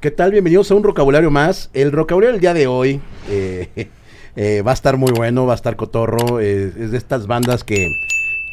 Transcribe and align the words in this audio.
¿Qué 0.00 0.10
tal? 0.10 0.30
Bienvenidos 0.32 0.70
a 0.70 0.74
un 0.74 0.82
vocabulario 0.82 1.30
más. 1.30 1.68
El 1.74 1.90
vocabulario 1.90 2.32
del 2.32 2.40
día 2.40 2.54
de 2.54 2.66
hoy 2.66 3.00
eh, 3.28 3.68
eh, 4.36 4.62
va 4.62 4.70
a 4.70 4.74
estar 4.74 4.96
muy 4.96 5.12
bueno, 5.12 5.44
va 5.46 5.52
a 5.52 5.56
estar 5.56 5.76
cotorro. 5.76 6.40
es 6.40 6.90
de 6.90 6.96
estas 6.96 7.26
bandas 7.26 7.64
que, 7.64 7.86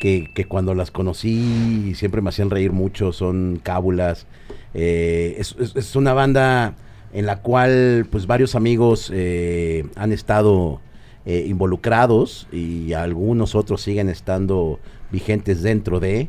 que, 0.01 0.45
cuando 0.47 0.73
las 0.73 0.91
conocí 0.91 1.93
siempre 1.95 2.21
me 2.21 2.29
hacían 2.29 2.49
reír 2.49 2.73
mucho. 2.73 3.13
Son 3.13 3.59
cábulas. 3.63 4.27
Eh, 4.73 5.35
es, 5.37 5.55
es- 5.75 5.95
una 5.95 6.13
banda 6.13 6.75
en 7.13 7.25
la 7.25 7.41
cual 7.41 8.05
pues 8.11 8.27
varios 8.27 8.53
amigos 8.55 9.09
han 9.09 10.11
estado 10.11 10.81
involucrados 11.25 12.47
y 12.51 12.91
algunos 12.93 13.55
otros 13.55 13.81
siguen 13.81 14.09
estando 14.09 14.79
vigentes 15.11 15.61
dentro 15.63 16.01
de. 16.01 16.27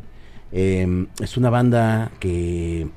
Eh, 0.53 1.07
es 1.21 1.37
una 1.37 1.51
banda 1.51 2.11
que 2.21 2.89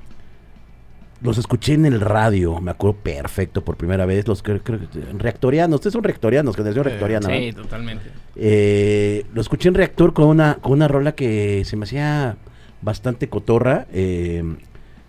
los 1.21 1.37
escuché 1.37 1.73
en 1.73 1.85
el 1.85 2.01
radio, 2.01 2.59
me 2.61 2.71
acuerdo 2.71 2.97
perfecto 3.01 3.63
por 3.63 3.77
primera 3.77 4.05
vez. 4.05 4.27
Los 4.27 4.41
creo, 4.41 4.61
creo 4.63 4.79
que- 4.79 4.87
reactorianos, 5.17 5.75
ustedes 5.75 5.93
son 5.93 6.03
reactorianos, 6.03 6.55
generación 6.55 6.85
reactoriana. 6.85 7.27
Sí, 7.27 7.45
¿verdad? 7.45 7.61
totalmente. 7.61 8.05
Eh, 8.35 9.25
lo 9.33 9.41
escuché 9.41 9.69
en 9.69 9.75
reactor 9.75 10.13
con 10.13 10.25
una, 10.27 10.55
con 10.55 10.71
una 10.73 10.87
rola 10.87 11.13
que 11.13 11.63
se 11.65 11.75
me 11.77 11.83
hacía 11.83 12.37
bastante 12.81 13.29
cotorra. 13.29 13.85
eh, 13.91 14.43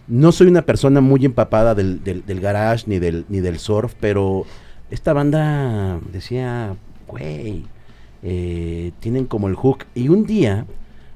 no 0.09 0.33
soy 0.33 0.49
una 0.49 0.63
persona 0.63 1.01
muy 1.01 1.25
empapada 1.25 1.75
del, 1.75 2.03
del, 2.05 2.27
del 2.27 2.41
garage 2.41 2.85
ni 2.89 2.99
del, 2.99 3.25
ni 3.29 3.41
del 3.41 3.59
surf, 3.59 3.95
pero 4.01 4.45
esta 4.91 5.13
banda 5.15 6.01
decía, 6.13 6.75
güey, 7.07 7.65
eh, 8.23 8.91
tienen 9.01 9.25
como 9.27 9.49
el 9.49 9.55
hook. 9.55 9.85
Y 9.95 10.09
un 10.09 10.27
día 10.27 10.67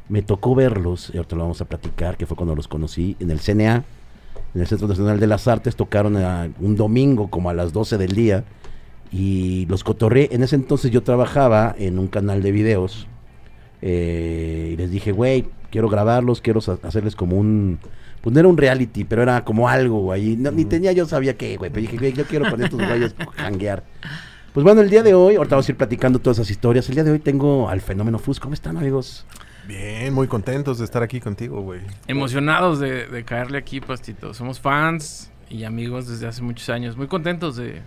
me 0.08 0.22
tocó 0.22 0.54
verlos, 0.54 1.10
y 1.12 1.16
ahorita 1.18 1.36
lo 1.36 1.42
vamos 1.42 1.60
a 1.60 1.64
platicar, 1.66 2.16
que 2.16 2.26
fue 2.26 2.36
cuando 2.36 2.54
los 2.54 2.68
conocí, 2.68 3.16
en 3.20 3.30
el 3.32 3.40
CNA, 3.40 3.84
en 4.54 4.60
el 4.60 4.66
Centro 4.66 4.88
Nacional 4.88 5.20
de 5.20 5.26
las 5.26 5.48
Artes, 5.48 5.76
tocaron 5.76 6.16
a- 6.16 6.48
un 6.60 6.76
domingo 6.76 7.28
como 7.28 7.50
a 7.50 7.54
las 7.54 7.72
12 7.72 7.98
del 7.98 8.12
día 8.12 8.44
y 9.12 9.66
los 9.66 9.84
cotorré. 9.84 10.28
En 10.32 10.42
ese 10.42 10.56
entonces 10.56 10.90
yo 10.90 11.02
trabajaba 11.02 11.74
en 11.78 11.98
un 11.98 12.08
canal 12.08 12.42
de 12.42 12.52
videos 12.52 13.06
eh, 13.82 14.70
y 14.72 14.76
les 14.76 14.90
dije, 14.90 15.12
güey, 15.12 15.46
quiero 15.70 15.88
grabarlos, 15.88 16.40
quiero 16.40 16.60
hacerles 16.82 17.14
como 17.16 17.36
un... 17.36 17.78
Pues 18.22 18.32
no 18.34 18.40
era 18.40 18.48
un 18.48 18.56
reality, 18.56 19.04
pero 19.04 19.22
era 19.22 19.44
como 19.44 19.68
algo. 19.68 20.12
No, 20.38 20.50
Ni 20.50 20.64
tenía 20.64 20.90
yo 20.92 21.06
sabía 21.06 21.36
qué, 21.36 21.56
güey. 21.58 21.70
Pero 21.70 21.82
dije, 21.82 21.96
güey, 21.96 22.12
yo 22.12 22.24
quiero 22.24 22.50
con 22.50 22.60
estos 22.60 22.80
güeyes 22.88 23.14
janguear. 23.36 23.84
Pues 24.52 24.64
bueno, 24.64 24.80
el 24.80 24.90
día 24.90 25.02
de 25.04 25.14
hoy, 25.14 25.36
ahorita 25.36 25.54
vamos 25.54 25.68
a 25.68 25.72
ir 25.72 25.76
platicando 25.76 26.18
todas 26.18 26.38
esas 26.38 26.50
historias. 26.50 26.88
El 26.88 26.94
día 26.96 27.04
de 27.04 27.12
hoy 27.12 27.18
tengo 27.20 27.68
al 27.68 27.80
Fenómeno 27.82 28.18
Fus. 28.18 28.40
¿Cómo 28.40 28.54
están, 28.54 28.76
amigos? 28.78 29.26
Bien, 29.66 30.12
muy 30.14 30.28
contentos 30.28 30.78
de 30.78 30.84
estar 30.84 31.02
aquí 31.02 31.20
contigo, 31.20 31.60
güey. 31.60 31.80
Emocionados 32.06 32.78
de, 32.78 33.06
de 33.06 33.24
caerle 33.24 33.58
aquí, 33.58 33.80
Pastito. 33.80 34.32
Somos 34.34 34.60
fans 34.60 35.30
y 35.50 35.64
amigos 35.64 36.06
desde 36.08 36.26
hace 36.28 36.42
muchos 36.42 36.68
años. 36.68 36.96
Muy 36.96 37.08
contentos 37.08 37.56
de, 37.56 37.80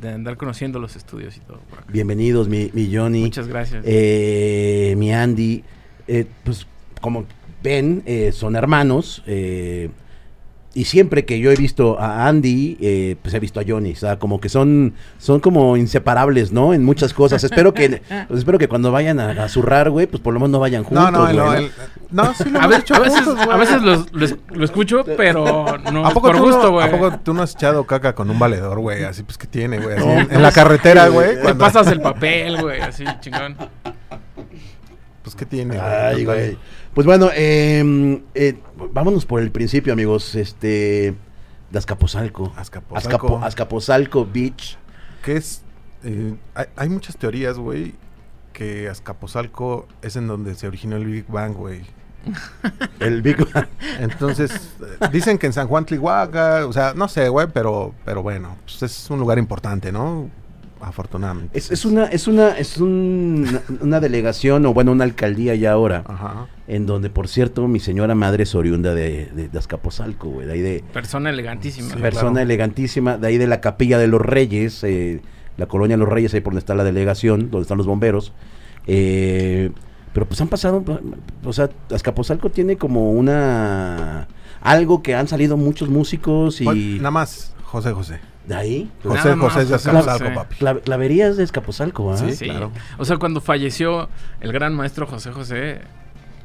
de 0.00 0.08
andar 0.08 0.36
conociendo 0.36 0.78
los 0.78 0.94
estudios 0.96 1.36
y 1.36 1.40
todo. 1.40 1.58
por 1.70 1.80
acá. 1.80 1.88
Bienvenidos, 1.92 2.48
mi, 2.48 2.70
mi 2.72 2.94
Johnny. 2.94 3.22
Muchas 3.22 3.48
gracias. 3.48 3.82
Eh, 3.86 4.94
mi 4.96 5.12
Andy, 5.12 5.64
eh, 6.06 6.26
pues 6.44 6.66
como 7.00 7.24
ven, 7.62 8.02
eh, 8.06 8.30
son 8.32 8.54
hermanos. 8.54 9.22
eh, 9.26 9.90
y 10.74 10.84
siempre 10.84 11.24
que 11.26 11.38
yo 11.38 11.50
he 11.50 11.56
visto 11.56 12.00
a 12.00 12.26
Andy, 12.28 12.78
eh, 12.80 13.16
pues 13.20 13.34
he 13.34 13.40
visto 13.40 13.60
a 13.60 13.64
Johnny. 13.66 13.92
O 13.92 13.96
sea, 13.96 14.18
como 14.18 14.40
que 14.40 14.48
son, 14.48 14.94
son 15.18 15.40
como 15.40 15.76
inseparables, 15.76 16.50
¿no? 16.52 16.72
En 16.72 16.82
muchas 16.84 17.12
cosas. 17.12 17.44
espero 17.44 17.74
que 17.74 18.00
pues 18.28 18.38
espero 18.38 18.58
que 18.58 18.68
cuando 18.68 18.90
vayan 18.90 19.20
a, 19.20 19.30
a 19.44 19.48
zurrar, 19.48 19.90
güey, 19.90 20.06
pues 20.06 20.22
por 20.22 20.32
lo 20.32 20.40
menos 20.40 20.50
no 20.50 20.60
vayan 20.60 20.82
juntos. 20.84 21.12
No, 21.12 21.26
no, 21.32 21.44
güey, 21.46 21.64
el- 21.66 21.70
no, 22.10 22.32
sí 22.34 22.44
lo 22.48 22.58
a, 22.58 22.64
hemos 22.64 22.70
ve- 22.76 22.76
hecho 22.82 22.94
a 22.94 22.98
veces, 23.00 23.20
juntos, 23.22 23.40
a 23.42 23.46
güey. 23.46 23.58
veces 23.58 23.82
lo 24.50 24.64
escucho, 24.64 25.04
pero 25.16 25.78
no 25.92 26.06
¿A 26.06 26.10
poco, 26.10 26.28
por 26.28 26.40
gusto, 26.40 26.62
no, 26.64 26.70
güey. 26.72 26.86
¿A 26.86 26.90
poco 26.90 27.18
tú 27.22 27.34
no 27.34 27.42
has 27.42 27.54
echado 27.54 27.84
caca 27.84 28.14
con 28.14 28.30
un 28.30 28.38
valedor, 28.38 28.78
güey? 28.80 29.04
Así 29.04 29.22
pues 29.24 29.36
que 29.38 29.46
tiene, 29.46 29.78
güey. 29.78 29.96
así 29.96 30.06
No, 30.06 30.12
en, 30.12 30.28
no, 30.28 30.34
en 30.34 30.42
la 30.42 30.52
carretera, 30.52 31.08
güey. 31.08 31.26
güey. 31.26 31.36
Te 31.36 31.42
cuando- 31.42 31.64
pasas 31.64 31.86
el 31.88 32.00
papel, 32.00 32.60
güey, 32.60 32.80
así, 32.80 33.04
chingón. 33.20 33.56
Pues 35.22 35.36
que 35.36 35.46
tiene, 35.46 35.78
Ay, 35.78 36.24
güey. 36.24 36.58
Pues 36.94 37.06
bueno, 37.06 37.30
eh, 37.34 38.22
eh, 38.34 38.58
vámonos 38.92 39.24
por 39.24 39.40
el 39.40 39.50
principio, 39.50 39.92
amigos. 39.92 40.34
Este. 40.34 41.14
De 41.70 41.78
Azcapotzalco. 41.78 42.52
Azcapotzalco. 42.56 43.28
Azcapo- 43.38 43.44
Azcapotzalco 43.44 44.28
Beach. 44.30 44.76
Que 45.24 45.36
es. 45.36 45.62
eh, 46.04 46.34
hay, 46.54 46.66
hay 46.76 46.88
muchas 46.90 47.16
teorías, 47.16 47.56
güey. 47.58 47.94
Que 48.52 48.88
Azcapotzalco 48.90 49.88
es 50.02 50.16
en 50.16 50.26
donde 50.26 50.54
se 50.54 50.66
originó 50.66 50.96
el 50.96 51.06
Big 51.06 51.26
Bang, 51.28 51.54
güey. 51.54 51.80
El 53.00 53.20
Big 53.22 53.36
Entonces, 53.98 54.52
eh, 55.00 55.08
dicen 55.10 55.38
que 55.38 55.46
en 55.46 55.52
San 55.52 55.66
Juan 55.66 55.84
Tlihuaca, 55.86 56.66
o 56.66 56.72
sea, 56.72 56.92
no 56.94 57.08
sé, 57.08 57.28
güey, 57.28 57.48
pero, 57.52 57.94
pero 58.04 58.22
bueno, 58.22 58.56
pues 58.64 58.80
es 58.84 59.10
un 59.10 59.18
lugar 59.18 59.38
importante, 59.38 59.90
¿no? 59.90 60.30
Afortunadamente. 60.80 61.56
Es, 61.58 61.72
es 61.72 61.84
una, 61.84 62.04
es 62.06 62.28
una, 62.28 62.56
es 62.58 62.76
un- 62.76 63.58
una 63.80 63.98
delegación, 63.98 64.66
o 64.66 64.74
bueno, 64.74 64.92
una 64.92 65.02
alcaldía 65.04 65.54
ya 65.56 65.72
ahora, 65.72 66.04
Ajá. 66.06 66.46
En 66.74 66.86
donde, 66.86 67.10
por 67.10 67.28
cierto, 67.28 67.66
mi 67.68 67.80
señora 67.80 68.14
madre 68.14 68.44
es 68.44 68.54
oriunda 68.54 68.94
de, 68.94 69.26
de, 69.34 69.48
de 69.48 69.58
Azcapotzalco, 69.58 70.28
güey, 70.28 70.46
de 70.46 70.52
ahí 70.54 70.60
de 70.60 70.84
Persona 70.92 71.30
elegantísima. 71.30 71.88
Sí, 71.90 71.96
persona 72.00 72.30
claro. 72.32 72.40
elegantísima, 72.44 73.18
de 73.18 73.26
ahí 73.26 73.38
de 73.38 73.46
la 73.46 73.60
capilla 73.60 73.98
de 73.98 74.06
los 74.08 74.20
Reyes, 74.20 74.82
eh, 74.84 75.20
la 75.56 75.66
colonia 75.66 75.96
Los 75.96 76.08
Reyes, 76.08 76.32
ahí 76.34 76.40
por 76.40 76.52
donde 76.52 76.60
está 76.60 76.74
la 76.74 76.84
delegación, 76.84 77.50
donde 77.50 77.62
están 77.62 77.76
los 77.78 77.86
bomberos. 77.86 78.32
Eh, 78.86 79.70
pero 80.12 80.26
pues 80.26 80.40
han 80.40 80.48
pasado, 80.48 80.84
o 81.44 81.52
sea, 81.52 81.70
Azcapotzalco 81.90 82.50
tiene 82.50 82.76
como 82.76 83.12
una 83.12 84.28
algo 84.60 85.02
que 85.02 85.14
han 85.14 85.26
salido 85.28 85.56
muchos 85.56 85.88
músicos 85.88 86.60
y. 86.60 86.96
Nada 86.98 87.10
más, 87.10 87.54
José 87.64 87.92
José. 87.92 88.20
de 88.46 88.54
ahí. 88.54 88.90
Nada 89.04 89.16
José 89.22 89.36
más, 89.36 89.52
José 89.52 89.62
es 89.62 90.20
de 90.20 90.30
papi. 90.30 90.56
Cla- 90.56 90.80
claverías 90.82 91.36
de 91.36 91.44
Azcapotzalco, 91.44 92.12
¿ah? 92.12 92.16
Sí. 92.18 92.32
Sí, 92.34 92.44
claro. 92.46 92.70
O 92.98 93.04
sea, 93.04 93.16
cuando 93.16 93.40
falleció 93.40 94.08
el 94.40 94.52
gran 94.52 94.74
maestro 94.74 95.06
José 95.06 95.32
José, 95.32 95.80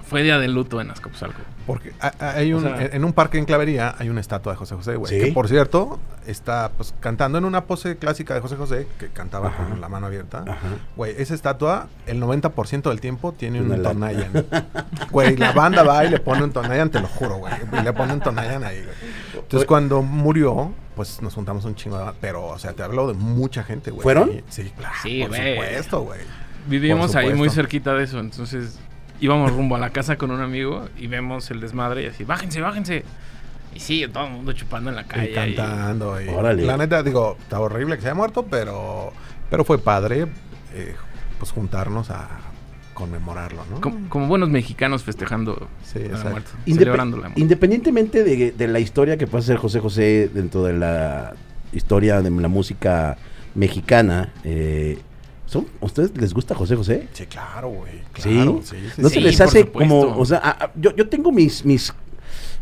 fue 0.08 0.24
día 0.24 0.40
de 0.40 0.48
luto 0.48 0.80
en 0.82 0.90
Azcapotzalco. 0.92 1.40
Porque 1.66 1.92
ha- 2.00 2.14
ha- 2.20 2.32
hay 2.32 2.54
un, 2.54 2.66
O 2.66 2.76
sea- 2.76 2.86
en- 2.92 3.04
un 3.04 3.14
parque 3.14 3.38
en 3.38 3.46
Clavería 3.46 3.94
hay 4.00 4.10
una 4.10 4.22
estatua 4.22 4.54
de 4.54 4.58
José 4.58 4.76
José, 4.76 4.96
güey. 4.96 5.14
Sí. 5.20 5.26
Que 5.28 5.32
por 5.34 5.48
cierto, 5.50 6.00
está 6.26 6.72
pues 6.78 6.94
cantando 7.00 7.38
en 7.38 7.46
una 7.46 7.66
pose 7.66 7.98
clásica 7.98 8.34
de 8.34 8.40
José 8.40 8.56
José, 8.56 8.88
que 9.00 9.10
cantaba 9.10 9.50
Ajá. 9.50 9.66
con 9.68 9.82
la 9.82 9.90
mano 9.90 10.08
abierta. 10.08 10.44
Ajá. 10.48 10.58
Güey, 10.96 11.14
esa 11.18 11.34
estatua, 11.36 11.88
el 12.06 12.20
90% 12.20 12.90
del 12.90 13.02
tiempo 13.02 13.34
tiene 13.34 13.62
Una 13.62 13.76
un. 13.76 13.84
Tonayan. 13.84 14.32
Güey, 15.12 15.36
la 15.38 15.52
banda 15.52 15.84
va 15.84 16.06
y 16.06 16.10
le 16.10 16.20
pone 16.20 16.44
un 16.44 16.52
Tonayan, 16.52 16.90
te 16.90 17.00
lo 17.00 17.08
juro, 17.08 17.38
güey. 17.38 17.54
Y 17.80 17.84
le 17.84 17.94
pone 17.94 18.14
un 18.14 18.20
Tonayan 18.22 18.64
ahí, 18.64 18.78
güey. 18.84 18.96
Entonces, 19.34 19.50
Güey. 19.60 19.66
cuando 19.66 20.02
murió, 20.02 20.72
pues 20.96 21.22
nos 21.22 21.34
juntamos 21.34 21.64
un 21.66 21.76
chingo 21.76 21.98
de... 22.00 22.12
Pero, 22.22 22.46
o 22.46 22.58
sea, 22.60 22.74
te 22.74 22.84
hablo 22.84 23.08
de 23.08 23.14
mucha 23.14 23.64
gente, 23.64 23.92
güey. 23.92 24.04
¿Fueron? 24.04 24.32
Sí, 24.50 24.72
claro. 24.78 24.96
Sí, 25.04 25.20
por 25.22 25.30
güey. 25.30 25.52
supuesto, 25.56 26.02
güey. 26.02 26.20
Vivimos 26.68 27.16
ahí 27.16 27.34
muy 27.34 27.50
cerquita 27.50 27.94
de 27.94 28.04
eso, 28.04 28.20
entonces 28.20 28.78
íbamos 29.20 29.52
rumbo 29.52 29.76
a 29.76 29.80
la 29.80 29.90
casa 29.92 30.18
con 30.18 30.32
un 30.32 30.42
amigo 30.42 30.88
y 30.98 31.08
vemos 31.08 31.50
el 31.52 31.60
desmadre 31.60 32.04
y 32.04 32.06
así, 32.08 32.24
bájense, 32.24 32.62
bájense. 32.62 33.04
Y 33.76 33.80
sí, 33.80 34.06
todo 34.12 34.26
el 34.26 34.32
mundo 34.34 34.54
chupando 34.54 34.90
en 34.90 34.96
la 34.96 35.04
calle. 35.06 35.32
y- 35.32 35.34
cantando. 35.34 36.20
Y, 36.22 36.28
Órale. 36.30 36.66
La 36.66 36.78
neta, 36.78 37.04
digo, 37.04 37.38
está 37.40 37.60
horrible 37.60 37.96
que 37.96 38.02
se 38.02 38.08
haya 38.08 38.16
muerto, 38.16 38.46
pero, 38.50 39.12
pero 39.50 39.64
fue 39.64 39.78
padre 39.78 40.28
eh, 40.74 40.96
pues 41.40 41.52
juntarnos 41.52 42.10
a 42.10 42.28
conmemorarlo, 42.94 43.64
¿no? 43.70 43.80
como, 43.80 44.10
como 44.10 44.28
buenos 44.28 44.50
mexicanos 44.50 45.04
festejando 45.04 45.68
Sí, 45.84 46.00
la 46.00 46.06
exacto. 46.06 46.30
muerte, 46.32 46.50
Indep- 46.66 46.78
celebrando 46.80 47.18
la 47.18 47.24
muerte. 47.24 47.42
Independientemente 47.42 48.24
de, 48.24 48.52
de 48.54 48.68
la 48.68 48.80
historia 48.80 49.18
que 49.18 49.28
puede 49.28 49.44
hacer 49.44 49.58
José 49.58 49.80
José 49.80 50.32
dentro 50.34 50.64
de 50.64 50.74
la 50.74 51.36
historia 51.74 52.22
de 52.24 52.32
la 52.32 52.48
música 52.48 53.18
mexicana, 53.54 54.34
eh, 54.44 54.98
¿son, 55.48 55.66
¿ustedes 55.82 56.16
les 56.16 56.34
gusta 56.34 56.54
José 56.56 56.76
José? 56.76 57.08
Sí, 57.14 57.26
claro, 57.26 57.70
güey. 57.70 57.94
Sí. 58.16 58.30
Claro, 58.30 58.62
sí, 58.64 58.76
sí, 58.96 59.02
¿No 59.02 59.10
sí. 59.10 59.16
se 59.16 59.20
Sí, 59.22 59.26
les 59.26 59.42
hace 59.42 59.62
supuesto. 59.62 59.96
como, 59.96 60.18
o 60.20 60.26
sea, 60.26 60.38
a- 60.38 60.66
a- 60.66 60.72
yo, 60.76 60.96
yo 60.96 61.10
tengo 61.10 61.32
mis, 61.32 61.66
mis, 61.66 61.92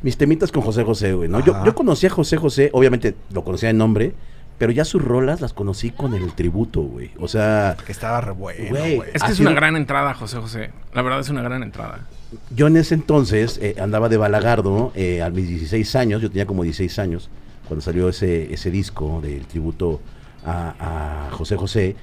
mis 0.01 0.17
temitas 0.17 0.51
con 0.51 0.61
José 0.63 0.83
José, 0.83 1.13
güey, 1.13 1.27
¿no? 1.29 1.43
Yo, 1.43 1.53
Ajá. 1.55 1.65
yo 1.65 1.75
conocí 1.75 2.05
a 2.07 2.09
José 2.09 2.37
José, 2.37 2.69
obviamente 2.73 3.15
lo 3.33 3.43
conocía 3.43 3.67
de 3.67 3.73
nombre, 3.73 4.13
pero 4.57 4.71
ya 4.71 4.85
sus 4.85 5.03
rolas 5.03 5.41
las 5.41 5.51
conocí 5.51 5.89
con 5.91 6.13
el 6.13 6.31
tributo, 6.33 6.81
güey. 6.81 7.11
O 7.19 7.27
sea, 7.27 7.75
Que 7.85 7.91
estaba 7.91 8.21
re 8.21 8.31
bueno, 8.31 8.69
Güey. 8.69 9.01
Es 9.13 9.21
que 9.21 9.31
es 9.33 9.39
una 9.41 9.51
gran 9.51 9.75
entrada, 9.75 10.13
José 10.13 10.37
José. 10.37 10.69
La 10.93 11.01
verdad 11.01 11.19
es 11.19 11.29
una 11.29 11.41
gran 11.41 11.61
entrada. 11.61 12.07
yo 12.55 12.67
en 12.67 12.77
ese 12.77 12.95
entonces 12.95 13.59
eh, 13.61 13.75
andaba 13.81 14.07
de 14.07 14.15
balagardo 14.17 14.91
eh, 14.95 15.21
a 15.21 15.29
mis 15.29 15.47
16 15.49 15.95
años, 15.97 16.21
yo 16.21 16.29
tenía 16.29 16.45
como 16.45 16.63
16 16.63 16.99
años 16.99 17.29
cuando 17.67 17.81
salió 17.81 18.07
ese, 18.09 18.53
ese 18.53 18.69
disco 18.71 19.19
del 19.21 19.45
tributo 19.45 19.99
a, 20.45 21.27
a 21.27 21.31
José 21.31 21.55
José. 21.57 21.95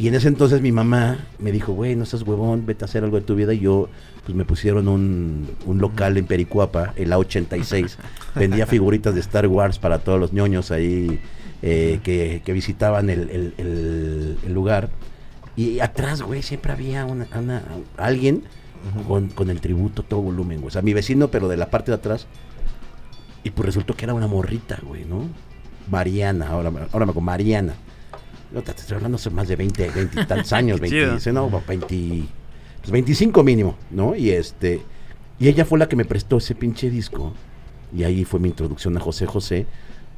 Y 0.00 0.08
en 0.08 0.14
ese 0.14 0.28
entonces 0.28 0.62
mi 0.62 0.72
mamá 0.72 1.18
me 1.38 1.52
dijo, 1.52 1.72
güey, 1.74 1.94
no 1.94 2.06
seas 2.06 2.22
huevón, 2.22 2.64
vete 2.64 2.84
a 2.84 2.86
hacer 2.86 3.04
algo 3.04 3.16
de 3.18 3.22
tu 3.26 3.34
vida. 3.34 3.52
Y 3.52 3.58
yo, 3.60 3.88
pues 4.24 4.34
me 4.34 4.46
pusieron 4.46 4.88
un, 4.88 5.46
un 5.66 5.78
local 5.78 6.16
en 6.16 6.24
Pericuapa, 6.26 6.94
el 6.96 7.12
A86. 7.12 7.96
Vendía 8.34 8.66
figuritas 8.66 9.14
de 9.14 9.20
Star 9.20 9.46
Wars 9.46 9.78
para 9.78 9.98
todos 9.98 10.18
los 10.18 10.32
ñoños 10.32 10.70
ahí 10.70 11.20
eh, 11.60 12.00
que, 12.02 12.40
que 12.44 12.52
visitaban 12.54 13.10
el, 13.10 13.28
el- 13.28 13.54
el- 13.58 14.38
el 14.46 14.52
lugar. 14.54 14.88
Y 15.54 15.80
atrás, 15.80 16.22
güey, 16.22 16.40
siempre 16.42 16.72
había 16.72 17.04
una, 17.04 17.26
una- 17.38 17.62
alguien 17.98 18.44
con, 19.06 19.28
con 19.28 19.50
el 19.50 19.60
tributo 19.60 20.02
todo 20.02 20.22
volumen, 20.22 20.60
güey. 20.60 20.68
O 20.68 20.70
sea, 20.70 20.80
mi 20.80 20.94
vecino, 20.94 21.28
pero 21.28 21.46
de 21.48 21.58
la 21.58 21.68
parte 21.68 21.90
de 21.90 21.96
atrás. 21.96 22.26
Y 23.44 23.50
pues 23.50 23.66
resultó 23.66 23.94
que 23.94 24.06
era 24.06 24.14
una 24.14 24.26
morrita, 24.28 24.78
güey, 24.82 25.04
¿no? 25.04 25.24
Mariana, 25.90 26.48
ahora, 26.48 26.68
ahora 26.92 27.04
me 27.06 27.10
acuerdo, 27.10 27.20
Mariana. 27.20 27.74
No, 28.52 28.62
te 28.62 28.72
estoy 28.72 28.96
hablando 28.96 29.16
hace 29.16 29.30
más 29.30 29.46
de 29.48 29.56
20, 29.56 29.90
20 29.90 30.20
y 30.20 30.26
tantos 30.26 30.52
años, 30.52 30.80
Qué 30.80 30.90
20, 30.90 30.96
chido. 30.98 31.20
sí, 31.20 31.30
no, 31.32 31.48
20, 31.66 32.24
pues 32.80 32.90
25 32.90 33.42
mínimo, 33.44 33.76
¿no? 33.90 34.16
Y 34.16 34.30
este, 34.30 34.82
y 35.38 35.48
ella 35.48 35.64
fue 35.64 35.78
la 35.78 35.88
que 35.88 35.96
me 35.96 36.04
prestó 36.04 36.38
ese 36.38 36.54
pinche 36.54 36.90
disco. 36.90 37.32
Y 37.96 38.04
ahí 38.04 38.24
fue 38.24 38.38
mi 38.40 38.48
introducción 38.48 38.96
a 38.96 39.00
José 39.00 39.26
José. 39.26 39.66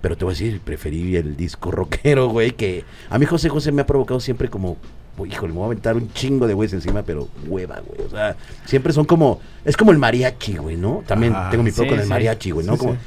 Pero 0.01 0.17
te 0.17 0.25
voy 0.25 0.33
a 0.33 0.35
decir, 0.35 0.61
preferí 0.61 1.15
el 1.17 1.37
disco 1.37 1.71
rockero, 1.71 2.29
güey, 2.29 2.51
que 2.53 2.85
a 3.09 3.19
mí 3.19 3.25
José 3.27 3.49
José 3.49 3.71
me 3.71 3.83
ha 3.83 3.87
provocado 3.87 4.19
siempre 4.19 4.49
como, 4.51 4.77
"Uy, 5.17 5.31
híjole, 5.31 5.53
me 5.53 5.59
voy 5.59 5.63
a 5.63 5.67
aventar 5.67 5.95
un 5.97 6.13
chingo 6.13 6.49
de 6.49 6.55
güeyes 6.55 6.73
encima, 6.73 7.03
pero 7.03 7.29
hueva, 7.47 7.81
güey. 7.87 8.01
O 8.07 8.11
sea, 8.11 8.37
siempre 8.65 8.93
son 8.93 9.05
como, 9.05 9.41
es 9.65 9.77
como 9.77 9.93
el 9.93 9.99
mariachi, 9.99 10.57
güey, 10.57 10.77
¿no? 10.77 11.05
También 11.07 11.33
Ah, 11.37 11.49
tengo 11.53 11.63
mi 11.63 11.71
pro 11.71 11.85
sí, 11.85 11.91
con 11.91 12.01
el 12.01 12.09
mariachi, 12.09 12.51
güey, 12.51 12.67
¿no? 12.67 12.73
Sí, 12.73 12.79
como, 12.81 12.93
sí. 12.95 12.99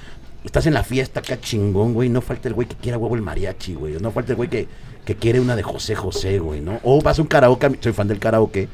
estás 0.46 0.68
en 0.68 0.74
la 0.74 0.84
fiesta 0.84 1.20
acá 1.20 1.38
chingón, 1.40 1.94
güey, 1.94 2.08
no 2.08 2.22
falta 2.22 2.48
el 2.48 2.54
güey 2.54 2.66
que 2.68 2.76
quiera 2.76 2.98
huevo 2.98 3.16
el 3.16 3.22
mariachi, 3.22 3.74
güey. 3.74 3.98
No 4.00 4.12
falta 4.12 4.32
el 4.32 4.38
güey 4.38 4.50
que, 4.50 4.66
que 5.06 5.16
quiere 5.16 5.40
una 5.40 5.56
de 5.56 5.64
José 5.64 5.96
José, 5.96 6.40
güey, 6.40 6.62
¿no? 6.62 6.80
O 6.84 7.02
vas 7.02 7.20
a 7.20 7.22
un 7.22 7.28
karaoke, 7.28 7.78
soy 7.80 7.94
fan 7.94 8.08
del 8.08 8.20
karaoke. 8.20 8.68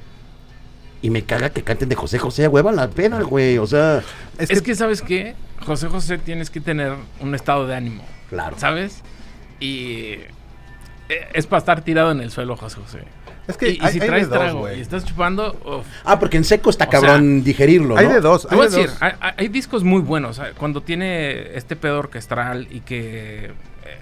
Y 1.03 1.09
me 1.09 1.23
caga 1.23 1.49
que 1.49 1.63
canten 1.63 1.89
de 1.89 1.95
José 1.95 2.19
José, 2.19 2.47
hueva 2.47 2.71
la 2.71 2.87
pena, 2.87 3.21
güey. 3.21 3.57
O 3.57 3.65
sea, 3.67 4.01
Es, 4.37 4.61
que, 4.61 4.75
¿sabes 4.75 5.01
qué? 5.01 5.35
José 5.65 5.87
José 5.87 6.17
tienes 6.17 6.49
que 6.49 6.61
tener 6.61 6.93
un 7.19 7.35
estado 7.35 7.67
de 7.67 7.75
ánimo, 7.75 8.03
claro. 8.29 8.55
¿sabes? 8.59 9.01
Y 9.59 10.15
eh, 11.09 11.27
es 11.33 11.47
para 11.47 11.59
estar 11.59 11.81
tirado 11.83 12.11
en 12.11 12.21
el 12.21 12.31
suelo, 12.31 12.55
José 12.55 12.79
José. 12.79 12.99
Es 13.47 13.57
que 13.57 13.69
y, 13.71 13.75
si 13.77 13.81
hay 13.83 13.99
traes 13.99 14.29
de 14.29 14.35
dos, 14.35 14.39
trago 14.39 14.59
güey. 14.59 14.77
y 14.77 14.81
estás 14.81 15.03
chupando, 15.03 15.57
uf. 15.65 15.85
Ah, 16.05 16.19
porque 16.19 16.37
en 16.37 16.43
seco 16.43 16.69
está 16.69 16.85
O 16.85 16.89
cabrón 16.89 17.43
digerirlo, 17.43 17.95
¿no? 17.95 17.97
Hay 17.97 18.07
de 18.07 18.21
dos, 18.21 18.47
hay 18.49 18.57
de 18.59 18.63
decir, 18.65 18.87
dos. 18.87 18.97
hay, 19.01 19.13
hay- 19.37 19.47
discos 19.47 19.83
muy 19.83 20.01
buenos. 20.01 20.39
Cuando 20.57 20.81
tiene 20.81 21.55
este 21.57 21.75
pedo 21.75 21.99
orquestral 21.99 22.67
y 22.71 22.81
que 22.81 23.45
eh, 23.47 23.51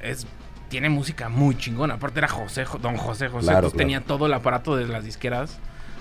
es 0.03 0.27
tiene 0.69 0.89
música 0.89 1.29
muy 1.29 1.57
chingona. 1.57 1.95
Aparte 1.95 2.19
era 2.19 2.27
José, 2.27 2.65
Jo- 2.65 2.77
don 2.77 2.95
José 2.97 3.27
José, 3.27 3.45
Claro, 3.47 3.57
entonces 3.59 3.73
claro. 3.73 3.77
tenía 3.77 4.01
todo 4.01 4.25
el 4.27 4.33
aparato 4.33 4.75
de 4.75 4.87
las 4.87 5.03
disqueras 5.03 5.57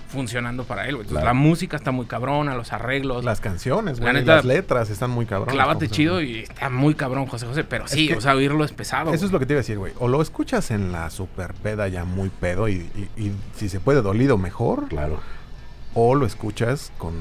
funcionando 0.09 0.65
para 0.65 0.85
él. 0.87 0.95
güey. 0.97 1.03
Entonces 1.03 1.23
Claro. 1.23 1.27
la 1.27 1.35
música 1.35 1.77
está 1.77 1.91
muy 1.91 2.07
cabrona, 2.07 2.55
los 2.55 2.73
arreglos. 2.73 3.25
Las 3.25 3.41
canciones, 3.41 3.99
La 3.99 4.05
güey, 4.11 4.15
neta, 4.23 4.37
las 4.37 4.45
letras 4.47 4.89
están 4.91 5.11
muy 5.11 5.27
cabronas. 5.27 5.55
Clávate 5.55 5.89
chido 5.89 6.23
y 6.23 6.39
está 6.41 6.71
muy 6.71 6.95
cabrón 6.95 7.27
José 7.27 7.45
José. 7.47 7.65
Pero 7.65 7.87
sí, 7.89 8.09
que- 8.09 8.17
o 8.17 8.21
sea, 8.23 8.35
oírlo 8.35 8.65
es 8.65 8.73
pesado. 8.73 9.13
Eso 9.13 9.27
es 9.27 9.33
lo 9.33 9.39
que 9.39 9.45
te 9.45 9.53
iba 9.53 9.59
a 9.59 9.63
decir, 9.63 9.77
güey. 9.79 9.93
O 9.99 10.09
lo 10.09 10.23
escuchas 10.23 10.71
en 10.71 10.93
la 10.93 11.11
super 11.11 11.53
peda 11.55 11.89
ya 11.89 12.05
muy 12.05 12.31
pedo 12.31 12.69
y, 12.69 12.89
y- 13.17 13.23
y 13.23 13.33
si 13.57 13.69
se 13.69 13.81
puede 13.81 14.01
dolido 14.01 14.39
mejor. 14.39 14.89
Claro. 14.89 15.21
O 15.95 16.15
lo 16.15 16.25
escuchas 16.27 16.91
con, 16.97 17.13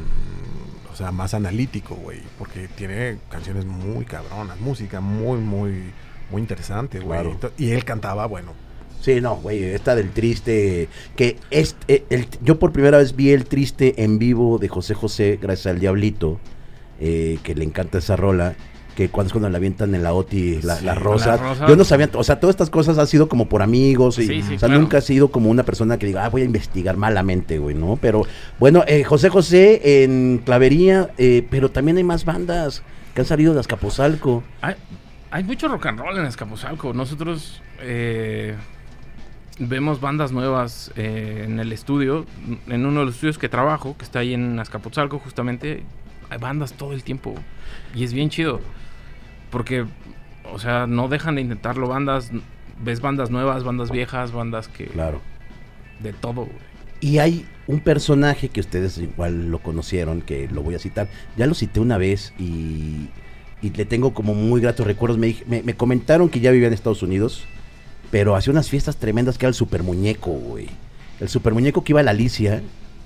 o 0.91 0.95
sea, 0.95 1.11
más 1.11 1.33
analítico, 1.33 1.95
güey. 1.95 2.21
Porque 2.39 2.69
tiene 2.69 3.17
canciones 3.29 3.65
muy 3.65 4.05
cabronas, 4.05 4.59
música 4.61 5.01
muy, 5.01 5.39
muy, 5.39 5.91
muy 6.31 6.41
interesante, 6.41 6.99
güey. 6.99 7.19
Claro. 7.21 7.37
Y 7.57 7.71
él 7.71 7.83
cantaba, 7.85 8.25
bueno, 8.25 8.53
Sí, 8.99 9.21
no, 9.21 9.35
güey, 9.37 9.63
esta 9.63 9.95
del 9.95 10.09
triste, 10.09 10.89
que 11.15 11.37
es, 11.51 11.75
eh, 11.87 12.03
el- 12.09 12.27
yo 12.41 12.57
por 12.59 12.73
primera 12.73 12.97
vez 12.97 13.15
vi 13.15 13.29
el 13.29 13.45
triste 13.45 14.03
en 14.03 14.17
vivo 14.19 14.57
de 14.57 14.67
José 14.69 14.95
José, 14.95 15.37
gracias 15.41 15.67
al 15.67 15.79
Diablito, 15.79 16.39
eh, 16.99 17.37
que 17.43 17.53
le 17.55 17.63
encanta 17.63 17.99
esa 17.99 18.15
rola, 18.15 18.55
que 18.95 19.09
cuando 19.09 19.27
es 19.27 19.33
cuando 19.33 19.49
la 19.49 19.57
avientan 19.59 19.93
en 19.93 20.01
la 20.01 20.13
OTI, 20.13 20.55
la, 20.63 20.77
Sí, 20.77 20.83
las 20.83 20.83
la 20.83 20.95
rosas, 20.95 21.39
rosa. 21.39 21.67
yo 21.67 21.75
no 21.75 21.83
sabía, 21.85 22.09
o 22.11 22.23
sea, 22.23 22.39
todas 22.39 22.55
estas 22.55 22.71
cosas 22.71 22.97
han 22.97 23.05
sido 23.07 23.29
como 23.29 23.47
por 23.47 23.61
amigos, 23.61 24.17
y, 24.17 24.23
Sí, 24.25 24.41
sí, 24.41 24.55
o 24.55 24.59
sea, 24.59 24.67
claro. 24.67 24.81
nunca 24.81 24.97
ha 24.97 25.01
sido 25.01 25.29
como 25.29 25.51
una 25.51 25.63
persona 25.63 25.99
que 25.99 26.07
diga, 26.07 26.25
ah, 26.25 26.29
voy 26.29 26.41
a 26.41 26.45
investigar 26.45 26.97
malamente, 26.97 27.59
güey, 27.59 27.75
¿no? 27.75 27.97
Pero, 28.01 28.23
bueno, 28.59 28.83
eh, 28.87 29.03
José 29.03 29.29
José 29.29 30.03
en 30.03 30.41
Clavería, 30.43 31.11
eh, 31.19 31.45
pero 31.51 31.69
también 31.69 31.97
hay 31.97 32.03
más 32.03 32.25
bandas 32.25 32.81
que 33.13 33.21
han 33.21 33.27
salido 33.27 33.53
de 33.53 33.59
Azcapotzalco. 33.59 34.43
Hay, 34.61 34.73
hay 35.31 35.43
mucho 35.43 35.67
rock 35.67 35.87
and 35.87 35.99
roll 35.99 36.17
en 36.17 36.25
Escapuzalco. 36.25 36.93
Nosotros 36.93 37.61
eh, 37.79 38.55
vemos 39.59 39.99
bandas 39.99 40.31
nuevas 40.31 40.91
eh, 40.95 41.43
en 41.45 41.59
el 41.59 41.71
estudio, 41.71 42.25
en 42.67 42.85
uno 42.85 43.01
de 43.01 43.05
los 43.07 43.15
estudios 43.15 43.37
que 43.37 43.49
trabajo, 43.49 43.97
que 43.97 44.05
está 44.05 44.19
ahí 44.19 44.33
en 44.33 44.59
Azcapotzalco, 44.59 45.19
justamente. 45.19 45.83
Hay 46.29 46.37
bandas 46.39 46.73
todo 46.73 46.93
el 46.93 47.03
tiempo. 47.03 47.35
Y 47.95 48.03
es 48.03 48.13
bien 48.13 48.29
chido. 48.29 48.59
Porque, 49.49 49.85
o 50.51 50.59
sea, 50.59 50.87
no 50.87 51.07
dejan 51.07 51.35
de 51.35 51.41
intentarlo. 51.41 51.87
Bandas, 51.87 52.31
ves 52.83 53.01
bandas 53.01 53.29
nuevas, 53.29 53.63
bandas 53.63 53.91
viejas, 53.91 54.31
bandas 54.31 54.67
que. 54.67 54.85
Claro. 54.85 55.21
De 55.99 56.13
todo, 56.13 56.45
güey. 56.45 56.67
Y 56.99 57.19
hay 57.19 57.45
un 57.67 57.79
personaje 57.79 58.49
que 58.49 58.59
ustedes 58.59 58.97
igual 58.97 59.51
lo 59.51 59.59
conocieron, 59.59 60.21
que 60.21 60.47
lo 60.47 60.63
voy 60.63 60.75
a 60.75 60.79
citar. 60.79 61.07
Ya 61.37 61.45
lo 61.45 61.53
cité 61.53 61.79
una 61.79 61.97
vez 61.97 62.33
y, 62.39 63.09
y 63.61 63.69
le 63.71 63.85
tengo 63.85 64.13
como 64.13 64.33
muy 64.33 64.61
gratos 64.61 64.85
recuerdos. 64.85 65.17
Me, 65.17 65.35
me, 65.47 65.63
me 65.63 65.75
comentaron 65.75 66.29
que 66.29 66.39
ya 66.39 66.51
vivía 66.51 66.67
en 66.67 66.73
Estados 66.73 67.01
Unidos, 67.03 67.43
pero 68.11 68.35
hacía 68.35 68.51
unas 68.51 68.69
fiestas 68.69 68.97
tremendas 68.97 69.37
que 69.37 69.45
era 69.45 69.49
el 69.49 69.55
super 69.55 69.83
muñeco, 69.83 70.31
güey. 70.31 70.67
El 71.19 71.29
super 71.29 71.53
muñeco 71.53 71.83
que 71.83 71.91
iba 71.93 71.99
a 72.01 72.03
la 72.03 72.11
Alicia. 72.11 72.61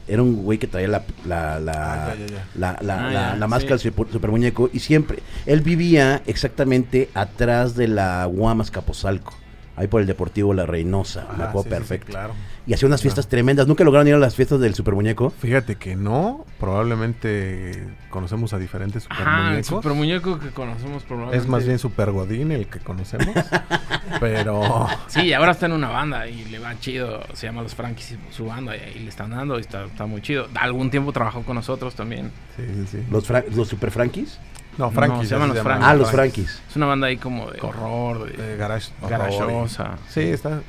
Era 0.08 0.24
un 0.24 0.44
güey 0.44 0.58
que 0.58 0.68
traía 0.68 0.88
la, 0.90 1.06
la, 1.26 1.60
la, 1.60 1.72
Ah, 2.12 2.16
ya, 2.16 2.26
ya, 2.26 2.34
ya. 2.34 2.48
la, 2.56 2.78
la- 2.82 3.08
Ah, 3.08 3.12
la- 3.12 3.14
ya, 3.14 3.36
la 3.38 3.48
máscara 3.48 3.78
sí. 3.78 3.84
del 3.86 3.94
super, 3.94 4.12
super 4.12 4.32
muñeco. 4.32 4.70
Y 4.74 4.80
siempre, 4.80 5.20
él 5.46 5.62
vivía 5.62 6.22
exactamente 6.26 7.08
atrás 7.14 7.76
de 7.76 7.88
la 7.88 8.26
Guamas 8.26 8.72
Capozalco. 8.72 9.34
Ahí 9.82 9.88
por 9.88 10.00
el 10.02 10.06
Deportivo 10.08 10.54
La 10.54 10.66
Reynosa. 10.68 11.26
me 11.30 11.44
Ajá, 11.44 11.50
acuerdo 11.50 11.64
sí, 11.64 11.70
sí, 11.70 11.74
sí, 11.76 11.80
perfecto. 11.80 12.08
claro. 12.12 12.34
Y 12.68 12.74
hacía 12.74 12.88
unas 12.88 13.02
fiestas 13.02 13.28
tremendas. 13.28 13.66
¿Nunca 13.68 13.84
lograron 13.84 14.08
ir 14.08 14.14
a 14.14 14.20
las 14.20 14.36
fiestas 14.36 14.60
del 14.60 14.76
super 14.76 14.94
muñeco? 14.94 15.32
Fíjate 15.32 15.76
que 15.78 15.96
no, 15.96 16.46
probablemente 16.60 17.88
conocemos 18.12 18.54
a 18.54 18.60
diferentes 18.60 19.04
super 19.04 19.18
Ajá, 19.22 19.38
el 19.40 19.44
muñecos. 19.50 19.68
super 19.68 19.94
muñeco 19.94 20.40
que 20.40 20.50
conocemos 20.52 21.04
probablemente. 21.04 21.44
Es 21.44 21.50
más 21.50 21.66
bien 21.66 21.80
Super 21.80 22.12
Godín 22.12 22.52
el 22.52 22.68
que 22.68 22.80
conocemos. 22.80 23.36
pero 24.20 24.88
Sí, 25.08 25.34
ahora 25.34 25.52
está 25.52 25.66
en 25.66 25.72
una 25.74 25.90
banda 25.90 26.28
y 26.28 26.46
le 26.46 26.60
va 26.60 26.78
chido. 26.80 27.22
Se 27.34 27.48
llama 27.48 27.64
Los 27.64 27.74
Frankies 27.76 28.16
su 28.30 28.46
banda 28.46 28.76
y 28.76 28.80
ahí 28.82 29.00
le 29.00 29.10
están 29.10 29.32
dando 29.32 29.58
y 29.58 29.62
está, 29.62 29.86
está 29.86 30.06
muy 30.06 30.22
chido. 30.22 30.48
Algún 30.56 30.92
tiempo 30.92 31.12
trabajó 31.12 31.42
con 31.44 31.56
nosotros 31.56 31.96
también. 31.96 32.32
sí, 32.56 32.64
sí, 32.68 32.86
sí. 32.92 33.04
¿Los, 33.10 33.26
fra- 33.26 33.44
los 33.56 33.68
super 33.68 33.92
frankies? 33.92 34.38
No, 34.78 34.90
Frankie. 34.92 35.18
No, 35.18 35.24
se 35.24 35.30
llaman 35.30 35.48
los 35.50 35.58
llaman. 35.58 35.74
Frankies. 35.74 35.88
Ah, 35.90 35.94
los 35.96 36.12
frankies. 36.12 36.62
Es 36.70 36.76
una 36.76 36.86
banda 36.86 37.08
ahí 37.08 37.18
como 37.18 37.50
de 37.52 37.60
horror, 37.62 38.32
de 38.32 38.54
Eh, 38.54 38.58
garage, 38.58 38.92
garachosa. 39.08 39.98
y- 40.10 40.12
Sí, 40.12 40.22
está. 40.22 40.62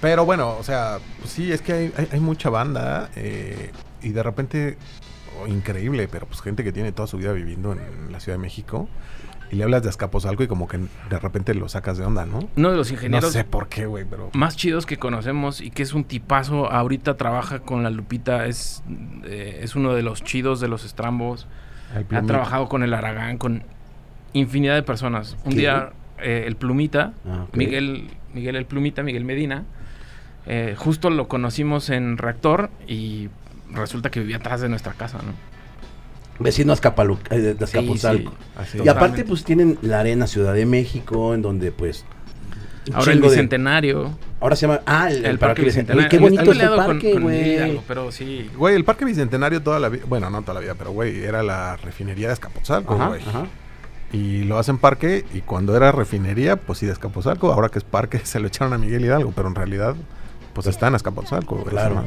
Pero 0.00 0.24
bueno, 0.24 0.56
o 0.58 0.62
sea, 0.62 0.98
pues 1.20 1.30
sí, 1.32 1.52
es 1.52 1.62
que 1.62 1.72
hay, 1.72 1.92
hay- 1.96 2.08
hay 2.12 2.20
mucha 2.20 2.50
banda 2.50 3.08
eh, 3.16 3.70
y 4.02 4.08
de 4.10 4.22
repente, 4.22 4.76
oh, 5.40 5.46
increíble, 5.46 6.08
pero 6.10 6.26
pues 6.26 6.40
gente 6.40 6.64
que 6.64 6.72
tiene 6.72 6.92
toda 6.92 7.06
su 7.06 7.18
vida 7.18 7.32
viviendo 7.32 7.72
en 7.72 8.10
la 8.10 8.18
Ciudad 8.20 8.36
de 8.38 8.42
México 8.42 8.88
y 9.52 9.56
le 9.56 9.64
hablas 9.64 9.82
de 9.82 9.90
Azcapotzalco 9.90 10.42
y 10.42 10.48
como 10.48 10.66
que 10.66 10.78
de 10.78 11.18
repente 11.20 11.54
lo 11.54 11.68
sacas 11.68 11.98
de 11.98 12.04
onda, 12.04 12.24
¿no? 12.26 12.48
Uno 12.56 12.70
de 12.70 12.76
los 12.76 12.88
No 12.88 12.94
ingenieros 12.94 13.32
sé 13.32 13.44
por 13.44 13.68
qué, 13.68 13.86
güey, 13.86 14.04
pero... 14.04 14.30
más 14.32 14.56
chidos 14.56 14.86
que 14.86 14.96
conocemos 14.98 15.60
y 15.60 15.70
que 15.70 15.82
es 15.82 15.92
un 15.92 16.04
tipazo. 16.04 16.70
Ahorita 16.72 17.16
trabaja 17.16 17.60
con 17.60 17.82
la 17.82 17.90
Lupita. 17.90 18.46
Es, 18.46 18.82
eh, 19.24 19.60
es 19.62 19.76
uno 19.76 19.94
de 19.94 20.02
los 20.02 20.24
chidos 20.24 20.58
de 20.58 20.68
los 20.68 20.84
estrambos. 20.84 21.46
Ha 21.94 22.22
trabajado 22.22 22.68
con 22.68 22.82
el 22.82 22.94
Aragán, 22.94 23.38
con 23.38 23.62
infinidad 24.32 24.74
de 24.74 24.82
personas. 24.82 25.36
Un 25.44 25.52
¿Qué? 25.52 25.58
día, 25.58 25.90
eh, 26.20 26.44
el 26.46 26.56
Plumita, 26.56 27.12
Ah. 27.26 27.46
Miguel, 27.52 28.08
Miguel 28.34 28.56
el 28.56 28.64
Plumita, 28.66 29.02
Miguel 29.02 29.24
Medina, 29.24 29.64
eh, 30.46 30.74
justo 30.76 31.10
lo 31.10 31.28
conocimos 31.28 31.90
en 31.90 32.16
Reactor 32.18 32.70
y 32.88 33.28
resulta 33.72 34.10
que 34.10 34.20
vivía 34.20 34.36
atrás 34.38 34.60
de 34.60 34.68
nuestra 34.68 34.92
casa, 34.94 35.18
¿no? 35.18 35.32
Vecino 36.38 36.72
Azcapalu- 36.72 37.18
eh, 37.30 37.38
de 37.54 37.64
Azcapotzalco. 37.64 38.32
sí. 38.66 38.78
Y 38.82 38.88
aparte, 38.88 39.24
pues 39.24 39.44
tienen 39.44 39.78
la 39.82 40.00
Arena 40.00 40.26
Ciudad 40.26 40.54
de 40.54 40.66
México, 40.66 41.34
en 41.34 41.42
donde, 41.42 41.70
pues. 41.72 42.04
Ahora 42.92 43.12
el 43.12 43.20
de- 43.20 43.28
Bicentenario. 43.28 44.18
Ahora 44.42 44.56
se 44.56 44.66
llama. 44.66 44.80
Ah, 44.84 45.08
el, 45.08 45.38
Parque 45.38 45.62
Bicentenario. 45.62 46.08
Qué 46.10 46.18
bonito 46.18 46.50
es 46.50 46.58
el 46.58 46.68
parque, 46.68 47.18
güey. 47.18 47.80
Pero 47.86 48.10
sí. 48.10 48.50
Güey, 48.56 48.74
el 48.74 48.84
Parque 48.84 49.04
Bicentenario 49.04 49.62
toda 49.62 49.78
la 49.78 49.88
vida, 49.88 50.04
bueno, 50.08 50.28
no 50.30 50.42
toda 50.42 50.54
la 50.54 50.60
vida, 50.60 50.74
pero 50.76 50.90
güey, 50.90 51.22
era 51.22 51.42
la 51.44 51.76
refinería 51.76 52.26
de 52.26 52.34
Escapotzalco, 52.34 52.96
güey. 52.96 53.22
ajá. 53.22 53.46
Y 54.12 54.42
lo 54.44 54.58
hacen 54.58 54.76
parque 54.76 55.24
y 55.32 55.40
cuando 55.40 55.74
era 55.74 55.90
refinería, 55.90 56.56
pues 56.56 56.80
sí 56.80 56.86
de 56.86 56.92
Escapotzalco, 56.92 57.50
ahora 57.50 57.70
que 57.70 57.78
es 57.78 57.84
parque 57.84 58.18
se 58.24 58.40
lo 58.40 58.48
echaron 58.48 58.74
a 58.74 58.78
Miguel 58.78 59.04
Hidalgo, 59.04 59.32
pero 59.34 59.48
en 59.48 59.54
realidad 59.54 59.94
pues 60.52 60.66
está 60.66 60.88
en 60.88 60.96
Escapotzalco, 60.96 61.56
güey. 61.56 61.70
Claro. 61.70 62.04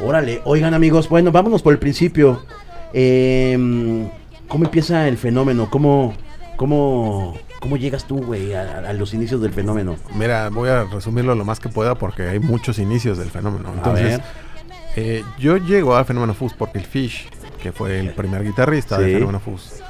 Órale, 0.00 0.40
oigan 0.44 0.74
amigos, 0.74 1.08
bueno, 1.08 1.32
vámonos 1.32 1.62
por 1.62 1.72
el 1.72 1.78
principio. 1.78 2.44
Eh, 2.92 4.08
¿Cómo 4.46 4.64
empieza 4.64 5.08
el 5.08 5.16
fenómeno? 5.16 5.68
¿Cómo, 5.70 6.14
cómo, 6.56 7.34
cómo 7.62 7.76
llegas 7.78 8.04
tú, 8.04 8.22
güey, 8.22 8.52
a, 8.54 8.80
a 8.80 8.92
los 8.92 9.14
inicios 9.14 9.40
del 9.40 9.52
fenómeno? 9.52 9.96
Mira, 10.14 10.50
voy 10.50 10.68
a 10.68 10.84
resumirlo 10.84 11.34
lo 11.34 11.44
más 11.44 11.60
que 11.60 11.68
pueda 11.70 11.94
porque 11.94 12.28
hay 12.28 12.40
muchos 12.40 12.78
inicios 12.78 13.16
del 13.16 13.30
fenómeno. 13.30 13.70
A 13.70 13.72
Entonces, 13.74 14.18
ver. 14.18 14.22
eh, 14.96 15.24
yo 15.38 15.56
llego 15.56 15.96
a 15.96 16.04
Fenómeno 16.04 16.34
Fuzz 16.34 16.52
porque 16.54 16.78
el 16.78 16.84
Fish, 16.84 17.28
que 17.62 17.72
fue 17.72 18.00
el 18.00 18.12
primer 18.14 18.42
guitarrista 18.44 18.96
Sí. 18.96 19.04
de 19.04 19.14
Fenómeno 19.14 19.38
Fuzz, 19.40 19.80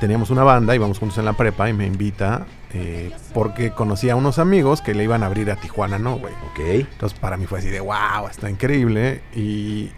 teníamos 0.00 0.30
una 0.30 0.44
banda, 0.44 0.74
íbamos 0.76 0.98
juntos 1.00 1.18
en 1.18 1.24
la 1.24 1.32
prepa 1.32 1.68
y 1.68 1.72
me 1.72 1.84
invita 1.86 2.46
eh, 2.72 3.10
porque 3.34 3.72
conocía 3.72 4.12
a 4.12 4.16
unos 4.16 4.38
amigos 4.38 4.80
que 4.80 4.94
le 4.94 5.02
iban 5.02 5.22
a 5.24 5.26
abrir 5.26 5.50
a 5.50 5.56
Tijuana, 5.56 5.98
¿no, 5.98 6.18
güey? 6.18 6.32
Ok. 6.52 6.60
Entonces 6.92 7.18
para 7.18 7.36
mí 7.36 7.46
fue 7.46 7.58
así 7.58 7.68
de 7.68 7.80
wow, 7.80 8.28
está 8.30 8.48
increíble. 8.48 9.22
Y 9.34 9.90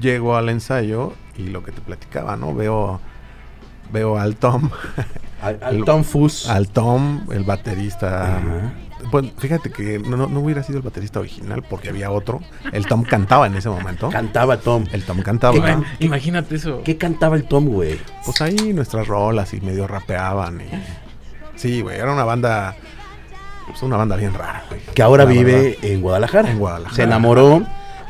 llego 0.00 0.34
al 0.36 0.48
ensayo 0.48 1.12
y 1.36 1.48
lo 1.48 1.62
que 1.62 1.72
te 1.72 1.80
platicaba, 1.82 2.36
¿no? 2.36 2.54
Veo 2.54 3.00
veo 3.92 4.18
al 4.18 4.36
Tom, 4.36 4.70
Al, 5.42 5.58
al 5.62 5.76
El- 5.76 5.84
Tom 5.84 6.04
Fus. 6.04 6.48
al 6.48 6.68
Tom, 6.68 7.26
el 7.32 7.44
baterista. 7.44 8.36
Ajá. 8.38 8.72
Bueno, 9.10 9.30
fíjate 9.36 9.70
que 9.70 9.98
no, 9.98 10.16
no- 10.16 10.28
no 10.28 10.40
hubiera 10.40 10.62
sido 10.62 10.78
el 10.78 10.82
baterista 10.84 11.20
original 11.20 11.62
porque 11.68 11.90
había 11.90 12.10
otro. 12.10 12.40
El 12.72 12.86
Tom 12.86 13.02
cantaba 13.04 13.46
en 13.46 13.54
ese 13.54 13.68
momento. 13.68 14.08
Cantaba 14.08 14.56
Tom. 14.56 14.86
El 14.92 15.04
Tom 15.04 15.20
cantaba. 15.20 15.54
Ima- 15.56 15.84
Imagínate 15.98 16.54
eso. 16.56 16.80
¿Qué 16.84 16.96
cantaba 16.96 17.36
el 17.36 17.44
Tom, 17.44 17.66
güey? 17.66 17.98
Pues 18.24 18.40
ahí 18.40 18.72
nuestras 18.72 19.06
rolas 19.06 19.52
y 19.52 19.60
medio 19.60 19.86
rapeaban. 19.86 20.62
Y... 20.62 20.64
Sí, 21.56 21.82
güey, 21.82 21.98
era 21.98 22.12
una 22.12 22.24
banda. 22.24 22.74
Pues 23.66 23.82
una 23.82 23.96
banda 23.98 24.16
bien 24.16 24.32
rara, 24.34 24.64
güey. 24.70 24.80
Que 24.94 25.02
ahora 25.02 25.24
La 25.24 25.30
vive 25.30 25.52
verdad. 25.52 25.84
en 25.84 26.00
Guadalajara. 26.00 26.50
En 26.50 26.58
Guadalajara. 26.58 26.96
Se 26.96 27.02
enamoró, 27.02 27.62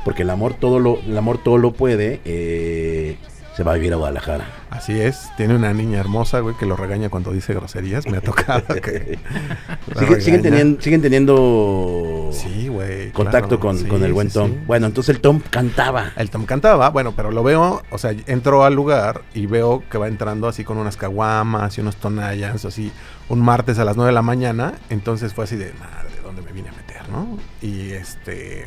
porque 0.05 0.23
el 0.23 0.31
amor 0.31 0.55
todo 0.55 0.79
lo, 0.79 1.01
el 1.01 1.19
amor 1.19 1.39
todo 1.39 1.59
lo 1.59 1.73
puede. 1.73 2.21
eh, 2.25 3.19
se 3.57 3.63
va 3.65 3.73
a 3.73 3.75
vivir 3.75 3.93
a 3.93 3.97
Guadalajara. 3.97 4.47
Así 4.75 5.01
es. 5.01 5.31
Tiene 5.37 5.55
una 5.55 5.73
niña 5.73 6.01
hermosa, 6.01 6.41
güey, 6.41 6.57
que 6.57 6.67
lo 6.67 6.75
regaña 6.77 7.09
cuando 7.09 7.33
dice 7.33 7.55
groserías. 7.55 8.07
Me 8.07 8.17
ha 8.19 8.21
tocado 8.21 8.67
que. 8.83 9.19
Sigue- 9.99 10.21
siguen, 10.21 10.43
teniendo, 10.43 10.83
siguen 10.83 11.01
teniendo 11.01 12.29
Sí, 12.33 12.69
güey. 12.69 13.13
contacto 13.13 13.61
claro. 13.61 13.61
con, 13.61 13.79
Sí, 13.79 13.85
con 13.87 14.03
el 14.03 14.13
buen 14.13 14.29
sí, 14.31 14.35
Tom. 14.35 14.51
sí. 14.51 14.59
Bueno, 14.67 14.87
entonces 14.87 15.15
el 15.15 15.21
Tom 15.21 15.41
cantaba. 15.49 16.11
El 16.17 16.29
Tom 16.31 16.45
cantaba, 16.45 16.91
bueno, 16.91 17.13
pero 17.17 17.31
lo 17.31 17.43
veo, 17.45 17.83
o 17.91 17.99
sea, 17.99 18.13
entro 18.27 18.65
al 18.65 18.75
lugar 18.75 19.23
y 19.33 19.47
veo 19.47 19.83
que 19.89 19.97
va 19.97 20.09
entrando 20.09 20.49
así 20.49 20.65
con 20.65 20.77
unas 20.79 20.97
caguamas 20.97 21.79
y 21.79 21.81
unos 21.81 21.97
tonallas, 21.97 22.65
así, 22.65 22.91
un 23.29 23.41
martes 23.41 23.79
a 23.79 23.85
las 23.85 23.97
9 23.97 24.09
de 24.11 24.15
la 24.15 24.23
mañana. 24.23 24.75
Entonces 24.91 25.33
fue 25.35 25.45
así 25.45 25.57
de, 25.57 25.73
madre, 25.75 26.11
¿dónde 26.25 26.43
me 26.43 26.51
vine 26.53 26.69
a 26.71 26.73
meter, 26.73 27.09
no? 27.11 27.39
Y 27.63 27.93
este. 27.93 28.65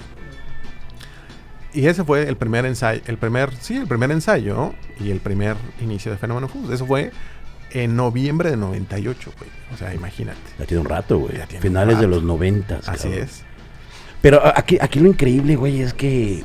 Y 1.77 1.85
ese 1.87 2.03
fue 2.03 2.27
el 2.27 2.37
primer 2.37 2.65
ensayo, 2.65 3.01
el 3.05 3.17
primer, 3.17 3.53
sí, 3.61 3.75
el 3.77 3.85
primer 3.85 4.09
ensayo 4.09 4.73
y 4.99 5.11
el 5.11 5.19
primer 5.19 5.55
inicio 5.79 6.11
de 6.11 6.17
Fenómeno 6.17 6.47
Fus. 6.47 6.71
Eso 6.71 6.87
fue 6.87 7.11
en 7.69 7.95
noviembre 7.95 8.49
de 8.49 8.57
98, 8.57 9.31
güey. 9.37 9.51
O 9.71 9.77
sea, 9.77 9.93
imagínate. 9.93 10.39
Ya 10.57 10.65
tiene 10.65 10.81
un 10.81 10.89
rato, 10.89 11.19
güey. 11.19 11.37
Ya 11.37 11.45
tiene 11.45 11.61
Finales 11.61 11.93
un 11.97 12.01
de 12.01 12.07
rato. 12.07 12.15
los 12.15 12.23
noventas. 12.25 12.89
Así 12.89 13.09
cabrón. 13.09 13.23
es. 13.23 13.43
Pero 14.21 14.41
aquí, 14.57 14.79
aquí 14.81 14.99
lo 14.99 15.07
increíble, 15.09 15.55
güey, 15.55 15.81
es 15.81 15.93
que 15.93 16.43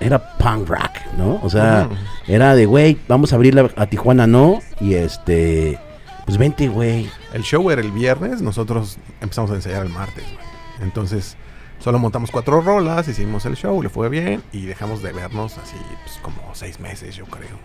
era 0.00 0.36
punk 0.38 0.68
rock, 0.68 0.90
¿no? 1.16 1.38
O 1.44 1.48
sea, 1.48 1.88
era 2.26 2.56
de, 2.56 2.66
güey, 2.66 2.98
vamos 3.06 3.32
a 3.32 3.36
abrirle 3.36 3.70
a 3.76 3.86
Tijuana, 3.86 4.26
¿no? 4.26 4.58
Y 4.80 4.94
este, 4.94 5.78
pues 6.26 6.36
vente, 6.36 6.66
güey. 6.66 7.08
El 7.32 7.44
show 7.44 7.70
era 7.70 7.80
el 7.80 7.92
viernes, 7.92 8.42
nosotros 8.42 8.98
empezamos 9.20 9.52
a 9.52 9.54
ensayar 9.54 9.86
el 9.86 9.92
martes, 9.92 10.24
güey. 10.24 10.46
Entonces, 10.82 11.36
solo 11.84 11.98
montamos 11.98 12.30
cuatro 12.30 12.62
rolas, 12.62 13.06
hicimos 13.08 13.44
el 13.44 13.56
show, 13.56 13.82
le 13.82 13.90
fue 13.90 14.08
bien 14.08 14.42
y 14.52 14.64
dejamos 14.64 15.02
de 15.02 15.12
vernos 15.12 15.58
así, 15.58 15.76
pues 16.02 16.18
como 16.22 16.54
seis 16.54 16.80
meses, 16.80 17.14
yo 17.14 17.26
creo. 17.26 17.58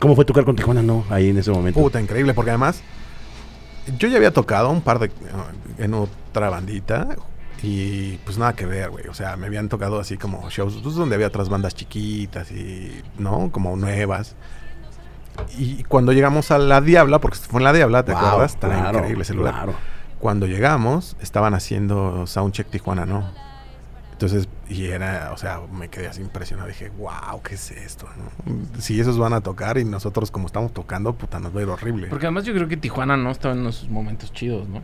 ¿Cómo 0.00 0.16
fue 0.16 0.24
tocar 0.24 0.44
con 0.44 0.56
Tijuana, 0.56 0.82
no? 0.82 1.04
Ahí 1.08 1.28
en 1.28 1.38
ese 1.38 1.52
momento. 1.52 1.78
Puta, 1.78 2.00
increíble, 2.00 2.34
porque 2.34 2.50
además 2.50 2.82
yo 3.96 4.08
ya 4.08 4.16
había 4.16 4.32
tocado 4.32 4.70
un 4.70 4.80
par 4.80 4.98
de 4.98 5.12
en 5.78 5.94
otra 5.94 6.50
bandita 6.50 7.06
y 7.62 8.16
pues 8.24 8.38
nada 8.38 8.54
que 8.54 8.66
ver, 8.66 8.90
güey. 8.90 9.06
O 9.06 9.14
sea, 9.14 9.36
me 9.36 9.46
habían 9.46 9.68
tocado 9.68 10.00
así 10.00 10.16
como 10.16 10.50
shows 10.50 10.80
pues, 10.82 10.96
donde 10.96 11.14
había 11.14 11.28
otras 11.28 11.48
bandas 11.48 11.76
chiquitas 11.76 12.50
y, 12.50 13.04
¿no? 13.18 13.52
Como 13.52 13.76
nuevas. 13.76 14.34
Y 15.56 15.84
cuando 15.84 16.10
llegamos 16.12 16.50
a 16.50 16.58
La 16.58 16.80
Diabla, 16.80 17.20
porque 17.20 17.38
fue 17.38 17.60
en 17.60 17.64
La 17.64 17.72
Diabla, 17.72 18.04
¿te 18.04 18.14
Wow, 18.14 18.20
acuerdas? 18.20 18.54
Está 18.54 18.66
claro, 18.66 18.98
increíble 18.98 19.22
ese 19.22 19.34
lugar. 19.34 19.54
Claro. 19.54 19.74
Cuando 20.18 20.48
llegamos, 20.48 21.16
estaban 21.20 21.54
haciendo 21.54 22.26
Soundcheck 22.26 22.68
Tijuana, 22.68 23.06
¿no? 23.06 23.43
Entonces, 24.24 24.48
y 24.70 24.86
era, 24.86 25.32
o 25.34 25.36
sea, 25.36 25.60
me 25.70 25.88
quedé 25.88 26.08
así 26.08 26.22
impresionado. 26.22 26.68
Dije, 26.68 26.90
wow, 26.96 27.42
¿qué 27.42 27.56
es 27.56 27.70
esto? 27.70 28.08
Si 28.78 28.98
esos 28.98 29.18
van 29.18 29.34
a 29.34 29.42
tocar 29.42 29.76
y 29.76 29.84
nosotros 29.84 30.30
como 30.30 30.46
estamos 30.46 30.72
tocando, 30.72 31.12
puta, 31.12 31.38
nos 31.40 31.54
va 31.54 31.60
a 31.60 31.62
ir 31.64 31.68
horrible. 31.68 32.06
Porque 32.06 32.24
además 32.24 32.44
yo 32.44 32.54
creo 32.54 32.66
que 32.66 32.78
Tijuana 32.78 33.18
no 33.18 33.30
estaba 33.30 33.54
en 33.54 33.66
esos 33.66 33.90
momentos 33.90 34.32
chidos, 34.32 34.66
¿no? 34.66 34.82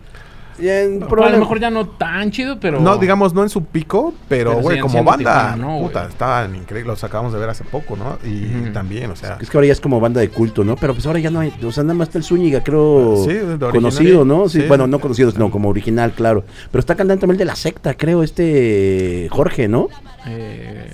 A 0.69 1.31
lo 1.31 1.39
mejor 1.39 1.61
ya 1.61 1.71
no 1.71 1.87
tan 1.89 2.31
chido, 2.31 2.59
pero... 2.61 2.81
No, 2.81 2.97
digamos, 2.99 3.35
no 3.35 3.43
en 3.43 3.49
su 3.49 3.65
pico, 3.65 4.15
pero, 4.29 4.57
güey, 4.61 4.79
como 4.81 5.03
banda, 5.05 5.55
Tijuana, 5.55 5.57
¿no, 5.57 5.81
puta, 5.87 6.07
estaban 6.07 6.55
increíbles. 6.55 6.87
Los 6.87 7.05
acabamos 7.05 7.33
de 7.33 7.39
ver 7.39 7.49
hace 7.51 7.65
poco, 7.65 7.97
¿no? 7.97 8.19
Y 8.29 8.71
también, 8.71 9.11
o 9.11 9.17
sea, 9.17 9.39
Es 9.41 9.49
que 9.51 9.57
ahora 9.57 9.67
ya 9.67 9.73
es 9.73 9.81
como 9.81 10.01
banda 10.01 10.21
de 10.21 10.29
culto, 10.29 10.65
¿no? 10.65 10.77
Pero 10.77 10.95
pues 10.95 11.07
ahora 11.07 11.19
ya 11.19 11.31
no 11.31 11.41
hay, 11.41 11.53
o 11.65 11.73
sea, 11.73 11.83
nada 11.85 11.95
más 11.95 12.09
está 12.09 12.19
el 12.19 12.25
Zúñiga, 12.25 12.63
creo, 12.63 13.25
Sí, 13.25 13.33
de 13.33 13.43
original. 13.43 13.71
conocido, 13.73 14.25
¿no? 14.25 14.49
Sí, 14.49 14.61
Sí. 14.61 14.67
bueno, 14.69 14.87
no 14.87 14.99
conocido, 14.99 15.31
sino 15.31 15.51
como 15.51 15.69
original, 15.69 16.13
claro. 16.13 16.45
Pero 16.71 16.81
está 16.81 16.95
cantando 16.95 17.21
también 17.21 17.35
el 17.35 17.39
de 17.39 17.45
la 17.47 17.57
secta, 17.57 17.95
creo, 17.95 18.23
este 18.23 19.29
Jorge, 19.31 19.69
¿no? 19.69 19.89
Eh, 20.27 20.91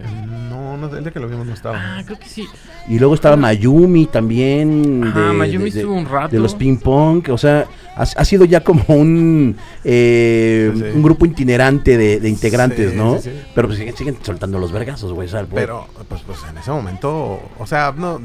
no, 0.77 0.89
no, 0.89 0.97
el 0.97 1.03
día 1.05 1.13
que 1.13 1.21
lo 1.21 1.29
vimos 1.29 1.47
no 1.47 1.55
estaba. 1.55 1.77
ah, 1.79 2.03
creo 2.05 2.19
que 2.19 2.29
sí. 2.29 2.47
Y 2.89 2.99
luego 2.99 3.15
estaba 3.15 3.37
Mayumi 3.37 4.07
también. 4.07 5.05
Ajá, 5.05 5.33
Mayumi 5.33 5.69
estuvo 5.71 5.95
un 5.95 6.07
rato. 6.07 6.29
De 6.35 6.39
los 6.41 6.55
ping 6.55 6.77
pong, 6.77 7.29
o 7.31 7.39
sea, 7.39 7.67
ha, 7.97 8.03
ha 8.03 8.25
sido 8.25 8.45
ya 8.45 8.63
como 8.63 8.83
un 8.89 9.57
eh, 9.85 10.71
Sí, 10.75 10.81
sí. 10.81 10.87
un 10.95 11.03
grupo 11.03 11.27
itinerante 11.27 11.97
de, 11.99 12.21
de 12.21 12.29
integrantes, 12.29 12.91
Sí, 12.93 12.97
¿no? 12.97 13.17
sí, 13.19 13.31
sí. 13.31 13.43
Pero 13.55 13.69
pues 13.69 13.79
siguen, 13.79 13.97
siguen 13.97 14.19
soltando 14.23 14.59
los 14.59 14.73
vergazos, 14.73 15.13
güey. 15.13 15.29
el- 15.29 15.47
Pero, 15.47 15.87
pues, 16.09 16.23
pues 16.23 16.39
en 16.49 16.59
ese 16.59 16.71
momento, 16.71 17.41
o 17.59 17.67
sea, 17.67 17.93
no, 17.97 18.21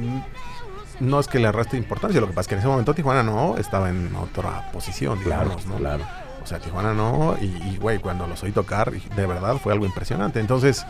no 1.00 1.20
es 1.20 1.27
que 1.27 1.39
le 1.39 1.51
reste 1.51 1.77
importancia, 1.77 2.22
lo 2.22 2.27
que 2.27 2.34
pasa 2.34 2.41
es 2.41 2.48
que 2.50 2.53
en 2.55 2.60
ese 2.60 2.67
momento 2.67 2.93
Tijuana 2.93 3.24
no 3.24 3.58
estaba 3.58 3.89
en 3.89 4.15
otra 4.15 4.72
posición, 4.72 5.20
claro, 5.24 5.55
¿no? 5.67 5.75
claro. 5.77 6.03
O 6.43 6.48
sea, 6.48 6.60
Tijuana 6.60 6.93
no, 6.93 7.36
y, 7.41 7.46
y, 7.46 7.77
güey, 7.79 8.00
cuando 8.00 8.25
los 8.27 8.41
oí 8.43 8.51
tocar, 8.51 8.91
de 8.91 9.25
verdad 9.27 9.58
fue 9.58 9.74
algo 9.74 9.86
impresionante. 9.86 10.39
Entonces, 10.39 10.86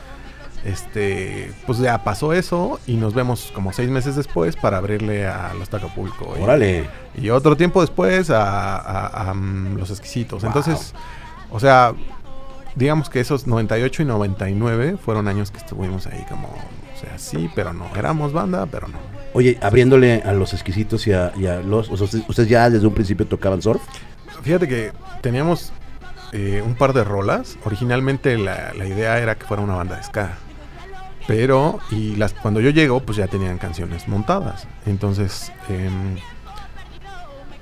este, 0.65 1.51
pues 1.65 1.79
ya 1.79 2.03
pasó 2.03 2.33
eso 2.33 2.79
y 2.87 2.93
nos 2.95 3.13
vemos 3.13 3.51
como 3.53 3.73
seis 3.73 3.89
meses 3.89 4.15
después 4.15 4.55
para 4.55 4.77
abrirle 4.77 5.27
a 5.27 5.53
los 5.57 5.69
Tacapulco. 5.69 6.35
Órale. 6.39 6.87
Y 7.15 7.29
otro 7.29 7.57
tiempo 7.57 7.81
después 7.81 8.29
a, 8.29 8.77
a- 8.77 9.29
a, 9.29 9.33
mm, 9.33 9.77
los 9.77 9.89
exquisitos. 9.89 10.41
Wow. 10.43 10.49
Entonces, 10.49 10.93
o 11.49 11.59
sea, 11.59 11.93
digamos 12.75 13.09
que 13.09 13.19
esos 13.19 13.47
98 13.47 14.03
y 14.03 14.05
99 14.05 14.97
fueron 15.03 15.27
años 15.27 15.51
que 15.51 15.57
estuvimos 15.57 16.07
ahí 16.07 16.23
como, 16.29 16.47
o 16.47 16.99
sea, 16.99 17.17
sí, 17.17 17.49
pero 17.55 17.73
no. 17.73 17.87
Éramos 17.95 18.31
banda, 18.33 18.65
pero 18.67 18.87
no. 18.87 18.97
Oye, 19.33 19.57
abriéndole 19.61 20.21
a 20.25 20.33
los 20.33 20.53
exquisitos 20.53 21.07
y 21.07 21.13
a, 21.13 21.31
y 21.37 21.47
a 21.47 21.61
los. 21.61 21.89
O 21.89 21.97
sea, 21.97 22.05
ustedes, 22.05 22.25
ustedes 22.29 22.49
ya 22.49 22.69
desde 22.69 22.85
un 22.87 22.93
principio 22.93 23.25
tocaban 23.25 23.61
surf. 23.61 23.81
Fíjate 24.43 24.67
que 24.67 24.91
teníamos 25.21 25.71
eh, 26.33 26.61
un 26.65 26.75
par 26.75 26.93
de 26.93 27.03
rolas. 27.03 27.57
Originalmente 27.63 28.37
la, 28.37 28.73
la 28.73 28.85
idea 28.85 29.19
era 29.19 29.35
que 29.35 29.45
fuera 29.45 29.61
una 29.63 29.75
banda 29.75 29.97
de 29.97 30.03
ska. 30.03 30.37
Pero, 31.31 31.79
y 31.91 32.17
las, 32.17 32.33
cuando 32.33 32.59
yo 32.59 32.71
llego, 32.71 32.99
pues 32.99 33.17
ya 33.17 33.27
tenían 33.27 33.57
canciones 33.57 34.05
montadas. 34.09 34.67
Entonces, 34.85 35.49
em, 35.69 36.17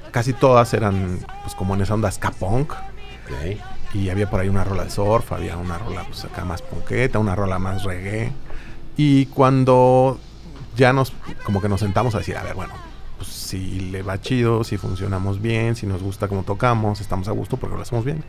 casi 0.10 0.34
todas 0.34 0.74
eran, 0.74 1.20
pues 1.44 1.54
como 1.54 1.76
en 1.76 1.82
esa 1.84 1.94
onda 1.94 2.10
ska 2.10 2.32
punk. 2.32 2.74
Y 3.94 4.10
había 4.10 4.28
por 4.28 4.40
ahí 4.40 4.50
una 4.50 4.64
rola 4.64 4.86
de 4.86 4.90
surf, 4.90 5.32
había 5.34 5.56
una 5.58 5.78
rola 5.78 6.04
pues 6.04 6.26
acá 6.26 6.46
más 6.46 6.64
punketa, 6.64 7.20
una 7.20 7.36
rola 7.36 7.60
más 7.60 7.84
reggae. 7.84 8.32
Y 8.98 9.28
cuando 9.28 10.18
ya 10.76 10.92
nos, 10.92 11.14
como 11.44 11.62
que 11.62 11.70
nos 11.70 11.82
sentamos 11.82 12.16
a 12.16 12.18
decir, 12.18 12.38
a 12.38 12.44
ver, 12.44 12.56
bueno, 12.56 12.74
pues 13.18 13.30
si 13.30 13.92
le 13.92 14.02
va 14.02 14.20
chido, 14.20 14.64
si 14.64 14.78
funcionamos 14.78 15.44
bien, 15.44 15.76
si 15.76 15.86
nos 15.86 16.02
gusta 16.02 16.28
cómo 16.28 16.42
tocamos, 16.42 17.02
estamos 17.02 17.28
a 17.28 17.34
gusto 17.34 17.58
porque 17.58 17.76
lo 17.76 17.84
hacemos 17.84 18.04
bien. 18.04 18.24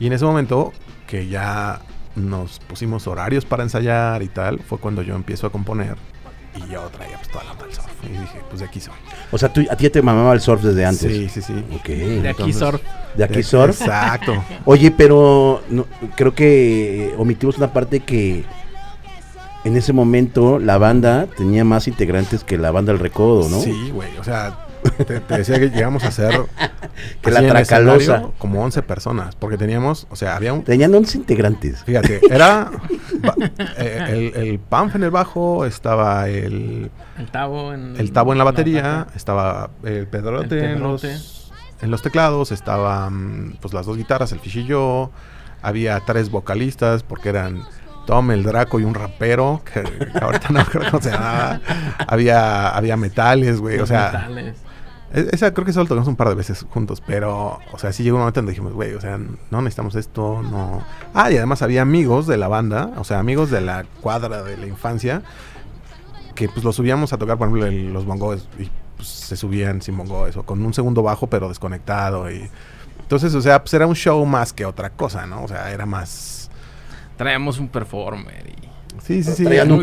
Y 0.00 0.06
en 0.06 0.14
ese 0.14 0.24
momento 0.24 0.72
que 1.06 1.28
ya 1.28 1.82
nos 2.16 2.58
pusimos 2.60 3.06
horarios 3.06 3.44
para 3.44 3.62
ensayar 3.62 4.22
y 4.22 4.28
tal, 4.28 4.60
fue 4.60 4.78
cuando 4.78 5.02
yo 5.02 5.14
empiezo 5.14 5.46
a 5.46 5.50
componer 5.52 5.96
y 6.56 6.70
yo 6.70 6.82
traía 6.88 7.16
pues 7.16 7.28
toda 7.30 7.44
la 7.44 7.52
onda 7.52 7.64
del 7.66 7.74
surf. 7.74 7.86
Y 8.04 8.08
dije, 8.12 8.38
pues 8.48 8.60
de 8.60 8.66
aquí 8.66 8.80
soy. 8.80 8.94
O 9.32 9.38
sea, 9.38 9.52
tú, 9.52 9.62
a 9.70 9.74
ti 9.76 9.84
ya 9.84 9.90
te 9.90 10.02
mamaba 10.02 10.32
el 10.34 10.40
surf 10.40 10.62
desde 10.62 10.84
antes. 10.84 11.10
Sí, 11.12 11.28
sí, 11.28 11.42
sí. 11.42 11.64
Ok. 11.74 11.86
De 11.88 12.28
aquí 12.28 12.52
surf. 12.52 12.80
De 13.16 13.24
aquí 13.24 13.36
De- 13.36 13.42
surf. 13.42 13.80
Exacto. 13.80 14.44
Oye, 14.64 14.90
pero 14.92 15.62
no- 15.70 15.86
creo 16.16 16.34
que 16.34 17.12
omitimos 17.18 17.56
una 17.58 17.72
parte 17.72 18.00
que 18.00 18.44
en 19.64 19.76
ese 19.76 19.92
momento 19.92 20.58
la 20.58 20.78
banda 20.78 21.26
tenía 21.36 21.64
más 21.64 21.88
integrantes 21.88 22.44
que 22.44 22.58
la 22.58 22.70
banda 22.70 22.92
El 22.92 22.98
Recodo, 23.00 23.48
¿no? 23.48 23.60
Sí, 23.60 23.90
güey. 23.92 24.16
O 24.18 24.24
sea, 24.24 24.58
te, 25.06 25.20
te 25.20 25.38
decía 25.38 25.58
que 25.58 25.70
llegamos 25.70 26.04
a 26.04 26.10
ser 26.10 26.46
Que 27.22 27.30
la 27.30 27.40
Tracalosa. 27.40 28.24
como 28.38 28.62
11 28.62 28.82
personas. 28.82 29.34
Porque 29.36 29.56
teníamos, 29.56 30.06
o 30.10 30.16
sea, 30.16 30.36
había 30.36 30.52
un. 30.52 30.62
Tenían 30.62 30.94
11 30.94 31.18
integrantes. 31.18 31.84
Fíjate, 31.84 32.20
era 32.30 32.70
eh, 33.78 34.32
el, 34.34 34.42
el 34.42 34.60
en 34.94 35.02
el 35.02 35.10
bajo, 35.10 35.64
estaba 35.64 36.28
el, 36.28 36.90
El 37.18 37.30
tabo 37.30 37.72
en, 37.72 37.96
el 37.96 38.12
Tabo 38.12 38.32
en 38.32 38.38
la 38.38 38.44
batería, 38.44 39.06
estaba 39.14 39.70
el 39.82 40.06
Pedrote, 40.06 40.58
El 40.58 40.64
en, 40.76 40.82
los, 40.82 41.04
en 41.04 41.90
los 41.90 42.02
teclados, 42.02 42.52
estaban 42.52 43.56
pues 43.60 43.74
las 43.74 43.86
dos 43.86 43.96
guitarras, 43.96 44.32
el 44.32 44.40
Fish 44.40 44.58
y 44.58 44.66
yo. 44.66 45.10
Había 45.62 45.98
tres 46.00 46.30
vocalistas 46.30 47.02
porque 47.02 47.30
eran 47.30 47.62
Tom, 48.06 48.30
el 48.32 48.42
Draco 48.42 48.78
y 48.80 48.84
un 48.84 48.92
rapero, 48.94 49.62
que 49.64 49.82
ahorita 50.20 50.48
no 50.50 50.62
creo 50.70 50.90
cómo 50.90 51.02
se 51.02 51.10
llamaba. 51.10 51.60
Había, 52.06 52.68
había 52.68 52.96
metales, 52.98 53.60
güey. 53.60 53.78
O 53.78 53.86
sea, 53.86 54.26
metales. 54.28 54.63
E- 55.14 55.28
Esa 55.32 55.54
creo 55.54 55.64
que 55.64 55.72
solo 55.72 55.86
tocamos 55.86 56.08
un 56.08 56.16
par 56.16 56.28
de 56.28 56.34
veces 56.34 56.66
juntos, 56.70 57.00
pero, 57.06 57.58
o 57.72 57.78
sea, 57.78 57.92
sí 57.92 58.02
llegó 58.02 58.16
un 58.16 58.22
momento 58.22 58.40
donde 58.40 58.52
dijimos, 58.52 58.72
güey, 58.72 58.94
o 58.94 59.00
sea, 59.00 59.18
no 59.18 59.62
necesitamos 59.62 59.94
esto, 59.94 60.42
no. 60.42 60.82
Ah, 61.14 61.30
y 61.30 61.36
además 61.36 61.62
había 61.62 61.82
amigos 61.82 62.26
de 62.26 62.36
la 62.36 62.48
banda, 62.48 62.90
o 62.98 63.04
sea, 63.04 63.18
amigos 63.18 63.50
de 63.50 63.60
la 63.60 63.84
cuadra 64.00 64.42
de 64.42 64.56
la 64.56 64.66
infancia, 64.66 65.22
que 66.34 66.48
pues 66.48 66.64
los 66.64 66.76
subíamos 66.76 67.12
a 67.12 67.18
tocar, 67.18 67.38
por 67.38 67.48
ejemplo, 67.48 67.66
el- 67.66 67.92
los 67.92 68.04
bongos, 68.04 68.48
y 68.58 68.68
pues 68.96 69.08
se 69.08 69.36
subían 69.36 69.82
sin 69.82 69.96
bongo, 69.96 70.26
eso, 70.26 70.42
con 70.44 70.64
un 70.64 70.74
segundo 70.74 71.02
bajo, 71.02 71.26
pero 71.28 71.48
desconectado. 71.48 72.30
y 72.30 72.48
Entonces, 73.00 73.34
o 73.34 73.40
sea, 73.42 73.60
pues 73.62 73.74
era 73.74 73.86
un 73.86 73.94
show 73.94 74.24
más 74.24 74.52
que 74.52 74.64
otra 74.64 74.90
cosa, 74.90 75.26
¿no? 75.26 75.44
O 75.44 75.48
sea, 75.48 75.70
era 75.72 75.84
más. 75.86 76.50
Traíamos 77.16 77.58
un 77.58 77.68
performer 77.68 78.44
y. 78.48 78.64
Sí, 79.02 79.22
sí, 79.22 79.32
sí. 79.32 79.44
Traían 79.44 79.70
un 79.70 79.82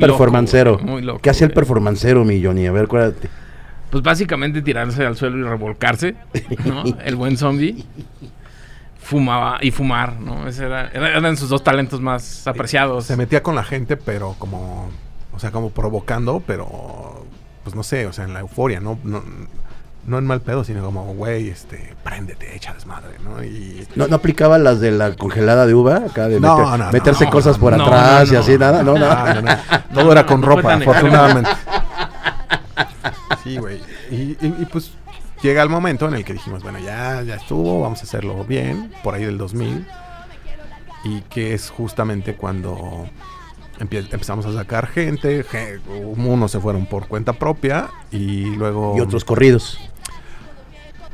loco, 1.05 1.19
¿Qué 1.21 1.29
hacía 1.29 1.45
el 1.45 1.53
performancero, 1.53 2.25
mi 2.25 2.43
Johnny? 2.43 2.65
A 2.65 2.71
ver, 2.71 2.85
acuérdate. 2.85 3.29
Pues 3.91 4.03
básicamente 4.03 4.61
tirarse 4.63 5.05
al 5.05 5.15
suelo 5.17 5.37
y 5.37 5.43
revolcarse, 5.43 6.15
¿no? 6.65 6.83
El 7.05 7.15
buen 7.17 7.37
zombie. 7.37 7.85
Fumaba 8.99 9.57
y 9.61 9.71
fumar, 9.71 10.19
¿no? 10.19 10.47
Ese 10.47 10.65
era, 10.65 10.89
era- 10.93 11.17
eran 11.17 11.35
sus 11.35 11.49
dos 11.49 11.63
talentos 11.63 11.99
más 11.99 12.47
apreciados. 12.47 13.05
Se 13.05 13.17
metía 13.17 13.43
con 13.43 13.55
la 13.55 13.63
gente, 13.63 13.97
pero 13.97 14.35
como. 14.39 14.89
O 15.33 15.39
sea, 15.39 15.51
como 15.51 15.71
provocando, 15.71 16.41
pero. 16.45 17.25
Pues 17.63 17.75
no 17.75 17.83
sé, 17.83 18.05
o 18.07 18.13
sea, 18.13 18.25
en 18.25 18.33
la 18.33 18.39
euforia, 18.39 18.79
¿no? 18.79 18.97
No, 19.03 19.21
no 20.07 20.17
en 20.17 20.25
mal 20.25 20.41
pedo, 20.41 20.63
sino 20.63 20.83
como, 20.83 21.13
güey, 21.13 21.49
este, 21.49 21.93
préndete, 22.03 22.55
echa 22.55 22.73
desmadre, 22.73 23.17
¿no? 23.23 23.43
Y. 23.43 23.85
¿No, 23.95 24.07
¿No 24.07 24.15
aplicaba 24.15 24.57
las 24.59 24.79
de 24.79 24.91
la 24.91 25.13
congelada 25.15 25.65
de 25.65 25.73
uva? 25.73 25.97
Acá 26.09 26.27
de 26.29 26.39
No, 26.39 26.57
meter- 26.57 26.65
no, 26.69 26.77
no, 26.85 26.91
meterse 26.91 27.25
no, 27.25 27.31
cosas 27.31 27.57
por 27.57 27.75
no, 27.75 27.83
atrás 27.83 28.29
no, 28.29 28.33
y 28.35 28.37
así, 28.37 28.51
no. 28.53 28.59
nada, 28.59 28.83
no, 28.83 28.93
no. 28.97 29.33
No, 29.33 29.41
no. 29.41 29.51
Todo 29.93 30.11
era 30.11 30.25
con 30.25 30.41
ropa, 30.43 30.75
afortunadamente. 30.75 31.49
Sí, 33.43 33.57
güey. 33.57 33.79
Y, 34.11 34.15
y- 34.15 34.55
y, 34.59 34.65
pues 34.71 34.91
llega 35.41 35.63
el 35.63 35.69
momento 35.69 36.07
en 36.07 36.13
el 36.15 36.23
que 36.25 36.33
dijimos, 36.33 36.61
bueno, 36.63 36.79
ya, 36.79 37.21
ya 37.23 37.35
estuvo, 37.35 37.81
vamos 37.81 37.99
a 38.01 38.03
hacerlo 38.03 38.43
bien, 38.45 38.91
por 39.03 39.15
ahí 39.15 39.23
del 39.25 39.37
2000. 39.37 39.85
Y 41.03 41.21
que 41.21 41.53
es 41.55 41.69
justamente 41.71 42.35
cuando 42.35 43.07
empezamos 43.79 44.45
a 44.45 44.53
sacar 44.53 44.85
gente, 44.87 45.43
ge- 45.43 45.79
unos 46.15 46.51
se 46.51 46.59
fueron 46.59 46.85
por 46.85 47.07
cuenta 47.07 47.33
propia 47.33 47.89
y 48.11 48.45
luego... 48.55 48.93
Y 48.95 49.01
otros 49.01 49.25
corridos. 49.25 49.79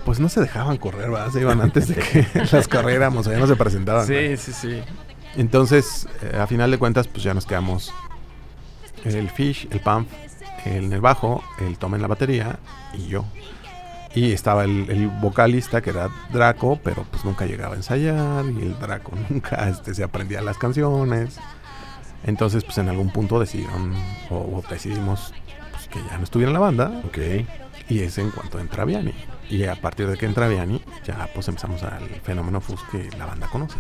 Pues 0.03 0.19
no 0.19 0.27
se 0.27 0.41
dejaban 0.41 0.75
correr, 0.77 1.09
¿verdad? 1.09 1.31
Se 1.31 1.39
iban 1.39 1.61
antes 1.61 1.87
de 1.87 1.95
que 1.95 2.27
las 2.51 2.67
corriéramos, 2.67 3.27
o 3.27 3.31
ya 3.31 3.39
no 3.39 3.47
se 3.47 3.55
presentaban. 3.55 4.05
Sí, 4.05 4.35
sí, 4.37 4.51
sí. 4.51 4.81
Entonces, 5.37 6.07
eh, 6.23 6.37
a 6.37 6.47
final 6.47 6.71
de 6.71 6.77
cuentas, 6.77 7.07
pues 7.07 7.23
ya 7.23 7.33
nos 7.33 7.45
quedamos 7.45 7.93
el 9.05 9.29
Fish, 9.29 9.67
el 9.71 9.79
Pamp, 9.79 10.09
el 10.67 10.85
en 10.85 10.93
el 10.93 11.01
bajo, 11.01 11.43
el 11.59 11.77
Tom 11.77 11.95
en 11.95 12.01
la 12.01 12.07
batería 12.07 12.59
y 12.93 13.07
yo. 13.07 13.25
Y 14.15 14.31
estaba 14.31 14.63
el, 14.63 14.89
el 14.89 15.07
vocalista 15.07 15.81
que 15.81 15.91
era 15.91 16.09
Draco, 16.31 16.79
pero 16.83 17.05
pues 17.11 17.23
nunca 17.23 17.45
llegaba 17.45 17.73
a 17.73 17.77
ensayar 17.77 18.45
y 18.45 18.61
el 18.63 18.79
Draco 18.79 19.11
nunca 19.29 19.69
este, 19.69 19.93
se 19.93 20.03
aprendía 20.03 20.41
las 20.41 20.57
canciones. 20.57 21.39
Entonces, 22.23 22.63
pues 22.63 22.77
en 22.79 22.89
algún 22.89 23.11
punto 23.11 23.39
decidieron 23.39 23.93
o, 24.29 24.35
o 24.37 24.63
decidimos 24.69 25.33
pues, 25.71 25.87
que 25.87 25.99
ya 26.09 26.17
no 26.17 26.23
estuviera 26.23 26.49
en 26.49 26.53
la 26.53 26.59
banda 26.59 27.01
Ok. 27.05 27.17
y 27.89 27.99
es 27.99 28.17
en 28.17 28.31
cuanto 28.31 28.59
entra 28.59 28.85
Vianney. 28.85 29.13
Y 29.49 29.63
a 29.65 29.75
partir 29.75 30.07
de 30.07 30.17
que 30.17 30.25
entra 30.25 30.47
Vianney, 30.47 30.83
ya 31.05 31.29
pues 31.33 31.47
empezamos 31.47 31.83
al 31.83 32.03
fenómeno 32.23 32.59
Fus 32.59 32.81
que 32.91 33.09
la 33.17 33.25
banda 33.25 33.47
conoce. 33.47 33.77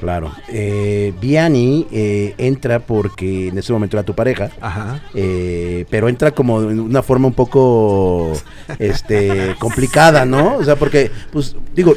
Claro. 0.00 0.32
Eh, 0.48 1.12
Vianney 1.20 1.86
eh, 1.90 2.34
entra 2.38 2.78
porque 2.78 3.48
en 3.48 3.58
ese 3.58 3.72
momento 3.72 3.96
era 3.96 4.04
tu 4.04 4.14
pareja. 4.14 4.50
Ajá. 4.60 5.02
eh, 5.14 5.84
pero 5.90 6.08
entra 6.08 6.30
como 6.32 6.60
de 6.62 6.80
una 6.80 7.02
forma 7.02 7.26
un 7.26 7.34
poco 7.34 8.32
este 8.78 9.54
complicada, 9.58 10.24
¿no? 10.24 10.56
O 10.56 10.64
sea, 10.64 10.76
porque, 10.76 11.10
pues, 11.32 11.56
digo, 11.74 11.94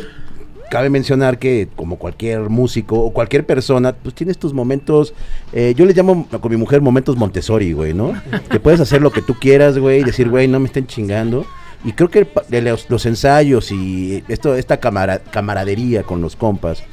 cabe 0.69 0.89
mencionar 0.89 1.37
que 1.37 1.67
como 1.75 1.97
cualquier 1.97 2.49
músico 2.49 2.97
o 2.99 3.11
cualquier 3.13 3.45
persona, 3.45 3.93
pues 3.93 4.15
tienes 4.15 4.37
tus 4.37 4.53
momentos, 4.53 5.13
eh, 5.53 5.73
yo 5.75 5.85
les 5.85 5.95
llamo 5.95 6.27
con 6.29 6.49
mi 6.51 6.57
mujer 6.57 6.81
momentos 6.81 7.17
Montessori, 7.17 7.73
güey, 7.73 7.93
¿no? 7.93 8.13
Que 8.49 8.59
puedes 8.59 8.79
hacer 8.79 9.01
lo 9.01 9.11
que 9.11 9.21
tú 9.21 9.35
quieras, 9.39 9.77
güey, 9.77 9.99
y 9.99 10.03
decir, 10.03 10.29
güey, 10.29 10.47
no 10.47 10.59
me 10.59 10.67
estén 10.67 10.87
chingando. 10.87 11.45
Y 11.83 11.93
creo 11.93 12.09
que 12.09 12.27
los, 12.61 12.89
los 12.89 13.05
ensayos 13.07 13.71
y 13.71 14.23
esto, 14.27 14.55
esta 14.55 14.77
camara- 14.79 15.19
camaradería 15.19 16.03
con 16.03 16.21
los 16.21 16.35
compas, 16.35 16.83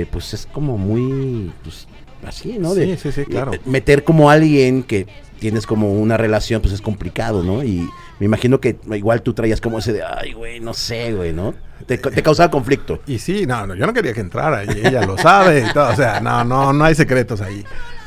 eh, 0.00 0.06
pues 0.10 0.34
es 0.34 0.46
como 0.52 0.76
muy, 0.78 1.52
pues, 1.62 1.86
así, 2.26 2.58
¿no? 2.58 2.74
De- 2.74 2.96
Sí, 2.96 3.10
sí, 3.10 3.12
sí, 3.12 3.24
claro. 3.26 3.52
eh, 3.54 3.60
meter 3.64 4.04
como 4.04 4.30
alguien 4.30 4.82
que 4.82 5.06
tienes 5.40 5.66
como 5.66 5.92
una 5.92 6.16
relación, 6.16 6.62
pues 6.62 6.72
es 6.72 6.80
complicado, 6.80 7.42
¿no? 7.42 7.62
Y 7.64 7.88
me 8.18 8.26
imagino 8.26 8.60
que 8.60 8.78
igual 8.92 9.22
tú 9.22 9.34
traías 9.34 9.60
como 9.60 9.78
ese 9.78 9.92
de, 9.92 10.02
ay, 10.02 10.32
güey, 10.32 10.60
no 10.60 10.72
sé, 10.72 11.12
güey, 11.12 11.32
¿no? 11.32 11.54
Te, 11.86 11.98
te 11.98 12.22
causaba 12.22 12.50
conflicto. 12.50 13.00
Y 13.06 13.18
sí, 13.18 13.44
no, 13.46 13.66
no, 13.66 13.74
yo 13.74 13.86
no 13.86 13.92
quería 13.92 14.14
que 14.14 14.20
entrara 14.20 14.64
y 14.64 14.86
ella 14.86 15.04
lo 15.04 15.18
sabe 15.18 15.66
y 15.68 15.72
todo, 15.74 15.90
o 15.92 15.96
sea, 15.96 16.20
no, 16.20 16.44
no, 16.44 16.72
no 16.72 16.84
hay 16.84 16.94
secretos 16.94 17.40
ahí. 17.42 17.62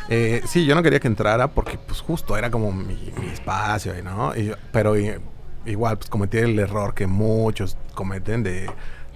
Eh, 0.09 0.41
sí, 0.47 0.65
yo 0.65 0.73
no 0.73 0.81
quería 0.81 0.99
que 0.99 1.07
entrara 1.07 1.49
porque 1.49 1.77
pues 1.77 1.99
justo 2.01 2.37
era 2.37 2.49
como 2.49 2.71
mi, 2.71 2.95
mi 3.21 3.27
espacio, 3.31 3.93
¿no? 4.03 4.35
Y 4.35 4.45
yo- 4.45 4.55
pero 4.71 4.97
i- 4.97 5.13
igual 5.65 5.97
pues 5.97 6.09
cometí 6.09 6.37
el 6.37 6.57
error 6.57 6.93
que 6.95 7.05
muchos 7.05 7.77
cometen 7.93 8.41
de, 8.41 8.67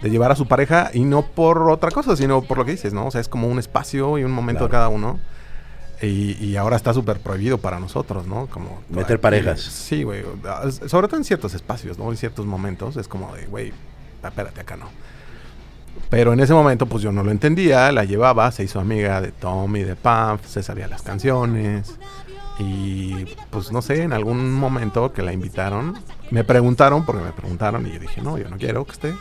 de 0.02 0.10
llevar 0.10 0.32
a 0.32 0.36
su 0.36 0.48
pareja 0.48 0.90
y 0.94 1.02
no 1.02 1.24
por 1.24 1.70
otra 1.70 1.92
cosa, 1.92 2.16
sino 2.16 2.42
por 2.42 2.58
lo 2.58 2.66
que 2.66 2.72
dices, 2.72 2.94
¿no? 2.94 3.08
O 3.08 3.12
sea, 3.12 3.22
es 3.22 3.30
como 3.30 3.48
un 3.48 3.60
espacio 3.60 4.18
y 4.18 4.24
un 4.24 4.32
momento 4.32 4.66
de 4.66 4.70
cada 4.70 4.90
uno. 4.90 5.20
Y, 6.02 6.36
y 6.44 6.56
ahora 6.58 6.78
está 6.78 6.96
súper 6.96 7.20
prohibido 7.20 7.60
para 7.60 7.80
nosotros, 7.80 8.26
¿no? 8.26 8.48
Como 8.48 8.82
Meter 8.90 9.22
parejas. 9.22 9.62
Sí, 9.62 10.02
güey. 10.02 10.24
Sobre 10.88 11.08
todo 11.08 11.18
en 11.18 11.24
ciertos 11.24 11.54
espacios, 11.54 12.00
¿no? 12.00 12.10
En 12.10 12.18
ciertos 12.18 12.48
momentos 12.48 12.98
es 12.98 13.08
como 13.08 13.36
de, 13.36 13.46
güey, 13.46 13.72
espérate, 14.24 14.62
acá 14.62 14.78
no. 14.78 14.88
Pero 16.10 16.34
en 16.34 16.40
ese 16.40 16.54
momento, 16.54 16.88
pues 16.88 17.04
yo 17.04 17.12
no 17.12 17.24
lo 17.24 17.32
entendía, 17.32 17.92
la 17.92 18.04
llevaba, 18.04 18.52
se 18.52 18.64
hizo 18.64 18.80
amiga 18.80 19.22
de 19.22 19.32
Tom 19.32 19.76
y 19.76 19.84
de 19.84 19.96
Pam, 19.96 20.40
se 20.46 20.64
sabía 20.64 20.88
las 20.88 21.04
canciones. 21.04 21.98
Y 22.60 23.26
pues 23.50 23.72
no 23.72 23.82
sé, 23.82 24.04
en 24.04 24.14
algún 24.14 24.54
momento 24.54 25.14
que 25.14 25.22
la 25.22 25.34
invitaron, 25.34 25.98
me 26.32 26.44
preguntaron, 26.44 27.06
porque 27.06 27.24
me 27.24 27.32
preguntaron, 27.32 27.88
y 27.88 27.94
yo 27.94 28.00
dije, 28.00 28.22
no, 28.22 28.38
yo 28.38 28.50
no 28.50 28.58
quiero 28.58 28.86
que 28.86 28.92
esté. 28.92 29.14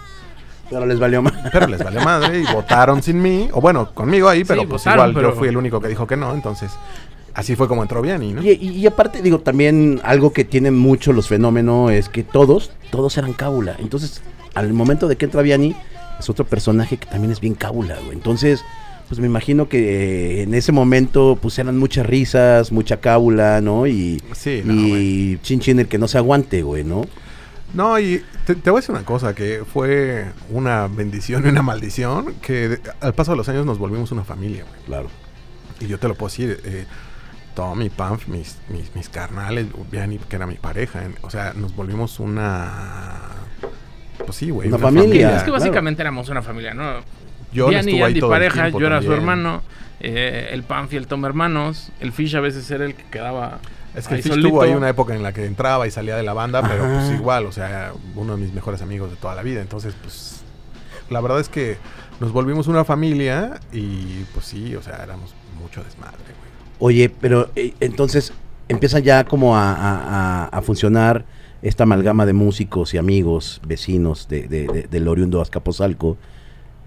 Pero 0.71 0.87
les 0.87 0.99
valió 0.99 1.21
más. 1.21 1.35
Pero 1.53 1.67
les 1.67 1.83
valió 1.83 2.01
madre 2.01 2.41
y 2.41 2.53
votaron 2.53 3.03
sin 3.03 3.21
mí, 3.21 3.49
o 3.53 3.61
bueno, 3.61 3.91
conmigo 3.93 4.29
ahí, 4.29 4.45
pero 4.45 4.63
Sí, 4.63 4.67
pues 4.69 4.83
votaron, 4.85 5.11
igual 5.11 5.15
pero- 5.15 5.31
yo 5.35 5.39
fui 5.39 5.49
el 5.49 5.57
único 5.57 5.81
que 5.81 5.89
dijo 5.89 6.07
que 6.07 6.17
no, 6.17 6.33
entonces 6.33 6.71
así 7.35 7.57
fue 7.57 7.69
como 7.69 7.83
entró 7.83 8.01
Vianney, 8.03 8.33
¿no? 8.33 8.43
Y, 8.43 8.51
y- 8.53 8.71
y 8.79 8.87
aparte, 8.87 9.21
digo, 9.23 9.41
también 9.41 10.01
algo 10.05 10.33
que 10.33 10.45
tienen 10.45 10.79
mucho 10.79 11.13
los 11.13 11.29
fenómenos 11.29 11.91
es 11.93 12.09
que 12.09 12.23
todos, 12.25 12.71
todos 12.91 13.17
eran 13.19 13.33
cábula. 13.33 13.77
Entonces, 13.79 14.23
al 14.55 14.73
momento 14.73 15.09
de 15.09 15.17
que 15.17 15.25
entra 15.27 15.43
Vianney, 15.43 15.75
es 16.19 16.29
otro 16.31 16.45
personaje 16.45 16.97
que 16.99 17.07
también 17.07 17.31
es 17.33 17.41
bien 17.41 17.55
cábula, 17.55 17.97
güey. 18.05 18.13
Entonces, 18.17 18.63
pues 19.09 19.19
me 19.21 19.27
imagino 19.27 19.69
que 19.69 20.41
eh, 20.41 20.43
en 20.43 20.55
ese 20.55 20.71
momento, 20.71 21.39
pues 21.41 21.59
eran 21.59 21.79
muchas 21.79 22.05
risas, 22.07 22.71
mucha 22.73 22.99
cábula, 23.01 23.61
¿no? 23.61 23.87
Y, 23.87 24.21
Sí, 24.35 24.63
no, 24.65 24.73
y 24.99 25.39
chin 25.43 25.61
chin 25.61 25.81
el 25.81 25.89
que 25.89 25.99
no 25.99 26.07
se 26.09 26.19
aguante, 26.19 26.63
güey, 26.63 26.85
¿no? 26.85 27.03
No, 27.75 27.99
y 27.99 28.23
te, 28.47 28.55
te 28.57 28.71
voy 28.71 28.79
a 28.79 28.81
decir 28.81 28.95
una 28.95 29.05
cosa, 29.05 29.35
que 29.35 29.63
fue 29.71 30.27
una 30.51 30.89
bendición 30.89 31.45
y 31.47 31.49
una 31.51 31.63
maldición, 31.63 32.35
que 32.43 32.69
de- 32.71 32.81
al 33.01 33.15
paso 33.15 33.31
de 33.33 33.37
los 33.37 33.49
años 33.49 33.65
nos 33.67 33.79
volvimos 33.79 34.11
una 34.13 34.25
familia, 34.25 34.65
güey. 34.69 34.81
Claro. 34.87 35.09
Y 35.79 35.87
yo 35.87 35.99
te 35.99 36.09
lo 36.09 36.15
puedo 36.15 36.29
decir, 36.31 36.61
eh, 36.65 36.87
Tom 37.55 37.81
y 37.83 37.89
Pamf, 37.91 38.27
mis, 38.29 38.59
mis, 38.69 38.95
mis 38.95 39.09
carnales, 39.09 39.67
Vianney, 39.91 40.19
que 40.19 40.37
era 40.37 40.47
mi 40.47 40.57
pareja, 40.57 41.05
en- 41.05 41.15
o 41.23 41.31
sea, 41.31 41.53
nos 41.55 41.75
volvimos 41.77 42.19
una... 42.21 43.13
Pues 44.19 44.37
sí, 44.37 44.51
güey. 44.51 44.69
Una 44.69 44.79
familia. 44.79 45.29
es 45.31 45.35
que 45.39 45.45
claro. 45.45 45.53
básicamente 45.53 46.03
éramos 46.03 46.29
una 46.29 46.43
familia, 46.43 46.75
¿no? 46.75 47.01
Yo 47.53 47.69
Vianney 47.69 47.95
y 47.95 47.97
estuve 47.97 48.05
ahí 48.05 48.13
Andy 48.13 48.21
pareja, 48.21 48.63
tiempo 48.63 48.81
yo 48.81 48.87
era 48.87 49.03
su 49.03 49.13
hermano, 49.13 49.63
eh, 50.01 50.51
el 50.53 50.63
Panfi 50.63 50.97
y 50.97 50.99
el 50.99 51.07
Tom 51.07 51.25
hermanos, 51.25 51.91
el 52.01 52.13
Fish 52.13 52.37
a 52.37 52.41
veces 52.41 52.71
era 52.71 52.85
el 52.85 52.95
que 52.95 53.05
quedaba 53.05 53.59
Es 53.95 54.07
que 54.09 54.15
ahí 54.15 54.19
el 54.19 54.23
Fish 54.23 54.33
solito. 54.33 54.49
tuvo 54.51 54.63
ahí 54.63 54.73
una 54.73 54.89
época 54.89 55.15
en 55.15 55.23
la 55.23 55.33
que 55.33 55.45
entraba 55.47 55.87
y 55.87 55.91
salía 55.91 56.17
de 56.17 56.23
la 56.23 56.33
banda, 56.33 56.63
pero 56.63 56.85
Ajá. 56.85 56.95
pues 57.07 57.19
igual, 57.19 57.47
o 57.47 57.53
sea, 57.53 57.93
uno 58.15 58.37
de 58.37 58.43
mis 58.43 58.53
mejores 58.55 58.83
amigos 58.83 59.11
de 59.11 59.17
toda 59.17 59.35
la 59.35 59.43
vida. 59.43 59.61
Entonces, 59.61 59.95
pues, 60.03 60.43
la 61.11 61.21
verdad 61.21 61.41
es 61.41 61.49
que 61.49 61.77
nos 62.21 62.33
volvimos 62.33 62.69
una 62.69 62.85
familia 62.85 63.61
y 63.73 64.25
pues 64.35 64.47
sí, 64.47 64.77
o 64.77 64.83
sea, 64.83 65.03
éramos 65.03 65.35
mucho 65.61 65.83
desmadre, 65.83 66.19
güey. 66.19 66.51
Oye, 66.93 67.11
pero 67.11 67.51
eh, 67.57 67.75
entonces 67.81 68.33
empieza 68.69 68.99
ya 69.01 69.25
como 69.25 69.57
a, 69.57 69.73
a- 69.73 70.45
a- 70.45 70.45
a 70.47 70.63
funcionar 70.63 71.25
esta 71.63 71.83
amalgama 71.83 72.25
de 72.27 72.33
músicos 72.33 72.95
y 72.95 72.99
amigos, 72.99 73.61
vecinos 73.67 74.29
de, 74.29 74.47
de- 74.49 74.67
de- 74.67 74.83
del 74.89 75.09
oriundo 75.09 75.43
Azcapotzalco 75.43 76.17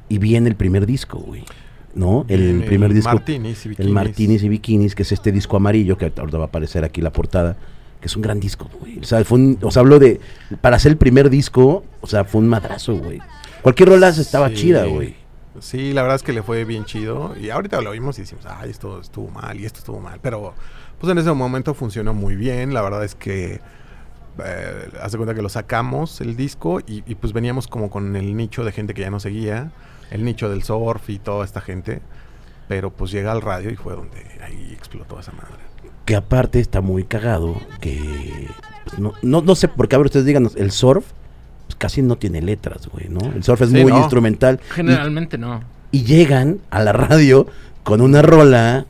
y 0.09 0.17
viene 0.19 0.49
el 0.49 0.55
primer 0.55 0.85
disco, 0.85 1.19
güey. 1.19 1.43
¿No? 1.95 2.25
El, 2.27 2.63
primer 2.63 2.93
disco. 2.93 3.09
Martinis 3.11 3.65
y 3.65 3.69
El 3.69 3.75
Bikinis. 3.75 3.93
Martinis 3.93 4.43
y 4.43 4.49
Bikinis, 4.49 4.95
que 4.95 5.03
es 5.03 5.11
este 5.11 5.31
disco 5.31 5.57
amarillo, 5.57 5.97
que 5.97 6.11
ahorita 6.15 6.37
va 6.37 6.45
a 6.45 6.47
aparecer 6.47 6.83
aquí 6.83 7.01
la 7.01 7.11
portada, 7.13 7.55
que 8.01 8.07
es 8.07 8.15
un 8.15 8.21
gran 8.23 8.39
disco, 8.39 8.69
güey. 8.79 8.99
O 8.99 9.03
sea, 9.03 9.23
fue 9.23 9.37
un- 9.37 9.59
o 9.61 9.69
sea, 9.69 9.81
hablo 9.81 9.99
de, 9.99 10.19
para 10.61 10.77
hacer 10.77 10.91
el 10.91 10.97
primer 10.97 11.29
disco, 11.29 11.83
o 12.01 12.07
sea, 12.07 12.23
fue 12.25 12.41
un 12.41 12.47
madrazo, 12.49 12.95
güey. 12.95 13.19
Cualquier 13.61 13.89
rola 13.89 14.09
estaba 14.09 14.49
Sí. 14.49 14.55
chida, 14.55 14.85
güey. 14.85 15.15
Sí, 15.59 15.93
la 15.93 16.01
verdad 16.01 16.15
es 16.15 16.23
que 16.23 16.33
le 16.33 16.41
fue 16.41 16.65
bien 16.65 16.83
chido. 16.85 17.35
Y 17.39 17.51
ahorita 17.51 17.79
lo 17.81 17.91
vimos 17.91 18.17
y 18.17 18.21
decimos, 18.23 18.45
ay, 18.49 18.71
esto 18.71 18.99
estuvo 18.99 19.29
mal 19.29 19.59
y 19.59 19.65
esto 19.65 19.79
estuvo 19.79 19.99
mal. 19.99 20.19
Pero 20.21 20.53
pues 20.99 21.11
en 21.11 21.17
ese 21.19 21.31
momento 21.31 21.75
funcionó 21.75 22.13
muy 22.15 22.35
bien. 22.35 22.73
La 22.73 22.81
verdad 22.81 23.03
es 23.05 23.13
que 23.13 23.61
eh, 24.43 24.89
hace 24.99 25.17
cuenta 25.17 25.35
que 25.35 25.43
lo 25.43 25.49
sacamos 25.49 26.19
el 26.21 26.35
disco 26.35 26.79
y, 26.79 27.03
y, 27.05 27.13
pues 27.15 27.33
veníamos 27.33 27.67
como 27.67 27.91
con 27.91 28.15
el 28.15 28.35
nicho 28.35 28.63
de 28.65 28.71
gente 28.71 28.95
que 28.95 29.01
ya 29.01 29.11
no 29.11 29.19
seguía. 29.19 29.71
El 30.11 30.23
nicho 30.25 30.49
del 30.49 30.63
surf 30.63 31.09
y 31.09 31.19
toda 31.19 31.45
esta 31.45 31.61
gente. 31.61 32.01
Pero 32.67 32.91
pues 32.91 33.11
llega 33.11 33.31
al 33.31 33.41
radio 33.41 33.69
y 33.69 33.75
fue 33.75 33.93
donde 33.95 34.17
ahí 34.43 34.71
explotó 34.73 35.19
esa 35.19 35.31
madre. 35.33 35.63
Que 36.05 36.15
aparte 36.15 36.59
está 36.59 36.81
muy 36.81 37.03
cagado, 37.05 37.55
que 37.81 38.47
pues, 38.85 38.99
no, 38.99 39.13
no, 39.21 39.41
no 39.41 39.55
sé 39.55 39.67
por 39.67 39.87
qué, 39.87 39.95
a 39.95 39.99
ver, 39.99 40.05
ustedes 40.07 40.25
digan, 40.25 40.49
el 40.55 40.71
surf 40.71 41.05
pues, 41.65 41.75
casi 41.77 42.01
no 42.01 42.17
tiene 42.17 42.41
letras, 42.41 42.87
güey, 42.87 43.07
¿no? 43.09 43.19
El 43.33 43.43
surf 43.43 43.61
es 43.61 43.69
Sí, 43.69 43.81
muy 43.81 43.91
no. 43.91 43.99
instrumental. 43.99 44.59
y- 44.61 44.73
Generalmente 44.73 45.37
no. 45.37 45.61
y 45.91 46.03
llegan 46.03 46.59
a 46.71 46.81
la 46.83 46.91
radio 46.93 47.47
con 47.83 48.01
una 48.01 48.21
rola, 48.21 48.85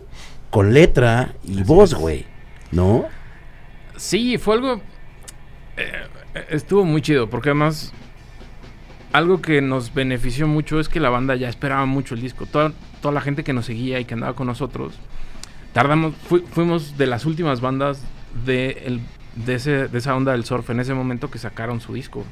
con 0.49 0.73
letra 0.73 1.33
y 1.43 1.61
voz, 1.63 1.93
güey. 1.95 2.25
¿No? 2.71 3.05
Sí, 3.97 4.37
fue 4.39 4.55
algo. 4.55 4.81
eh, 5.77 5.91
estuvo 6.49 6.83
muy 6.85 7.01
chido, 7.01 7.29
porque 7.29 7.49
además. 7.49 7.93
Algo 9.13 9.41
que 9.41 9.61
nos 9.61 9.93
benefició 9.93 10.47
mucho 10.47 10.79
es 10.79 10.89
que 10.89 10.99
la 10.99 11.09
banda 11.09 11.35
ya 11.35 11.47
esperaba 11.47 11.85
mucho 11.85 12.15
el 12.15 12.21
disco. 12.21 12.45
Toda, 12.45 12.71
toda 13.01 13.13
la 13.13 13.21
gente 13.21 13.43
que 13.43 13.53
nos 13.53 13.65
seguía 13.65 13.99
y 13.99 14.05
que 14.05 14.15
andaba 14.15 14.33
con 14.35 14.47
nosotros. 14.47 14.93
Tardamos. 15.71 16.13
fui- 16.27 16.43
fuimos 16.51 16.97
de 16.97 17.07
las 17.07 17.25
últimas 17.25 17.61
bandas 17.61 17.99
de, 18.45 18.83
el- 18.85 19.01
de, 19.45 19.55
ese, 19.55 19.87
de 19.87 19.97
esa 19.97 20.15
onda 20.15 20.31
del 20.33 20.45
surf 20.45 20.69
en 20.71 20.79
ese 20.79 20.93
momento 20.93 21.29
que 21.31 21.37
sacaron 21.39 21.79
su 21.79 21.93
disco. 21.93 22.23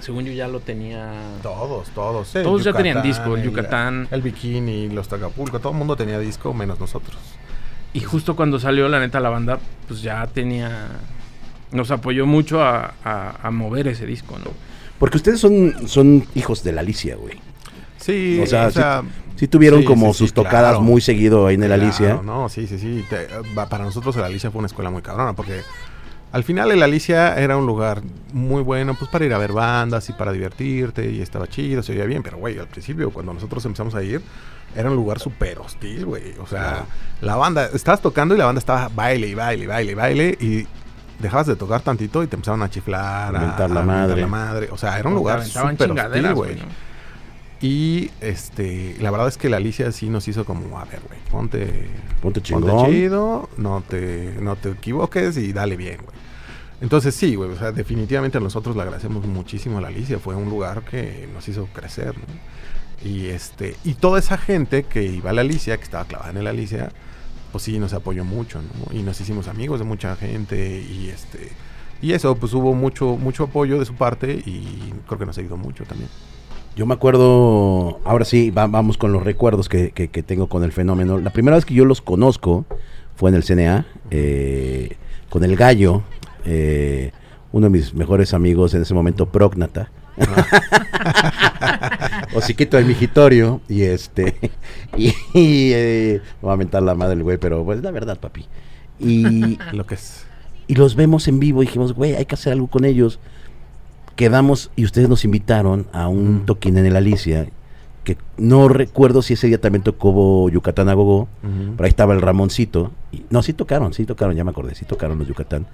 Según 0.00 0.24
yo 0.24 0.32
ya 0.32 0.46
lo 0.46 0.60
tenía. 0.60 1.10
Todos, 1.42 1.88
todos. 1.90 2.34
El 2.36 2.44
Todos 2.44 2.62
ya 2.62 2.72
tenían 2.72 3.02
disco, 3.02 3.36
el 3.36 3.42
Yucatán. 3.42 4.06
El 4.12 4.22
Bikini, 4.22 4.88
los 4.90 5.08
Tagapulco, 5.08 5.58
todo 5.58 5.72
el 5.72 5.78
mundo 5.78 5.96
tenía 5.96 6.20
disco 6.20 6.54
menos 6.54 6.78
nosotros. 6.78 7.16
Y 7.92 8.00
justo 8.00 8.36
cuando 8.36 8.60
salió, 8.60 8.88
la 8.88 9.00
neta, 9.00 9.18
la 9.18 9.30
banda, 9.30 9.58
pues 9.88 10.00
ya 10.02 10.24
tenía. 10.28 10.86
Nos 11.72 11.90
apoyó 11.90 12.26
mucho 12.26 12.62
a, 12.62 12.94
a- 13.04 13.34
a 13.42 13.50
mover 13.50 13.88
ese 13.88 14.06
disco, 14.06 14.38
¿no? 14.38 14.52
Porque 14.98 15.16
ustedes 15.16 15.40
son, 15.40 15.74
son 15.88 16.26
hijos 16.34 16.62
de 16.64 16.72
la 16.72 16.80
Alicia, 16.80 17.16
güey. 17.16 17.34
Sí, 17.98 18.40
O 18.42 18.46
sea, 18.46 18.66
o 18.66 18.70
sea, 18.70 19.02
Sí 19.36 19.46
tuvieron 19.46 19.80
sí, 19.80 19.84
como 19.86 20.12
sí, 20.12 20.18
sus 20.18 20.32
tocadas 20.32 20.70
claro. 20.72 20.80
muy 20.80 21.00
seguido 21.00 21.46
ahí 21.46 21.54
en 21.54 21.62
el 21.62 21.68
Claro, 21.68 21.82
Alicia. 21.84 22.20
No, 22.24 22.48
sí, 22.48 22.66
sí, 22.66 22.76
sí. 22.78 23.04
Te- 23.08 23.28
para 23.54 23.84
nosotros 23.84 24.16
el 24.16 24.24
Alicia 24.24 24.50
fue 24.50 24.58
una 24.58 24.66
escuela 24.66 24.90
muy 24.90 25.00
cabrona 25.00 25.32
porque 25.34 25.60
al 26.32 26.42
final 26.42 26.72
el 26.72 26.82
Alicia 26.82 27.38
era 27.38 27.56
un 27.56 27.64
lugar 27.64 28.02
muy 28.32 28.62
bueno 28.62 28.94
pues 28.98 29.08
para 29.10 29.24
ir 29.26 29.32
a 29.32 29.38
ver 29.38 29.52
bandas 29.52 30.08
y 30.08 30.12
para 30.12 30.32
divertirte 30.32 31.08
y 31.08 31.22
estaba 31.22 31.46
chido, 31.46 31.84
se 31.84 31.92
oía 31.92 32.04
bien, 32.04 32.24
pero 32.24 32.36
güey, 32.38 32.58
al 32.58 32.66
principio 32.66 33.10
cuando 33.12 33.32
nosotros 33.32 33.64
empezamos 33.64 33.94
a 33.94 34.02
ir 34.02 34.20
era 34.76 34.90
un 34.90 34.96
lugar 34.96 35.20
súper 35.20 35.58
hostil, 35.60 36.04
güey. 36.04 36.34
O 36.40 36.46
sea, 36.48 36.60
Claro. 36.70 36.86
la 37.20 37.36
banda, 37.36 37.70
estabas 37.72 38.02
tocando 38.02 38.34
y 38.34 38.38
la 38.38 38.46
banda 38.46 38.58
estaba 38.58 38.88
baile 38.88 39.28
y 39.28 39.34
baile 39.34 39.64
y 39.64 39.66
baile 39.68 39.92
y 39.92 39.94
baile 39.94 40.38
y 40.40 40.66
dejabas 41.18 41.46
de 41.46 41.56
tocar 41.56 41.80
tantito 41.80 42.22
y 42.22 42.26
te 42.26 42.36
empezaban 42.36 42.62
a 42.62 42.70
chiflar, 42.70 43.34
A 43.34 43.40
mentar 43.40 43.70
la 43.70 43.80
a 43.80 43.84
madre. 43.84 44.20
la 44.20 44.26
madre. 44.26 44.68
O 44.70 44.76
sea, 44.76 44.98
era 44.98 45.08
un 45.08 45.14
lugar 45.14 45.44
súper 45.44 45.72
hostil, 45.72 45.86
chingaderas, 45.88 46.34
güey. 46.34 46.56
¿no? 46.56 46.88
Y 47.60 48.10
este, 48.20 48.96
la 49.00 49.10
verdad 49.10 49.26
es 49.26 49.36
que 49.36 49.48
la 49.48 49.56
Alicia 49.56 49.90
sí 49.90 50.08
nos 50.08 50.28
hizo 50.28 50.44
como, 50.44 50.78
a 50.78 50.84
ver, 50.84 51.00
güey, 51.08 51.18
ponte, 51.30 51.88
Ponte 52.22 52.40
chido, 52.40 53.48
no 53.56 53.82
te, 53.86 54.36
no 54.40 54.54
te 54.56 54.70
equivoques 54.70 55.36
y 55.36 55.52
dale 55.52 55.76
bien, 55.76 55.96
güey. 56.04 56.16
Entonces 56.80 57.16
sí, 57.16 57.34
güey, 57.34 57.50
o 57.50 57.56
sea, 57.56 57.72
definitivamente 57.72 58.38
nosotros 58.38 58.76
le 58.76 58.82
agradecemos 58.82 59.26
muchísimo 59.26 59.78
a 59.78 59.80
la 59.80 59.88
Alicia, 59.88 60.20
fue 60.20 60.36
un 60.36 60.48
lugar 60.48 60.82
que 60.82 61.28
nos 61.34 61.48
hizo 61.48 61.66
crecer, 61.72 62.14
¿no? 62.16 62.24
Y 63.08 63.26
este, 63.26 63.76
y 63.84 63.94
toda 63.94 64.20
esa 64.20 64.38
gente 64.38 64.84
que 64.84 65.02
iba 65.02 65.30
a 65.30 65.32
la 65.32 65.40
Alicia, 65.40 65.76
que 65.76 65.82
estaba 65.82 66.04
clavada 66.04 66.30
en 66.30 66.44
la 66.44 66.50
Alicia, 66.50 66.90
pues 67.52 67.64
sí 67.64 67.78
nos 67.78 67.92
apoyó 67.92 68.24
mucho. 68.24 68.60
Y 68.92 69.02
nos 69.02 69.20
hicimos 69.20 69.48
amigos 69.48 69.78
de 69.78 69.84
mucha 69.84 70.14
gente 70.16 70.80
y 70.82 71.08
este, 71.08 71.50
y 72.02 72.12
eso, 72.12 72.34
pues 72.36 72.52
hubo 72.54 72.74
mucho, 72.74 73.16
mucho 73.16 73.44
apoyo 73.44 73.78
de 73.78 73.84
su 73.84 73.94
parte 73.94 74.32
y 74.32 74.92
creo 75.06 75.18
que 75.18 75.26
nos 75.26 75.38
ayudó 75.38 75.56
mucho 75.56 75.84
también. 75.84 76.08
Yo 76.76 76.86
me 76.86 76.94
acuerdo, 76.94 77.98
ahora 78.04 78.24
sí, 78.24 78.50
va- 78.50 78.68
vamos 78.68 78.96
con 78.98 79.10
los 79.12 79.24
recuerdos 79.24 79.68
que, 79.68 79.90
que- 79.90 80.08
tengo 80.22 80.48
con 80.48 80.62
el 80.62 80.70
fenómeno. 80.72 81.18
La 81.18 81.30
primera 81.30 81.56
vez 81.56 81.64
que 81.64 81.74
yo 81.74 81.84
los 81.84 82.00
conozco 82.00 82.66
fue 83.16 83.30
en 83.30 83.36
el 83.36 83.42
CNA, 83.42 83.86
eh, 84.12 84.96
con 85.28 85.42
el 85.42 85.56
gallo, 85.56 86.02
eh, 86.44 87.10
uno 87.50 87.66
de 87.66 87.70
mis 87.70 87.94
mejores 87.94 88.32
amigos 88.32 88.74
en 88.74 88.82
ese 88.82 88.94
momento, 88.94 89.26
Prógnata. 89.26 89.90
o 92.34 92.40
Siquito 92.40 92.76
del 92.76 92.86
Mijitorio, 92.86 93.60
y 93.68 93.82
este, 93.82 94.50
y, 94.96 95.08
y, 95.34 95.72
eh, 95.74 96.20
va 96.46 96.52
a 96.52 96.56
mentar 96.56 96.82
la 96.82 96.94
madre 96.94 97.14
el 97.14 97.22
güey, 97.22 97.38
pero 97.38 97.64
pues 97.64 97.82
la 97.82 97.90
verdad, 97.90 98.18
papi. 98.18 98.46
Y, 99.00 99.58
Lo 99.72 99.86
que 99.86 99.94
es. 99.94 100.24
y 100.66 100.74
los 100.74 100.94
vemos 100.96 101.28
en 101.28 101.38
vivo 101.40 101.62
y 101.62 101.66
dijimos, 101.66 101.94
güey, 101.94 102.14
hay 102.14 102.26
que 102.26 102.34
hacer 102.34 102.52
algo 102.52 102.66
con 102.68 102.84
ellos. 102.84 103.18
Quedamos 104.16 104.70
y 104.74 104.84
ustedes 104.84 105.08
nos 105.08 105.24
invitaron 105.24 105.86
a 105.92 106.08
un 106.08 106.42
Mm. 106.42 106.46
toquín 106.46 106.76
en 106.76 106.86
el 106.86 106.96
Alicia, 106.96 107.46
que 108.02 108.16
no 108.36 108.68
recuerdo 108.68 109.22
si 109.22 109.34
ese 109.34 109.46
día 109.46 109.60
también 109.60 109.82
tocó 109.84 110.48
Yucatán 110.48 110.88
a 110.88 110.94
Gogo, 110.94 111.28
pero 111.76 111.84
ahí 111.84 111.90
estaba 111.90 112.14
el 112.14 112.22
Ramoncito. 112.22 112.90
Y, 113.12 113.22
no, 113.30 113.42
sí 113.42 113.52
tocaron, 113.52 113.92
sí 113.92 114.04
tocaron, 114.06 114.34
ya 114.34 114.42
me 114.44 114.50
acordé, 114.50 114.74
sí 114.74 114.84
tocaron 114.84 115.18
los 115.18 115.28
Yucatán. 115.28 115.66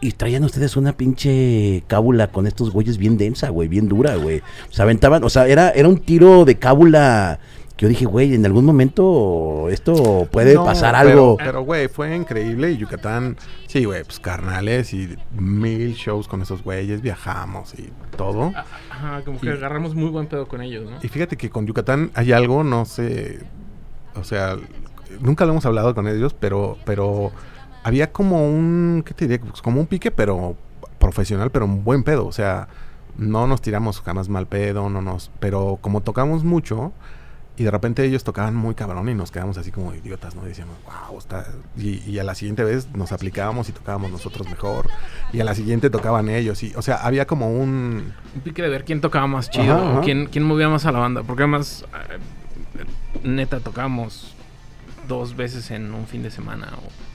Y 0.00 0.12
traían 0.12 0.44
ustedes 0.44 0.76
una 0.76 0.92
pinche 0.92 1.82
cábula 1.86 2.28
con 2.28 2.46
estos 2.46 2.70
güeyes 2.70 2.98
bien 2.98 3.16
densa, 3.16 3.48
güey, 3.48 3.68
bien 3.68 3.88
dura, 3.88 4.16
güey. 4.16 4.42
Se 4.70 4.82
aventaban, 4.82 5.24
o 5.24 5.30
sea, 5.30 5.46
era, 5.46 5.70
era 5.70 5.88
un 5.88 5.98
tiro 5.98 6.44
de 6.44 6.56
cábula 6.58 7.38
que 7.76 7.84
yo 7.84 7.88
dije, 7.90 8.04
güey, 8.06 8.34
en 8.34 8.44
algún 8.46 8.64
momento 8.64 9.68
esto 9.70 10.28
puede 10.30 10.54
No, 10.54 10.64
pasar 10.64 10.94
algo. 10.94 11.36
Pero, 11.38 11.62
güey, 11.62 11.88
fue 11.88 12.14
increíble. 12.16 12.72
Y 12.72 12.76
Yucatán, 12.78 13.36
sí, 13.66 13.84
güey, 13.84 14.02
pues 14.04 14.18
carnales 14.20 14.92
y 14.94 15.14
mil 15.38 15.92
shows 15.94 16.26
con 16.28 16.40
esos 16.42 16.62
güeyes. 16.62 17.00
Viajamos 17.02 17.74
y 17.78 17.90
todo. 18.16 18.52
Ajá, 18.90 19.22
como 19.24 19.40
que 19.40 19.46
Y- 19.48 19.50
agarramos 19.50 19.94
muy 19.94 20.08
buen 20.10 20.26
pedo 20.26 20.46
con 20.48 20.62
ellos, 20.62 20.90
¿no? 20.90 20.98
Y 21.02 21.08
fíjate 21.08 21.36
que 21.36 21.50
con 21.50 21.66
Yucatán 21.66 22.10
hay 22.14 22.32
algo, 22.32 22.64
no 22.64 22.84
sé. 22.86 23.40
O 24.14 24.24
sea, 24.24 24.56
nunca 25.20 25.44
lo 25.44 25.52
hemos 25.52 25.66
hablado 25.66 25.94
con 25.94 26.08
ellos, 26.08 26.34
pero, 26.38 26.78
pero 26.86 27.30
había 27.86 28.10
como 28.10 28.44
un, 28.48 29.04
¿qué 29.06 29.14
te 29.14 29.28
diría? 29.28 29.46
Pues 29.48 29.62
como 29.62 29.80
un 29.80 29.86
pique, 29.86 30.10
pero 30.10 30.56
profesional, 30.98 31.52
pero 31.52 31.66
un 31.66 31.84
buen 31.84 32.02
pedo. 32.02 32.26
O 32.26 32.32
sea, 32.32 32.66
no 33.16 33.46
nos 33.46 33.62
tiramos 33.62 34.00
jamás 34.00 34.28
mal 34.28 34.46
pedo, 34.48 34.90
no 34.90 35.02
nos. 35.02 35.30
Pero 35.38 35.78
como 35.80 36.00
tocamos 36.00 36.42
mucho. 36.42 36.92
Y 37.56 37.62
de 37.62 37.70
repente 37.70 38.04
ellos 38.04 38.24
tocaban 38.24 38.56
muy 38.56 38.74
cabrón 38.74 39.08
y 39.08 39.14
nos 39.14 39.30
quedamos 39.30 39.56
así 39.56 39.70
como 39.70 39.94
idiotas, 39.94 40.34
¿no? 40.34 40.44
Y 40.44 40.48
decíamos, 40.48 40.74
wow, 40.84 41.16
está... 41.16 41.46
Y, 41.76 42.02
y 42.10 42.18
a 42.18 42.24
la 42.24 42.34
siguiente 42.34 42.64
vez 42.64 42.88
nos 42.92 43.12
aplicábamos 43.12 43.68
y 43.68 43.72
tocábamos 43.72 44.10
nosotros 44.10 44.48
mejor. 44.50 44.90
Y 45.32 45.38
a 45.40 45.44
la 45.44 45.54
siguiente 45.54 45.88
tocaban 45.88 46.28
ellos. 46.28 46.62
Y, 46.64 46.74
o 46.74 46.82
sea, 46.82 46.96
había 46.96 47.26
como 47.28 47.48
un... 47.50 48.12
Un 48.34 48.40
pique 48.42 48.62
de 48.62 48.68
ver 48.68 48.84
quién 48.84 49.00
tocaba 49.00 49.28
más 49.28 49.48
chido, 49.48 49.74
Ajá, 49.76 49.84
o 49.84 49.92
ajá. 49.92 50.00
quién, 50.00 50.26
quién 50.26 50.44
movía 50.44 50.68
más 50.68 50.86
a 50.86 50.92
la 50.92 50.98
banda. 50.98 51.22
Porque 51.22 51.44
además, 51.44 51.84
eh, 51.94 52.18
neta, 53.22 53.60
tocamos 53.60 54.34
dos 55.06 55.36
veces 55.36 55.70
en 55.70 55.94
un 55.94 56.06
fin 56.08 56.24
de 56.24 56.32
semana. 56.32 56.66
O, 56.76 57.06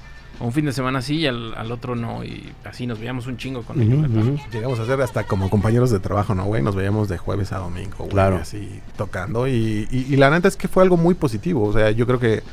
un 0.42 0.52
fin 0.54 0.66
de 0.66 0.74
semana 0.74 1.02
sí 1.02 1.18
y 1.20 1.28
al, 1.28 1.54
al 1.56 1.72
otro 1.72 1.96
no. 1.96 2.24
Y 2.24 2.52
así 2.64 2.88
nos 2.88 3.00
veíamos 3.00 3.28
un 3.28 3.38
chingo 3.38 3.64
con 3.64 3.80
Ujú, 3.80 3.86
ellos. 3.92 4.10
neta. 4.10 4.20
ujú. 4.32 4.40
Llegamos 4.52 4.80
a 4.80 4.86
ser 4.86 5.02
hasta 5.02 5.24
como 5.26 5.50
compañeros 5.50 5.92
de 5.92 6.00
trabajo, 6.00 6.36
¿no, 6.36 6.46
güey? 6.46 6.62
Nos 6.62 6.76
veíamos 6.76 7.08
de 7.10 7.18
jueves 7.18 7.52
a 7.52 7.58
domingo, 7.60 7.96
güey. 7.98 8.10
Claro. 8.10 8.38
Así 8.38 8.82
tocando. 8.98 9.48
Y, 9.48 9.88
y- 9.92 10.08
y 10.10 10.16
la 10.18 10.30
neta 10.30 10.48
es 10.48 10.56
que 10.58 10.68
fue 10.68 10.84
algo 10.84 10.98
muy 10.98 11.14
positivo. 11.16 11.64
O 11.66 11.74
sea, 11.74 11.92
yo 11.92 12.06
creo 12.08 12.20
que 12.20 12.44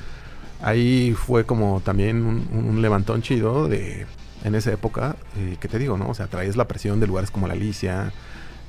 ahí 0.63 1.15
fue 1.17 1.45
como 1.45 1.81
también 1.85 2.25
un, 2.25 2.49
un 2.53 2.83
levantón 2.83 3.23
chido 3.23 3.69
de 3.69 4.07
en 4.45 4.55
esa 4.55 4.73
época. 4.73 5.17
Eh, 5.37 5.57
¿Qué 5.61 5.69
te 5.69 5.79
digo, 5.79 5.97
no? 5.99 6.09
O 6.09 6.15
sea, 6.15 6.27
traes 6.29 6.57
la 6.57 6.69
presión 6.69 7.01
de 7.01 7.07
lugares 7.07 7.31
como 7.31 7.47
la 7.49 7.55
Alicia. 7.55 8.13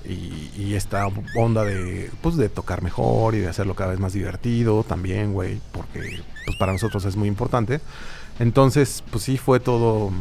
Y, 0.07 0.49
y 0.57 0.73
esta 0.75 1.07
onda 1.35 1.65
de, 1.65 2.09
pues, 2.21 2.37
de 2.37 2.47
tocar 2.47 2.81
mejor 2.81 3.35
y 3.35 3.39
de 3.39 3.49
hacerlo 3.49 3.75
cada 3.75 3.91
vez 3.91 3.99
más 3.99 4.13
divertido 4.13 4.83
también, 4.83 5.33
güey. 5.33 5.59
Porque, 5.73 6.21
pues, 6.45 6.57
para 6.57 6.71
nosotros 6.71 7.03
es 7.05 7.17
muy 7.17 7.27
importante. 7.27 7.81
Entonces, 8.39 9.03
pues 9.11 9.23
sí 9.23 9.37
fue 9.37 9.59
todo... 9.59 10.11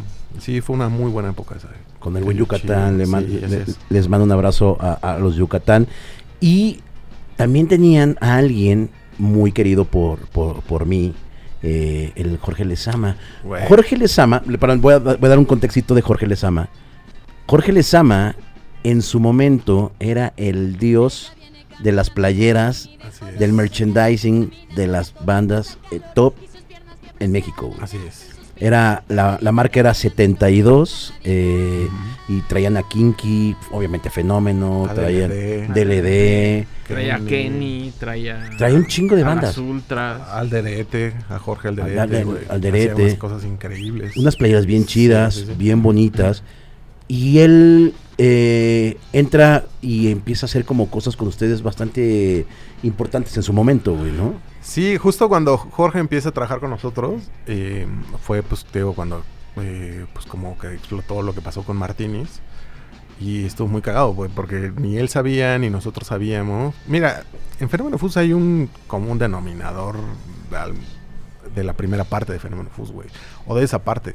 Sí, 0.40 0.61
fue 0.61 0.76
una 0.76 0.88
muy 0.88 1.11
buena 1.11 1.31
época 1.31 1.57
esa. 1.57 1.68
con 1.98 2.16
el 2.16 2.22
buen 2.24 2.37
Yucatán. 2.37 2.98
le 2.98 3.07
man- 3.07 3.26
sí, 3.26 3.40
así 3.44 3.54
le- 3.57 3.62
es. 3.62 3.78
les 3.88 4.09
mando 4.09 4.24
un 4.24 4.33
abrazo 4.33 4.76
a, 4.81 4.92
a 4.92 5.18
los 5.18 5.37
Yucatán. 5.37 5.87
Y 6.40 6.81
también 7.37 7.66
tenían 7.66 8.16
a 8.20 8.37
alguien 8.37 8.90
muy 9.18 9.52
querido 9.52 9.85
por, 9.85 10.20
por, 10.28 10.61
por 10.62 10.87
mí, 10.87 11.14
eh, 11.62 12.12
el 12.14 12.38
Jorge 12.38 12.64
Lezama. 12.64 13.16
Jorge 13.68 13.96
Lezama, 13.96 14.42
para- 14.61 14.76
voy, 14.76 14.94
a, 14.94 14.98
voy 14.98 15.16
a 15.22 15.28
dar 15.28 15.38
un 15.38 15.44
contextito 15.44 15.94
de 15.94 16.02
Jorge 16.02 16.26
Lezama. 16.26 16.68
Jorge 17.46 17.72
Lezama, 17.72 18.37
en 18.85 19.02
su 19.02 19.18
momento, 19.18 19.92
era 19.98 20.35
el 20.37 20.76
dios 20.78 21.33
de 21.83 21.92
las 21.92 22.11
playeras, 22.11 22.90
del 23.38 23.52
merchandising 23.54 24.52
de 24.76 24.87
las 24.87 25.14
bandas 25.24 25.78
eh, 25.90 26.00
top 26.14 26.35
en 27.20 27.33
México. 27.33 27.68
güey. 27.68 27.81
Así 27.81 27.96
es. 28.07 28.28
Era, 28.61 29.04
la, 29.09 29.38
la 29.40 29.52
marca 29.52 29.78
era 29.78 29.94
72 29.94 31.14
eh, 31.22 31.87
y 32.28 32.40
traían 32.42 32.76
a 32.76 32.83
Kinky, 32.83 33.54
obviamente 33.70 34.11
Fenómeno, 34.11 34.87
A 34.90 34.94
traían 34.94 35.31
DLD. 35.31 35.68
DLD, 35.72 36.66
Traía 36.88 37.14
a 37.16 37.20
Kenny, 37.20 37.92
traía. 38.00 38.50
traía 38.59 38.76
un 38.76 38.87
chingo 38.88 39.14
de 39.14 39.22
a 39.22 39.26
bandas. 39.26 39.57
las 39.57 39.59
Ultras. 39.59 40.22
Alderete, 40.31 41.12
a 41.28 41.38
Jorge 41.38 41.68
Alderete. 41.68 42.46
Hacía 42.50 42.94
unas 42.96 43.14
cosas 43.14 43.44
increíbles. 43.44 44.16
Unas 44.16 44.35
playeras 44.35 44.66
bien 44.66 44.83
Sí, 44.83 44.88
chidas, 44.88 45.35
sí, 45.37 45.44
sí. 45.46 45.52
bien 45.57 45.81
bonitas. 45.83 46.42
Y 47.07 47.38
él 47.38 47.94
eh, 48.18 48.96
entra 49.12 49.66
y 49.81 50.11
empieza 50.11 50.46
a 50.46 50.48
hacer 50.48 50.64
como 50.64 50.90
cosas 50.90 51.16
con 51.16 51.28
ustedes 51.28 51.62
bastante 51.62 52.44
importantes 52.83 53.37
en 53.37 53.44
su 53.44 53.52
momento, 53.52 53.94
güey, 53.94 54.11
¿no? 54.11 54.35
Sí, 54.61 54.97
justo 54.97 55.29
cuando 55.29 55.57
Jorge 55.57 55.99
empieza 55.99 56.31
a 56.31 56.33
trabajar 56.33 56.61
con 56.61 56.71
nosotros, 56.71 57.23
eh, 57.47 57.87
fue 58.23 58.42
pues, 58.42 58.64
te 58.64 58.81
digo, 58.81 58.94
cuando 58.94 59.23
eh, 59.57 60.07
pues 60.12 60.27
como 60.27 60.59
que 60.59 60.75
explotó 60.75 61.23
lo 61.23 61.35
que 61.35 61.40
pasó 61.40 61.62
con 61.62 61.77
Martínez. 61.77 62.40
Y 63.21 63.44
estuvo 63.44 63.66
muy 63.66 63.83
cagado, 63.83 64.14
güey, 64.14 64.31
porque 64.33 64.73
ni 64.77 64.97
él 64.97 65.09
sabía 65.09 65.59
ni 65.59 65.71
nosotros 65.71 66.07
sabíamos. 66.07 66.75
Mira, 66.87 67.25
en 67.59 67.68
Fenómeno 67.68 67.99
Fus 67.99 68.16
hay 68.16 68.33
un 68.33 68.71
común 68.87 69.18
denominador 69.18 69.97
de 71.55 71.64
la 71.64 71.73
primera 71.73 72.05
parte 72.05 72.33
de 72.33 72.38
Fenómeno 72.38 72.71
Fus, 72.71 72.92
güey. 72.92 73.09
O 73.47 73.57
de 73.57 73.64
esa 73.64 73.81
parte. 73.83 74.14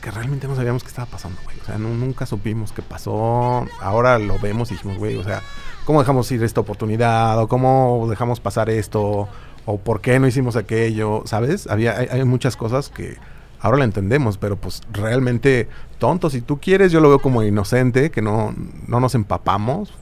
Que 0.00 0.12
realmente 0.12 0.46
no 0.46 0.54
sabíamos 0.54 0.84
qué 0.84 0.88
estaba 0.88 1.10
pasando, 1.10 1.40
güey. 1.42 1.58
O 1.58 1.64
sea, 1.64 1.78
nunca 1.78 2.24
supimos 2.24 2.70
qué 2.70 2.82
pasó. 2.82 3.66
Ahora 3.80 4.20
lo 4.20 4.38
vemos 4.38 4.70
y 4.70 4.74
dijimos, 4.74 4.98
güey, 4.98 5.16
o 5.16 5.24
sea, 5.24 5.42
¿cómo 5.84 5.98
dejamos 5.98 6.30
ir 6.30 6.44
esta 6.44 6.60
oportunidad? 6.60 7.40
¿O 7.42 7.48
cómo 7.48 8.06
dejamos 8.08 8.38
pasar 8.38 8.70
esto? 8.70 9.28
¿O 9.66 9.78
por 9.78 10.00
qué 10.00 10.18
no 10.18 10.26
hicimos 10.26 10.56
aquello? 10.56 11.22
¿Sabes? 11.26 11.66
Había, 11.66 11.98
hay, 11.98 12.06
hay 12.10 12.24
muchas 12.24 12.56
cosas 12.56 12.88
que 12.88 13.16
ahora 13.60 13.78
la 13.78 13.84
entendemos, 13.84 14.38
pero 14.38 14.56
pues 14.56 14.82
realmente 14.92 15.68
tonto. 15.98 16.30
Si 16.30 16.40
tú 16.40 16.58
quieres, 16.58 16.92
yo 16.92 17.00
lo 17.00 17.08
veo 17.08 17.18
como 17.18 17.42
inocente, 17.42 18.10
que 18.10 18.22
no, 18.22 18.54
no 18.86 19.00
nos 19.00 19.14
empapamos 19.14 19.92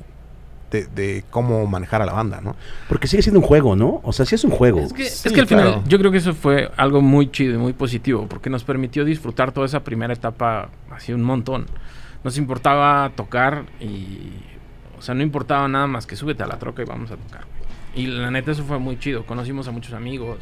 de, 0.71 0.87
de 0.87 1.25
cómo 1.31 1.67
manejar 1.67 2.03
a 2.03 2.07
la 2.07 2.13
banda, 2.13 2.41
¿no? 2.43 2.57
Porque 2.89 3.07
sigue 3.07 3.23
siendo 3.23 3.41
un 3.41 3.47
juego, 3.47 3.77
¿no? 3.77 4.01
O 4.03 4.13
sea, 4.13 4.27
sí 4.27 4.35
es 4.35 4.45
un 4.45 4.51
juego. 4.51 4.81
Es 4.81 4.93
que, 4.93 5.05
Sí, 5.05 5.29
es 5.29 5.33
que 5.33 5.41
al 5.41 5.47
final 5.47 5.83
yo 5.87 5.99
creo 5.99 6.11
que 6.11 6.19
eso 6.19 6.35
fue 6.35 6.71
algo 6.77 7.01
muy 7.01 7.31
chido 7.31 7.55
y 7.55 7.59
muy 7.59 7.73
positivo 7.73 8.27
porque 8.29 8.51
nos 8.51 8.65
permitió 8.65 9.05
disfrutar 9.05 9.53
toda 9.53 9.67
esa 9.67 9.81
primera 9.85 10.13
etapa 10.13 10.69
así 10.91 11.13
un 11.13 11.23
montón. 11.23 11.67
Nos 12.23 12.39
importaba 12.39 13.11
tocar 13.15 13.65
y... 13.81 14.33
O 14.99 15.03
sea, 15.03 15.15
no 15.15 15.23
importaba 15.23 15.69
nada 15.69 15.87
más 15.87 16.07
que 16.07 16.17
súbete 16.17 16.43
a 16.43 16.47
la 16.47 16.59
troca 16.59 16.83
y 16.83 16.87
vamos 16.87 17.11
a 17.11 17.17
tocar. 17.17 17.43
Y 17.95 18.07
la 18.07 18.31
neta 18.31 18.51
eso 18.53 18.65
fue 18.65 18.79
muy 18.79 18.99
chido. 18.99 19.25
Conocimos 19.25 19.69
a 19.69 19.71
muchos 19.71 19.93
amigos. 19.93 20.39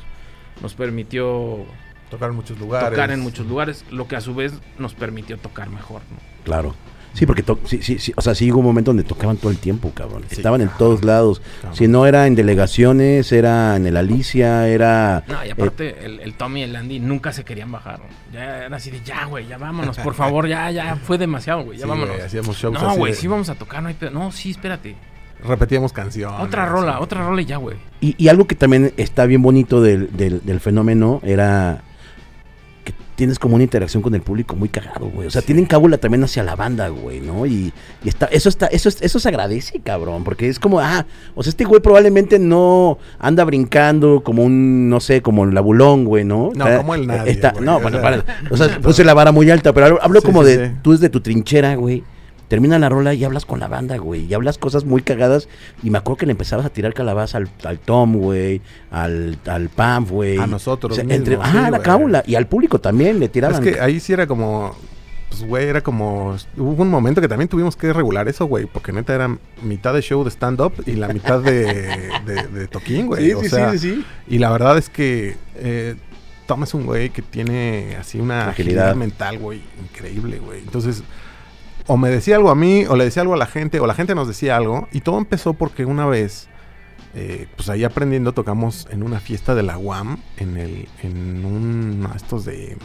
Nos 0.62 0.74
permitió 0.74 1.64
Tocar 2.10 2.30
en 2.30 2.36
muchos 2.36 2.58
lugares. 2.58 2.90
tocar 2.90 3.10
en 3.10 3.20
muchos 3.20 3.46
lugares, 3.46 3.84
lo 3.90 4.06
que 4.08 4.16
a 4.16 4.20
su 4.20 4.34
vez 4.34 4.52
nos 4.78 4.94
permitió 4.94 5.38
tocar 5.38 5.70
mejor. 5.70 6.02
¿no? 6.10 6.16
Claro. 6.44 6.74
Sí, 7.14 7.26
porque 7.26 7.42
to- 7.42 7.58
sí, 7.66 7.82
sí, 7.82 7.98
sí, 7.98 8.10
o 8.16 8.22
sea, 8.22 8.34
sí 8.34 8.50
hubo 8.50 8.60
un 8.60 8.64
momento 8.64 8.88
donde 8.90 9.02
tocaban 9.04 9.36
todo 9.36 9.50
el 9.50 9.58
tiempo, 9.58 9.90
cabrón. 9.94 10.22
Sí, 10.30 10.36
Estaban 10.36 10.62
en 10.62 10.70
todos 10.78 11.04
lados. 11.04 11.42
Cabrón. 11.60 11.76
Si 11.76 11.86
no 11.86 12.06
era 12.06 12.26
en 12.26 12.34
delegaciones, 12.34 13.30
era 13.32 13.76
en 13.76 13.86
el 13.86 13.98
Alicia, 13.98 14.66
era... 14.66 15.22
No, 15.28 15.44
y 15.44 15.48
eh, 15.48 15.52
aparte 15.52 16.06
el, 16.06 16.20
el 16.20 16.32
Tommy 16.34 16.60
y 16.60 16.62
el 16.62 16.74
Andy 16.74 17.00
nunca 17.00 17.30
se 17.32 17.44
querían 17.44 17.70
bajar. 17.70 17.98
¿no? 17.98 18.06
Ya 18.32 18.64
era 18.64 18.76
así 18.76 18.90
de, 18.90 19.02
ya, 19.02 19.26
güey, 19.26 19.46
ya 19.46 19.58
vámonos, 19.58 19.98
por 19.98 20.14
favor, 20.14 20.48
ya, 20.48 20.70
ya, 20.70 20.96
fue 20.96 21.18
demasiado, 21.18 21.64
güey, 21.64 21.76
ya 21.78 21.84
Sí, 21.84 21.90
vámonos. 21.90 22.18
hacíamos 22.18 22.56
shows 22.56 22.80
No, 22.80 22.94
güey, 22.96 23.12
de- 23.12 23.18
sí 23.18 23.26
vamos 23.26 23.50
a 23.50 23.56
tocar, 23.56 23.82
no 23.82 23.88
hay 23.90 23.94
pedo. 23.94 24.10
No, 24.10 24.32
sí, 24.32 24.52
espérate. 24.52 24.96
Repetíamos 25.46 25.92
canciones. 25.92 26.40
otra 26.40 26.66
rola, 26.66 26.92
sí. 26.96 26.98
otra 27.02 27.26
rola 27.26 27.42
y 27.42 27.44
ya, 27.46 27.57
güey. 27.57 27.76
y, 28.00 28.14
y 28.16 28.28
algo 28.28 28.46
que 28.46 28.55
también 28.55 28.92
está 28.96 29.26
bien 29.26 29.42
bonito 29.42 29.81
del, 29.83 30.16
del- 30.16 30.44
del 30.44 30.61
fenómeno 30.61 31.20
era 31.24 31.83
que 32.85 32.92
tienes 33.14 33.38
como 33.38 33.55
una 33.55 33.62
interacción 33.62 34.02
con 34.02 34.12
el 34.16 34.22
público 34.22 34.57
muy 34.57 34.68
cagado, 34.68 35.07
güey. 35.09 35.28
O 35.28 35.31
sea, 35.31 35.40
tienen 35.42 35.66
cábula 35.66 35.98
también 35.98 36.24
hacia 36.24 36.42
la 36.42 36.57
banda, 36.57 36.88
güey, 36.88 37.20
¿no? 37.20 37.46
Y, 37.46 37.72
y 38.02 38.09
está, 38.09 38.26
eso 38.26 38.48
está, 38.48 38.66
eso, 38.66 38.88
es- 38.88 39.00
eso 39.02 39.20
se 39.20 39.28
agradece, 39.28 39.78
cabrón, 39.81 40.24
porque 40.24 40.48
es 40.48 40.59
como, 40.59 40.81
ah, 40.81 41.07
o 41.37 41.42
sea, 41.44 41.50
este 41.50 41.64
güey 41.64 41.81
probablemente 41.81 42.38
no 42.40 42.98
anda 43.20 43.44
brincando 43.44 44.22
como 44.24 44.42
un, 44.44 44.88
no 44.88 44.98
sé, 45.00 45.22
como 45.22 45.44
el 45.44 45.55
labulón, 45.55 46.05
güey, 46.05 46.24
¿no? 46.24 46.50
No, 46.57 46.66
Está- 46.66 46.76
como 46.78 46.94
el 46.96 47.07
nadie, 47.07 47.31
está- 47.33 47.52
güey, 47.52 47.64
no, 47.64 47.76
o 47.76 47.81
bueno, 47.81 48.00
sea. 48.00 48.02
para, 48.02 48.24
o 48.50 48.57
sea, 48.57 48.78
puse 48.83 49.05
la 49.05 49.14
vara 49.14 49.31
muy 49.31 49.48
alta, 49.50 49.72
pero 49.72 49.87
hablo, 49.87 49.98
hablo 50.02 50.20
Sí, 50.20 50.26
como 50.26 50.42
sí, 50.44 50.50
de, 50.57 50.68
sí. 50.68 50.74
tú 50.83 50.92
desde 50.92 51.09
tu 51.09 51.20
trinchera, 51.20 51.76
güey. 51.76 52.02
Termina 52.52 52.78
la 52.78 52.90
rola 52.90 53.14
y 53.14 53.24
hablas 53.24 53.46
con 53.46 53.60
la 53.60 53.66
banda, 53.66 53.96
güey. 53.96 54.26
Y 54.26 54.34
hablas 54.34 54.58
cosas 54.58 54.84
muy 54.84 55.00
cagadas. 55.00 55.48
Y 55.82 55.88
me 55.88 55.96
acuerdo 55.96 56.18
que 56.18 56.26
le 56.26 56.32
empezabas 56.32 56.66
a 56.66 56.68
tirar 56.68 56.92
calabaza 56.92 57.38
al, 57.38 57.48
al 57.64 57.78
Tom, 57.78 58.12
güey. 58.16 58.60
Al, 58.90 59.38
al 59.46 59.70
Pam, 59.70 60.04
güey. 60.04 60.36
A 60.36 60.46
nosotros 60.46 60.98
entre, 60.98 61.38
mismos, 61.38 61.46
ajá, 61.46 61.64
sí, 61.64 61.70
la 61.72 61.78
cábula. 61.78 62.22
Y 62.26 62.34
al 62.34 62.46
público 62.48 62.78
también 62.78 63.20
le 63.20 63.30
tiraban. 63.30 63.66
Es 63.66 63.72
que 63.74 63.80
ahí 63.80 64.00
sí 64.00 64.12
era 64.12 64.26
como. 64.26 64.76
Pues, 65.30 65.44
güey, 65.46 65.66
era 65.66 65.80
como. 65.80 66.36
Hubo 66.58 66.82
un 66.82 66.90
momento 66.90 67.22
que 67.22 67.28
también 67.28 67.48
tuvimos 67.48 67.74
que 67.74 67.90
regular 67.90 68.28
eso, 68.28 68.44
güey. 68.44 68.66
Porque 68.66 68.92
neta 68.92 69.14
era 69.14 69.34
mitad 69.62 69.94
de 69.94 70.02
show 70.02 70.22
de 70.22 70.28
stand-up 70.30 70.74
y 70.84 70.92
la 70.96 71.08
mitad 71.08 71.40
de, 71.40 71.64
de, 72.26 72.48
de 72.48 72.68
toquín, 72.68 73.06
güey. 73.06 73.28
Sí, 73.28 73.32
o 73.32 73.40
sí, 73.40 73.48
sea, 73.48 73.72
sí, 73.72 73.78
sí, 73.78 73.94
sí. 73.94 74.04
Y 74.28 74.36
la 74.40 74.50
verdad 74.50 74.76
es 74.76 74.90
que. 74.90 75.38
Eh, 75.56 75.94
Tom 76.46 76.64
es 76.64 76.74
un 76.74 76.84
güey 76.84 77.08
que 77.08 77.22
tiene 77.22 77.96
así 77.98 78.20
una 78.20 78.50
Agilidad. 78.50 78.90
agilidad 78.90 78.94
mental, 78.96 79.38
güey, 79.38 79.62
increíble, 79.90 80.38
güey. 80.38 80.58
Entonces, 80.58 81.02
o 81.87 81.97
me 81.97 82.11
decía 82.11 82.37
algo 82.37 82.51
a 82.51 82.55
mí, 82.55 82.85
o 82.87 82.97
le 82.97 83.05
decía 83.05 83.23
algo 83.23 83.35
a 83.35 83.37
la 83.37 83.47
gente, 83.47 83.81
o 83.81 83.87
la 83.87 83.95
gente 83.95 84.14
nos 84.14 84.29
decía 84.29 84.57
algo. 84.57 84.88
Y 84.92 85.01
todo 85.01 85.18
empezó 85.18 85.55
porque 85.55 85.85
una 85.85 86.07
vez, 86.07 86.49
eh, 87.14 87.49
pues 87.57 87.68
ahí 87.68 87.85
aprendiendo, 87.85 88.33
tocamos 88.33 88.87
en 88.90 89.03
una 89.03 89.21
fiesta 89.21 89.55
de 89.55 89.62
la 89.62 89.79
UAM, 89.79 90.18
en 90.37 90.57
el, 90.57 90.88
en 91.03 91.45
un, 91.45 92.09
estos 92.14 92.45
de, 92.45 92.77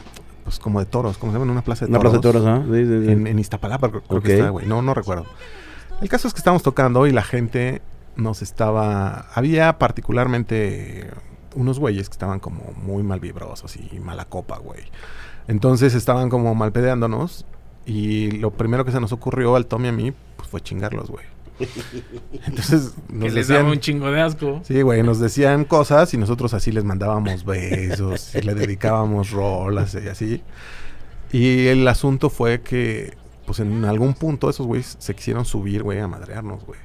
pues 0.44 0.60
como 0.60 0.80
de 0.80 0.86
toros, 0.86 1.18
¿cómo 1.18 1.32
se 1.32 1.36
llama? 1.36 1.46
En 1.46 1.52
una 1.52 1.64
plaza 1.64 1.86
de 1.86 1.92
Una 1.92 2.00
toros. 2.00 2.20
plaza 2.22 2.28
de 2.28 2.42
toros, 2.42 2.48
¿ah? 2.48 2.64
Sí, 2.74 2.86
sí, 2.86 3.06
sí. 3.06 3.12
En, 3.12 3.28
en 3.28 3.40
Iztapalapa, 3.40 3.90
creo, 3.90 4.22
que 4.22 4.36
está, 4.36 4.50
güey. 4.50 4.66
No, 4.66 4.82
no 4.82 4.94
recuerdo. 4.94 5.26
El 6.02 6.10
caso 6.10 6.28
es 6.28 6.34
que 6.34 6.40
estábamos 6.40 6.64
tocando 6.64 7.08
y 7.08 7.12
la 7.12 7.24
gente 7.24 7.82
nos 8.16 8.42
estaba. 8.42 9.28
Había 9.34 9.78
particularmente 9.78 11.10
unos 11.56 11.80
güeyes 11.80 12.10
que 12.10 12.14
estaban 12.14 12.40
como 12.40 12.72
muy 12.76 13.04
mal 13.04 13.20
vibrosos 13.20 13.76
y 13.78 14.00
mala 14.00 14.26
copa, 14.26 14.58
güey. 14.58 14.84
Entonces 15.48 15.96
estaban 15.96 16.30
como 16.30 16.54
mal 16.56 16.72
pedeándonos. 16.72 17.46
Y 17.88 18.32
lo 18.32 18.52
primero 18.52 18.84
que 18.86 18.92
se 18.92 19.00
nos 19.00 19.14
ocurrió 19.14 19.56
al 19.56 19.66
Tommy 19.66 19.86
y 19.86 19.90
a 19.90 19.92
mí, 19.94 20.14
pues 20.36 20.48
fue 20.50 20.62
chingarlos, 20.62 21.10
güey. 21.10 21.26
Entonces 22.46 22.94
Que 23.08 23.14
nos 23.14 23.34
les 23.34 23.48
daba 23.48 23.62
decían. 23.62 23.66
un 23.66 23.80
chingo 23.80 24.12
de 24.12 24.22
asco. 24.22 24.62
Sí, 24.64 24.82
güey, 24.82 25.02
nos 25.04 25.20
decían 25.20 25.66
cosas 25.66 26.14
y 26.14 26.18
nosotros 26.18 26.54
así 26.54 26.72
les 26.72 26.84
mandábamos 26.84 27.46
besos 27.46 28.36
y 28.36 28.42
le 28.42 28.54
dedicábamos 28.54 29.32
rolas 29.32 29.96
y 29.96 30.08
así. 30.10 30.44
Y 31.32 31.68
el 31.68 31.88
asunto 31.88 32.30
fue 32.30 32.62
que, 32.62 33.16
pues 33.46 33.60
en 33.60 33.86
algún 33.86 34.14
punto 34.14 34.50
esos 34.50 34.68
güeyes 34.68 34.98
se 35.00 35.16
quisieron 35.16 35.46
subir, 35.46 35.82
güey, 35.82 36.00
a 36.00 36.08
madrearnos, 36.08 36.64
güey. 36.66 36.80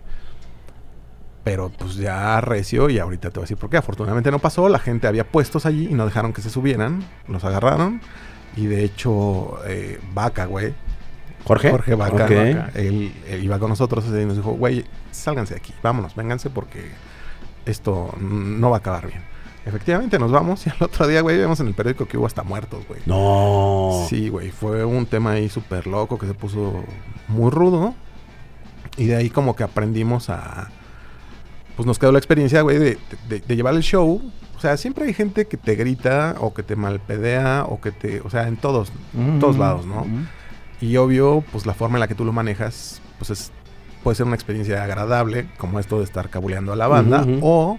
Pero 1.44 1.70
pues 1.70 1.96
ya 1.96 2.40
recio 2.40 2.88
y 2.88 3.00
ahorita 3.00 3.30
te 3.30 3.34
voy 3.40 3.42
a 3.42 3.46
decir 3.46 3.56
por 3.56 3.68
qué. 3.68 3.76
Afortunadamente 3.76 4.30
no 4.30 4.38
pasó, 4.38 4.68
la 4.68 4.78
gente 4.78 5.08
había 5.08 5.26
puestos 5.26 5.66
allí 5.66 5.88
y 5.90 5.94
no 5.94 6.04
dejaron 6.06 6.32
que 6.32 6.40
se 6.40 6.50
subieran, 6.50 7.04
los 7.26 7.44
agarraron. 7.44 8.00
Y 8.56 8.66
de 8.66 8.84
hecho, 8.84 9.58
eh, 9.66 9.98
Vaca, 10.14 10.44
güey, 10.46 10.72
Jorge. 11.44 11.70
Jorge 11.70 11.94
Vaca, 11.94 12.24
Ok. 12.24 12.30
él, 12.76 13.12
él 13.28 13.44
iba 13.44 13.58
con 13.58 13.68
nosotros 13.70 14.04
y 14.08 14.24
nos 14.24 14.36
dijo, 14.36 14.52
güey, 14.52 14.84
sálganse 15.10 15.54
de 15.54 15.60
aquí, 15.60 15.74
vámonos, 15.82 16.14
vénganse 16.14 16.50
porque 16.50 16.90
esto 17.66 18.14
no 18.20 18.70
va 18.70 18.76
a 18.76 18.78
acabar 18.80 19.06
bien. 19.06 19.20
Efectivamente 19.64 20.18
nos 20.18 20.32
vamos 20.32 20.66
y 20.66 20.70
al 20.76 20.76
otro 20.80 21.06
día, 21.06 21.20
güey, 21.20 21.38
vemos 21.38 21.60
en 21.60 21.68
el 21.68 21.74
periódico 21.74 22.06
que 22.06 22.18
hubo 22.18 22.26
hasta 22.26 22.42
muertos, 22.42 22.86
güey. 22.88 23.00
No. 23.06 24.04
Sí, 24.08 24.28
güey, 24.28 24.50
fue 24.50 24.84
un 24.84 25.06
tema 25.06 25.32
ahí 25.32 25.48
súper 25.48 25.86
loco 25.86 26.18
que 26.18 26.26
se 26.26 26.34
puso 26.34 26.84
muy 27.28 27.50
rudo. 27.50 27.94
Y 28.96 29.06
de 29.06 29.16
ahí 29.16 29.30
como 29.30 29.56
que 29.56 29.62
aprendimos 29.64 30.28
a... 30.28 30.68
Pues 31.76 31.86
nos 31.86 31.98
quedó 31.98 32.12
la 32.12 32.18
experiencia, 32.18 32.60
güey, 32.60 32.78
de, 32.78 32.98
de- 33.28 33.40
de 33.40 33.56
llevar 33.56 33.74
el 33.74 33.82
show. 33.82 34.20
O 34.56 34.60
sea, 34.60 34.76
siempre 34.76 35.06
hay 35.06 35.14
gente 35.14 35.46
que 35.46 35.56
te 35.56 35.74
grita 35.76 36.34
o 36.40 36.52
que 36.52 36.62
te 36.62 36.76
malpedea 36.76 37.64
o 37.68 37.80
que 37.80 37.90
te... 37.92 38.20
O 38.20 38.28
sea, 38.30 38.46
en 38.48 38.56
todos, 38.58 38.92
Mm, 39.14 39.38
todos 39.38 39.56
lados, 39.58 39.86
¿no? 39.86 40.04
mm. 40.04 40.28
Y 40.82 40.96
obvio, 40.98 41.42
pues 41.52 41.64
la 41.64 41.72
forma 41.72 41.96
en 41.96 42.00
la 42.00 42.08
que 42.08 42.14
tú 42.14 42.24
lo 42.26 42.32
manejas, 42.32 43.00
pues 43.18 43.30
es, 43.30 43.52
puede 44.02 44.16
ser 44.16 44.26
una 44.26 44.34
experiencia 44.34 44.82
agradable, 44.84 45.46
como 45.56 45.78
esto 45.80 45.98
de 45.98 46.04
estar 46.04 46.28
cabuleando 46.28 46.72
a 46.72 46.76
la 46.76 46.88
banda, 46.88 47.24
o 47.40 47.78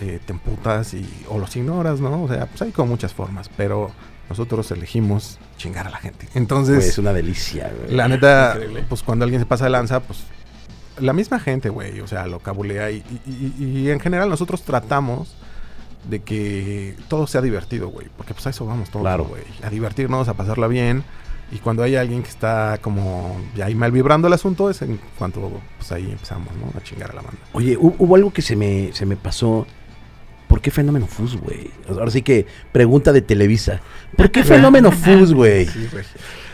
eh, 0.00 0.20
te 0.24 0.32
emputas 0.32 0.94
y, 0.94 1.06
o 1.28 1.38
los 1.38 1.54
ignoras, 1.56 2.00
¿no? 2.00 2.22
O 2.22 2.28
sea, 2.28 2.46
pues 2.46 2.62
hay 2.62 2.70
como 2.72 2.88
muchas 2.90 3.12
formas, 3.12 3.50
pero 3.56 3.90
nosotros 4.28 4.70
elegimos 4.70 5.38
chingar 5.56 5.86
a 5.86 5.90
la 5.90 5.98
gente. 5.98 6.28
Entonces, 6.34 6.84
es 6.86 6.98
una 6.98 7.12
delicia, 7.12 7.70
güey. 7.78 7.94
la 7.96 8.08
neta, 8.08 8.52
Increíble. 8.54 8.84
pues 8.88 9.02
cuando 9.02 9.24
alguien 9.24 9.40
se 9.40 9.46
pasa 9.46 9.64
de 9.64 9.70
lanza, 9.70 10.00
pues 10.00 10.20
la 10.98 11.12
misma 11.12 11.38
gente, 11.40 11.68
güey, 11.68 12.00
o 12.00 12.06
sea, 12.06 12.26
lo 12.26 12.38
cabulea 12.40 12.90
y, 12.90 13.02
y- 13.26 13.54
y- 13.58 13.64
y 13.80 13.90
en 13.90 14.00
general 14.00 14.28
nosotros 14.30 14.62
tratamos 14.62 15.34
de 16.08 16.20
que 16.22 16.94
todo 17.08 17.26
sea 17.26 17.40
divertido, 17.42 17.88
güey, 17.88 18.06
porque 18.16 18.32
pues 18.32 18.46
a 18.46 18.50
eso 18.50 18.64
vamos 18.64 18.90
todos, 18.90 19.02
Claro. 19.02 19.24
güey, 19.24 19.42
a 19.62 19.68
divertirnos, 19.70 20.28
a 20.28 20.34
pasarla 20.34 20.68
bien. 20.68 21.02
Y 21.52 21.58
cuando 21.58 21.82
hay 21.84 21.94
alguien 21.94 22.22
que 22.22 22.28
está 22.28 22.78
como 22.82 23.36
ya 23.54 23.66
ahí 23.66 23.74
mal 23.74 23.92
vibrando 23.92 24.26
el 24.26 24.34
asunto, 24.34 24.68
es 24.68 24.82
en 24.82 24.98
cuanto 25.18 25.60
pues 25.78 25.92
ahí 25.92 26.10
empezamos, 26.10 26.48
¿no? 26.56 26.72
A 26.78 26.82
chingar 26.82 27.10
a 27.12 27.14
la 27.14 27.22
banda. 27.22 27.38
Oye, 27.52 27.78
hu- 27.78 27.94
hubo 27.98 28.16
algo 28.16 28.32
que 28.32 28.42
se 28.42 28.56
me, 28.56 28.90
se 28.92 29.06
me 29.06 29.16
pasó. 29.16 29.66
¿Por 30.48 30.60
qué 30.60 30.70
Fenómeno 30.70 31.06
Fus, 31.06 31.36
güey? 31.36 31.70
Ahora 31.88 32.10
sí 32.10 32.22
que 32.22 32.46
pregunta 32.72 33.12
de 33.12 33.20
Televisa. 33.22 33.80
¿Por 34.16 34.30
qué 34.30 34.42
Fenómeno 34.44 34.90
Fus, 34.92 35.32
güey? 35.34 35.66
Sí, 35.66 35.88
güey. 35.92 36.04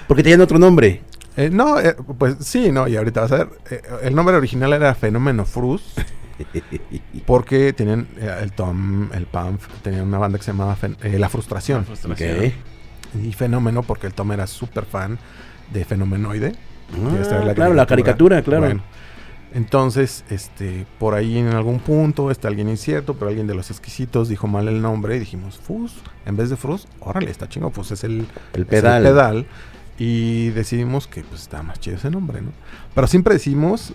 Porque 0.09 0.22
tenían 0.22 0.40
otro 0.42 0.59
nombre. 0.59 1.00
Eh, 1.37 1.48
no, 1.50 1.81
eh, 1.81 1.94
pues 2.18 2.37
sí, 2.40 2.70
no, 2.70 2.87
y 2.88 2.96
ahorita 2.96 3.22
vas 3.22 3.33
a 3.33 3.37
ver. 3.38 3.48
eh, 3.70 3.83
el 4.02 4.14
nombre 4.14 4.37
original 4.37 4.72
era 4.74 4.94
Fenómeno 4.94 5.44
Frus. 5.46 5.83
Porque 7.26 7.72
tenían 7.72 8.09
eh, 8.18 8.31
el 8.42 8.52
Tom, 8.52 9.11
el 9.12 9.26
Pamf, 9.26 9.66
tenían 9.83 10.07
una 10.07 10.18
banda 10.18 10.38
que 10.38 10.44
se 10.44 10.52
llamaba 10.52 10.76
Fen- 10.76 10.96
eh, 11.02 11.18
La 11.18 11.28
Frustración. 11.28 11.81
La 11.81 11.85
frustración. 11.87 12.37
Ok. 12.46 12.52
Y 13.14 13.33
Fenómeno 13.33 13.83
porque 13.83 14.07
el 14.07 14.14
Tom 14.14 14.33
era 14.33 14.46
súper 14.46 14.85
fan 14.85 15.18
de 15.72 15.85
Fenomenoide. 15.85 16.53
Ah, 16.92 17.53
claro, 17.55 17.75
la 17.75 17.87
caricatura, 17.87 18.42
claro. 18.42 18.66
Bueno, 18.66 18.83
entonces, 19.55 20.25
este, 20.31 20.87
por 20.98 21.14
ahí 21.14 21.38
en 21.38 21.48
algún 21.48 21.79
punto 21.79 22.31
está 22.31 22.48
alguien 22.48 22.68
incierto, 22.68 23.14
pero 23.14 23.29
alguien 23.29 23.46
de 23.46 23.55
los 23.55 23.70
exquisitos 23.70 24.29
dijo 24.29 24.46
mal 24.46 24.66
el 24.68 24.81
nombre 24.81 25.16
y 25.16 25.18
dijimos 25.18 25.59
Fus, 25.59 25.94
en 26.25 26.37
vez 26.37 26.48
de 26.48 26.57
Frus, 26.57 26.87
órale, 27.01 27.31
está 27.31 27.48
chingo, 27.48 27.70
pues 27.70 27.90
es 27.90 28.05
el, 28.05 28.27
El 28.55 28.62
es 28.62 28.66
pedal. 28.66 29.46
Y 29.98 30.48
decidimos 30.51 31.07
que 31.07 31.22
pues 31.22 31.42
está 31.42 31.62
más 31.62 31.79
chido 31.79 31.96
ese 31.96 32.11
nombre, 32.11 32.40
¿no? 32.40 32.51
Pero 32.94 33.07
siempre 33.07 33.35
decimos 33.35 33.92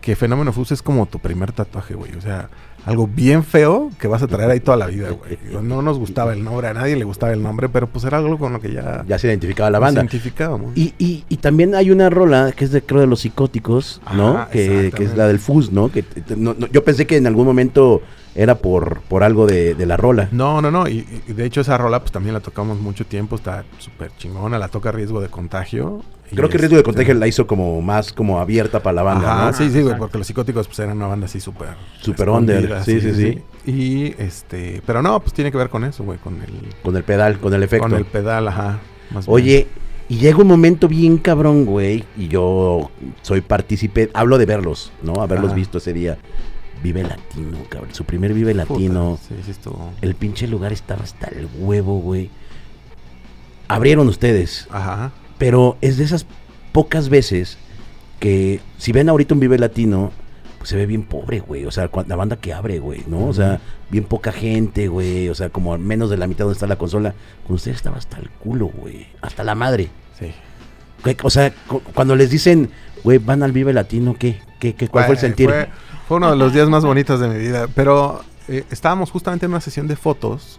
que 0.00 0.16
Fenómeno 0.16 0.52
Fus 0.52 0.72
es 0.72 0.82
como 0.82 1.06
tu 1.06 1.18
primer 1.18 1.52
tatuaje, 1.52 1.94
güey. 1.94 2.14
O 2.16 2.20
sea, 2.20 2.48
algo 2.86 3.06
bien 3.06 3.44
feo 3.44 3.90
que 3.98 4.08
vas 4.08 4.22
a 4.22 4.26
traer 4.26 4.50
ahí 4.50 4.60
toda 4.60 4.76
la 4.76 4.86
vida, 4.86 5.08
güey. 5.10 5.38
No 5.62 5.80
nos 5.82 5.98
gustaba 5.98 6.32
el 6.34 6.44
nombre, 6.44 6.68
a 6.68 6.74
nadie 6.74 6.96
le 6.96 7.04
gustaba 7.04 7.32
el 7.32 7.42
nombre, 7.42 7.68
pero 7.68 7.86
pues 7.86 8.04
era 8.04 8.18
algo 8.18 8.38
con 8.38 8.52
lo 8.52 8.60
que 8.60 8.72
ya, 8.72 9.04
Ya 9.08 9.18
se 9.18 9.26
identificaba 9.28 9.70
la 9.70 9.78
banda. 9.78 10.00
identificábamos. 10.02 10.76
Y, 10.76 10.92
y, 10.98 11.24
y 11.28 11.36
también 11.38 11.74
hay 11.74 11.90
una 11.90 12.10
rola 12.10 12.52
que 12.54 12.64
es 12.64 12.72
de 12.72 12.82
creo 12.82 13.00
de 13.00 13.06
los 13.06 13.20
psicóticos, 13.20 14.00
¿no? 14.14 14.36
Ajá, 14.36 14.50
que, 14.50 14.92
que 14.94 15.04
es 15.04 15.16
la 15.16 15.26
del 15.26 15.38
Fus, 15.38 15.72
¿no? 15.72 15.90
Que 15.90 16.04
no- 16.36 16.54
no, 16.58 16.66
yo 16.68 16.84
pensé 16.84 17.06
que 17.06 17.16
en 17.16 17.26
algún 17.26 17.46
momento 17.46 18.02
era 18.34 18.56
por, 18.56 19.00
por 19.02 19.22
algo 19.22 19.46
de, 19.46 19.74
de 19.74 19.86
la 19.86 19.96
rola. 19.96 20.28
No, 20.32 20.60
no, 20.60 20.70
no. 20.70 20.88
Y, 20.88 21.06
y 21.28 21.32
de 21.32 21.44
hecho 21.44 21.60
esa 21.60 21.78
rola 21.78 22.00
pues 22.00 22.12
también 22.12 22.34
la 22.34 22.40
tocamos 22.40 22.80
mucho 22.80 23.04
tiempo. 23.06 23.36
Está 23.36 23.64
súper 23.78 24.10
chingona. 24.18 24.58
La 24.58 24.68
toca 24.68 24.90
Riesgo 24.92 25.20
de 25.20 25.28
Contagio. 25.28 26.02
Creo 26.34 26.48
que 26.48 26.58
Riesgo 26.58 26.76
de 26.76 26.80
este- 26.80 26.90
Contagio 26.90 27.14
la 27.14 27.28
hizo 27.28 27.46
como 27.46 27.80
más 27.80 28.12
como 28.12 28.40
abierta 28.40 28.82
para 28.82 28.94
la 28.94 29.02
banda, 29.02 29.32
Ajá, 29.32 29.46
¿no? 29.46 29.52
sí, 29.52 29.70
sí, 29.70 29.82
güey, 29.82 29.96
porque 29.96 30.18
los 30.18 30.26
psicóticos 30.26 30.66
pues 30.66 30.78
eran 30.80 30.96
una 30.96 31.06
banda 31.06 31.26
así 31.26 31.38
súper... 31.38 31.68
Super 32.00 32.28
under, 32.30 32.82
sí, 32.82 33.00
sí, 33.00 33.12
sí. 33.14 33.70
Y 33.70 34.20
este... 34.20 34.82
Pero 34.84 35.00
no, 35.00 35.20
pues 35.20 35.32
tiene 35.32 35.52
que 35.52 35.58
ver 35.58 35.68
con 35.68 35.84
eso, 35.84 36.02
güey, 36.02 36.18
con 36.18 36.34
el... 36.42 36.74
Con 36.82 36.96
el 36.96 37.04
pedal, 37.04 37.38
con 37.38 37.54
el 37.54 37.62
efecto. 37.62 37.86
Con 37.88 37.96
el 37.96 38.04
pedal, 38.06 38.48
ajá. 38.48 38.80
más 39.12 39.26
bien. 39.26 39.34
Oye, 39.34 39.66
y 40.08 40.16
llega 40.16 40.38
un 40.38 40.48
momento 40.48 40.88
bien 40.88 41.18
cabrón, 41.18 41.64
güey, 41.66 42.04
y 42.16 42.26
yo 42.28 42.90
soy 43.22 43.40
partícipe, 43.40 44.10
hablo 44.12 44.36
de 44.38 44.46
verlos, 44.46 44.92
¿no? 45.02 45.22
Haberlos 45.22 45.48
Ajá. 45.50 45.56
visto 45.56 45.78
ese 45.78 45.92
día. 45.92 46.18
Vive 46.84 47.02
Latino, 47.02 47.56
cabrón. 47.70 47.94
Su 47.94 48.04
primer 48.04 48.34
Vive 48.34 48.52
Puta, 48.52 48.74
Latino. 48.74 49.18
Sí, 49.26 49.34
sí. 49.42 49.70
El 50.02 50.14
pinche 50.14 50.46
lugar 50.46 50.70
estaba 50.70 51.02
hasta 51.02 51.28
el 51.28 51.48
huevo, 51.58 51.98
güey. 51.98 52.28
Abrieron 53.68 54.06
ustedes, 54.06 54.68
Ajá. 54.70 55.10
pero 55.38 55.78
es 55.80 55.96
de 55.96 56.04
esas 56.04 56.26
pocas 56.72 57.08
veces 57.08 57.56
que 58.20 58.60
si 58.76 58.92
ven 58.92 59.08
ahorita 59.08 59.32
un 59.32 59.40
Vive 59.40 59.58
Latino, 59.58 60.12
pues 60.58 60.68
se 60.68 60.76
ve 60.76 60.84
bien 60.84 61.04
pobre, 61.04 61.40
güey. 61.40 61.64
O 61.64 61.70
sea, 61.70 61.90
la 62.06 62.16
banda 62.16 62.36
que 62.36 62.52
abre, 62.52 62.80
güey, 62.80 63.02
¿no? 63.06 63.28
O 63.28 63.32
sea, 63.32 63.60
bien 63.88 64.04
poca 64.04 64.30
gente, 64.30 64.88
güey. 64.88 65.30
O 65.30 65.34
sea, 65.34 65.48
como 65.48 65.78
menos 65.78 66.10
de 66.10 66.18
la 66.18 66.26
mitad 66.26 66.44
donde 66.44 66.52
está 66.56 66.66
la 66.66 66.76
consola. 66.76 67.14
Con 67.46 67.56
ustedes 67.56 67.78
estaba 67.78 67.96
hasta 67.96 68.18
el 68.18 68.28
culo, 68.28 68.66
güey. 68.66 69.06
Hasta 69.22 69.42
la 69.42 69.54
madre. 69.54 69.88
Sí. 70.18 70.34
¿Qué- 71.04 71.16
O 71.22 71.30
sea, 71.30 71.52
cu- 71.68 71.82
cuando 71.94 72.16
les 72.16 72.30
dicen, 72.30 72.70
güey, 73.04 73.18
van 73.18 73.42
al 73.42 73.52
Vive 73.52 73.72
Latino, 73.72 74.16
¿qué? 74.18 74.40
¿Qué, 74.58 74.74
qué 74.74 74.88
cuál 74.88 75.04
fue 75.04 75.14
el 75.14 75.20
sentir? 75.20 75.48
Fue, 75.48 75.68
fue 76.08 76.16
uno 76.16 76.30
de 76.30 76.36
los 76.36 76.52
días 76.52 76.68
más 76.68 76.84
bonitos 76.84 77.20
de 77.20 77.28
mi 77.28 77.38
vida. 77.38 77.66
Pero 77.74 78.22
eh, 78.48 78.64
estábamos 78.70 79.10
justamente 79.10 79.46
en 79.46 79.52
una 79.52 79.60
sesión 79.60 79.86
de 79.86 79.96
fotos 79.96 80.58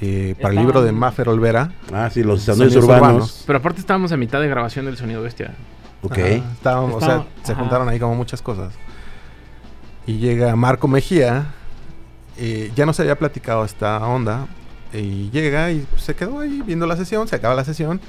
eh, 0.00 0.34
para 0.40 0.54
el 0.54 0.60
libro 0.60 0.82
de 0.82 0.92
Maffer 0.92 1.28
Olvera. 1.28 1.72
Ah, 1.92 2.08
sí, 2.12 2.22
los 2.22 2.42
Sonidos 2.42 2.76
urbanos. 2.76 3.00
urbanos. 3.02 3.44
Pero 3.46 3.58
aparte 3.58 3.80
estábamos 3.80 4.12
a 4.12 4.16
mitad 4.16 4.40
de 4.40 4.48
grabación 4.48 4.84
del 4.86 4.96
sonido 4.96 5.22
bestia. 5.22 5.54
Ok. 6.02 6.12
Ajá, 6.18 6.28
estábamos, 6.52 6.94
o 6.94 7.00
sea, 7.00 7.24
se 7.42 7.54
juntaron 7.54 7.88
ahí 7.88 7.98
como 7.98 8.14
muchas 8.14 8.42
cosas. 8.42 8.72
Y 10.06 10.18
llega 10.18 10.54
Marco 10.54 10.86
Mejía. 10.86 11.46
eh, 12.38 12.70
ya 12.76 12.84
no 12.86 12.92
se 12.92 13.02
había 13.02 13.18
platicado 13.18 13.64
esta 13.64 13.98
onda. 14.06 14.46
Y 14.92 15.30
llega 15.30 15.72
y 15.72 15.84
se 15.96 16.14
quedó 16.14 16.40
ahí 16.40 16.62
viendo 16.64 16.86
la 16.86 16.96
sesión. 16.96 17.26
Se 17.26 17.34
acaba 17.36 17.54
la 17.54 17.64
sesión. 17.64 18.00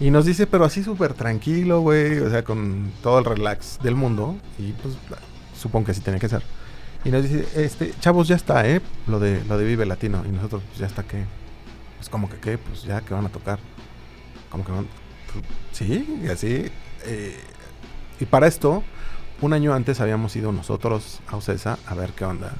Y 0.00 0.10
nos 0.10 0.24
dice, 0.24 0.46
pero 0.46 0.64
así 0.64 0.82
súper 0.82 1.12
tranquilo, 1.14 1.80
güey. 1.82 2.18
O 2.20 2.30
sea, 2.30 2.42
con 2.42 2.90
todo 3.02 3.18
el 3.18 3.24
relax 3.24 3.78
del 3.82 3.94
mundo. 3.94 4.36
Y 4.58 4.72
pues 4.72 4.94
supongo 5.58 5.86
que 5.86 5.92
así 5.92 6.00
tenía 6.00 6.18
que 6.20 6.28
ser. 6.28 6.42
Y 7.04 7.10
nos 7.10 7.22
dice, 7.22 7.46
este, 7.54 7.92
chavos, 8.00 8.26
ya 8.28 8.36
está, 8.36 8.66
¿eh? 8.68 8.80
Lo 9.06 9.18
de, 9.20 9.44
lo 9.44 9.58
de 9.58 9.64
Vive 9.64 9.84
Latino. 9.86 10.22
Y 10.26 10.30
nosotros, 10.30 10.62
pues 10.68 10.78
ya 10.78 10.86
está, 10.86 11.02
¿qué? 11.02 11.24
Pues 11.98 12.08
como 12.08 12.28
que, 12.30 12.36
¿qué? 12.38 12.58
Pues 12.58 12.82
ya, 12.82 13.02
que 13.02 13.12
van 13.14 13.26
a 13.26 13.28
tocar? 13.30 13.58
Como 14.50 14.64
que 14.64 14.72
van... 14.72 14.86
pues, 15.32 15.44
Sí, 15.72 16.20
y 16.24 16.28
así. 16.28 16.70
eh, 17.04 17.38
y 18.18 18.24
para 18.26 18.46
esto, 18.46 18.82
un 19.40 19.52
año 19.54 19.72
antes 19.74 20.00
habíamos 20.00 20.34
ido 20.36 20.52
nosotros 20.52 21.20
a 21.28 21.36
Ocesa 21.36 21.78
a 21.86 21.94
ver 21.94 22.10
qué 22.12 22.24
onda. 22.24 22.52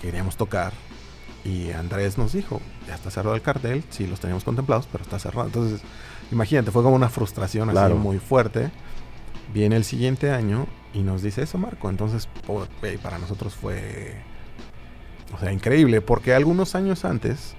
Queríamos 0.00 0.36
tocar. 0.36 0.72
Y 1.44 1.70
Andrés 1.72 2.18
nos 2.18 2.32
dijo, 2.32 2.60
ya 2.86 2.94
está 2.94 3.10
cerrado 3.10 3.34
el 3.34 3.42
cartel, 3.42 3.84
sí 3.90 4.06
los 4.06 4.20
teníamos 4.20 4.44
contemplados, 4.44 4.86
pero 4.90 5.04
está 5.04 5.18
cerrado. 5.18 5.46
Entonces, 5.46 5.80
imagínate, 6.32 6.70
fue 6.70 6.82
como 6.82 6.96
una 6.96 7.08
frustración 7.08 7.70
Claro. 7.70 7.94
así 7.94 8.02
muy 8.02 8.18
fuerte. 8.18 8.70
Viene 9.52 9.76
el 9.76 9.84
siguiente 9.84 10.30
año 10.30 10.66
y 10.94 11.02
nos 11.02 11.22
dice 11.22 11.42
eso, 11.42 11.58
Marco. 11.58 11.90
Entonces, 11.90 12.28
para 13.02 13.18
nosotros 13.18 13.54
fue, 13.54 14.14
o 15.34 15.38
sea, 15.38 15.52
increíble, 15.52 16.00
porque 16.00 16.34
algunos 16.34 16.74
años 16.74 17.04
antes 17.04 17.54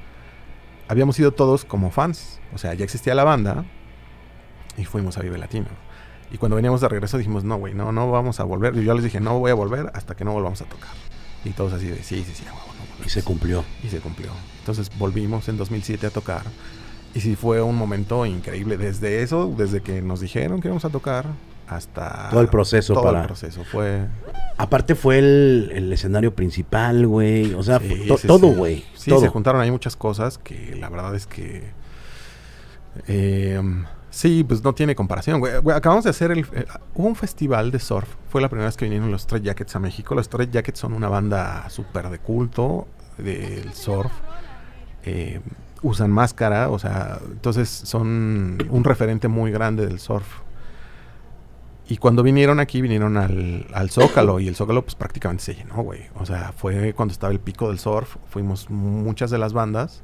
habíamos 0.87 1.19
ido 1.19 1.31
todos 1.33 1.65
como 1.65 1.91
fans. 1.91 2.39
O 2.53 2.57
sea, 2.57 2.73
ya 2.73 2.83
existía 2.85 3.13
la 3.15 3.23
banda 3.23 3.65
y 4.77 4.85
fuimos 4.85 5.17
a 5.17 5.21
Vive 5.21 5.37
Latino. 5.37 5.67
Y 6.31 6.37
cuando 6.37 6.55
veníamos 6.55 6.79
de 6.79 6.87
regreso 6.87 7.17
dijimos, 7.17 7.43
no, 7.43 7.57
güey, 7.57 7.73
no, 7.73 7.91
no 7.91 8.09
vamos 8.09 8.39
a 8.39 8.45
volver. 8.45 8.73
Y 8.77 8.85
yo 8.85 8.93
les 8.93 9.03
dije, 9.03 9.19
no 9.19 9.37
voy 9.39 9.51
a 9.51 9.53
volver 9.53 9.91
hasta 9.93 10.15
que 10.15 10.23
no 10.23 10.31
volvamos 10.31 10.61
a 10.61 10.65
tocar. 10.65 10.91
Y 11.43 11.49
todos 11.49 11.73
así 11.73 11.87
de, 11.87 12.01
sí, 12.03 12.23
sí, 12.25 12.33
sí, 12.35 12.45
a 12.47 12.53
huevo, 12.53 12.67
no 12.77 12.83
Y 12.85 12.87
volvemos". 12.91 13.11
se 13.11 13.23
cumplió. 13.23 13.65
Y 13.83 13.89
se 13.89 13.99
cumplió. 13.99 14.29
Entonces 14.59 14.89
volvimos 14.97 15.49
en 15.49 15.57
2007 15.57 16.07
a 16.07 16.09
tocar. 16.09 16.43
Y 17.13 17.19
sí 17.19 17.35
fue 17.35 17.61
un 17.61 17.75
momento 17.75 18.25
increíble. 18.25 18.77
Desde 18.77 19.21
eso, 19.21 19.53
desde 19.57 19.81
que 19.81 20.01
nos 20.01 20.21
dijeron 20.21 20.61
que 20.61 20.67
íbamos 20.69 20.85
a 20.85 20.89
tocar, 20.89 21.25
hasta... 21.67 22.29
Todo 22.29 22.41
el 22.41 22.47
proceso 22.47 22.93
Todo 22.93 23.03
para- 23.03 23.21
el 23.21 23.27
proceso. 23.27 23.63
Fue... 23.63 24.07
Aparte 24.57 24.95
fue 24.95 25.19
el, 25.19 25.71
el 25.73 25.91
escenario 25.93 26.33
principal, 26.35 27.07
güey. 27.07 27.53
O 27.53 27.63
sea, 27.63 27.79
Sí, 27.79 27.87
fue 27.87 28.05
to- 28.07 28.17
sí, 28.17 28.27
todo, 28.27 28.47
güey. 28.53 28.85
Sí, 28.95 29.09
todo. 29.09 29.19
se 29.21 29.27
juntaron 29.29 29.59
ahí 29.61 29.71
muchas 29.71 29.95
cosas 29.95 30.37
que 30.37 30.75
la 30.79 30.89
verdad 30.89 31.15
es 31.15 31.27
que... 31.27 31.63
eh, 33.07 33.61
sí, 34.09 34.43
pues 34.43 34.63
no 34.63 34.73
tiene 34.73 34.95
comparación. 34.95 35.39
güey. 35.39 35.57
Güey, 35.59 35.75
acabamos 35.75 36.03
de 36.03 36.11
hacer 36.11 36.31
el... 36.31 36.39
eh, 36.53 36.65
hubo 36.95 37.07
un 37.07 37.15
festival 37.15 37.71
de 37.71 37.79
surf. 37.79 38.07
Fue 38.29 38.41
la 38.41 38.49
primera 38.49 38.67
vez 38.67 38.77
que 38.77 38.85
vinieron 38.85 39.11
los 39.11 39.21
Straight 39.21 39.43
Jackets 39.45 39.75
a 39.75 39.79
México. 39.79 40.15
Los 40.15 40.23
Straight 40.27 40.51
Jackets 40.51 40.79
son 40.79 40.93
una 40.93 41.09
banda 41.09 41.69
súper 41.69 42.09
de 42.09 42.19
culto 42.19 42.87
del 43.17 43.73
surf. 43.73 44.11
Eh, 45.03 45.39
usan 45.83 46.11
máscara, 46.11 46.69
o 46.69 46.79
sea, 46.79 47.19
entonces 47.31 47.69
son 47.69 48.57
un 48.69 48.83
referente 48.83 49.27
muy 49.27 49.51
grande 49.51 49.85
del 49.85 49.99
surf. 49.99 50.27
Y 51.87 51.97
cuando 51.97 52.23
vinieron 52.23 52.61
aquí, 52.61 52.81
vinieron 52.81 53.17
al, 53.17 53.67
al 53.73 53.89
Zócalo. 53.89 54.39
Y 54.39 54.47
el 54.47 54.55
Zócalo, 54.55 54.81
pues 54.83 54.95
prácticamente 54.95 55.43
se 55.43 55.55
llenó, 55.55 55.83
güey. 55.83 56.03
O 56.15 56.25
sea, 56.25 56.53
fue 56.55 56.93
cuando 56.93 57.11
estaba 57.11 57.33
el 57.33 57.39
pico 57.41 57.67
del 57.67 57.79
surf. 57.79 58.15
Fuimos 58.29 58.69
muchas 58.69 59.29
de 59.29 59.37
las 59.37 59.51
bandas. 59.51 60.01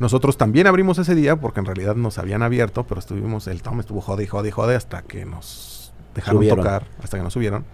Nosotros 0.00 0.36
también 0.36 0.66
abrimos 0.66 0.98
ese 0.98 1.14
día 1.14 1.36
porque 1.36 1.60
en 1.60 1.66
realidad 1.66 1.94
nos 1.94 2.18
habían 2.18 2.42
abierto, 2.42 2.84
pero 2.84 2.98
estuvimos, 2.98 3.46
el 3.46 3.62
Tom 3.62 3.78
estuvo 3.78 4.00
jode 4.00 4.24
y 4.24 4.26
jode 4.26 4.48
y 4.48 4.50
jode 4.50 4.74
hasta 4.74 5.02
que 5.02 5.24
nos 5.24 5.92
dejaron 6.16 6.38
Subieron. 6.40 6.58
tocar, 6.58 6.86
hasta 7.00 7.16
que 7.16 7.22
nos 7.22 7.32
subieron. 7.32 7.64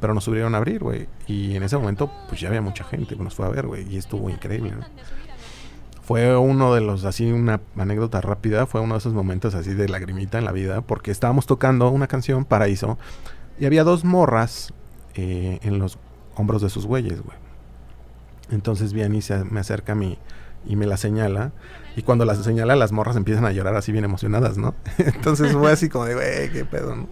Pero 0.00 0.14
nos 0.14 0.22
subieron 0.22 0.54
a 0.54 0.58
abrir, 0.58 0.80
güey. 0.80 1.08
Y 1.26 1.56
en 1.56 1.64
ese 1.64 1.76
momento, 1.76 2.12
pues 2.28 2.40
ya 2.40 2.46
había 2.46 2.60
mucha 2.60 2.84
gente 2.84 3.16
que 3.16 3.22
nos 3.24 3.34
fue 3.34 3.46
a 3.46 3.48
ver, 3.48 3.66
güey. 3.66 3.92
Y 3.92 3.96
estuvo 3.96 4.30
increíble, 4.30 4.70
¿no? 4.70 4.84
Fue 6.04 6.36
uno 6.36 6.74
de 6.74 6.82
los, 6.82 7.04
así 7.04 7.32
una 7.32 7.60
anécdota 7.78 8.20
rápida, 8.20 8.66
fue 8.66 8.82
uno 8.82 8.94
de 8.94 8.98
esos 8.98 9.14
momentos 9.14 9.54
así 9.54 9.72
de 9.72 9.88
lagrimita 9.88 10.38
en 10.38 10.44
la 10.44 10.52
vida, 10.52 10.82
porque 10.82 11.10
estábamos 11.10 11.46
tocando 11.46 11.88
una 11.88 12.08
canción, 12.08 12.44
Paraíso, 12.44 12.98
y 13.58 13.64
había 13.64 13.84
dos 13.84 14.04
morras 14.04 14.74
eh, 15.14 15.60
en 15.62 15.78
los 15.78 15.98
hombros 16.34 16.60
de 16.60 16.68
sus 16.68 16.84
güeyes, 16.84 17.22
güey. 17.22 17.38
Entonces 18.50 18.92
viene 18.92 19.16
y 19.16 19.22
se 19.22 19.44
me 19.44 19.60
acerca 19.60 19.92
a 19.92 19.94
mí 19.94 20.18
y 20.66 20.76
me 20.76 20.86
la 20.86 20.98
señala, 20.98 21.52
y 21.96 22.02
cuando 22.02 22.26
la 22.26 22.34
señala 22.34 22.76
las 22.76 22.92
morras 22.92 23.16
empiezan 23.16 23.46
a 23.46 23.52
llorar 23.52 23.74
así 23.74 23.90
bien 23.90 24.04
emocionadas, 24.04 24.58
¿no? 24.58 24.74
Entonces 24.98 25.52
fue 25.52 25.72
así 25.72 25.88
como 25.88 26.04
de, 26.04 26.14
güey, 26.14 26.50
qué 26.52 26.66
pedo, 26.66 26.96
¿no? 26.96 27.08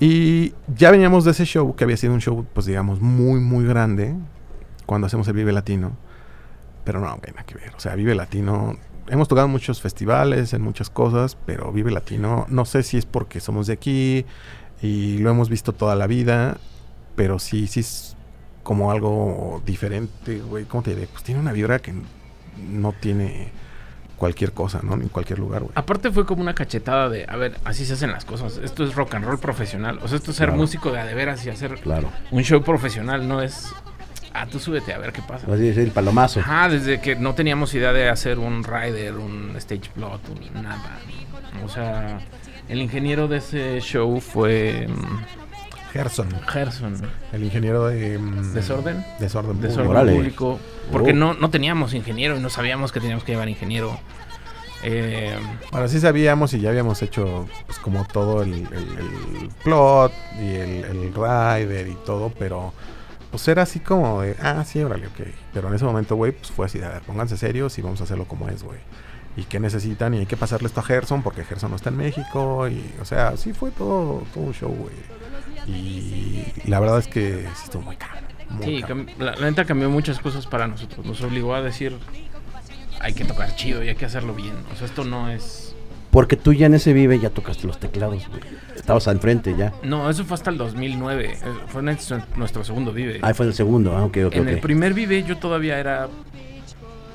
Y 0.00 0.52
ya 0.76 0.90
veníamos 0.90 1.24
de 1.24 1.30
ese 1.30 1.46
show, 1.46 1.74
que 1.74 1.84
había 1.84 1.96
sido 1.96 2.12
un 2.12 2.20
show, 2.20 2.44
pues 2.52 2.66
digamos, 2.66 3.00
muy, 3.00 3.40
muy 3.40 3.64
grande, 3.64 4.14
cuando 4.84 5.06
hacemos 5.06 5.26
el 5.28 5.34
Vive 5.34 5.52
Latino. 5.52 5.92
Pero 6.86 7.00
no, 7.00 7.08
güey, 7.18 7.32
nada 7.32 7.44
que 7.44 7.54
ver. 7.56 7.74
O 7.76 7.80
sea, 7.80 7.94
Vive 7.96 8.14
Latino. 8.14 8.78
Hemos 9.08 9.28
tocado 9.28 9.46
en 9.46 9.52
muchos 9.52 9.82
festivales, 9.82 10.52
en 10.54 10.62
muchas 10.62 10.88
cosas, 10.88 11.36
pero 11.44 11.70
Vive 11.72 11.90
Latino, 11.90 12.46
no 12.48 12.64
sé 12.64 12.82
si 12.82 12.96
es 12.96 13.04
porque 13.06 13.40
somos 13.40 13.66
de 13.66 13.74
aquí 13.74 14.24
y 14.80 15.18
lo 15.18 15.30
hemos 15.30 15.48
visto 15.48 15.72
toda 15.72 15.94
la 15.96 16.06
vida, 16.06 16.56
pero 17.16 17.38
sí, 17.38 17.66
sí 17.66 17.80
es 17.80 18.16
como 18.62 18.90
algo 18.90 19.62
diferente, 19.66 20.38
güey. 20.40 20.64
¿Cómo 20.64 20.82
te 20.82 20.94
diré? 20.94 21.06
Pues 21.08 21.22
tiene 21.22 21.40
una 21.40 21.52
vibra 21.52 21.78
que 21.80 21.92
no 22.68 22.92
tiene 22.92 23.50
cualquier 24.16 24.52
cosa, 24.52 24.80
¿no? 24.82 24.94
En 24.94 25.08
cualquier 25.08 25.38
lugar, 25.38 25.62
güey. 25.62 25.72
Aparte 25.76 26.10
fue 26.10 26.24
como 26.26 26.40
una 26.42 26.54
cachetada 26.54 27.08
de, 27.08 27.26
a 27.28 27.36
ver, 27.36 27.58
así 27.64 27.84
se 27.84 27.92
hacen 27.92 28.10
las 28.10 28.24
cosas. 28.24 28.56
Esto 28.58 28.82
es 28.84 28.94
rock 28.94 29.14
and 29.14 29.24
roll 29.24 29.38
profesional. 29.38 29.98
O 30.02 30.08
sea, 30.08 30.16
esto 30.18 30.30
es 30.30 30.36
ser 30.36 30.46
Claro. 30.48 30.60
músico 30.62 30.90
de 30.90 31.00
a 31.00 31.04
de 31.04 31.14
veras 31.14 31.44
y 31.46 31.50
hacer 31.50 31.74
Claro. 31.80 32.08
un 32.30 32.42
show 32.42 32.62
profesional, 32.62 33.28
no 33.28 33.40
es... 33.42 33.72
Ah, 34.38 34.46
tú 34.50 34.58
súbete 34.58 34.92
a 34.92 34.98
ver 34.98 35.12
qué 35.12 35.22
pasa. 35.22 35.46
Así 35.52 35.68
es 35.68 35.78
el 35.78 35.90
palomazo. 35.92 36.40
Ajá, 36.40 36.68
desde 36.68 37.00
que 37.00 37.16
no 37.16 37.34
teníamos 37.34 37.72
idea 37.74 37.92
de 37.92 38.08
hacer 38.08 38.38
un 38.38 38.62
rider, 38.64 39.14
un 39.14 39.54
stage 39.56 39.90
plot, 39.94 40.20
un 40.28 40.62
nada. 40.62 40.98
O 41.64 41.68
sea, 41.68 42.18
El 42.68 42.80
ingeniero 42.82 43.28
de 43.28 43.38
ese 43.38 43.80
show 43.80 44.20
fue 44.20 44.86
mm, 44.88 45.92
Gerson, 45.92 46.28
Gerson. 46.48 47.00
el 47.32 47.44
ingeniero 47.44 47.86
de... 47.86 48.18
mm, 48.18 48.52
¿Desorden? 48.52 49.04
Desorden. 49.20 49.60
Desorden 49.60 50.16
público. 50.16 50.58
Porque 50.92 51.12
Oh. 51.12 51.14
no, 51.14 51.34
no 51.34 51.48
teníamos 51.50 51.94
ingeniero 51.94 52.36
y 52.36 52.40
no 52.40 52.50
sabíamos 52.50 52.92
que 52.92 53.00
teníamos 53.00 53.24
que 53.24 53.32
llevar 53.32 53.48
ingeniero. 53.48 53.98
Eh, 54.82 55.34
Bueno, 55.72 55.88
sí 55.88 55.98
sabíamos 56.00 56.52
y 56.54 56.60
ya 56.60 56.68
habíamos 56.70 57.00
hecho 57.02 57.48
pues, 57.66 57.78
como 57.78 58.04
todo 58.06 58.42
el, 58.42 58.52
el- 58.52 58.62
el 59.42 59.48
plot 59.64 60.12
y 60.40 60.54
el, 60.56 60.84
el 60.84 61.14
rider 61.14 61.88
y 61.88 61.94
todo, 62.04 62.30
pero 62.38 62.72
pues 63.30 63.46
era 63.48 63.62
así 63.62 63.80
como 63.80 64.22
de, 64.22 64.36
ah, 64.40 64.64
sí, 64.64 64.82
órale, 64.82 65.06
ok. 65.08 65.20
Pero 65.52 65.68
en 65.68 65.74
ese 65.74 65.84
momento, 65.84 66.16
güey, 66.16 66.32
pues 66.32 66.50
fue 66.50 66.66
así, 66.66 66.78
de, 66.78 66.86
a 66.86 66.90
ver, 66.90 67.02
pónganse 67.02 67.36
serios 67.36 67.78
y 67.78 67.82
vamos 67.82 68.00
a 68.00 68.04
hacerlo 68.04 68.26
como 68.26 68.48
es, 68.48 68.62
güey. 68.62 68.78
Y 69.36 69.44
qué 69.44 69.60
necesitan 69.60 70.14
y 70.14 70.18
hay 70.20 70.26
que 70.26 70.36
pasarle 70.36 70.68
esto 70.68 70.80
a 70.80 70.82
Gerson 70.82 71.22
porque 71.22 71.44
Gerson 71.44 71.70
no 71.70 71.76
está 71.76 71.90
en 71.90 71.98
México 71.98 72.68
y, 72.68 72.82
o 73.00 73.04
sea, 73.04 73.36
sí 73.36 73.52
fue 73.52 73.70
todo, 73.70 74.22
todo 74.32 74.44
un 74.44 74.54
show, 74.54 74.70
güey. 74.70 74.94
Y 75.66 76.46
la 76.66 76.80
verdad 76.80 76.98
es 76.98 77.08
que 77.08 77.42
sí 77.54 77.64
estuvo 77.64 77.82
muy 77.82 77.96
caro. 77.96 78.20
muy 78.50 78.64
sí, 78.64 78.82
caro. 78.82 79.04
la 79.18 79.34
neta 79.36 79.64
cambió 79.64 79.90
muchas 79.90 80.20
cosas 80.20 80.46
para 80.46 80.66
nosotros. 80.66 81.04
Nos 81.04 81.20
obligó 81.22 81.54
a 81.54 81.60
decir, 81.60 81.98
hay 83.00 83.14
que 83.14 83.24
tocar 83.24 83.54
chido 83.56 83.82
y 83.82 83.88
hay 83.88 83.96
que 83.96 84.04
hacerlo 84.04 84.34
bien. 84.34 84.54
O 84.72 84.76
sea, 84.76 84.86
esto 84.86 85.04
no 85.04 85.28
es... 85.28 85.65
Porque 86.16 86.36
tú 86.38 86.54
ya 86.54 86.64
en 86.64 86.72
ese 86.72 86.94
vive 86.94 87.18
ya 87.18 87.28
tocaste 87.28 87.66
los 87.66 87.78
teclados, 87.78 88.26
güey. 88.30 88.40
Estabas 88.74 89.06
al 89.06 89.18
frente 89.20 89.54
ya. 89.54 89.74
No, 89.82 90.08
eso 90.08 90.24
fue 90.24 90.34
hasta 90.34 90.48
el 90.48 90.56
2009. 90.56 91.30
eh, 91.30 91.38
Fue 91.68 91.82
nuestro, 91.82 92.22
nuestro 92.36 92.64
segundo 92.64 92.90
Vive. 92.90 93.18
Ah, 93.20 93.34
fue 93.34 93.44
el 93.44 93.52
segundo. 93.52 93.94
Ah, 93.94 94.02
ok, 94.04 94.16
ok, 94.28 94.34
en 94.36 94.48
el 94.48 94.60
primer 94.60 94.94
Vive 94.94 95.24
yo 95.24 95.36
todavía 95.36 95.78
era... 95.78 96.08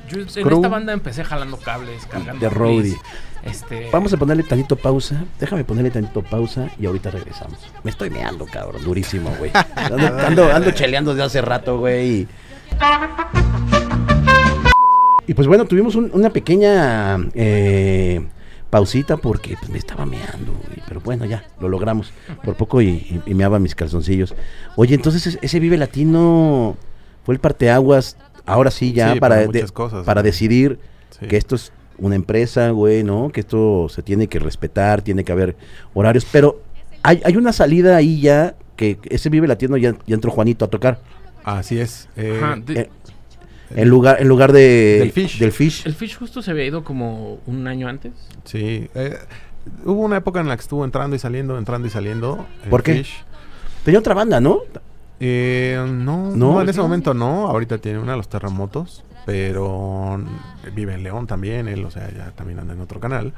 Yo 0.08 0.20
en 0.22 0.28
esta 0.28 0.68
banda 0.68 0.94
empecé 0.94 1.24
jalando 1.24 1.58
cables, 1.58 2.06
cargando 2.06 2.40
De 2.40 2.48
roadie. 2.52 2.96
Este, 3.44 3.90
Vamos 3.92 4.14
a 4.14 4.18
ponerle 4.18 4.44
tantito 4.44 4.76
pausa. 4.76 5.24
Déjame 5.40 5.64
ponerle 5.64 5.90
tantito 5.90 6.22
pausa 6.22 6.70
y 6.80 6.86
ahorita 6.86 7.10
regresamos. 7.10 7.58
Me 7.84 7.90
estoy 7.90 8.12
meando, 8.12 8.46
cabrón. 8.46 8.84
Durísimo, 8.84 9.34
güey. 9.40 9.50
Ando, 9.76 9.98
ando, 10.28 10.54
ando 10.54 10.70
cheleando 10.72 11.16
desde 11.16 11.24
hace 11.26 11.42
rato, 11.42 11.80
güey. 11.80 12.08
Y... 12.08 12.28
y 15.28 15.34
pues 15.34 15.48
bueno, 15.48 15.66
tuvimos 15.66 15.96
un- 15.96 16.12
una 16.14 16.30
pequeña 16.30 17.18
eh, 17.34 18.28
pausita 18.72 19.18
porque 19.18 19.56
pues, 19.60 19.70
me 19.70 19.78
estaba 19.78 20.08
meando, 20.08 20.54
güey. 20.66 20.82
Pero 20.88 21.00
bueno, 21.02 21.26
ya, 21.26 21.44
lo 21.60 21.70
logramos. 21.70 22.12
Por 22.44 22.56
poco 22.56 22.82
y, 22.82 22.88
y, 22.90 23.22
y 23.28 23.34
meaba 23.36 23.60
mis 23.60 23.76
calzoncillos. 23.76 24.34
Oye, 24.76 24.96
entonces 24.96 25.38
ese- 25.40 25.60
Vive 25.60 25.78
Latino 25.78 26.76
fue 27.24 27.36
el 27.36 27.40
parteaguas. 27.40 28.18
Ahora 28.48 28.72
sí, 28.72 28.92
ya 28.94 29.14
Sí, 29.14 29.20
para, 29.20 29.36
para 29.36 29.42
de- 29.42 29.48
muchas 29.60 29.72
cosas, 29.72 30.04
para 30.06 30.22
¿no? 30.22 30.26
decidir 30.26 30.80
Sí. 31.20 31.28
que 31.28 31.38
esto 31.38 31.54
es 31.56 31.72
una 32.00 32.16
empresa, 32.16 32.72
güey, 32.72 33.04
¿no? 33.04 33.30
Que 33.30 33.42
esto 33.42 33.88
se 33.90 34.02
tiene 34.02 34.26
que 34.28 34.40
respetar, 34.40 35.04
tiene 35.04 35.24
que 35.24 35.32
haber 35.32 35.56
horarios, 35.94 36.26
pero 36.32 36.60
hay, 37.04 37.22
hay 37.24 37.38
una 37.38 37.54
salida 37.54 37.96
ahí 37.98 38.20
ya, 38.22 38.56
que 38.76 38.98
ese 39.10 39.30
Vive 39.30 39.48
Latino 39.48 39.78
ya, 39.78 39.96
ya 40.08 40.16
entró 40.16 40.32
Juanito 40.32 40.66
a 40.66 40.70
tocar, 40.70 41.00
Así 41.44 41.80
es. 41.80 42.10
eh, 42.16 42.40
ajá, 42.42 42.56
de- 42.66 42.74
eh, 42.82 42.90
en 43.76 43.90
lugar, 43.90 44.22
en 44.22 44.28
lugar 44.28 44.52
de... 44.52 44.98
Del 45.00 45.12
Fish. 45.12 45.40
Del 45.40 45.52
Fish. 45.52 45.86
el 45.86 45.96
Fish 45.96 46.18
justo 46.18 46.42
se 46.42 46.52
había 46.52 46.66
ido 46.66 46.84
como 46.84 47.40
un 47.46 47.68
año 47.68 47.88
antes. 47.88 48.14
Sí, 48.44 48.90
eh, 48.96 49.18
hubo 49.86 50.02
una 50.02 50.18
época 50.18 50.40
en 50.40 50.48
la 50.48 50.56
que 50.56 50.62
estuvo 50.62 50.86
entrando 50.86 51.16
y 51.16 51.20
saliendo, 51.20 51.58
entrando 51.58 51.88
y 51.88 51.92
saliendo. 51.92 52.46
¿Por 52.70 52.84
qué? 52.84 52.96
Fish. 52.96 53.24
Tenía 53.84 54.00
otra 54.00 54.14
banda, 54.14 54.40
¿no? 54.40 54.62
Eh, 55.20 55.78
no, 55.88 56.32
¿No? 56.32 56.36
no, 56.36 56.62
en 56.62 56.70
ese 56.70 56.82
momento 56.82 57.14
no. 57.14 57.48
Ahorita 57.48 57.78
tiene 57.78 58.00
una 58.00 58.12
de 58.12 58.18
los 58.18 58.30
terremotos, 58.30 59.04
pero 59.26 60.20
vive 60.74 60.94
en 60.94 61.04
León 61.04 61.28
también, 61.28 61.68
él, 61.68 61.86
o 61.86 61.92
sea, 61.92 62.12
ya 62.12 62.32
también 62.32 62.60
anda 62.60 62.74
en 62.74 62.82
otro 62.82 63.00
canal. 63.00 63.34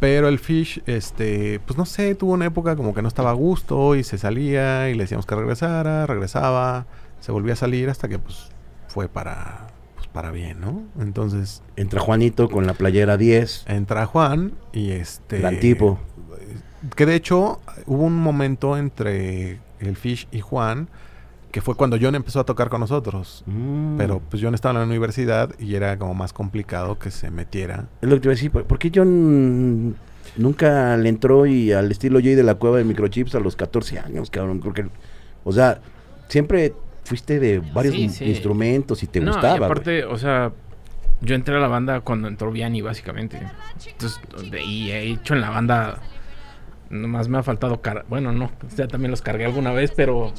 Pero 0.00 0.28
el 0.28 0.38
Fish, 0.38 0.82
este, 0.86 1.60
pues 1.66 1.78
no 1.78 1.86
sé, 1.86 2.14
tuvo 2.14 2.32
una 2.32 2.46
época 2.46 2.76
como 2.76 2.94
que 2.94 3.02
no 3.02 3.08
estaba 3.08 3.30
a 3.30 3.34
gusto 3.34 3.94
y 3.94 4.04
se 4.04 4.18
salía 4.18 4.90
y 4.90 4.94
le 4.94 5.04
decíamos 5.04 5.24
que 5.24 5.34
regresara, 5.34 6.06
regresaba, 6.06 6.86
se 7.20 7.32
volvía 7.32 7.54
a 7.54 7.56
salir 7.56 7.88
hasta 7.88 8.08
que 8.08 8.18
pues 8.18 8.50
fue 8.94 9.08
para, 9.08 9.66
pues, 9.96 10.06
para 10.06 10.30
bien, 10.30 10.60
¿no? 10.60 10.84
Entonces 11.00 11.62
Entra 11.74 11.98
Juanito 12.00 12.48
con 12.48 12.64
la 12.66 12.74
playera 12.74 13.16
10. 13.16 13.64
entra 13.66 14.06
Juan 14.06 14.52
y 14.72 14.92
este 14.92 15.40
Gran 15.40 15.58
tipo. 15.58 15.98
que 16.94 17.04
de 17.04 17.16
hecho 17.16 17.60
hubo 17.86 18.04
un 18.04 18.16
momento 18.16 18.78
entre 18.78 19.58
el 19.80 19.96
Fish 19.96 20.28
y 20.30 20.40
Juan 20.40 20.88
que 21.50 21.60
fue 21.60 21.74
cuando 21.76 21.96
John 22.00 22.14
empezó 22.14 22.38
a 22.40 22.44
tocar 22.44 22.68
con 22.68 22.80
nosotros 22.80 23.42
Mm. 23.46 23.96
pero 23.98 24.20
pues 24.20 24.40
John 24.42 24.54
estaba 24.54 24.74
en 24.74 24.80
la 24.80 24.86
universidad 24.86 25.50
y 25.58 25.74
era 25.74 25.98
como 25.98 26.14
más 26.14 26.32
complicado 26.32 26.96
que 26.98 27.10
se 27.10 27.30
metiera 27.32 27.86
Es 28.00 28.08
lo 28.08 28.14
que 28.16 28.20
te 28.20 28.26
iba 28.28 28.32
a 28.32 28.36
decir, 28.36 28.50
¿por 28.52 28.78
qué 28.78 28.92
John 28.94 29.96
nunca 30.36 30.96
le 30.96 31.08
entró 31.08 31.46
y 31.46 31.72
al 31.72 31.90
estilo 31.90 32.20
Jay 32.20 32.34
de 32.36 32.42
la 32.44 32.54
cueva 32.54 32.78
de 32.78 32.84
microchips 32.84 33.34
a 33.34 33.40
los 33.40 33.56
14 33.56 33.98
años, 33.98 34.30
cabrón? 34.30 34.60
Porque, 34.60 34.86
o 35.44 35.52
sea, 35.52 35.80
siempre 36.28 36.72
fuiste 37.04 37.38
de 37.40 37.60
varios 37.60 37.94
Sí, 37.94 38.02
in- 38.02 38.10
sí. 38.10 38.24
instrumentos 38.24 39.02
y 39.02 39.06
te 39.06 39.20
no, 39.20 39.32
gustaba. 39.32 39.54
y 39.58 39.62
aparte, 39.62 40.04
o 40.04 40.16
sea, 40.16 40.52
yo 41.20 41.34
entré 41.34 41.56
a 41.56 41.60
la 41.60 41.68
banda 41.68 42.00
cuando 42.00 42.28
entró 42.28 42.50
Vianney, 42.50 42.80
básicamente. 42.82 43.40
Entonces, 43.86 44.20
de- 44.50 44.62
y 44.62 44.90
he 44.90 45.02
hecho 45.12 45.34
en 45.34 45.40
la 45.40 45.50
banda, 45.50 45.98
nomás 46.90 47.28
me 47.28 47.38
ha 47.38 47.42
faltado 47.42 47.80
car 47.80 48.04
bueno, 48.08 48.32
no, 48.32 48.50
sea, 48.74 48.88
también 48.88 49.10
los 49.10 49.22
cargué 49.22 49.44
alguna 49.44 49.72
vez, 49.72 49.92
pero... 49.94 50.32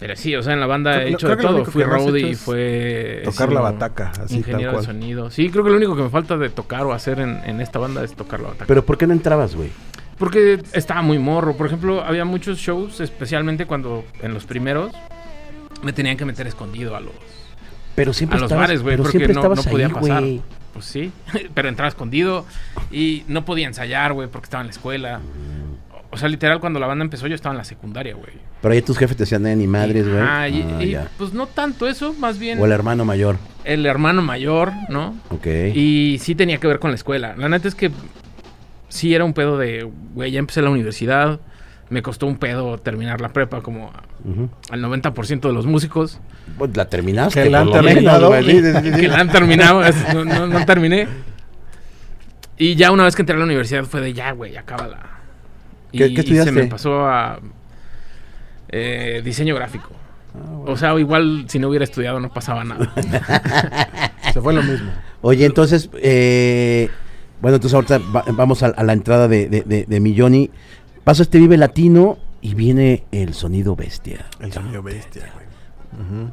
Pero 0.00 0.16
sí, 0.16 0.34
o 0.34 0.42
sea, 0.42 0.52
en 0.54 0.60
la 0.60 0.66
banda 0.66 0.94
Creo- 0.94 1.06
he 1.06 1.10
hecho 1.12 1.28
de 1.28 1.36
todo. 1.36 1.64
Fui 1.64 1.82
roadie 1.84 2.30
y 2.30 2.34
fue... 2.34 3.22
tocar 3.24 3.52
la 3.52 3.60
bataca, 3.60 4.10
así, 4.22 4.38
Ingeniero 4.38 4.58
tal 4.58 4.66
de 4.66 4.72
cual. 4.72 4.84
sonido. 4.84 5.30
Sí, 5.30 5.48
creo 5.50 5.62
que 5.64 5.70
lo 5.70 5.76
único 5.76 5.94
que 5.96 6.02
me 6.02 6.10
falta 6.10 6.36
de 6.36 6.50
tocar 6.50 6.82
o 6.82 6.92
hacer 6.92 7.20
en, 7.20 7.40
en 7.46 7.60
esta 7.60 7.78
banda 7.78 8.02
es 8.02 8.12
tocar 8.14 8.40
la 8.40 8.48
bataca. 8.48 8.66
Pero 8.66 8.84
¿por 8.84 8.98
qué 8.98 9.06
no 9.06 9.12
entrabas, 9.12 9.54
güey? 9.54 9.70
Porque 10.18 10.60
estaba 10.72 11.00
muy 11.00 11.18
morro. 11.20 11.56
Por 11.56 11.66
ejemplo, 11.68 12.02
había 12.02 12.24
muchos 12.24 12.58
shows, 12.58 13.00
especialmente 13.00 13.66
cuando 13.66 14.04
en 14.20 14.34
los 14.34 14.44
primeros 14.46 14.92
me 15.84 15.92
tenían 15.92 16.16
que 16.16 16.24
meter 16.24 16.46
escondido 16.46 16.96
a 16.96 17.00
los, 17.00 17.12
Pero 17.94 18.12
siempre 18.12 18.38
a 18.38 18.40
los 18.40 18.50
estabas, 18.50 18.68
bares, 18.68 18.82
güey, 18.82 18.96
porque 18.96 19.18
siempre 19.18 19.34
no, 19.34 19.54
no 19.54 19.62
podía 19.62 19.86
ahí, 19.86 19.92
pasar. 19.92 20.24
Pues 20.72 20.84
sí, 20.86 21.12
pero 21.54 21.68
entraba 21.68 21.88
escondido 21.88 22.44
y 22.90 23.24
no 23.28 23.44
podía 23.44 23.66
ensayar, 23.66 24.12
güey, 24.12 24.28
porque 24.28 24.46
estaba 24.46 24.62
en 24.62 24.68
la 24.68 24.72
escuela. 24.72 25.20
O 26.10 26.16
sea, 26.16 26.28
literal, 26.28 26.60
cuando 26.60 26.78
la 26.78 26.86
banda 26.86 27.04
empezó, 27.04 27.26
yo 27.26 27.34
estaba 27.34 27.52
en 27.54 27.58
la 27.58 27.64
secundaria, 27.64 28.14
güey. 28.14 28.34
Pero 28.62 28.72
ahí 28.72 28.82
tus 28.82 28.96
jefes 28.96 29.16
te 29.16 29.24
decían, 29.24 29.44
eh, 29.46 29.56
ni 29.56 29.66
madres, 29.66 30.08
güey. 30.08 30.20
Ah, 30.20 30.48
y, 30.48 30.58
y, 30.58 30.96
pues 31.18 31.32
no 31.32 31.48
tanto 31.48 31.88
eso, 31.88 32.14
más 32.14 32.38
bien 32.38 32.60
O 32.60 32.66
el 32.66 32.72
hermano 32.72 33.04
mayor. 33.04 33.36
el 33.64 33.84
hermano 33.84 34.22
mayor, 34.22 34.72
¿no? 34.88 35.16
Ok. 35.30 35.46
Y 35.74 36.18
sí 36.20 36.36
tenía 36.36 36.58
que 36.58 36.68
ver 36.68 36.78
con 36.78 36.92
la 36.92 36.94
escuela. 36.94 37.34
La 37.36 37.48
neta 37.48 37.66
es 37.66 37.74
que 37.74 37.90
sí 38.88 39.12
era 39.12 39.24
un 39.24 39.32
pedo 39.32 39.58
de, 39.58 39.90
güey, 40.14 40.30
ya 40.30 40.38
empecé 40.38 40.62
la 40.62 40.70
universidad. 40.70 41.40
Me 41.90 42.02
costó 42.02 42.26
un 42.26 42.36
pedo 42.38 42.78
terminar 42.78 43.20
la 43.20 43.28
prepa 43.30 43.60
como 43.60 43.92
Ujú. 44.24 44.48
al 44.70 44.80
90% 44.82 45.40
de 45.48 45.52
los 45.52 45.66
músicos 45.66 46.18
Pues 46.58 46.74
la 46.76 46.86
terminaste, 46.88 47.42
Que 47.42 47.50
la 47.50 47.60
han 47.60 47.70
terminado. 47.70 48.30
que 48.30 49.08
la 49.08 49.18
han 49.20 49.30
terminado. 49.30 49.82
no, 50.14 50.24
no- 50.24 50.46
no 50.46 50.64
terminé. 50.66 51.06
Y 52.56 52.74
ya 52.76 52.90
una 52.92 53.04
vez 53.04 53.14
que 53.16 53.22
entré 53.22 53.34
a 53.36 53.38
la 53.38 53.44
universidad 53.44 53.84
fue 53.84 54.00
de 54.00 54.12
ya, 54.14 54.32
güey, 54.32 54.56
acábala. 54.56 54.98
Y, 55.92 55.98
¿Qué- 55.98 56.04
qué 56.06 56.12
y 56.12 56.14
se 56.14 56.20
estudiaste? 56.22 56.52
me 56.52 56.64
pasó 56.66 57.06
a 57.06 57.38
eh, 58.68 59.22
diseño 59.24 59.54
gráfico. 59.54 59.90
Ah, 60.34 60.50
bueno. 60.50 60.72
O 60.72 60.76
sea, 60.76 60.98
igual 60.98 61.44
si 61.48 61.58
no 61.58 61.68
hubiera 61.68 61.84
estudiado 61.84 62.18
no 62.20 62.32
pasaba 62.32 62.64
nada. 62.64 62.92
se 64.32 64.40
fue 64.40 64.52
lo 64.52 64.62
mismo 64.62 64.90
Oye, 65.20 65.44
entonces, 65.46 65.88
eh, 66.02 66.88
bueno, 67.40 67.56
entonces 67.56 67.74
ahorita 67.74 67.98
va- 68.14 68.24
vamos 68.32 68.62
a, 68.62 68.66
a 68.68 68.82
la 68.82 68.92
entrada 68.92 69.28
de, 69.28 69.48
de, 69.48 69.62
de, 69.62 69.84
de 69.86 70.00
mi 70.00 70.18
Johnny. 70.18 70.50
Pasa 71.04 71.22
este 71.22 71.38
Vive 71.38 71.56
Latino 71.56 72.18
y 72.40 72.54
viene 72.54 73.04
el 73.12 73.34
sonido 73.34 73.76
bestia. 73.76 74.26
el 74.40 74.52
sonido 74.52 74.82
bestia 74.82 75.30
güey. 75.34 75.44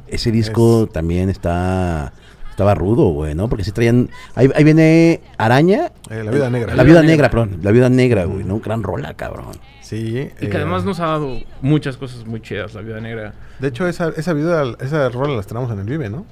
Ese 0.08 0.32
disco 0.32 0.88
también 0.88 1.28
está 1.30 2.12
estaba 2.50 2.74
rudo, 2.74 3.08
güey, 3.08 3.34
¿no? 3.34 3.48
Porque 3.48 3.64
si 3.64 3.72
traían... 3.72 4.10
Ahí, 4.34 4.50
ahí 4.54 4.62
viene 4.62 5.22
Araña. 5.38 5.90
Eh, 6.10 6.22
la 6.22 6.30
vida 6.30 6.50
negra 6.50 6.74
La, 6.74 6.82
Viuda 6.82 7.02
Negra, 7.02 7.30
perdón. 7.30 7.60
La 7.62 7.70
Viuda 7.70 7.88
Negra, 7.88 8.26
güey, 8.26 8.44
¿no? 8.44 8.60
Gran 8.60 8.82
rola, 8.82 9.14
cabrón. 9.14 9.52
sí 9.80 10.30
y 10.38 10.46
que 10.46 10.48
eh, 10.48 10.56
además 10.56 10.84
nos 10.84 11.00
ha 11.00 11.06
dado 11.06 11.38
muchas 11.62 11.96
cosas 11.96 12.26
muy 12.26 12.42
chidas, 12.42 12.74
la 12.74 12.82
vida 12.82 13.00
negra. 13.00 13.32
de 13.58 13.68
hecho 13.68 13.86
esa 13.88 14.08
esa 14.16 14.32
vida 14.34 14.64
esa 14.80 15.08
rola 15.08 15.34
la 15.34 15.40
estrenamos 15.40 15.70
en 15.72 15.78
el 15.78 15.86
Vive 15.86 16.10
no 16.10 16.26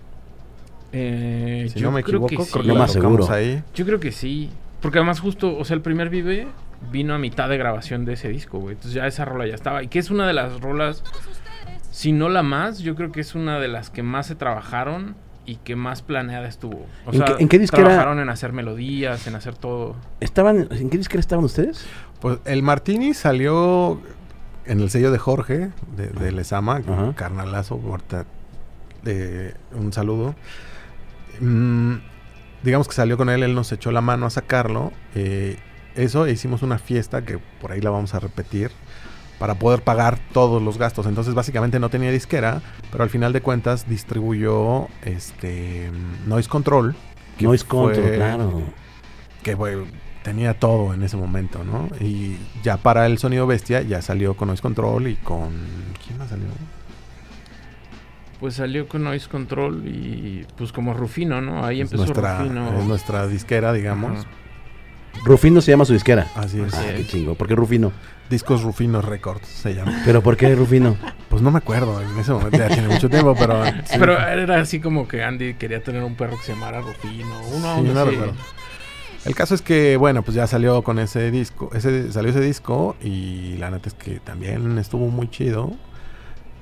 Eh, 0.93 1.69
si 1.73 1.79
yo 1.81 1.87
no 1.87 1.93
me 1.93 2.03
creo 2.03 2.27
equivoco 2.27 2.29
que 2.29 2.37
creo 2.37 2.47
sí. 2.47 2.61
que 2.61 2.69
No 2.69 2.75
la 2.75 2.81
más 2.81 2.93
seguro. 2.93 3.31
ahí 3.31 3.63
Yo 3.75 3.87
creo 3.87 3.99
que 4.01 4.13
sí. 4.13 4.51
Porque 4.83 4.99
además 4.99 5.21
justo, 5.21 5.57
o 5.57 5.65
sea, 5.65 5.75
el 5.75 5.83
primer 5.83 6.11
Vive 6.11 6.49
vino 6.91 7.15
a 7.15 7.19
mitad 7.19 7.49
de 7.49 7.57
grabación 7.59 8.05
de 8.05 8.15
ese 8.15 8.29
disco, 8.29 8.59
güey. 8.59 8.75
Entonces 8.75 8.95
ya 8.95 9.07
esa 9.07 9.25
rola 9.25 9.47
ya 9.47 9.55
estaba. 9.55 9.83
Y 9.83 9.89
que 9.89 9.99
es 9.99 10.11
una 10.11 10.27
de 10.27 10.33
las 10.33 10.61
rolas, 10.61 11.03
si 11.91 12.13
no 12.13 12.29
la 12.29 12.43
más, 12.43 12.79
yo 12.81 12.95
creo 12.95 13.13
que 13.13 13.21
es 13.21 13.35
una 13.35 13.59
de 13.59 13.69
las 13.69 13.91
que 13.91 14.03
más 14.03 14.27
se 14.27 14.35
trabajaron 14.35 15.15
y 15.47 15.57
que 15.57 15.75
más 15.77 16.03
planeada 16.03 16.47
estuvo. 16.49 16.87
O 17.07 17.13
¿En 17.13 17.17
sea, 17.19 17.25
qué- 17.37 17.43
en 17.43 17.49
qué 17.49 17.59
disquera? 17.59 17.85
trabajaron 17.89 18.19
en 18.21 18.29
hacer 18.29 18.53
melodías, 18.53 19.27
en 19.27 19.35
hacer 19.35 19.55
todo. 19.57 19.97
¿Estaban, 20.21 20.69
¿En 20.71 20.91
qué 20.91 20.99
disquera 20.99 21.21
estaban 21.21 21.45
ustedes? 21.45 21.85
Pues 22.21 22.39
el 22.45 22.63
Martini 22.63 23.15
salió 23.15 24.01
en 24.67 24.81
el 24.81 24.91
sello 24.91 25.11
de 25.11 25.19
Jorge, 25.19 25.71
de, 25.97 26.07
de 26.09 26.33
Lesama, 26.33 26.77
Ajá. 26.77 27.15
carnalazo, 27.17 27.81
ahorita, 27.85 28.27
eh, 29.07 29.55
un 29.73 29.93
saludo. 29.93 30.35
Mm, 31.41 31.95
digamos 32.63 32.87
que 32.89 32.95
salió 32.95 33.17
con 33.17 33.31
él, 33.31 33.43
él 33.43 33.55
nos 33.55 33.73
echó 33.73 33.91
la 33.91 34.01
mano 34.03 34.27
a 34.27 34.31
sacarlo. 34.31 34.93
eh, 35.15 35.59
eso 35.95 36.27
e 36.27 36.33
hicimos 36.33 36.63
una 36.63 36.79
fiesta 36.79 37.25
que 37.25 37.39
por 37.61 37.73
ahí 37.73 37.81
la 37.81 37.91
vamos 37.91 38.15
a 38.15 38.21
repetir 38.21 38.71
para 39.39 39.55
poder 39.55 39.83
pagar 39.83 40.19
todos 40.33 40.63
los 40.63 40.77
gastos. 40.79 41.07
Entonces 41.07 41.35
básicamente 41.35 41.79
no 41.81 41.89
tenía 41.89 42.11
disquera, 42.11 42.61
pero 42.93 43.05
al 43.05 43.11
final 43.11 43.33
de 43.33 43.41
cuentas 43.41 43.89
distribuyó 43.89 44.89
este 45.03 45.91
Noise 46.27 46.49
Control. 46.49 46.95
que 47.39 47.45
Noise 47.47 47.65
Control, 47.65 48.13
claro. 48.17 48.63
Que 49.43 49.55
bueno, 49.55 49.85
tenía 50.23 50.53
todo 50.53 50.93
en 50.93 51.03
ese 51.03 51.17
momento, 51.17 51.65
¿no? 51.65 51.89
Y 52.01 52.37
ya 52.63 52.77
para 52.77 53.07
el 53.07 53.17
sonido 53.17 53.47
bestia 53.47 53.81
ya 53.81 54.03
salió 54.03 54.35
con 54.37 54.49
Noise 54.49 54.61
Control 54.63 55.07
y 55.09 55.17
con... 55.17 55.49
¿Quién 56.07 56.19
más 56.19 56.29
salió? 56.29 56.49
Pues 58.39 58.55
salió 58.55 58.89
con 58.89 59.05
Noise 59.05 59.29
Control 59.29 59.87
y 59.87 60.47
pues 60.57 60.73
como 60.73 60.95
Rufino, 60.95 61.41
¿no? 61.41 61.65
Ahí 61.65 61.81
Es 61.81 61.91
empezó 61.91 62.05
nuestra, 62.05 62.39
Rufino. 62.41 62.79
es 62.79 62.85
nuestra 62.87 63.27
disquera, 63.27 63.73
digamos. 63.73 64.21
Ajá. 64.21 64.29
Rufino 65.25 65.61
se 65.61 65.71
llama 65.71 65.85
su 65.85 65.93
disquera. 65.93 66.29
Así 66.35 66.61
es. 66.61 66.75
Ah, 66.75 66.85
qué 66.97 67.07
chingo. 67.07 67.35
¿Por 67.35 67.47
qué 67.47 67.55
Rufino? 67.55 67.93
Discos 68.31 68.63
Rufino 68.63 69.03
Records 69.03 69.49
se 69.49 69.75
llama. 69.75 70.03
¿Pero 70.05 70.23
por 70.23 70.37
qué 70.37 70.55
Rufino? 70.55 70.97
Pues 71.29 71.43
no 71.43 71.51
me 71.51 71.59
acuerdo, 71.59 72.01
en 72.01 72.19
ese 72.19 72.33
momento 72.33 72.59
ya 72.59 72.69
tiene 72.69 72.89
mucho 72.89 73.09
tiempo, 73.09 73.35
pero... 73.39 73.65
sí. 73.85 73.97
Pero 73.99 74.19
era 74.19 74.61
así 74.61 74.81
como 74.81 75.09
que 75.09 75.23
Andy 75.23 75.55
quería 75.55 75.83
tener 75.83 76.03
un 76.03 76.15
perro 76.15 76.37
que 76.37 76.45
se 76.45 76.53
llamara 76.53 76.81
Rufino. 76.81 77.41
Uno, 77.55 77.75
Sí, 77.75 77.81
uno 77.81 77.95
no 77.95 78.05
recuerdo. 78.05 78.35
El 79.25 79.35
caso 79.35 79.55
es 79.55 79.63
que, 79.63 79.97
bueno, 79.97 80.23
pues 80.23 80.35
ya 80.35 80.47
salió 80.47 80.83
con 80.83 80.99
ese 80.99 81.31
disco, 81.31 81.71
ese, 81.75 82.11
salió 82.11 82.31
ese 82.31 82.41
disco 82.41 82.97
y 83.03 83.57
la 83.59 83.71
neta 83.71 83.89
es 83.89 83.95
que 83.95 84.19
también 84.21 84.79
estuvo 84.79 85.09
muy 85.09 85.29
chido. 85.29 85.73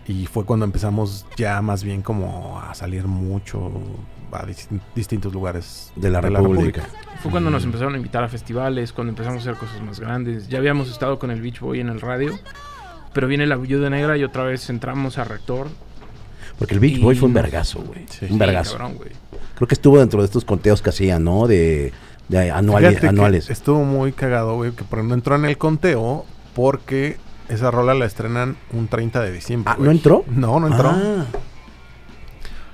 Y 0.07 0.27
fue 0.27 0.45
cuando 0.45 0.65
empezamos 0.65 1.27
ya 1.37 1.61
más 1.61 1.85
bien 1.85 2.03
como 2.03 2.61
a 2.61 2.75
salir 2.75 3.07
mucho 3.07 3.71
a 4.33 4.45
dis- 4.47 4.69
distintos 4.95 5.33
lugares 5.33 5.93
De 5.97 6.11
la 6.11 6.21
República. 6.21 6.83
Fue 7.23 7.31
cuando 7.31 7.51
nos 7.51 7.65
empezaron 7.65 7.95
a 7.95 7.97
invitar 7.97 8.23
a 8.25 8.29
festivales, 8.29 8.93
cuando 8.93 9.11
empezamos 9.11 9.39
a 9.47 9.51
hacer 9.51 9.61
cosas 9.61 9.81
más 9.83 9.99
grandes. 10.01 10.49
Ya 10.49 10.59
habíamos 10.59 10.91
estado 10.91 11.19
con 11.19 11.31
el 11.31 11.41
Beach 11.43 11.61
Boy 11.61 11.81
en 11.81 11.89
el 11.89 12.01
radio, 12.01 12.39
pero 13.13 13.27
viene 13.27 13.47
la 13.47 13.57
Viuda 13.57 13.91
Negra 13.91 14.17
y 14.17 14.25
otra 14.25 14.45
vez 14.45 14.69
entramos 14.71 15.19
a 15.19 15.25
Rector. 15.25 15.69
Porque 16.59 16.75
el 16.75 16.81
Beach 16.81 16.99
Y- 16.99 17.01
Boy 17.03 17.15
fue 17.17 17.29
un 17.29 17.35
vergazo, 17.35 17.81
güey. 17.81 18.05
Sí. 18.09 18.25
un 18.27 18.33
Sí, 18.33 18.39
vergazo. 18.39 18.79
cabrón. 18.79 18.99
Creo 19.57 19.69
que 19.69 19.75
estuvo 19.75 19.99
dentro 19.99 20.21
de 20.21 20.27
estos 20.27 20.45
conteos 20.45 20.83
que 20.83 20.91
hacían, 20.91 21.25
¿no? 21.25 21.47
De, 21.47 21.93
de 22.29 22.51
anuales. 22.51 23.03
Anuales. 23.05 23.51
Estuvo 23.51 23.85
muy 23.85 24.13
cagado, 24.13 24.55
güey, 24.57 24.73
que 24.73 24.85
por 24.85 24.99
ejemplo 24.99 25.15
entró 25.15 25.35
en 25.37 25.45
el 25.45 25.59
conteo 25.59 26.25
porque 26.55 27.17
esa 27.49 27.71
rola 27.71 27.95
la 27.95 28.05
estrenan 28.05 28.57
un 28.73 28.89
30 28.89 29.23
de 29.23 29.33
diciembre. 29.33 29.73
Ah. 29.75 29.77
¿no 29.81 29.91
entró? 29.91 30.25
No, 30.29 30.61
no 30.61 30.67
entró. 30.69 30.91
Ah. 30.91 31.25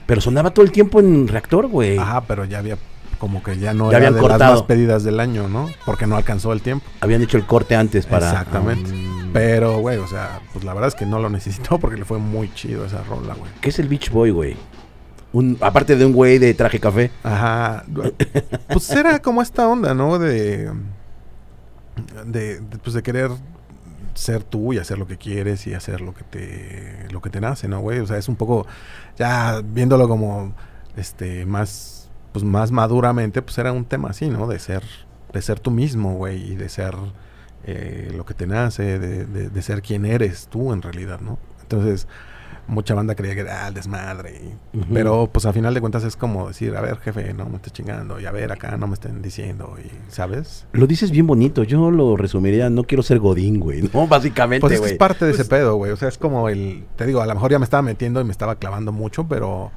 Pero 0.06 0.20
sonaba 0.20 0.52
todo 0.52 0.64
el 0.64 0.72
tiempo 0.72 1.00
en 1.00 1.28
reactor, 1.28 1.66
güey. 1.66 1.98
Ajá, 1.98 2.22
pero 2.22 2.44
ya 2.44 2.58
había 2.58 2.76
como 3.18 3.42
que 3.42 3.58
ya 3.58 3.72
no 3.72 3.90
Ya 3.90 3.98
era 3.98 4.08
habían 4.08 4.14
de 4.14 4.20
cortado. 4.20 4.52
las 4.52 4.60
más 4.60 4.62
pedidas 4.62 5.02
del 5.04 5.18
año, 5.20 5.48
¿no? 5.48 5.68
Porque 5.86 6.06
no 6.06 6.16
alcanzó 6.16 6.52
el 6.52 6.60
tiempo. 6.60 6.84
Habían 7.00 7.22
hecho 7.22 7.36
el 7.36 7.46
corte 7.46 7.74
antes 7.76 8.06
para. 8.06 8.28
Exactamente. 8.28 8.90
Ah. 8.92 9.28
Pero, 9.32 9.78
güey, 9.78 9.98
o 9.98 10.06
sea, 10.06 10.40
pues 10.52 10.64
la 10.64 10.74
verdad 10.74 10.88
es 10.88 10.94
que 10.94 11.06
no 11.06 11.18
lo 11.18 11.30
necesitó 11.30 11.78
porque 11.80 11.96
le 11.96 12.04
fue 12.04 12.18
muy 12.18 12.52
chido 12.52 12.84
esa 12.84 13.02
rola, 13.02 13.34
güey. 13.34 13.50
¿Qué 13.60 13.70
es 13.70 13.78
el 13.78 13.88
Beach 13.88 14.10
Boy, 14.10 14.30
güey? 14.30 14.56
Un, 15.32 15.58
aparte 15.60 15.96
de 15.96 16.04
un 16.06 16.12
güey 16.12 16.38
de 16.38 16.54
traje 16.54 16.78
café. 16.78 17.10
Ajá. 17.22 17.84
Pues 18.68 18.90
era 18.90 19.20
como 19.20 19.42
esta 19.42 19.66
onda, 19.66 19.92
¿no? 19.94 20.18
De, 20.18 20.70
de, 22.26 22.60
de, 22.60 22.78
pues 22.82 22.94
de 22.94 23.02
querer 23.02 23.30
ser 24.14 24.44
tú 24.44 24.72
y 24.72 24.78
hacer 24.78 24.98
lo 24.98 25.06
que 25.06 25.18
quieres 25.18 25.66
y 25.66 25.74
hacer 25.74 26.00
lo 26.00 26.14
que 26.14 26.24
te 26.24 27.08
lo 27.10 27.20
que 27.22 27.30
te 27.30 27.40
nace, 27.40 27.68
¿no, 27.68 27.80
güey? 27.80 28.00
O 28.00 28.06
sea, 28.06 28.18
es 28.18 28.28
un 28.28 28.36
poco 28.36 28.66
ya 29.18 29.60
viéndolo 29.64 30.08
como 30.08 30.54
este 30.96 31.46
más 31.46 32.10
pues 32.32 32.44
más 32.44 32.70
maduramente, 32.72 33.42
pues 33.42 33.58
era 33.58 33.72
un 33.72 33.84
tema 33.84 34.10
así, 34.10 34.28
¿no? 34.30 34.46
De 34.46 34.58
ser 34.58 34.82
de 35.32 35.42
ser 35.42 35.60
tú 35.60 35.70
mismo, 35.70 36.14
güey, 36.14 36.52
y 36.52 36.56
de 36.56 36.68
ser 36.68 36.94
eh, 37.64 38.12
lo 38.14 38.24
que 38.24 38.34
te 38.34 38.46
nace, 38.46 38.98
de, 38.98 39.24
de- 39.26 39.48
de 39.50 39.62
ser 39.62 39.82
quien 39.82 40.04
eres 40.06 40.48
tú 40.48 40.72
en 40.72 40.82
realidad, 40.82 41.20
¿no? 41.20 41.38
Entonces, 41.62 42.06
mucha 42.66 42.94
banda 42.94 43.14
creía 43.14 43.34
que 43.34 43.40
era 43.42 43.64
ah, 43.64 43.68
el 43.68 43.74
desmadre. 43.74 44.40
Pero, 44.92 45.28
pues, 45.32 45.46
a 45.46 45.52
final 45.52 45.74
de 45.74 45.80
cuentas 45.80 46.04
es 46.04 46.16
como 46.16 46.48
decir, 46.48 46.74
a 46.76 46.80
ver, 46.80 46.98
jefe, 46.98 47.34
no 47.34 47.46
me 47.46 47.56
estés 47.56 47.72
chingando. 47.72 48.18
Y 48.20 48.26
a 48.26 48.32
ver, 48.32 48.50
acá 48.52 48.76
no 48.76 48.86
me 48.86 48.94
estén 48.94 49.20
diciendo. 49.22 49.76
Y, 49.82 49.90
¿sabes? 50.12 50.66
Lo 50.72 50.86
dices 50.86 51.10
bien 51.10 51.26
bonito. 51.26 51.62
Yo 51.62 51.90
lo 51.90 52.16
resumiría, 52.16 52.70
no 52.70 52.84
quiero 52.84 53.02
ser 53.02 53.18
Godín, 53.18 53.60
güey. 53.60 53.82
No, 53.92 54.06
básicamente, 54.08 54.60
Pues 54.62 54.72
es, 54.74 54.78
que 54.78 54.82
güey. 54.84 54.92
es 54.92 54.98
parte 54.98 55.24
de 55.24 55.32
Pues- 55.32 55.40
ese 55.40 55.48
pedo, 55.50 55.76
güey. 55.76 55.92
O 55.92 55.96
sea, 55.96 56.08
es 56.08 56.18
como 56.18 56.48
el... 56.48 56.86
Te 56.96 57.06
digo, 57.06 57.20
a 57.20 57.26
lo 57.26 57.34
mejor 57.34 57.50
ya 57.50 57.58
me 57.58 57.64
estaba 57.64 57.82
metiendo 57.82 58.20
y 58.20 58.24
me 58.24 58.32
estaba 58.32 58.56
clavando 58.56 58.92
mucho, 58.92 59.26
pero... 59.28 59.70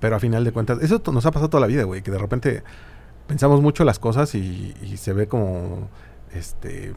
Pero 0.00 0.16
a 0.16 0.18
final 0.20 0.44
de 0.44 0.52
cuentas... 0.52 0.78
Eso 0.82 1.00
nos 1.12 1.24
ha 1.26 1.30
pasado 1.30 1.48
toda 1.50 1.60
la 1.62 1.66
vida, 1.66 1.84
güey. 1.84 2.02
Que 2.02 2.10
de 2.10 2.18
repente 2.18 2.62
pensamos 3.26 3.62
mucho 3.62 3.84
las 3.84 3.98
cosas 3.98 4.34
y, 4.34 4.74
y 4.82 4.96
se 4.96 5.12
ve 5.12 5.28
como... 5.28 5.88
Este... 6.32 6.94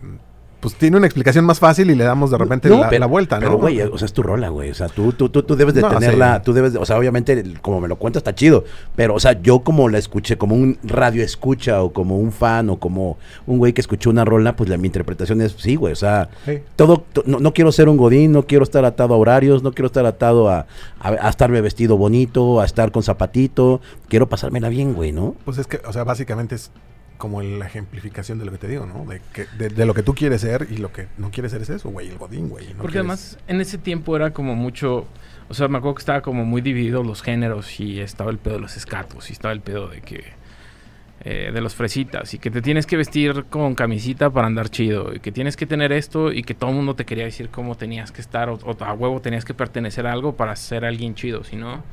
Pues 0.60 0.74
tiene 0.74 0.98
una 0.98 1.06
explicación 1.06 1.46
más 1.46 1.60
fácil 1.60 1.92
y 1.92 1.96
le 1.96 2.04
damos 2.04 2.32
de 2.32 2.38
repente 2.40 2.68
No, 2.68 2.80
la, 2.80 2.90
pero- 2.90 3.00
la 3.02 3.06
vuelta, 3.06 3.36
¿no? 3.36 3.42
Pero, 3.46 3.58
güey, 3.60 3.80
o 3.82 3.96
sea, 3.98 4.08
es 4.08 4.14
tu 4.14 4.24
rola, 4.24 4.50
güey. 4.50 4.72
O 4.72 4.74
sea, 4.74 4.88
tú, 4.88 5.12
tú, 5.14 5.30
tú, 5.30 5.44
tú 5.44 5.56
debes 5.56 5.76
de 5.76 5.82
No, 5.82 5.90
tenerla, 5.90 6.38
sí. 6.38 6.42
tú 6.46 6.54
debes 6.54 6.74
de, 6.74 6.80
o 6.80 6.86
sea, 6.86 6.98
obviamente, 6.98 7.44
como 7.62 7.80
me 7.80 7.88
lo 7.88 7.98
cuentas, 7.98 8.22
está 8.22 8.34
chido. 8.34 8.64
Pero, 8.96 9.14
o 9.14 9.20
sea, 9.20 9.40
yo 9.40 9.60
como 9.60 9.88
la 9.88 10.00
escuché, 10.00 10.36
como 10.40 10.56
un 10.56 10.80
radio 10.82 11.22
escucha, 11.24 11.84
o 11.84 11.94
como 11.94 12.18
un 12.18 12.32
fan, 12.32 12.72
o 12.72 12.80
como 12.80 13.18
un 13.46 13.60
güey 13.60 13.74
que 13.74 13.82
escuchó 13.82 14.10
una 14.10 14.26
rola, 14.26 14.56
pues 14.56 14.68
la, 14.68 14.78
mi 14.78 14.88
interpretación 14.88 15.42
es, 15.42 15.52
sí, 15.60 15.76
güey, 15.76 15.94
o 15.94 15.96
sea, 15.96 16.30
Sí. 16.46 16.60
todo, 16.76 17.04
to- 17.14 17.24
no, 17.28 17.40
no 17.40 17.54
quiero 17.54 17.72
ser 17.72 17.88
un 17.88 17.98
godín, 17.98 18.32
no 18.32 18.48
quiero 18.48 18.64
estar 18.64 18.84
atado 18.84 19.14
a 19.14 19.18
horarios, 19.18 19.62
no 19.62 19.74
quiero 19.74 19.86
estar 19.88 20.08
atado 20.08 20.50
a, 20.50 20.66
a, 21.00 21.10
a 21.10 21.30
estarme 21.30 21.62
vestido 21.62 21.98
bonito, 21.98 22.62
a 22.62 22.66
estar 22.66 22.92
con 22.92 23.04
zapatito, 23.04 23.80
quiero 24.10 24.28
pasármela 24.28 24.70
bien, 24.70 24.96
güey, 24.96 25.12
¿no? 25.12 25.36
Pues 25.46 25.60
es 25.60 25.68
que, 25.68 25.80
o 25.88 25.94
sea, 25.94 26.04
básicamente 26.04 26.56
es 26.56 26.72
como 27.18 27.42
la 27.42 27.66
ejemplificación 27.66 28.38
de 28.40 28.46
lo 28.46 28.52
que 28.52 28.58
te 28.60 28.68
digo, 28.68 28.86
¿no? 28.86 29.06
De, 29.06 29.22
que, 29.34 29.46
de, 29.58 29.70
de 29.70 29.86
lo 29.86 29.94
que 29.94 30.04
tú 30.04 30.14
quieres 30.14 30.42
ser 30.42 30.68
y 30.70 30.78
lo 30.78 30.92
que 30.92 31.08
no 31.18 31.32
quieres 31.32 31.52
ser 31.52 31.62
es 31.62 31.70
eso, 31.70 31.90
güey, 31.90 32.10
el 32.10 32.18
godín, 32.18 32.48
güey. 32.50 32.66
no 32.68 32.82
Porque 32.82 32.94
quieres- 32.94 32.98
además 33.00 33.38
en 33.48 33.62
ese 33.62 33.78
tiempo 33.78 34.16
era 34.16 34.32
como 34.32 34.56
mucho, 34.56 35.08
o 35.50 35.54
sea, 35.54 35.68
me 35.68 35.78
acuerdo 35.80 35.96
que 35.96 36.02
estaba 36.02 36.22
como 36.22 36.46
muy 36.46 36.62
divididos 36.62 37.06
los 37.06 37.22
géneros 37.24 37.80
y 37.80 38.00
estaba 38.00 38.30
el 38.32 38.38
pedo 38.38 38.56
de 38.56 38.62
los 38.62 38.78
escatos 38.78 39.30
y 39.30 39.34
estaba 39.34 39.54
el 39.54 39.62
pedo 39.62 39.88
de 39.88 40.02
que 40.02 40.24
eh, 41.22 41.50
de 41.52 41.62
los 41.62 41.74
fresitas 41.74 42.34
y 42.36 42.38
que 42.40 42.52
te 42.52 42.62
tienes 42.62 42.86
que 42.86 42.96
vestir 42.96 43.46
con 43.50 43.74
camisita 43.74 44.30
para 44.30 44.46
andar 44.48 44.70
chido 44.70 45.14
y 45.16 45.20
que 45.20 45.32
tienes 45.32 45.58
que 45.58 45.66
tener 45.66 45.92
esto 45.92 46.32
y 46.32 46.44
que 46.44 46.54
todo 46.54 46.70
el 46.70 46.76
mundo 46.76 46.96
te 46.96 47.06
quería 47.06 47.26
decir 47.26 47.50
cómo 47.50 47.76
tenías 47.76 48.12
que 48.12 48.22
estar 48.22 48.50
o, 48.50 48.54
o 48.64 48.84
a 48.84 48.94
huevo 48.94 49.20
tenías 49.20 49.44
que 49.44 49.56
pertenecer 49.56 50.06
a 50.06 50.14
algo 50.14 50.36
para 50.38 50.56
ser 50.56 50.86
alguien 50.86 51.16
chido, 51.16 51.44
si 51.44 51.56
no 51.56 51.84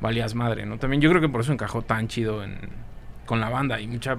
valías 0.00 0.34
madre, 0.36 0.64
¿no? 0.66 0.78
También 0.78 1.02
yo 1.02 1.10
creo 1.10 1.20
que 1.20 1.28
por 1.28 1.40
eso 1.40 1.52
encajó 1.52 1.82
tan 1.82 2.06
chido 2.08 2.42
en, 2.44 2.56
con 3.26 3.40
la 3.40 3.48
banda 3.50 3.80
y 3.80 3.86
mucha 3.88 4.16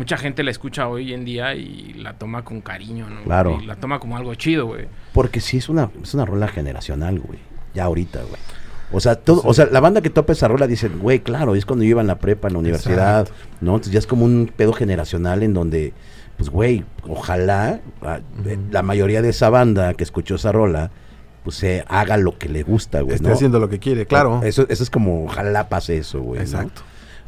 mucha 0.00 0.16
gente 0.16 0.42
la 0.42 0.50
escucha 0.50 0.88
hoy 0.88 1.12
en 1.12 1.26
día 1.26 1.54
y 1.54 1.92
la 1.92 2.14
toma 2.14 2.42
con 2.42 2.62
cariño, 2.62 3.10
¿no? 3.10 3.22
Claro. 3.24 3.58
Y 3.62 3.66
la 3.66 3.76
toma 3.76 4.00
como 4.00 4.16
algo 4.16 4.34
chido, 4.34 4.64
güey. 4.64 4.86
Porque 5.12 5.42
sí 5.42 5.58
es 5.58 5.68
una, 5.68 5.90
es 6.02 6.14
una 6.14 6.24
rola 6.24 6.48
generacional, 6.48 7.20
güey. 7.20 7.38
Ya 7.74 7.84
ahorita, 7.84 8.20
güey. 8.22 8.40
O 8.92 9.00
sea, 9.00 9.16
todo, 9.16 9.42
o 9.44 9.52
sea, 9.52 9.66
la 9.66 9.78
banda 9.78 10.00
que 10.00 10.08
topa 10.08 10.32
esa 10.32 10.48
rola 10.48 10.66
dicen, 10.66 11.00
güey, 11.00 11.20
claro, 11.20 11.54
es 11.54 11.66
cuando 11.66 11.84
yo 11.84 11.90
iba 11.90 12.00
en 12.00 12.06
la 12.06 12.18
prepa, 12.18 12.48
en 12.48 12.54
la 12.54 12.60
universidad, 12.60 13.28
¿no? 13.60 13.72
Entonces 13.72 13.92
ya 13.92 13.98
es 13.98 14.06
como 14.06 14.24
un 14.24 14.50
pedo 14.56 14.72
generacional 14.72 15.42
en 15.42 15.52
donde, 15.52 15.92
pues, 16.38 16.48
güey, 16.48 16.82
ojalá 17.06 17.82
ah, 18.00 18.20
eh, 18.46 18.58
la 18.70 18.80
mayoría 18.80 19.20
de 19.20 19.28
esa 19.28 19.50
banda 19.50 19.92
que 19.92 20.02
escuchó 20.02 20.36
esa 20.36 20.50
rola, 20.50 20.90
pues 21.44 21.56
se 21.56 21.84
haga 21.88 22.16
lo 22.16 22.38
que 22.38 22.48
le 22.48 22.62
gusta, 22.62 23.02
güey, 23.02 23.16
Esté 23.16 23.28
¿no? 23.28 23.34
haciendo 23.34 23.58
lo 23.58 23.68
que 23.68 23.78
quiere, 23.78 24.06
claro. 24.06 24.40
Eso, 24.44 24.64
eso 24.70 24.82
es 24.82 24.88
como, 24.88 25.26
ojalá 25.26 25.68
pase 25.68 25.98
eso, 25.98 26.22
güey. 26.22 26.40
¿no? 26.46 26.70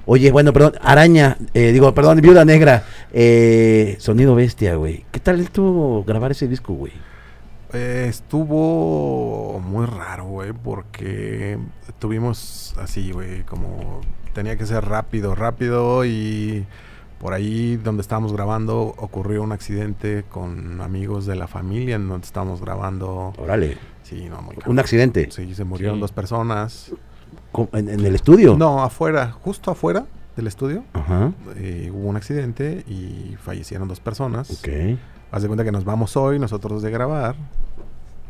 Oye, 0.05 0.33
bueno, 0.33 0.53
perdón, 0.53 0.75
Araña, 0.81 1.37
eh, 1.55 1.71
digo, 1.73 1.95
perdón, 1.95 2.21
Viuda 2.21 2.45
Negra, 2.45 2.85
eh, 3.13 3.97
Sonido 4.01 4.35
Bestia, 4.35 4.75
güey. 4.75 5.05
¿Qué 5.13 5.21
tal 5.21 5.41
estuvo 5.41 6.03
grabar 6.05 6.33
ese 6.33 6.49
disco, 6.49 6.73
güey? 6.73 6.93
Eh, 7.73 8.07
estuvo 8.09 9.61
muy 9.61 9.87
raro, 9.87 10.25
güey, 10.25 10.53
porque 10.53 11.57
tuvimos 12.01 12.75
así, 12.79 13.13
güey, 13.13 13.43
como 13.45 14.01
tenía 14.35 14.57
que 14.59 14.67
ser 14.67 14.85
rápido, 14.85 15.35
rápido 15.37 16.05
y 16.05 16.67
por 17.21 17.33
ahí 17.33 17.77
donde 17.77 18.03
estábamos 18.03 18.33
grabando 18.33 18.81
ocurrió 18.99 19.43
un 19.43 19.53
accidente 19.53 20.25
con 20.29 20.81
amigos 20.81 21.25
de 21.27 21.37
la 21.37 21.47
familia 21.47 21.95
en 21.95 22.09
donde 22.09 22.27
estábamos 22.27 22.61
grabando. 22.61 23.33
Órale, 23.39 23.79
Sí, 24.03 24.27
no, 24.29 24.43
muy 24.43 24.57
un 24.67 24.79
accidente 24.81 25.29
Sí, 25.31 25.55
se 25.55 25.63
murieron 25.65 25.97
Sí. 25.97 26.01
dos 26.01 26.13
personas. 26.13 26.93
En, 27.73 27.89
en 27.89 28.01
el 28.05 28.15
estudio. 28.15 28.57
No, 28.57 28.83
afuera, 28.83 29.31
justo 29.33 29.71
afuera 29.71 30.07
del 30.37 30.47
estudio, 30.47 30.85
Ajá, 30.95 31.33
eh, 31.57 31.91
hubo 31.93 32.09
un 32.09 32.17
accidente 32.17 32.85
y 32.89 33.37
fallecieron 33.43 33.89
dos 33.89 34.01
personas. 34.01 34.51
ok. 34.51 34.99
Haz 35.31 35.43
de 35.43 35.49
cuenta 35.49 35.65
que 35.65 35.73
nos 35.73 35.85
vamos 35.85 36.17
hoy 36.17 36.39
nosotros 36.39 36.83
de 36.83 36.91
grabar 36.91 37.35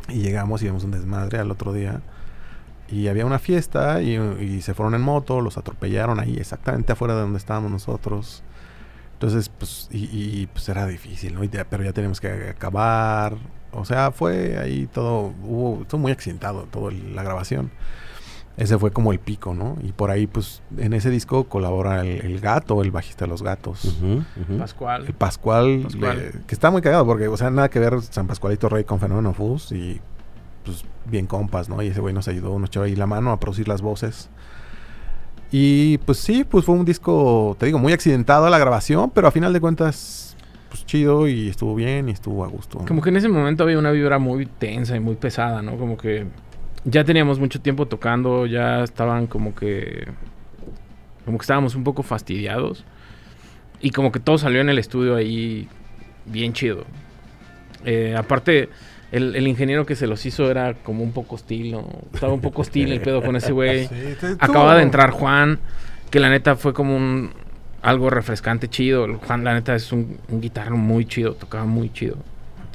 y 0.09 0.21
llegamos 0.21 0.63
y 0.63 0.67
vimos 0.67 0.85
un 0.85 0.91
desmadre 0.93 1.39
al 1.39 1.51
otro 1.51 1.73
día. 1.73 2.01
Y 2.91 3.09
había 3.09 3.25
una 3.25 3.39
fiesta 3.39 4.03
y, 4.03 4.17
y 4.17 4.61
se 4.63 4.75
fueron 4.75 4.95
en 4.95 5.01
moto, 5.01 5.41
los 5.41 5.57
atropellaron 5.57 6.21
ahí 6.21 6.37
exactamente 6.37 6.93
afuera 6.93 7.15
de 7.15 7.21
donde 7.23 7.39
estábamos 7.39 7.71
nosotros. 7.71 8.43
Entonces, 9.15 9.49
pues, 9.49 9.89
y, 9.93 10.05
y, 10.13 10.49
pues 10.53 10.69
era 10.69 10.87
difícil, 10.87 11.35
¿no? 11.35 11.43
Y 11.45 11.49
ya- 11.49 11.65
pero 11.65 11.85
ya 11.85 11.93
teníamos 11.93 12.21
que 12.21 12.51
acabar. 12.51 13.37
O 13.73 13.85
sea, 13.85 14.11
fue 14.11 14.59
ahí 14.59 14.89
todo, 14.93 15.33
hubo, 15.45 15.83
estuvo 15.83 16.01
muy 16.01 16.13
accidentado 16.13 16.65
todo 16.71 16.89
el- 16.89 17.15
la 17.17 17.23
grabación. 17.23 17.71
Ese 18.57 18.79
fue 18.79 18.91
como 18.91 19.13
el 19.13 19.19
pico, 19.19 19.55
¿no? 19.55 19.77
Y 19.83 19.93
por 19.93 20.11
ahí, 20.11 20.27
pues, 20.27 20.63
en 20.77 20.93
ese 20.93 21.09
disco 21.09 21.45
colabora 21.45 22.03
el, 22.03 22.21
el 22.25 22.39
gato, 22.41 22.83
el 22.83 22.91
bajista 22.91 23.25
de 23.25 23.31
los 23.31 23.43
gatos. 23.43 23.97
Pascual. 24.59 25.07
El 25.07 25.15
Pascual, 25.15 25.81
Pascual. 25.85 26.19
le- 26.19 26.41
que 26.47 26.55
está 26.55 26.71
muy 26.71 26.83
cagado 26.83 27.07
porque, 27.07 27.29
o 27.29 27.37
sea, 27.37 27.51
nada 27.51 27.71
que 27.71 27.79
ver 27.79 28.01
San 28.03 28.27
Pascualito 28.27 28.69
Rey 28.69 28.85
con 28.85 29.01
Fenómeno 29.01 29.33
Fus 29.33 29.73
y 29.73 30.01
pues 30.65 30.85
bien 31.07 31.27
compas, 31.27 31.69
¿no? 31.69 31.83
Y 31.83 31.89
ese 31.89 32.01
güey 32.01 32.13
nos 32.15 32.29
ayudó, 32.29 32.59
nos 32.59 32.69
echó 32.69 32.83
ahí 32.83 32.95
la 32.95 33.07
mano 33.07 33.33
a 33.33 33.41
producir 33.41 33.67
las 33.69 33.81
voces. 33.83 34.29
Y 35.51 35.99
pues 35.99 36.19
sí, 36.19 36.45
pues 36.45 36.65
fue 36.65 36.75
un 36.75 36.85
disco, 36.85 37.57
te 37.59 37.67
digo, 37.67 37.79
muy 37.79 37.93
accidentado 37.93 38.47
a 38.47 38.51
la 38.51 38.59
grabación, 38.59 39.11
pero 39.11 39.29
a 39.29 39.31
final 39.31 39.53
de 39.53 39.61
cuentas, 39.61 40.37
pues 40.71 40.87
chido 40.87 41.29
y 41.29 41.49
estuvo 41.49 41.75
bien 41.75 42.09
y 42.09 42.13
estuvo 42.13 42.45
a 42.45 42.49
gusto. 42.49 42.79
¿no? 42.81 42.87
Como 42.87 43.03
que 43.03 43.11
en 43.11 43.17
ese 43.17 43.29
momento 43.29 43.65
había 43.65 43.79
una 43.79 43.91
vibra 43.91 44.19
muy 44.19 44.47
tensa 44.47 44.97
y 44.97 45.01
muy 45.01 45.17
pesada, 45.17 45.61
¿no? 45.63 45.77
Como 45.77 45.97
que 45.99 46.27
ya 46.85 47.05
teníamos 47.05 47.39
mucho 47.39 47.61
tiempo 47.61 47.87
tocando, 47.87 48.47
ya 48.47 48.83
estaban 48.83 49.27
como 49.27 49.55
que... 49.55 50.09
Como 51.25 51.39
que 51.39 51.43
estábamos 51.43 51.75
un 51.75 51.85
poco 51.85 52.03
fastidiados. 52.03 52.85
Y 53.81 53.91
como 53.91 54.11
que 54.11 54.21
todo 54.21 54.39
salió 54.39 54.61
en 54.61 54.69
el 54.69 54.79
estudio 54.79 55.15
ahí 55.15 55.69
bien 56.27 56.53
chido. 56.53 56.85
Eh, 57.85 58.15
aparte, 58.17 58.69
el, 59.13 59.37
el 59.37 59.47
ingeniero 59.47 59.87
que 59.87 59.95
se 59.95 60.07
los 60.07 60.25
hizo 60.27 60.51
era 60.51 60.75
como 60.75 61.05
un 61.05 61.13
poco 61.13 61.37
hostil, 61.37 61.73
¿no? 61.73 61.89
Estaba 62.13 62.33
un 62.33 62.41
poco 62.41 62.63
hostil 62.63 62.93
el 62.93 63.01
pedo 63.01 63.23
con 63.23 63.37
ese 63.37 63.53
güey. 63.53 63.87
Sí, 63.89 64.17
Acaba 64.41 64.77
de 64.77 64.83
entrar 64.83 65.11
Juan, 65.11 65.59
que 66.11 66.19
la 66.19 66.31
neta 66.31 66.57
fue 66.57 66.73
como 66.73 66.97
un 66.97 67.31
algo 67.83 68.11
refrescante, 68.11 68.69
chido. 68.69 69.07
Juan, 69.19 69.45
la 69.45 69.55
neta, 69.55 69.75
es 69.75 69.93
un, 69.93 70.19
un 70.29 70.41
guitarro 70.41 70.77
muy 70.77 71.05
chido, 71.05 71.35
tocaba 71.35 71.65
muy 71.65 71.93
chido. 71.93 72.17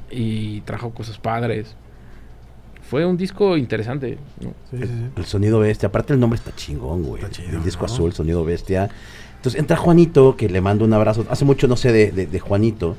Y 0.09 0.61
trajo 0.61 0.91
cosas 0.91 1.17
padres. 1.17 1.75
Fue 2.89 3.05
un 3.05 3.17
disco 3.17 3.57
interesante. 3.57 4.17
¿no? 4.41 4.49
Sí, 4.71 4.77
sí, 4.77 4.83
sí. 4.87 5.05
El 5.15 5.25
sonido 5.25 5.59
bestia. 5.59 5.87
Aparte 5.89 6.13
el 6.13 6.19
nombre 6.19 6.37
está 6.37 6.55
chingón, 6.55 7.03
güey. 7.03 7.21
Está 7.23 7.31
chido, 7.35 7.57
el 7.57 7.63
disco 7.63 7.85
¿no? 7.87 7.93
azul, 7.93 8.13
sonido 8.13 8.43
bestia. 8.45 8.89
Entonces 9.35 9.59
entra 9.59 9.77
Juanito, 9.77 10.35
que 10.35 10.49
le 10.49 10.61
mando 10.61 10.85
un 10.85 10.93
abrazo. 10.93 11.25
Hace 11.29 11.45
mucho 11.45 11.67
no 11.67 11.75
sé 11.77 11.91
de, 11.91 12.11
de- 12.11 12.27
de 12.27 12.39
Juanito. 12.39 12.95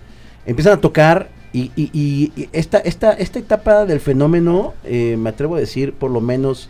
Empiezan 0.47 0.75
a 0.75 0.81
tocar 0.81 1.31
y, 1.53 1.73
y- 1.77 1.91
y- 1.93 2.33
y 2.37 2.49
esta, 2.53 2.79
esta, 2.79 3.13
esta 3.13 3.39
etapa 3.39 3.85
del 3.87 4.01
fenómeno, 4.01 4.75
eh, 4.85 5.17
me 5.19 5.31
atrevo 5.31 5.57
a 5.57 5.59
decir, 5.61 5.93
por 5.95 6.11
lo 6.11 6.21
menos 6.21 6.69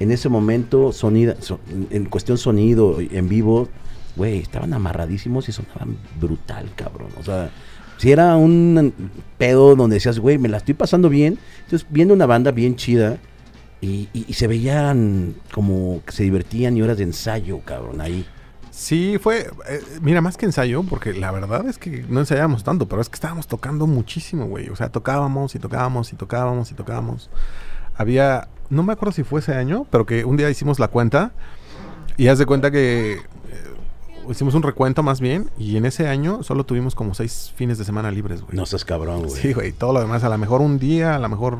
en 0.00 0.10
ese 0.12 0.28
momento, 0.28 0.92
sonida, 0.92 1.36
so- 1.40 1.60
en 1.90 2.04
cuestión 2.06 2.36
sonido, 2.36 2.98
en 3.00 3.28
vivo, 3.28 3.68
güey, 4.16 4.38
estaban 4.38 4.74
amarradísimos 4.74 5.48
y 5.48 5.52
sonaban 5.52 5.96
brutal, 6.20 6.68
cabrón. 6.76 7.08
O 7.18 7.22
sea, 7.22 7.50
si 7.98 8.12
era 8.12 8.36
un 8.36 8.92
pedo 9.38 9.74
donde 9.76 9.94
decías, 9.94 10.18
güey, 10.18 10.38
me 10.38 10.48
la 10.48 10.58
estoy 10.58 10.74
pasando 10.74 11.08
bien. 11.08 11.38
Entonces, 11.64 11.86
viendo 11.90 12.14
una 12.14 12.26
banda 12.26 12.50
bien 12.50 12.76
chida 12.76 13.18
y, 13.80 14.08
y- 14.12 14.32
se 14.34 14.46
veían 14.46 15.34
como 15.52 16.00
que 16.04 16.12
se 16.12 16.22
divertían 16.24 16.76
y 16.76 16.82
horas 16.82 16.96
de 16.98 17.04
ensayo, 17.04 17.60
cabrón, 17.64 18.00
ahí. 18.00 18.26
Sí, 18.70 19.16
fue, 19.18 19.46
eh, 19.70 19.80
mira, 20.02 20.20
más 20.20 20.36
que 20.36 20.44
ensayo, 20.44 20.82
porque 20.82 21.14
la 21.14 21.30
verdad 21.30 21.66
es 21.66 21.78
que 21.78 22.04
no 22.10 22.20
ensayábamos 22.20 22.62
tanto, 22.62 22.86
pero 22.86 23.00
es 23.00 23.08
que 23.08 23.14
estábamos 23.14 23.46
tocando 23.46 23.86
muchísimo, 23.86 24.46
güey. 24.46 24.68
O 24.68 24.76
sea, 24.76 24.90
tocábamos 24.90 25.54
y 25.54 25.58
tocábamos 25.58 26.12
y 26.12 26.16
tocábamos 26.16 26.70
y 26.70 26.74
tocábamos. 26.74 27.30
Había, 27.96 28.48
no 28.68 28.82
me 28.82 28.92
acuerdo 28.92 29.12
si 29.12 29.22
fue 29.22 29.40
ese 29.40 29.54
año, 29.54 29.86
pero 29.90 30.04
que 30.04 30.26
un 30.26 30.36
día 30.36 30.50
hicimos 30.50 30.78
la 30.78 30.88
cuenta 30.88 31.32
y 32.18 32.28
haz 32.28 32.38
de 32.38 32.44
cuenta 32.44 32.70
que 32.70 33.18
hicimos 34.30 34.54
un 34.54 34.62
recuento 34.62 35.02
más 35.02 35.20
bien 35.20 35.50
y 35.58 35.76
en 35.76 35.86
ese 35.86 36.08
año 36.08 36.42
solo 36.42 36.64
tuvimos 36.64 36.94
como 36.94 37.14
seis 37.14 37.52
fines 37.56 37.78
de 37.78 37.84
semana 37.84 38.10
libres, 38.10 38.42
güey. 38.42 38.56
No 38.56 38.66
seas 38.66 38.84
cabrón, 38.84 39.26
güey. 39.26 39.40
Sí, 39.40 39.52
güey, 39.52 39.72
todo 39.72 39.92
lo 39.92 40.00
demás, 40.00 40.24
a 40.24 40.28
lo 40.28 40.38
mejor 40.38 40.60
un 40.60 40.78
día, 40.78 41.16
a 41.16 41.18
lo 41.18 41.28
mejor 41.28 41.56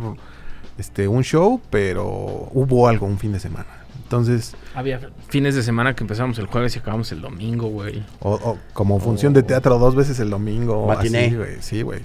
este 0.79 1.09
un 1.09 1.23
show, 1.23 1.61
pero 1.71 2.07
hubo 2.53 2.89
algo 2.89 3.07
un 3.07 3.19
fin 3.19 3.33
de 3.33 3.41
semana. 3.41 3.67
Entonces, 4.03 4.55
Había 4.75 5.01
fines 5.29 5.57
de 5.57 5.62
semana 5.64 5.97
que 5.97 6.05
empezamos 6.05 6.39
el 6.39 6.47
jueves 6.47 6.77
y 6.77 6.79
acabamos 6.79 7.11
el 7.11 7.21
domingo, 7.21 7.67
güey. 7.69 8.05
O, 8.21 8.35
o 8.35 8.59
como 8.73 9.01
función 9.01 9.33
de 9.33 9.43
teatro 9.43 9.79
dos 9.79 9.97
veces 9.97 10.21
el 10.21 10.31
domingo. 10.31 10.87
Matiné. 10.87 11.27
así, 11.27 11.35
güey. 11.37 11.57
Sí, 11.61 11.83
güey. 11.83 12.03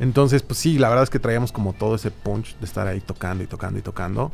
Entonces, 0.00 0.42
pues 0.42 0.58
sí, 0.58 0.78
la 0.78 0.88
verdad 0.88 1.04
es 1.04 1.10
que 1.10 1.18
traíamos 1.18 1.52
como 1.52 1.72
todo 1.74 1.94
ese 1.94 2.10
punch 2.10 2.56
de 2.58 2.64
estar 2.64 2.88
ahí 2.88 3.00
tocando 3.00 3.44
y 3.44 3.46
tocando 3.46 3.78
y 3.78 3.82
tocando. 3.82 4.32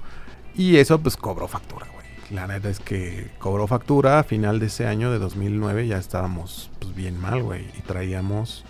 Y 0.55 0.77
eso 0.77 0.99
pues 1.01 1.17
cobró 1.17 1.49
factura, 1.49 1.87
güey. 1.93 2.06
La 2.31 2.47
neta 2.47 2.69
es 2.69 2.81
que 2.81 3.31
cobró 3.39 3.67
factura 3.67 4.19
a 4.19 4.25
final 4.25 4.59
de 4.59 4.67
ese 4.67 4.87
año 4.87 5.13
de 5.13 5.19
2009 5.19 5.87
ya 5.87 5.99
estábamos 5.99 6.71
pues 6.81 6.95
bien 6.95 7.21
mal, 7.21 7.43
güey. 7.43 7.67
Y 7.79 7.83
traíamos 7.83 8.65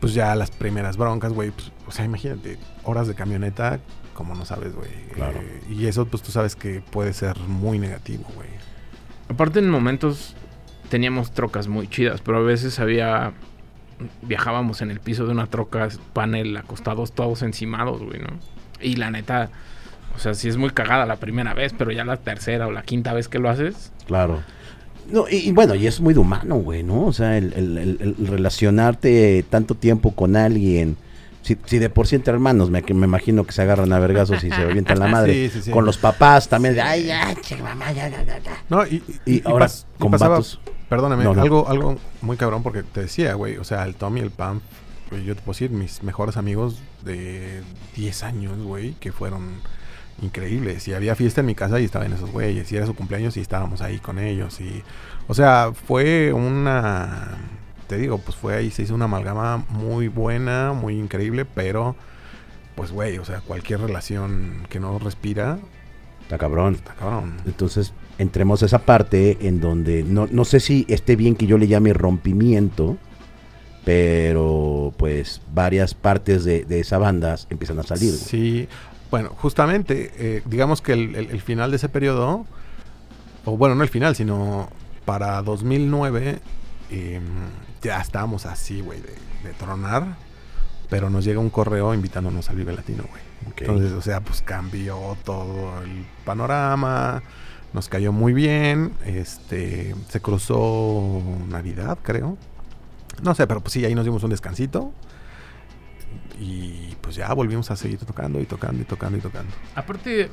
pues 0.00 0.14
ya 0.14 0.34
las 0.34 0.50
primeras 0.50 0.96
broncas, 0.96 1.32
güey. 1.32 1.50
Pues, 1.50 1.72
o 1.86 1.90
sea, 1.90 2.04
imagínate, 2.04 2.58
horas 2.84 3.08
de 3.08 3.14
camioneta, 3.14 3.80
como 4.12 4.34
no 4.34 4.44
sabes, 4.44 4.74
güey. 4.74 4.90
Claro. 5.14 5.40
Eh, 5.40 5.62
y 5.70 5.86
eso 5.86 6.06
pues 6.06 6.22
tú 6.22 6.30
sabes 6.30 6.54
que 6.56 6.80
puede 6.80 7.12
ser 7.12 7.38
muy 7.40 7.78
negativo, 7.78 8.24
güey. 8.34 8.50
Aparte 9.28 9.58
en 9.58 9.70
momentos 9.70 10.36
teníamos 10.90 11.32
trocas 11.32 11.68
muy 11.68 11.88
chidas, 11.88 12.20
pero 12.20 12.38
a 12.38 12.42
veces 12.42 12.78
había... 12.78 13.32
Viajábamos 14.22 14.82
en 14.82 14.90
el 14.90 15.00
piso 15.00 15.24
de 15.24 15.32
una 15.32 15.46
troca, 15.46 15.88
panel, 16.12 16.56
acostados 16.56 17.12
todos 17.12 17.42
encimados, 17.42 18.02
güey, 18.02 18.20
¿no? 18.20 18.28
Y 18.80 18.96
la 18.96 19.10
neta, 19.10 19.50
o 20.14 20.18
sea, 20.18 20.34
sí 20.34 20.48
es 20.48 20.56
muy 20.56 20.70
cagada 20.70 21.06
la 21.06 21.16
primera 21.16 21.54
vez, 21.54 21.74
pero 21.76 21.90
ya 21.92 22.04
la 22.04 22.16
tercera 22.16 22.66
o 22.66 22.72
la 22.72 22.82
quinta 22.82 23.12
vez 23.12 23.28
que 23.28 23.38
lo 23.38 23.48
haces, 23.50 23.90
Claro. 24.06 24.42
No, 25.10 25.26
y, 25.30 25.36
y 25.36 25.52
bueno, 25.52 25.74
y 25.74 25.86
es 25.86 26.00
muy 26.00 26.14
de 26.14 26.20
humano, 26.20 26.56
güey, 26.56 26.82
¿no? 26.82 27.04
O 27.04 27.12
sea, 27.12 27.36
el, 27.36 27.52
el- 27.52 27.76
el- 27.78 27.98
el 28.18 28.26
relacionarte 28.26 29.44
tanto 29.50 29.74
tiempo 29.74 30.14
con 30.14 30.34
alguien. 30.36 30.96
Si, 31.42 31.58
si 31.66 31.78
de 31.78 31.90
por 31.90 32.06
sí 32.06 32.16
entre 32.16 32.32
hermanos, 32.32 32.70
me, 32.70 32.82
que 32.82 32.94
me 32.94 33.06
imagino 33.06 33.44
que 33.44 33.52
se 33.52 33.60
agarran 33.60 33.92
a 33.92 33.98
vergazos 33.98 34.42
y 34.42 34.48
se 34.48 34.54
avientan 34.54 34.98
la 34.98 35.06
madre. 35.08 35.34
Sí, 35.34 35.50
sí, 35.58 35.62
sí. 35.64 35.70
Con 35.70 35.84
los 35.84 35.98
papás 35.98 36.48
también, 36.48 36.74
de, 36.74 36.80
ay, 36.80 37.04
ya, 37.04 37.34
che, 37.42 37.56
mamá, 37.56 37.92
ya, 37.92 38.08
ya, 38.08 38.22
ya, 38.24 38.38
ya". 38.38 38.52
No, 38.70 38.86
y, 38.86 39.02
Y 39.26 39.42
ahora 39.46 39.66
pas- 39.66 39.84
y 39.96 40.00
con 40.00 40.10
pasaba- 40.10 40.30
vatos. 40.36 40.58
Perdóname, 40.88 41.22
No, 41.24 41.34
no. 41.34 41.42
algo 41.42 41.68
algo 41.68 41.98
muy 42.22 42.38
cabrón 42.38 42.62
porque 42.62 42.82
te 42.82 43.02
decía, 43.02 43.34
güey, 43.34 43.58
o 43.58 43.64
sea, 43.64 43.84
el 43.84 43.94
Tom 43.96 44.16
y 44.16 44.20
el 44.20 44.30
Pam, 44.30 44.60
güey, 45.10 45.24
yo 45.24 45.34
te 45.34 45.42
puedo 45.42 45.52
decir, 45.54 45.70
mis 45.70 46.02
mejores 46.02 46.38
amigos 46.38 46.78
de 47.04 47.60
10 47.94 48.22
años, 48.22 48.58
güey, 48.62 48.92
que 48.94 49.12
fueron 49.12 49.56
increíbles. 50.22 50.86
Y 50.88 50.94
había 50.94 51.14
fiesta 51.14 51.40
en 51.40 51.46
mi 51.46 51.54
casa 51.54 51.80
y 51.80 51.84
estaban 51.84 52.12
esos 52.12 52.30
güeyes, 52.30 52.70
y 52.72 52.76
era 52.76 52.86
su 52.86 52.94
cumpleaños 52.94 53.36
y 53.36 53.40
estábamos 53.40 53.80
ahí 53.80 53.98
con 53.98 54.18
ellos. 54.18 54.60
y 54.60 54.82
O 55.28 55.34
sea, 55.34 55.72
fue 55.74 56.32
una, 56.32 57.36
te 57.86 57.96
digo, 57.96 58.18
pues 58.18 58.36
fue 58.36 58.54
ahí, 58.56 58.70
se 58.70 58.82
hizo 58.82 58.94
una 58.94 59.06
amalgama 59.06 59.64
muy 59.68 60.08
buena, 60.08 60.72
muy 60.72 60.98
increíble, 60.98 61.44
pero, 61.44 61.96
pues, 62.74 62.92
güey, 62.92 63.18
o 63.18 63.24
sea, 63.24 63.40
cualquier 63.40 63.80
relación 63.80 64.66
que 64.68 64.80
no 64.80 64.98
respira, 64.98 65.58
Está 66.22 66.38
cabrón. 66.38 66.74
está 66.74 66.94
cabrón. 66.94 67.34
Entonces, 67.44 67.92
entremos 68.16 68.62
a 68.62 68.66
esa 68.66 68.78
parte 68.78 69.36
en 69.42 69.60
donde 69.60 70.02
no, 70.04 70.26
no 70.30 70.46
sé 70.46 70.58
si 70.58 70.86
esté 70.88 71.16
bien 71.16 71.36
que 71.36 71.46
yo 71.46 71.58
le 71.58 71.66
llame 71.68 71.92
rompimiento, 71.92 72.96
pero 73.84 74.94
pues 74.96 75.42
varias 75.52 75.94
partes 75.94 76.44
de, 76.44 76.64
de 76.64 76.80
esa 76.80 76.96
banda 76.96 77.36
empiezan 77.50 77.78
a 77.78 77.82
salir. 77.82 78.12
Sí, 78.12 78.68
bueno, 79.14 79.30
justamente, 79.36 80.10
eh, 80.16 80.42
digamos 80.44 80.80
que 80.82 80.92
el, 80.92 81.14
el- 81.14 81.30
el 81.30 81.40
final 81.40 81.70
de 81.70 81.76
ese 81.76 81.88
periodo, 81.88 82.46
o 83.44 83.56
bueno, 83.56 83.76
no 83.76 83.84
el 83.84 83.88
final, 83.88 84.16
sino 84.16 84.68
para 85.04 85.40
2009, 85.42 86.40
eh, 86.90 87.20
ya 87.80 88.00
estábamos 88.00 88.44
así, 88.44 88.80
güey, 88.80 89.00
de, 89.00 89.14
de 89.44 89.54
tronar, 89.56 90.16
pero 90.90 91.10
nos 91.10 91.24
llega 91.24 91.38
un 91.38 91.48
correo 91.50 91.94
invitándonos 91.94 92.50
al 92.50 92.56
Vive 92.56 92.72
Latino, 92.72 93.04
güey. 93.08 93.22
Entonces, 93.68 93.92
o 93.92 94.02
sea, 94.02 94.20
pues 94.20 94.42
cambió 94.42 95.16
todo 95.24 95.80
el 95.84 96.04
panorama, 96.24 97.22
nos 97.72 97.88
cayó 97.88 98.10
muy 98.10 98.32
bien, 98.32 98.94
este, 99.06 99.94
se 100.08 100.20
cruzó 100.20 101.22
Navidad, 101.48 101.98
creo. 102.02 102.36
No 103.22 103.32
sé, 103.36 103.46
pero 103.46 103.60
pues 103.60 103.74
sí, 103.74 103.84
ahí 103.84 103.94
nos 103.94 104.04
dimos 104.06 104.24
un 104.24 104.30
descansito. 104.30 104.90
Y 106.40 106.94
pues 107.00 107.16
ya 107.16 107.32
volvimos 107.32 107.70
a 107.70 107.76
seguir 107.76 107.98
tocando 107.98 108.40
y 108.40 108.44
tocando 108.44 108.82
y 108.82 108.84
tocando 108.84 109.18
y 109.18 109.20
tocando. 109.20 109.52
Aparte, 109.74 110.28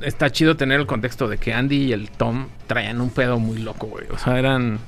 está 0.00 0.30
chido 0.30 0.56
tener 0.56 0.80
el 0.80 0.86
contexto 0.86 1.28
de 1.28 1.38
que 1.38 1.52
Andy 1.52 1.86
y 1.86 1.92
el 1.92 2.10
Tom 2.10 2.46
traían 2.66 3.00
un 3.00 3.10
pedo 3.10 3.38
muy 3.38 3.58
loco, 3.58 3.86
güey. 3.86 4.06
O 4.10 4.18
sea, 4.18 4.38
eran. 4.38 4.78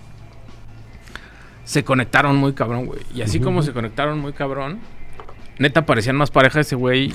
Se 1.65 1.85
conectaron 1.85 2.37
muy 2.37 2.53
cabrón, 2.53 2.87
güey. 2.87 3.01
Y 3.15 3.23
así 3.23 3.41
como 3.41 3.63
se 3.63 3.73
conectaron 3.73 4.19
muy 4.19 4.33
cabrón, 4.33 4.81
neta 5.59 5.87
parecían 5.87 6.17
más 6.17 6.31
pareja 6.31 6.61
ese 6.61 6.75
güey. 6.75 7.15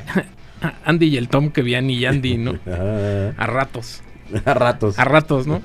Andy 0.84 1.06
y 1.06 1.16
el 1.18 1.28
Tom 1.28 1.50
que 1.50 1.62
veían 1.62 1.90
y 1.90 2.04
Andy, 2.06 2.38
¿no? 2.38 2.58
A 3.36 3.46
ratos. 3.46 4.02
a 4.44 4.54
ratos. 4.54 4.98
A 4.98 5.04
ratos, 5.04 5.46
¿no? 5.46 5.60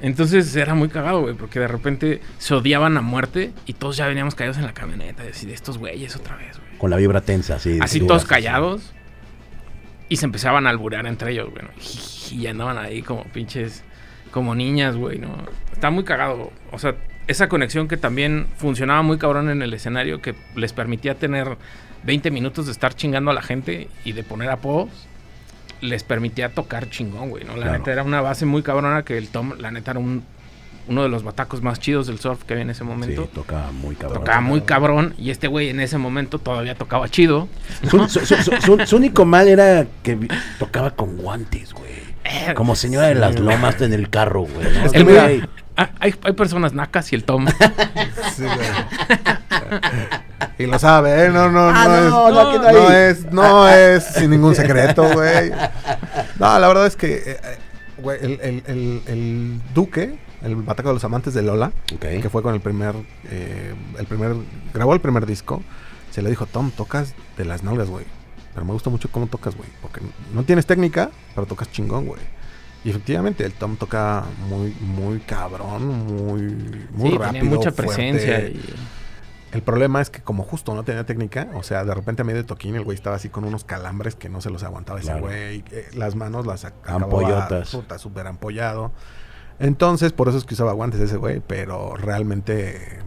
Entonces 0.00 0.54
era 0.54 0.74
muy 0.74 0.88
cagado, 0.88 1.22
güey, 1.22 1.34
porque 1.34 1.58
de 1.58 1.68
repente 1.68 2.20
se 2.38 2.54
odiaban 2.54 2.96
a 2.96 3.00
muerte 3.00 3.52
y 3.66 3.72
todos 3.72 3.96
ya 3.96 4.06
veníamos 4.06 4.34
callados 4.34 4.58
en 4.58 4.64
la 4.64 4.74
camioneta. 4.74 5.24
Y 5.24 5.28
decir, 5.28 5.50
estos 5.50 5.78
güeyes 5.78 6.14
otra 6.16 6.36
vez, 6.36 6.58
güey. 6.58 6.78
Con 6.78 6.90
la 6.90 6.96
vibra 6.96 7.20
tensa, 7.20 7.56
así. 7.56 7.78
Así 7.80 8.00
sí, 8.00 8.06
todos 8.06 8.24
callados. 8.24 8.92
Y 10.08 10.16
se 10.16 10.26
empezaban 10.26 10.66
a 10.66 10.70
alburear 10.70 11.06
entre 11.06 11.32
ellos, 11.32 11.50
güey. 11.50 11.64
¿no? 11.64 11.70
Y 12.30 12.46
andaban 12.46 12.76
ahí 12.76 13.00
como 13.00 13.24
pinches, 13.24 13.82
como 14.30 14.54
niñas, 14.54 14.96
güey, 14.96 15.18
¿no? 15.18 15.34
Está 15.72 15.90
muy 15.90 16.04
cagado. 16.04 16.52
O 16.72 16.78
sea, 16.78 16.94
esa 17.26 17.48
conexión 17.48 17.88
que 17.88 17.96
también 17.96 18.46
funcionaba 18.56 19.00
muy 19.02 19.16
cabrón 19.16 19.48
en 19.48 19.62
el 19.62 19.72
escenario, 19.72 20.20
que 20.20 20.34
les 20.54 20.74
permitía 20.74 21.14
tener 21.14 21.56
20 22.04 22.30
minutos 22.30 22.66
de 22.66 22.72
estar 22.72 22.94
chingando 22.94 23.30
a 23.30 23.34
la 23.34 23.42
gente 23.42 23.88
y 24.04 24.12
de 24.12 24.22
poner 24.24 24.50
apodos. 24.50 24.90
Les 25.80 26.02
permitía 26.04 26.50
tocar 26.50 26.90
chingón, 26.90 27.30
güey, 27.30 27.44
¿no? 27.44 27.56
La 27.56 27.62
Claro. 27.64 27.78
neta 27.78 27.92
era 27.92 28.02
una 28.02 28.20
base 28.20 28.46
muy 28.46 28.62
cabrona 28.62 29.04
que 29.04 29.16
el 29.18 29.28
Tom, 29.28 29.52
la 29.58 29.70
neta 29.70 29.92
era 29.92 30.00
un, 30.00 30.24
uno 30.88 31.02
de 31.02 31.08
los 31.08 31.22
batacos 31.22 31.62
más 31.62 31.78
chidos 31.80 32.06
del 32.06 32.18
surf 32.18 32.44
que 32.44 32.54
había 32.54 32.62
en 32.62 32.70
ese 32.70 32.82
momento. 32.84 33.24
Sí, 33.24 33.30
tocaba 33.34 33.70
muy 33.72 33.94
cabrón. 33.94 34.18
Tocaba 34.20 34.40
muy 34.40 34.60
cabrón 34.62 35.14
y 35.18 35.30
este 35.30 35.46
güey 35.46 35.68
en 35.68 35.80
ese 35.80 35.98
momento 35.98 36.38
todavía 36.38 36.74
tocaba 36.74 37.08
chido. 37.08 37.46
Su, 37.90 38.08
su- 38.08 38.20
su- 38.26 38.36
su- 38.36 38.60
su- 38.60 38.86
su 38.86 38.96
único 38.96 39.24
mal 39.24 39.48
era 39.48 39.86
que 40.02 40.18
tocaba 40.58 40.90
con 40.92 41.16
guantes, 41.18 41.72
güey. 41.74 41.88
Como 42.54 42.74
señora 42.76 43.06
de 43.08 43.14
las 43.14 43.38
lomas 43.38 43.80
en 43.80 43.92
el 43.94 44.10
carro, 44.10 44.42
güey. 44.42 44.66
¿no? 44.74 44.92
El 44.92 45.04
güey- 45.06 45.48
Ah, 45.80 45.90
hay, 46.00 46.12
hay 46.24 46.32
personas 46.32 46.72
nacas 46.74 47.12
y 47.12 47.14
el 47.14 47.22
Tom. 47.24 47.46
Sí, 48.36 48.42
güey. 48.44 48.68
y 50.58 50.66
lo 50.66 50.78
sabe, 50.78 51.24
¿eh? 51.26 51.28
No, 51.30 51.48
no, 51.50 51.68
Ah, 51.68 51.84
no, 51.86 51.96
es, 51.96 52.10
no, 52.10 52.30
no, 52.30 52.40
aquí 52.40 52.58
no 52.58 52.72
no 52.72 52.90
es, 52.92 53.32
no 53.32 53.68
es 53.68 54.04
sin 54.04 54.30
ningún 54.30 54.54
secreto, 54.56 55.08
güey. 55.12 55.50
No, 56.38 56.58
la 56.58 56.66
verdad 56.68 56.86
es 56.86 56.96
que, 56.96 57.14
eh, 57.14 57.22
eh, 57.42 57.58
güey, 57.98 58.18
el, 58.20 58.40
el, 58.40 58.62
el, 58.66 59.02
el 59.06 59.60
Duque, 59.74 60.18
el 60.42 60.56
bataco 60.56 60.88
de 60.88 60.94
los 60.94 61.04
amantes 61.04 61.32
de 61.34 61.42
Lola, 61.42 61.70
que 62.00 62.28
fue 62.28 62.42
con 62.42 62.54
el 62.54 62.60
primer, 62.60 62.94
eh, 63.30 63.74
el 63.98 64.06
primer, 64.06 64.34
grabó 64.74 64.94
el 64.94 65.00
primer 65.00 65.26
disco, 65.26 65.62
se 66.10 66.22
le 66.22 66.30
dijo, 66.30 66.46
Tom, 66.46 66.70
tocas 66.72 67.14
de 67.36 67.44
las 67.44 67.62
nalgas, 67.62 67.88
güey. 67.88 68.04
Pero 68.54 68.66
me 68.66 68.72
gusta 68.72 68.90
mucho 68.90 69.08
cómo 69.12 69.28
tocas, 69.28 69.54
güey. 69.56 69.68
Porque 69.80 70.00
no 70.34 70.42
tienes 70.42 70.66
técnica, 70.66 71.10
pero 71.34 71.46
tocas 71.46 71.70
chingón, 71.70 72.06
güey. 72.06 72.20
Y 72.84 72.90
efectivamente, 72.90 73.44
el 73.44 73.52
Tom 73.52 73.76
toca 73.76 74.24
muy, 74.48 74.74
muy 74.80 75.18
cabrón, 75.20 75.86
muy, 76.06 76.42
muy 76.92 77.10
sí, 77.10 77.18
rápido. 77.18 77.32
tenía 77.32 77.44
mucha 77.44 77.72
fuerte. 77.72 77.82
presencia. 77.94 78.40
y- 78.48 78.60
El 79.50 79.62
problema 79.62 80.00
es 80.02 80.10
que 80.10 80.20
como 80.20 80.42
justo 80.44 80.74
no 80.74 80.84
tenía 80.84 81.04
técnica, 81.06 81.48
o 81.54 81.62
sea, 81.62 81.82
de 81.84 81.94
repente 81.94 82.20
a 82.22 82.24
medio 82.24 82.44
toquín 82.44 82.76
el 82.76 82.84
güey 82.84 82.94
estaba 82.94 83.16
así 83.16 83.30
con 83.30 83.44
unos 83.44 83.64
calambres 83.64 84.14
que 84.14 84.28
no 84.28 84.40
se 84.42 84.50
los 84.50 84.62
aguantaba 84.62 84.98
ese 85.00 85.08
Claro. 85.08 85.22
güey. 85.26 85.64
eh, 85.72 85.88
las 85.94 86.14
manos 86.16 86.46
las 86.46 86.66
Ampollotas. 86.86 87.70
puta, 87.70 87.98
súper 87.98 88.26
ampollado. 88.26 88.92
Entonces, 89.58 90.12
por 90.12 90.28
eso 90.28 90.38
es 90.38 90.44
que 90.44 90.54
usaba 90.54 90.72
guantes 90.72 91.00
ese 91.00 91.16
güey, 91.16 91.40
pero 91.46 91.96
realmente... 91.96 92.98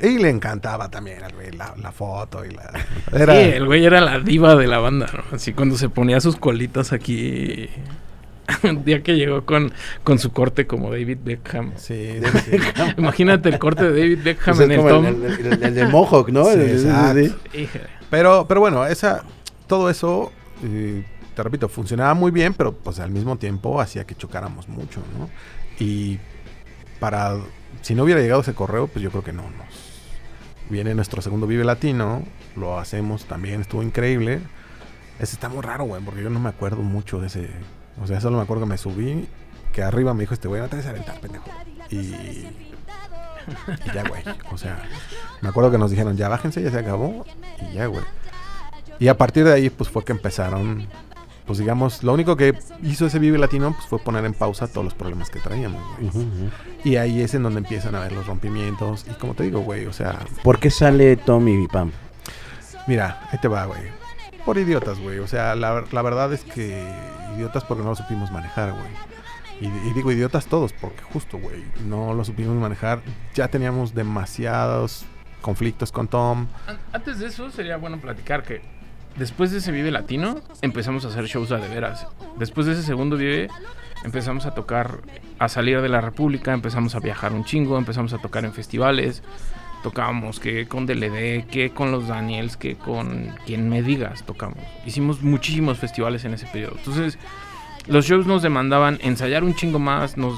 Y 0.00 0.18
le 0.18 0.30
encantaba 0.30 0.88
también 0.88 1.24
al 1.24 1.34
güey 1.34 1.50
la, 1.50 1.74
la 1.76 1.90
foto 1.90 2.44
y 2.44 2.50
la... 2.52 2.70
Era, 3.12 3.34
Sí, 3.34 3.40
el 3.50 3.66
güey 3.66 3.84
era 3.84 4.00
la 4.00 4.20
diva 4.20 4.54
de 4.54 4.68
la 4.68 4.78
banda, 4.78 5.08
¿no? 5.12 5.36
Así 5.36 5.52
cuando 5.52 5.76
se 5.76 5.88
ponía 5.88 6.20
sus 6.20 6.36
colitas 6.36 6.92
aquí. 6.92 7.68
Un 8.62 8.84
día 8.84 9.02
que 9.02 9.16
llegó 9.16 9.44
con, 9.44 9.72
con 10.04 10.18
su 10.18 10.32
corte 10.32 10.66
como 10.66 10.90
David 10.90 11.18
Beckham. 11.24 11.72
Sí. 11.76 12.20
Imagínate 12.96 13.48
el 13.50 13.58
corte 13.58 13.84
de 13.90 14.00
David 14.00 14.18
Beckham 14.24 14.56
Pues 14.56 14.68
es 14.70 14.74
en 14.78 14.80
el 14.80 14.88
Tom. 14.88 15.06
el, 15.06 15.24
el- 15.24 15.46
el- 15.52 15.62
el 15.62 15.74
de 15.74 15.86
Mohawk, 15.86 16.28
¿no? 16.30 16.44
Sí, 16.46 16.52
El- 16.52 16.86
el-. 17.16 17.34
Pero, 18.10 18.46
pero 18.48 18.60
bueno, 18.60 18.86
esa, 18.86 19.22
todo 19.66 19.90
eso, 19.90 20.32
eh, 20.64 21.04
te 21.34 21.42
repito, 21.42 21.68
funcionaba 21.68 22.14
muy 22.14 22.30
bien, 22.30 22.54
pero 22.54 22.72
pues 22.72 22.98
al 23.00 23.10
mismo 23.10 23.36
tiempo 23.36 23.80
hacía 23.80 24.04
que 24.04 24.14
chocáramos 24.14 24.66
mucho, 24.68 25.00
¿no? 25.18 25.28
Y 25.78 26.18
para, 27.00 27.36
si 27.82 27.94
no 27.94 28.04
hubiera 28.04 28.20
llegado 28.20 28.40
ese 28.40 28.54
correo, 28.54 28.86
pues 28.88 29.02
yo 29.02 29.10
creo 29.10 29.22
que 29.24 29.32
no 29.32 29.42
nos. 29.42 29.98
Viene 30.70 30.94
nuestro 30.94 31.22
segundo 31.22 31.46
Vive 31.46 31.64
Latino, 31.64 32.24
lo 32.56 32.78
hacemos 32.78 33.24
también, 33.26 33.60
estuvo 33.60 33.82
increíble. 33.82 34.40
Ese 35.18 35.34
está 35.34 35.48
muy 35.48 35.62
raro, 35.62 35.84
güey, 35.84 36.02
porque 36.02 36.22
yo 36.22 36.30
no 36.30 36.40
me 36.40 36.48
acuerdo 36.48 36.78
mucho 36.82 37.20
de 37.20 37.26
ese. 37.28 37.48
O 38.02 38.06
sea, 38.06 38.20
solo 38.20 38.36
me 38.36 38.42
acuerdo 38.42 38.64
que 38.64 38.70
me 38.70 38.78
subí, 38.78 39.28
que 39.72 39.82
arriba 39.82 40.14
me 40.14 40.20
dijo 40.20 40.34
este 40.34 40.48
güey, 40.48 40.60
no 40.60 40.68
te 40.68 40.76
vas 40.76 40.86
a 40.86 40.90
aventar, 40.90 41.20
pendejo. 41.20 41.48
Y, 41.90 41.96
y 41.96 42.54
ya, 43.94 44.02
güey. 44.08 44.22
O 44.52 44.58
sea, 44.58 44.82
me 45.40 45.48
acuerdo 45.48 45.70
que 45.70 45.78
nos 45.78 45.90
dijeron, 45.90 46.16
ya 46.16 46.28
bájense, 46.28 46.62
ya 46.62 46.70
se 46.70 46.78
acabó. 46.78 47.24
Y 47.70 47.74
ya, 47.74 47.86
güey. 47.86 48.04
Y 48.98 49.08
a 49.08 49.16
partir 49.16 49.44
de 49.44 49.52
ahí, 49.52 49.70
pues 49.70 49.88
fue 49.90 50.04
que 50.04 50.12
empezaron, 50.12 50.86
pues 51.46 51.58
digamos, 51.58 52.02
lo 52.02 52.12
único 52.12 52.36
que 52.36 52.58
hizo 52.82 53.06
ese 53.06 53.18
Vive 53.18 53.38
Latino, 53.38 53.72
pues 53.72 53.86
fue 53.86 53.98
poner 54.00 54.24
en 54.24 54.34
pausa 54.34 54.66
todos 54.66 54.84
los 54.84 54.94
problemas 54.94 55.30
que 55.30 55.38
traíamos, 55.38 55.80
ujú. 56.02 56.26
Y 56.84 56.96
ahí 56.96 57.22
es 57.22 57.32
en 57.34 57.42
donde 57.44 57.60
empiezan 57.60 57.94
a 57.94 58.00
ver 58.00 58.12
los 58.12 58.26
rompimientos. 58.26 59.06
Y 59.08 59.14
como 59.14 59.34
te 59.34 59.44
digo, 59.44 59.60
güey, 59.60 59.86
o 59.86 59.92
sea, 59.92 60.18
¿Por 60.42 60.58
qué 60.58 60.70
sale 60.70 61.16
Tommy 61.16 61.64
y 61.64 61.68
Pam? 61.68 61.92
mira, 62.88 63.28
ahí 63.30 63.38
te 63.38 63.48
va, 63.48 63.66
güey. 63.66 63.82
Por 64.48 64.56
idiotas, 64.56 64.98
güey. 64.98 65.18
O 65.18 65.26
sea, 65.26 65.54
la, 65.54 65.84
la 65.92 66.00
verdad 66.00 66.32
es 66.32 66.42
que 66.42 66.82
idiotas 67.36 67.64
porque 67.64 67.82
no 67.82 67.90
lo 67.90 67.96
supimos 67.96 68.30
manejar, 68.32 68.72
güey. 68.72 68.86
Y, 69.60 69.66
y 69.66 69.92
digo 69.92 70.10
idiotas 70.10 70.46
todos, 70.46 70.72
porque 70.72 71.02
justo, 71.02 71.36
güey, 71.36 71.62
no 71.86 72.14
lo 72.14 72.24
supimos 72.24 72.56
manejar. 72.56 73.02
Ya 73.34 73.48
teníamos 73.48 73.92
demasiados 73.94 75.04
conflictos 75.42 75.92
con 75.92 76.08
Tom. 76.08 76.46
An- 76.66 76.78
Antes 76.94 77.18
de 77.18 77.26
eso 77.26 77.50
sería 77.50 77.76
bueno 77.76 77.98
platicar 78.00 78.42
que 78.42 78.62
después 79.16 79.50
de 79.50 79.58
ese 79.58 79.70
Vive 79.70 79.90
Latino 79.90 80.40
empezamos 80.62 81.04
a 81.04 81.08
hacer 81.08 81.26
shows 81.26 81.52
a 81.52 81.58
de 81.58 81.68
veras. 81.68 82.06
Después 82.38 82.66
de 82.66 82.72
ese 82.72 82.84
segundo 82.84 83.18
Vive 83.18 83.48
empezamos 84.02 84.46
a 84.46 84.52
tocar, 84.52 85.00
a 85.38 85.48
salir 85.50 85.82
de 85.82 85.90
la 85.90 86.00
República, 86.00 86.54
empezamos 86.54 86.94
a 86.94 87.00
viajar 87.00 87.34
un 87.34 87.44
chingo, 87.44 87.76
empezamos 87.76 88.14
a 88.14 88.18
tocar 88.18 88.46
en 88.46 88.54
festivales. 88.54 89.22
Tocábamos 89.82 90.40
que 90.40 90.66
con 90.66 90.86
DLD, 90.86 91.46
que 91.46 91.70
con 91.74 91.92
los 91.92 92.08
Daniels, 92.08 92.56
que 92.56 92.76
con 92.76 93.34
quien 93.46 93.68
me 93.68 93.82
digas 93.82 94.24
tocamos. 94.24 94.58
Hicimos 94.84 95.22
muchísimos 95.22 95.78
festivales 95.78 96.24
en 96.24 96.34
ese 96.34 96.46
periodo. 96.46 96.74
Entonces, 96.78 97.18
los 97.86 98.04
shows 98.06 98.26
nos 98.26 98.42
demandaban 98.42 98.98
ensayar 99.02 99.44
un 99.44 99.54
chingo 99.54 99.78
más, 99.78 100.16
nos, 100.16 100.36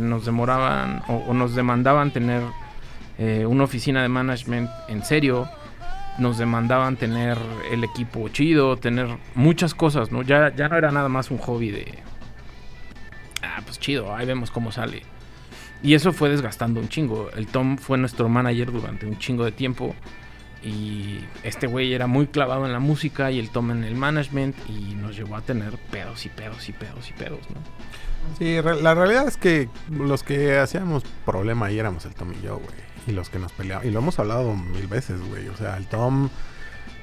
nos 0.00 0.24
demoraban 0.24 1.02
o, 1.08 1.14
o 1.14 1.34
nos 1.34 1.54
demandaban 1.54 2.12
tener 2.12 2.42
eh, 3.18 3.46
una 3.46 3.64
oficina 3.64 4.02
de 4.02 4.08
management 4.08 4.68
en 4.88 5.04
serio, 5.04 5.48
nos 6.18 6.38
demandaban 6.38 6.96
tener 6.96 7.38
el 7.70 7.84
equipo 7.84 8.28
chido, 8.28 8.76
tener 8.76 9.06
muchas 9.34 9.74
cosas, 9.74 10.10
¿no? 10.10 10.22
Ya, 10.22 10.54
ya 10.54 10.68
no 10.68 10.76
era 10.76 10.90
nada 10.90 11.08
más 11.08 11.30
un 11.30 11.38
hobby 11.38 11.70
de, 11.70 11.98
ah, 13.42 13.60
pues 13.64 13.78
chido, 13.78 14.14
ahí 14.14 14.26
vemos 14.26 14.50
cómo 14.50 14.72
sale. 14.72 15.02
Y 15.82 15.94
eso 15.94 16.12
fue 16.12 16.30
desgastando 16.30 16.80
un 16.80 16.88
chingo. 16.88 17.30
El 17.36 17.46
Tom 17.46 17.76
fue 17.76 17.98
nuestro 17.98 18.28
manager 18.28 18.72
durante 18.72 19.06
un 19.06 19.18
chingo 19.18 19.44
de 19.44 19.52
tiempo. 19.52 19.94
Y 20.62 21.20
este 21.42 21.66
güey 21.66 21.92
era 21.92 22.06
muy 22.06 22.26
clavado 22.26 22.64
en 22.64 22.72
la 22.72 22.78
música 22.78 23.30
y 23.30 23.38
el 23.38 23.50
Tom 23.50 23.70
en 23.70 23.84
el 23.84 23.94
management. 23.94 24.56
Y 24.68 24.94
nos 24.94 25.16
llevó 25.16 25.36
a 25.36 25.42
tener 25.42 25.76
pedos 25.90 26.24
y 26.24 26.30
pedos 26.30 26.68
y 26.68 26.72
pedos 26.72 27.10
y 27.10 27.12
pedos, 27.12 27.40
¿no? 27.50 27.60
Sí, 28.38 28.56
la 28.62 28.94
realidad 28.94 29.28
es 29.28 29.36
que 29.36 29.68
los 29.90 30.22
que 30.22 30.56
hacíamos 30.58 31.04
problema 31.26 31.66
ahí 31.66 31.78
éramos 31.78 32.06
el 32.06 32.14
Tom 32.14 32.32
y 32.32 32.42
yo, 32.42 32.56
güey. 32.56 32.74
Y 33.06 33.12
los 33.12 33.28
que 33.28 33.38
nos 33.38 33.52
peleábamos. 33.52 33.86
Y 33.86 33.92
lo 33.92 33.98
hemos 34.00 34.18
hablado 34.18 34.54
mil 34.54 34.86
veces, 34.86 35.20
güey. 35.28 35.48
O 35.48 35.56
sea, 35.56 35.76
el 35.76 35.86
Tom 35.86 36.30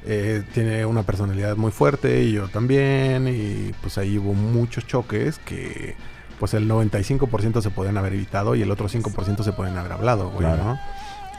eh, 0.03 0.43
tiene 0.53 0.86
una 0.86 1.03
personalidad 1.03 1.55
muy 1.57 1.72
fuerte 1.72 2.24
y 2.24 2.32
yo 2.32 2.47
también. 2.47 3.28
Y 3.28 3.74
pues 3.82 3.97
ahí 3.97 4.17
hubo 4.17 4.34
muchos 4.34 4.88
choques 4.88 5.38
que 5.39 5.95
pues 6.42 6.56
el 6.56 6.68
95% 6.68 7.62
se 7.62 7.70
podían 7.70 8.00
haber 8.00 8.14
evitado 8.14 8.56
y 8.56 8.64
el 8.64 8.72
otro 8.72 8.89
5% 8.89 9.44
se 9.44 9.54
pueden 9.54 9.78
haber 9.78 9.92
hablado, 9.92 10.30
güey, 10.32 10.39
Claro. 10.39 10.64
¿no? 10.64 10.80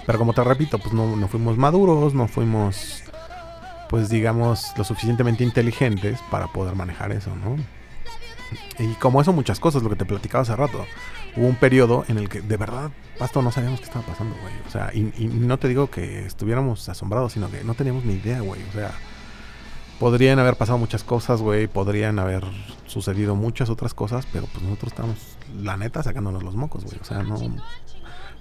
Pero 0.07 0.17
como 0.17 0.33
te 0.33 0.45
repito, 0.45 0.79
pues 0.79 0.95
no, 0.95 1.17
no 1.17 1.27
fuimos 1.27 1.59
maduros, 1.59 2.15
no 2.15 2.29
fuimos, 2.29 3.03
pues 3.91 4.11
digamos, 4.11 4.73
lo 4.77 4.85
suficientemente 4.85 5.43
inteligentes 5.43 6.21
para 6.31 6.47
poder 6.47 6.77
manejar 6.77 7.11
eso, 7.11 7.31
¿no? 7.35 7.57
Y 8.79 8.95
como 8.95 9.21
eso, 9.21 9.33
muchas 9.33 9.59
cosas, 9.59 9.83
lo 9.83 9.91
que 9.91 9.97
te 9.97 10.05
platicaba 10.05 10.43
hace 10.43 10.55
rato. 10.55 10.87
Hubo 11.37 11.49
un 11.49 11.57
periodo 11.57 12.05
en 12.07 12.19
el 12.19 12.29
que 12.29 12.41
de 12.41 12.57
verdad, 12.57 12.93
Pasto, 13.19 13.43
no 13.43 13.51
sabíamos 13.51 13.81
qué 13.81 13.87
estaba 13.87 14.07
pasando, 14.07 14.37
güey. 14.41 14.55
O 14.69 14.71
sea, 14.71 14.93
y, 14.95 15.13
y 15.19 15.27
no 15.27 15.59
te 15.59 15.67
digo 15.67 15.91
que 15.91 16.25
estuviéramos 16.27 16.89
asombrados, 16.89 17.33
sino 17.33 17.51
que 17.51 17.65
no 17.65 17.75
teníamos 17.75 18.05
ni 18.05 18.13
idea, 18.15 18.39
güey. 18.41 18.61
O 18.69 18.73
sea, 18.73 18.93
podrían 20.03 20.41
haber 20.41 20.57
pasado 20.57 20.79
muchas 20.79 21.05
cosas, 21.05 21.41
güey. 21.41 21.69
Podrían 21.69 22.19
haber 22.19 22.43
sucedido 22.89 23.37
muchas 23.37 23.71
otras 23.71 23.95
cosas, 23.95 24.27
pero 24.33 24.47
pues 24.47 24.65
nosotros 24.65 24.93
estábamos, 24.93 25.39
la 25.63 25.77
neta, 25.77 26.03
sacándonos 26.03 26.43
los 26.43 26.57
mocos, 26.57 26.85
güey. 26.85 26.99
O 27.01 27.05
sea, 27.05 27.23
no, 27.23 27.39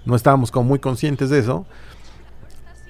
no 0.03 0.15
estábamos 0.15 0.49
como 0.49 0.67
muy 0.67 0.79
conscientes 0.79 1.29
de 1.29 1.37
eso. 1.37 1.67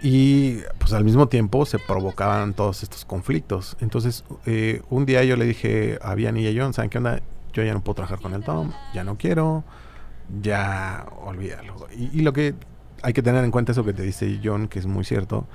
Y 0.02 0.60
pues 0.80 0.94
al 0.94 1.04
mismo 1.04 1.28
tiempo 1.28 1.66
se 1.66 1.80
provocaban 1.80 2.54
todos 2.54 2.82
estos 2.82 3.04
conflictos. 3.04 3.76
Entonces, 3.82 4.24
eh, 4.46 4.82
un 4.90 5.06
día 5.06 5.26
yo 5.26 5.36
le 5.36 5.44
dije 5.44 6.00
a 6.02 6.16
Vianney 6.16 6.48
y 6.48 6.58
a 6.58 6.64
John, 6.64 6.74
¿saben 6.74 6.90
qué 6.90 7.00
onda? 7.00 7.22
Yo 7.52 7.64
ya 7.64 7.74
no 7.74 7.84
puedo 7.84 7.96
trabajar 7.96 8.22
con 8.22 8.34
el 8.34 8.42
Tom, 8.42 8.72
ya 8.94 9.04
no 9.04 9.18
quiero, 9.18 9.66
ya 10.42 11.08
olvídalo. 11.26 11.88
Y, 11.94 12.20
y 12.20 12.22
lo 12.22 12.32
que 12.32 12.56
hay 13.04 13.12
que 13.12 13.22
tener 13.22 13.44
en 13.44 13.52
cuenta 13.52 13.74
eso 13.74 13.84
que 13.84 13.92
te 13.92 14.04
dice 14.04 14.40
John, 14.42 14.70
que 14.70 14.80
es 14.80 14.86
muy 14.86 15.04
cierto, 15.04 15.46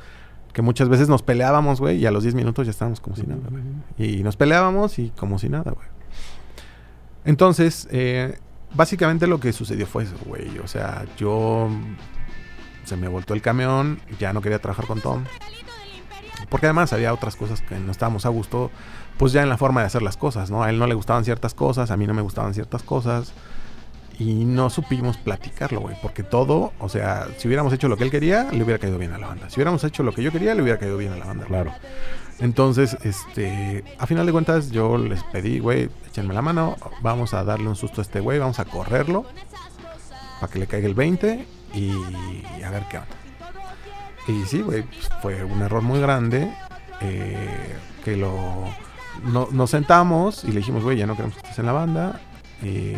que 0.56 0.62
muchas 0.62 0.88
veces 0.88 1.10
nos 1.10 1.22
peleábamos, 1.22 1.80
güey, 1.80 1.98
y 1.98 2.06
a 2.06 2.10
los 2.10 2.22
10 2.22 2.34
minutos 2.34 2.66
ya 2.66 2.70
estábamos 2.70 2.98
como 2.98 3.14
si 3.14 3.24
nada, 3.24 3.42
güey. 3.50 3.62
Y 3.98 4.22
nos 4.22 4.38
peleábamos 4.38 4.98
y 4.98 5.10
como 5.10 5.38
si 5.38 5.50
nada, 5.50 5.70
güey. 5.72 5.86
Entonces, 7.26 7.86
eh, 7.90 8.38
básicamente 8.74 9.26
lo 9.26 9.38
que 9.38 9.52
sucedió 9.52 9.86
fue 9.86 10.04
eso, 10.04 10.14
güey. 10.24 10.58
O 10.60 10.66
sea, 10.66 11.04
yo 11.18 11.68
se 12.86 12.96
me 12.96 13.06
voltó 13.06 13.34
el 13.34 13.42
camión, 13.42 14.00
ya 14.18 14.32
no 14.32 14.40
quería 14.40 14.58
trabajar 14.58 14.86
con 14.86 15.02
Tom. 15.02 15.24
Porque 16.48 16.64
además 16.64 16.90
había 16.94 17.12
otras 17.12 17.36
cosas 17.36 17.60
que 17.60 17.78
no 17.78 17.92
estábamos 17.92 18.24
a 18.24 18.30
gusto, 18.30 18.70
pues 19.18 19.32
ya 19.34 19.42
en 19.42 19.50
la 19.50 19.58
forma 19.58 19.82
de 19.82 19.88
hacer 19.88 20.00
las 20.00 20.16
cosas, 20.16 20.50
¿no? 20.50 20.62
A 20.62 20.70
él 20.70 20.78
no 20.78 20.86
le 20.86 20.94
gustaban 20.94 21.26
ciertas 21.26 21.52
cosas, 21.52 21.90
a 21.90 21.98
mí 21.98 22.06
no 22.06 22.14
me 22.14 22.22
gustaban 22.22 22.54
ciertas 22.54 22.82
cosas. 22.82 23.34
Y 24.18 24.44
no 24.44 24.70
supimos 24.70 25.16
platicarlo, 25.18 25.80
güey. 25.80 25.96
Porque 26.00 26.22
todo, 26.22 26.72
o 26.78 26.88
sea, 26.88 27.26
si 27.38 27.48
hubiéramos 27.48 27.72
hecho 27.72 27.88
lo 27.88 27.96
que 27.96 28.04
él 28.04 28.10
quería, 28.10 28.44
le 28.50 28.62
hubiera 28.64 28.78
caído 28.78 28.98
bien 28.98 29.12
a 29.12 29.18
la 29.18 29.26
banda. 29.28 29.48
Si 29.50 29.56
hubiéramos 29.56 29.82
hecho 29.84 30.02
lo 30.02 30.12
que 30.12 30.22
yo 30.22 30.32
quería, 30.32 30.54
le 30.54 30.62
hubiera 30.62 30.78
caído 30.78 30.96
bien 30.96 31.12
a 31.12 31.16
la 31.16 31.26
banda. 31.26 31.44
Claro. 31.46 31.72
Entonces, 32.38 32.96
este, 33.02 33.82
a 33.98 34.06
final 34.06 34.26
de 34.26 34.32
cuentas, 34.32 34.70
yo 34.70 34.98
les 34.98 35.22
pedí, 35.24 35.58
güey, 35.58 35.88
échenme 36.06 36.34
la 36.34 36.42
mano, 36.42 36.76
vamos 37.00 37.32
a 37.34 37.44
darle 37.44 37.68
un 37.68 37.76
susto 37.76 38.00
a 38.00 38.02
este 38.02 38.20
güey, 38.20 38.38
vamos 38.38 38.58
a 38.58 38.64
correrlo 38.66 39.24
para 40.40 40.52
que 40.52 40.58
le 40.58 40.66
caiga 40.66 40.86
el 40.86 40.94
20 40.94 41.46
y 41.74 41.92
a 42.62 42.70
ver 42.70 42.82
qué 42.90 42.98
onda. 42.98 43.08
Y 44.28 44.44
sí, 44.46 44.60
güey, 44.60 44.82
pues, 44.82 45.08
fue 45.22 45.44
un 45.44 45.62
error 45.62 45.82
muy 45.82 46.00
grande 46.00 46.52
eh, 47.00 47.74
que 48.04 48.16
lo 48.16 48.34
no- 49.24 49.48
nos 49.50 49.70
sentamos 49.70 50.44
y 50.44 50.48
le 50.48 50.58
dijimos, 50.58 50.82
güey, 50.82 50.98
ya 50.98 51.06
no 51.06 51.14
queremos 51.16 51.36
que 51.36 51.42
estés 51.42 51.58
en 51.60 51.66
la 51.66 51.72
banda. 51.72 52.20
Y 52.62 52.94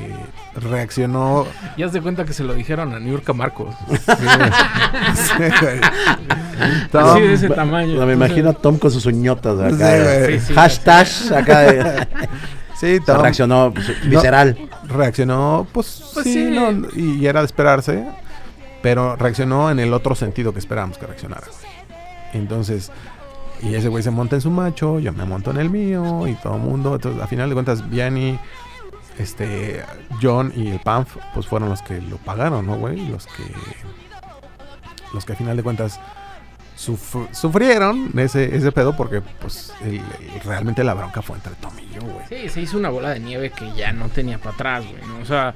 reaccionó. 0.55 1.45
Ya 1.77 1.87
haz 1.87 1.93
de 1.93 2.01
cuenta 2.01 2.25
que 2.25 2.33
se 2.33 2.45
lo 2.45 2.55
dijeron 2.55 2.95
a 2.95 3.01
Niurka 3.01 3.33
Marcos. 3.33 3.75
Sí, 5.15 5.35
güey. 5.61 5.81
Tom, 6.91 7.05
Así 7.05 7.21
de 7.23 7.33
ese 7.35 7.49
tamaño. 7.51 7.99
No, 8.01 8.07
me 8.07 8.13
imagino 8.15 8.51
a 8.51 8.53
Tom 8.53 8.79
con 8.79 8.91
sus 8.91 9.07
uñotas 9.07 9.59
acá. 9.61 9.77
Sí, 9.77 9.83
eh, 9.83 10.23
güey. 10.27 10.41
Sí, 10.41 10.47
sí, 10.49 10.55
hashtag 10.55 11.07
acá 11.37 11.59
de- 11.61 12.07
sí, 12.75 12.87
se 12.99 13.01
Tom 13.01 13.21
reaccionó 13.23 13.73
pues, 13.75 13.89
visceral. 14.09 14.57
reaccionó, 14.89 15.67
pues, 15.73 16.11
Pues 16.15 16.25
sí, 16.25 16.33
sí. 16.33 16.51
no, 16.51 16.89
y 16.97 17.27
era 17.27 17.41
de 17.41 17.47
esperarse, 17.47 18.05
pero 18.83 19.17
reaccionó 19.17 19.71
en 19.71 19.79
el 19.81 19.93
otro 19.93 20.15
sentido 20.15 20.53
que 20.53 20.59
esperábamos 20.59 20.99
que 20.99 21.07
reaccionara. 21.07 21.47
Entonces, 22.33 22.91
y 23.63 23.75
ese 23.75 23.89
güey 23.89 24.03
se 24.03 24.11
monta 24.11 24.37
en 24.37 24.43
su 24.43 24.51
macho, 24.51 24.99
yo 25.01 25.13
me 25.13 25.25
monto 25.25 25.51
en 25.51 25.59
el 25.59 25.71
mío, 25.71 26.27
y 26.27 26.35
todo 26.35 26.57
el 26.57 26.63
mundo. 26.63 26.95
Entonces, 26.95 27.23
a 27.23 27.27
final 27.27 27.49
de 27.49 27.55
cuentas, 27.55 27.89
Vianney, 27.89 28.39
este, 29.19 29.83
John 30.23 30.53
y 30.57 30.69
el 30.69 30.81
Pamf, 30.81 31.17
pues 31.35 31.47
fueron 31.47 31.69
los 31.69 31.83
que 31.83 32.01
lo 32.01 32.17
pagaron, 32.19 32.67
¿no, 32.67 32.77
güey? 32.77 33.09
Los 33.09 33.27
que, 33.27 33.43
los 35.13 35.25
que 35.25 35.33
a 35.33 35.37
final 35.37 35.57
de 35.57 35.63
cuentas 35.63 36.01
suf- 36.77 37.29
sufrieron 37.33 38.11
ese, 38.19 38.55
ese 38.57 38.73
pedo 38.73 38.97
porque, 38.97 39.21
pues, 39.21 39.73
el- 39.83 39.97
el- 39.97 40.41
realmente 40.45 40.85
la 40.85 40.95
bronca 40.95 41.23
fue 41.23 41.37
entre 41.37 41.55
Tom 41.57 41.73
y 41.79 41.95
yo, 41.95 42.01
güey. 42.03 42.27
Sí, 42.29 42.49
se 42.49 42.61
hizo 42.61 42.79
una 42.79 42.91
bola 42.91 43.11
de 43.11 43.21
nieve 43.21 43.51
que 43.51 43.73
ya 43.75 43.93
no 43.93 44.09
tenía 44.09 44.39
para 44.39 44.53
atrás, 44.55 44.85
güey. 44.91 45.03
¿no? 45.07 45.19
O 45.21 45.25
sea, 45.25 45.55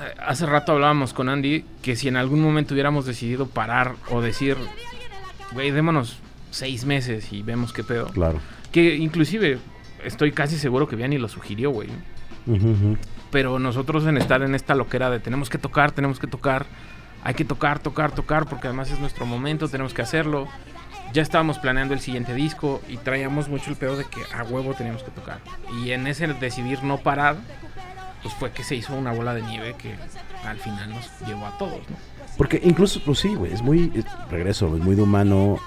eh, 0.00 0.14
hace 0.26 0.46
rato 0.46 0.72
hablábamos 0.72 1.12
con 1.12 1.28
Andy 1.28 1.64
que 1.82 1.96
si 1.96 2.08
en 2.08 2.16
algún 2.16 2.40
momento 2.40 2.74
hubiéramos 2.74 3.06
decidido 3.06 3.46
parar 3.46 3.94
o 4.10 4.20
decir, 4.20 4.56
güey, 5.52 5.70
démonos 5.70 6.18
seis 6.50 6.84
meses 6.84 7.32
y 7.32 7.42
vemos 7.42 7.72
qué 7.72 7.82
pedo. 7.82 8.06
Claro. 8.08 8.38
Que 8.70 8.94
inclusive 8.96 9.58
estoy 10.04 10.32
casi 10.32 10.58
seguro 10.58 10.86
que 10.88 10.96
Vianney 10.96 11.18
lo 11.18 11.28
sugirió, 11.28 11.70
güey. 11.70 11.88
Pero 13.30 13.58
nosotros 13.58 14.06
en 14.06 14.18
estar 14.18 14.42
en 14.42 14.54
esta 14.54 14.74
loquera 14.74 15.10
de 15.10 15.20
tenemos 15.20 15.48
que 15.48 15.58
tocar, 15.58 15.92
tenemos 15.92 16.18
que 16.18 16.26
tocar, 16.26 16.66
hay 17.24 17.34
que 17.34 17.44
tocar, 17.44 17.78
tocar, 17.78 18.12
tocar, 18.12 18.46
porque 18.46 18.66
además 18.66 18.90
es 18.90 18.98
nuestro 18.98 19.26
momento, 19.26 19.68
tenemos 19.68 19.94
que 19.94 20.02
hacerlo. 20.02 20.48
Ya 21.12 21.22
estábamos 21.22 21.58
planeando 21.58 21.92
el 21.92 22.00
siguiente 22.00 22.34
disco 22.34 22.80
y 22.88 22.96
traíamos 22.96 23.48
mucho 23.48 23.70
el 23.70 23.76
pedo 23.76 23.96
de 23.96 24.04
que 24.04 24.22
a 24.34 24.44
huevo 24.44 24.74
teníamos 24.74 25.02
que 25.02 25.10
tocar. 25.10 25.40
Y 25.82 25.90
en 25.92 26.06
ese 26.06 26.26
decidir 26.26 26.82
no 26.82 26.98
parar, 26.98 27.36
pues 28.22 28.34
fue 28.34 28.50
que 28.52 28.62
se 28.64 28.76
hizo 28.76 28.94
una 28.94 29.12
bola 29.12 29.34
de 29.34 29.42
nieve 29.42 29.74
que 29.78 29.94
al 30.46 30.58
final 30.58 30.90
nos 30.90 31.08
llevó 31.26 31.46
a 31.46 31.56
todos, 31.58 31.78
¿no? 31.90 31.96
Porque 32.38 32.60
incluso, 32.64 33.00
pues 33.04 33.18
sí, 33.18 33.34
güey, 33.34 33.52
es 33.52 33.62
muy, 33.62 33.92
es- 33.94 34.04
regreso, 34.30 34.74
es 34.76 34.82
muy 34.82 34.94
de 34.94 35.02
humano. 35.02 35.58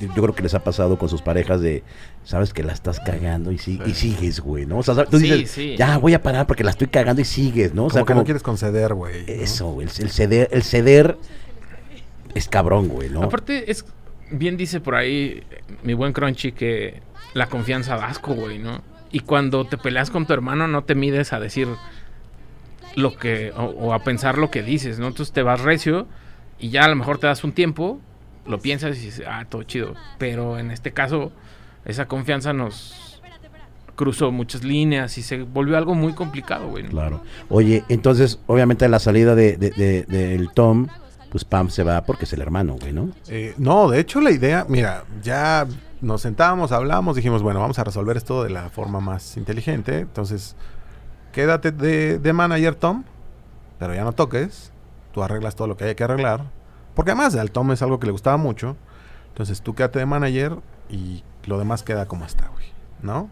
Yo 0.00 0.22
creo 0.22 0.34
que 0.34 0.42
les 0.42 0.52
ha 0.54 0.62
pasado 0.62 0.98
con 0.98 1.08
sus 1.08 1.22
parejas 1.22 1.60
de, 1.62 1.82
sabes 2.24 2.52
que 2.52 2.62
la 2.62 2.72
estás 2.74 3.00
cagando 3.00 3.50
y, 3.52 3.56
si- 3.58 3.80
y 3.86 3.94
sigues, 3.94 4.40
güey, 4.40 4.66
¿no? 4.66 4.78
O 4.78 4.82
sea, 4.82 5.04
tú 5.06 5.18
Sí, 5.18 5.30
dices, 5.30 5.50
sí. 5.50 5.74
ya 5.78 5.96
voy 5.98 6.12
a 6.14 6.22
parar 6.22 6.46
porque 6.46 6.64
la 6.64 6.70
estoy 6.70 6.88
cagando 6.88 7.22
y 7.22 7.24
sigues, 7.24 7.72
¿no? 7.74 7.84
O 7.84 7.88
Como 7.88 7.90
sea, 7.94 8.02
que 8.02 8.06
como 8.08 8.20
no 8.20 8.24
quieres 8.24 8.42
conceder, 8.42 8.92
güey. 8.94 9.24
¿no? 9.26 9.32
eso, 9.32 9.70
güey, 9.72 9.86
el, 9.88 10.02
el 10.04 10.10
ceder, 10.10 10.48
el 10.52 10.62
ceder 10.64 11.16
es 12.34 12.48
cabrón, 12.48 12.88
güey, 12.88 13.08
¿no? 13.08 13.22
Aparte, 13.22 13.70
es 13.70 13.84
bien 14.30 14.56
dice 14.56 14.80
por 14.80 14.94
ahí 14.96 15.42
eh, 15.50 15.62
mi 15.82 15.94
buen 15.94 16.12
Crunchy 16.12 16.52
que 16.52 17.00
la 17.34 17.46
confianza 17.46 17.96
da 17.96 18.06
asco, 18.06 18.34
güey, 18.34 18.58
¿no? 18.58 18.82
Y 19.12 19.20
cuando 19.20 19.64
te 19.64 19.76
peleas 19.76 20.10
con 20.10 20.26
tu 20.26 20.32
hermano, 20.32 20.68
no 20.68 20.84
te 20.84 20.94
mides 20.94 21.32
a 21.32 21.40
decir 21.40 21.68
lo 22.96 23.16
que, 23.16 23.52
o, 23.56 23.64
o 23.64 23.92
a 23.94 24.00
pensar 24.04 24.38
lo 24.38 24.50
que 24.50 24.62
dices, 24.62 24.98
¿no? 24.98 25.08
Entonces 25.08 25.32
te 25.32 25.42
vas 25.42 25.60
recio 25.60 26.06
y 26.58 26.70
ya 26.70 26.84
a 26.84 26.88
lo 26.88 26.96
mejor 26.96 27.18
te 27.18 27.26
das 27.26 27.42
un 27.44 27.52
tiempo, 27.52 28.00
lo 28.46 28.58
piensas 28.60 28.96
y 28.98 29.06
dices, 29.06 29.26
ah, 29.28 29.44
todo 29.48 29.62
chido. 29.64 29.94
Pero 30.18 30.58
en 30.58 30.70
este 30.70 30.92
caso, 30.92 31.32
esa 31.84 32.06
confianza 32.06 32.52
nos 32.52 33.20
cruzó 33.96 34.30
muchas 34.32 34.64
líneas 34.64 35.18
y 35.18 35.22
se 35.22 35.42
volvió 35.42 35.76
algo 35.76 35.94
muy 35.94 36.14
complicado, 36.14 36.68
güey. 36.68 36.84
¿no? 36.84 36.90
Claro. 36.90 37.22
Oye, 37.48 37.84
entonces, 37.88 38.40
obviamente 38.46 38.84
a 38.84 38.88
la 38.88 38.98
salida 38.98 39.34
de, 39.34 39.56
de- 39.56 39.70
de- 39.70 40.04
del 40.04 40.50
Tom, 40.52 40.86
pues 41.30 41.44
Pam 41.44 41.68
se 41.70 41.82
va 41.84 42.02
porque 42.04 42.24
es 42.24 42.32
el 42.32 42.40
hermano, 42.40 42.76
güey, 42.80 42.92
¿no? 42.92 43.10
Eh, 43.28 43.54
no, 43.58 43.88
de 43.90 44.00
hecho 44.00 44.20
la 44.20 44.30
idea, 44.30 44.64
mira, 44.68 45.04
ya 45.22 45.66
nos 46.00 46.22
sentábamos, 46.22 46.72
hablamos, 46.72 47.16
dijimos, 47.16 47.42
bueno, 47.42 47.60
vamos 47.60 47.78
a 47.78 47.84
resolver 47.84 48.16
esto 48.16 48.42
de 48.42 48.50
la 48.50 48.70
forma 48.70 49.00
más 49.00 49.36
inteligente. 49.36 50.00
Entonces, 50.00 50.56
quédate 51.32 51.72
de, 51.72 52.32
manager, 52.32 52.74
Tom, 52.74 53.04
pero 53.78 53.94
ya 53.94 54.04
no 54.04 54.12
toques. 54.12 54.72
Tú 55.12 55.22
arreglas 55.22 55.56
todo 55.56 55.68
lo 55.68 55.76
que 55.76 55.84
hay 55.84 55.94
que 55.94 56.04
arreglar. 56.04 56.44
Porque 56.94 57.12
además 57.12 57.34
al 57.34 57.50
Tom 57.50 57.72
es 57.72 57.82
algo 57.82 57.98
que 58.00 58.06
le 58.06 58.12
gustaba 58.12 58.36
mucho. 58.36 58.76
Entonces 59.28 59.62
tú 59.62 59.74
quédate 59.74 59.98
de 59.98 60.06
manager 60.06 60.58
y 60.88 61.22
lo 61.44 61.58
demás 61.58 61.82
queda 61.82 62.06
como 62.06 62.24
está, 62.24 62.48
güey, 62.48 62.66
¿no? 63.02 63.28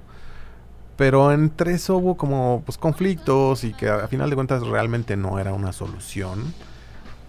Pero 0.96 1.32
entre 1.32 1.74
eso 1.74 1.96
hubo 1.96 2.16
como 2.16 2.62
pues 2.64 2.78
conflictos 2.78 3.64
y 3.64 3.72
que 3.72 3.88
a, 3.88 4.04
a 4.04 4.08
final 4.08 4.30
de 4.30 4.36
cuentas 4.36 4.66
realmente 4.66 5.16
no 5.16 5.38
era 5.38 5.52
una 5.52 5.72
solución 5.72 6.54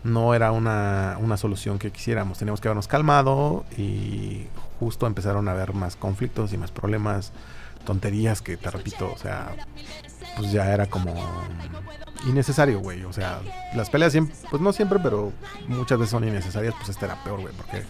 no 0.04 0.34
era 0.34 0.52
una, 0.52 1.18
una 1.20 1.38
solución 1.38 1.80
que 1.80 1.92
quisiéramos. 1.92 2.38
Teníamos 2.38 2.62
que 2.62 2.68
habernos 2.68 2.88
calmado 2.88 3.66
y 3.78 4.48
justo 4.80 5.08
empezaron 5.08 5.48
a 5.48 5.52
haber 5.52 5.74
más 5.74 5.96
conflictos 5.96 6.54
y 6.54 6.58
más 6.58 6.72
problemas, 6.72 7.32
tonterías 7.86 8.42
que 8.42 8.58
te 8.58 8.70
repito, 8.70 9.12
o 9.12 9.18
sea, 9.18 9.56
pues 10.38 10.52
ya 10.52 10.74
era 10.74 10.88
como 10.88 11.14
innecesario, 12.28 12.80
güey. 12.80 13.04
O 13.04 13.14
sea, 13.14 13.42
las 13.76 13.90
peleas 13.90 14.12
siempre, 14.12 14.36
pues 14.50 14.62
no 14.62 14.74
siempre, 14.74 15.00
pero 15.00 15.32
muchas 15.68 15.98
veces 15.98 16.12
son 16.12 16.28
innecesarias, 16.28 16.74
pues 16.76 16.90
este 16.90 17.06
era 17.06 17.24
peor, 17.24 17.42
güey, 17.42 17.54
porque 17.56 17.84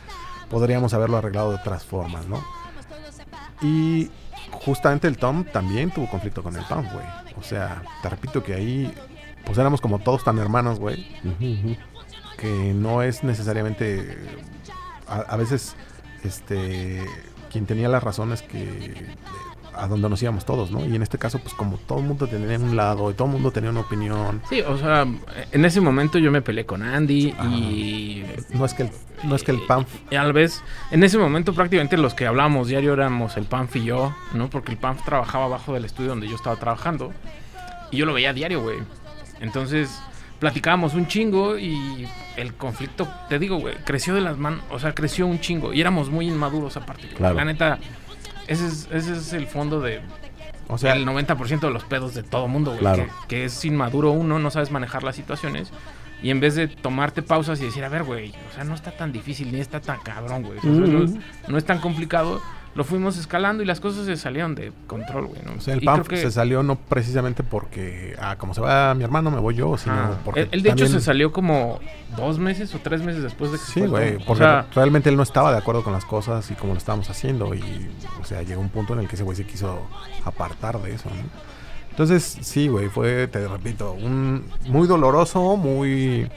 podríamos 0.50 0.94
haberlo 0.94 1.18
arreglado 1.18 1.52
de 1.52 1.58
otras 1.58 1.84
formas, 1.84 2.28
¿no? 2.28 2.44
Y 3.62 4.10
justamente 4.52 5.08
el 5.08 5.18
Tom 5.18 5.44
también 5.44 5.92
tuvo 5.92 6.10
conflicto 6.10 6.44
con 6.44 6.56
el 6.56 6.66
Tom, 6.66 6.86
güey. 6.92 7.06
O 7.38 7.44
sea, 7.44 7.84
te 8.02 8.10
repito 8.10 8.44
que 8.44 8.54
ahí, 8.54 8.94
pues 9.46 9.58
éramos 9.58 9.82
como 9.82 10.00
todos 10.00 10.24
tan 10.24 10.38
hermanos, 10.38 10.80
güey 10.80 11.06
que 12.40 12.74
no 12.74 13.04
es 13.04 13.24
necesariamente 13.24 14.18
a, 15.08 15.18
a 15.20 15.36
veces 15.36 15.76
este 16.24 17.05
quien 17.51 17.65
tenía 17.65 17.89
las 17.89 18.03
razones 18.03 18.41
que 18.41 19.15
a 19.80 19.88
donde 19.88 20.09
nos 20.09 20.22
íbamos 20.22 20.45
todos, 20.45 20.72
¿no? 20.72 20.86
Y 20.86 20.95
en 20.95 21.01
este 21.01 21.17
caso, 21.17 21.39
pues 21.39 21.53
como 21.53 21.78
todo 21.78 21.99
el 21.99 22.05
mundo 22.05 22.28
tenía 22.28 22.57
un 22.57 22.76
lado 22.76 23.09
y 23.11 23.13
todo 23.13 23.28
el 23.28 23.34
mundo 23.34 23.51
tenía 23.51 23.70
una 23.70 23.80
opinión, 23.82 24.41
Sí, 24.49 24.61
o 24.61 24.78
sea, 24.78 25.07
en 25.51 25.65
ese 25.65 25.80
momento 25.80 26.20
yo 26.20 26.32
me 26.32 26.41
peleé 26.41 26.65
con 26.65 26.84
Andy 26.84 27.34
y 27.51 28.26
no 28.53 28.65
es 28.65 28.74
que 28.74 28.84
el, 28.84 28.89
no 29.24 29.36
es 29.36 29.43
que 29.43 29.51
el 29.51 29.61
PAMF 29.61 29.88
Y 30.11 30.15
la 30.15 30.32
vez, 30.32 30.61
en 30.91 31.03
ese 31.03 31.17
momento 31.17 31.53
prácticamente 31.53 31.97
los 31.97 32.13
que 32.13 32.28
hablábamos 32.28 32.67
diario 32.67 32.93
éramos 32.93 33.38
el 33.38 33.45
Panf 33.45 33.76
y 33.78 33.86
yo, 33.86 34.13
¿no? 34.34 34.49
Porque 34.49 34.72
el 34.72 34.78
Panf 34.78 35.03
trabajaba 35.05 35.45
abajo 35.45 35.74
del 35.74 35.86
estudio 35.86 36.09
donde 36.09 36.28
yo 36.28 36.36
estaba 36.36 36.57
trabajando. 36.57 37.13
Y 37.91 37.97
yo 37.97 38.05
lo 38.05 38.13
veía 38.13 38.34
diario, 38.34 38.61
güey. 38.61 38.78
Entonces, 39.39 39.99
platicábamos 40.40 40.94
un 40.94 41.08
chingo 41.08 41.58
y 41.58 42.08
el 42.38 42.54
conflicto, 42.54 43.08
te 43.28 43.40
digo, 43.40 43.58
güey, 43.58 43.76
creció 43.86 44.14
de 44.16 44.22
las 44.22 44.38
manos, 44.38 44.62
o 44.70 44.80
sea, 44.80 44.94
creció 44.94 45.28
un 45.28 45.40
chingo. 45.40 45.74
Y 45.74 45.82
éramos 45.82 46.10
muy 46.10 46.28
inmaduros 46.28 46.78
aparte. 46.78 47.08
Claro. 47.10 47.36
La 47.36 47.46
neta, 47.46 47.78
ese 48.48 48.66
es, 48.68 48.88
ese 48.92 49.14
es 49.14 49.34
el 49.34 49.48
fondo 49.48 49.82
de 49.82 50.02
o 50.72 50.78
sea, 50.78 50.94
el 50.94 51.06
90% 51.06 51.62
de 51.62 51.72
los 51.72 51.84
pedos 51.84 52.14
de 52.14 52.22
todo 52.24 52.48
mundo, 52.48 52.72
güey. 52.72 52.80
Claro. 52.82 53.06
Que, 53.28 53.28
que 53.38 53.46
es 53.46 53.66
inmaduro 53.66 54.12
uno, 54.12 54.38
no 54.38 54.52
sabes 54.52 54.70
manejar 54.72 55.04
las 55.04 55.16
situaciones. 55.16 55.72
Y 56.22 56.30
en 56.32 56.40
vez 56.40 56.54
de 56.56 56.68
tomarte 56.68 57.22
pausas 57.24 57.60
y 57.62 57.66
decir, 57.66 57.84
a 57.84 57.90
ver, 57.90 58.04
güey, 58.04 58.30
o 58.52 58.54
sea, 58.54 58.64
no 58.66 58.76
está 58.76 58.92
tan 58.92 59.12
difícil 59.12 59.52
ni 59.52 59.60
está 59.62 59.80
tan 59.82 60.00
cabrón, 60.02 60.44
güey. 60.44 60.60
O 60.60 60.62
sea, 60.62 60.72
no, 60.72 61.04
es- 61.06 61.14
no 61.48 61.58
es 61.58 61.66
tan 61.66 61.80
complicado. 61.80 62.40
Lo 62.76 62.84
fuimos 62.84 63.17
escalando 63.17 63.63
y 63.63 63.65
las 63.65 63.80
cosas 63.80 64.05
se 64.05 64.15
salieron 64.15 64.55
de 64.55 64.72
control, 64.88 65.26
güey. 65.28 65.41
¿no? 65.43 65.53
o 65.57 65.59
sea, 65.61 65.74
el 65.74 65.82
creo 65.82 66.03
que- 66.03 66.17
se 66.17 66.32
salió 66.32 66.61
no 66.63 66.76
precisamente 66.76 67.43
porque 67.43 68.15
ah, 68.22 68.36
como 68.38 68.53
se 68.53 68.61
va 68.61 68.93
mi 68.93 69.03
hermano 69.03 69.32
me 69.32 69.39
voy 69.39 69.55
yo, 69.55 69.78
sino 69.78 69.95
Ajá. 69.95 70.20
porque 70.24 70.41
él, 70.41 70.49
él, 70.51 70.63
de 70.63 70.70
hecho 70.70 70.88
se 70.88 71.01
salió 71.01 71.32
como 71.34 71.80
dos 72.15 72.38
meses 72.39 72.74
o 72.76 72.80
tres 72.80 73.01
meses 73.01 73.24
después 73.24 73.51
de 73.51 73.57
que 73.57 73.63
se 73.63 73.72
Sí, 73.74 73.82
güey, 73.82 74.13
porque 74.17 74.32
O 74.32 74.36
sea, 74.36 74.67
realmente 74.76 75.09
él 75.09 75.17
no 75.17 75.24
estaba 75.24 75.51
de 75.51 75.57
acuerdo 75.57 75.84
con 75.84 75.93
las 75.93 76.05
cosas 76.05 76.49
y 76.51 76.53
como 76.55 76.74
lo 76.74 76.78
estábamos 76.78 77.09
haciendo 77.09 77.53
y, 77.55 77.89
o 78.22 78.24
sea, 78.24 78.43
llegó 78.43 78.61
un 78.61 78.70
punto 78.70 78.93
en 78.93 78.99
el 78.99 79.07
que 79.07 79.15
ese 79.15 79.24
güey 79.24 79.36
se 79.36 79.45
quiso 79.45 79.82
apartar 80.24 80.80
de 80.82 80.93
eso, 80.93 81.09
¿no? 81.09 81.59
Entonces, 81.89 82.38
sí, 82.41 82.70
güey, 82.70 82.88
fue, 82.88 83.28
te 83.28 83.45
repito, 83.47 83.91
un 83.91 84.45
muy 84.67 84.88
doloroso, 84.88 85.57
muy... 85.57 86.30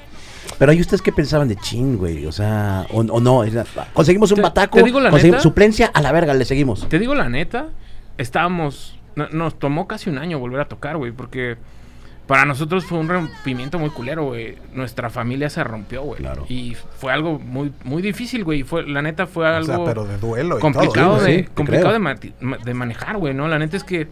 Pero 0.58 0.72
ahí 0.72 0.80
ustedes 0.80 1.02
qué 1.02 1.12
pensaban 1.12 1.48
de 1.48 1.56
chin, 1.56 1.96
güey, 1.98 2.26
o 2.26 2.32
sea, 2.32 2.86
o, 2.90 3.00
o 3.00 3.20
no, 3.20 3.44
era- 3.44 3.64
conseguimos 3.92 4.30
un 4.32 4.36
Te- 4.36 4.42
bataco, 4.42 4.78
te 4.78 4.84
digo 4.84 5.00
la 5.00 5.10
conseguimos 5.10 5.38
neta. 5.38 5.42
suplencia, 5.42 5.90
a 5.92 6.00
la 6.00 6.12
verga, 6.12 6.34
le 6.34 6.44
seguimos. 6.44 6.88
Te 6.88 6.98
digo 6.98 7.14
la 7.14 7.28
neta, 7.28 7.68
estábamos. 8.18 8.98
no- 9.16 9.28
nos 9.30 9.58
tomó 9.58 9.86
casi 9.86 10.08
un 10.10 10.18
año 10.18 10.38
volver 10.38 10.60
a 10.60 10.64
tocar, 10.66 10.96
güey, 10.96 11.12
porque 11.12 11.56
para 12.26 12.44
nosotros 12.44 12.84
fue 12.84 12.98
un 12.98 13.08
rompimiento 13.08 13.78
muy 13.78 13.90
culero, 13.90 14.24
güey. 14.26 14.56
Nuestra 14.72 15.10
familia 15.10 15.50
se 15.50 15.62
rompió, 15.64 16.02
güey. 16.02 16.20
Claro. 16.20 16.46
Y 16.48 16.76
fue 16.98 17.12
algo 17.12 17.38
muy, 17.38 17.72
muy 17.84 18.00
difícil, 18.00 18.42
güey. 18.44 18.62
Fue, 18.62 18.86
la 18.86 19.02
neta 19.02 19.26
fue 19.26 19.44
O 19.44 19.48
algo 19.54 19.66
sea, 19.76 19.84
pero 19.84 20.04
de 20.06 20.16
duelo 20.18 20.58
y 20.58 20.60
complicado, 20.60 21.16
todo. 21.16 21.24
de, 21.24 21.38
sí, 21.40 21.48
complicado 21.54 21.92
de, 21.92 21.98
ma- 21.98 22.14
de 22.14 22.74
manejar, 22.74 23.18
güey, 23.18 23.34
¿no? 23.34 23.48
La 23.48 23.58
neta 23.58 23.76
es 23.76 23.84
que 23.84 24.08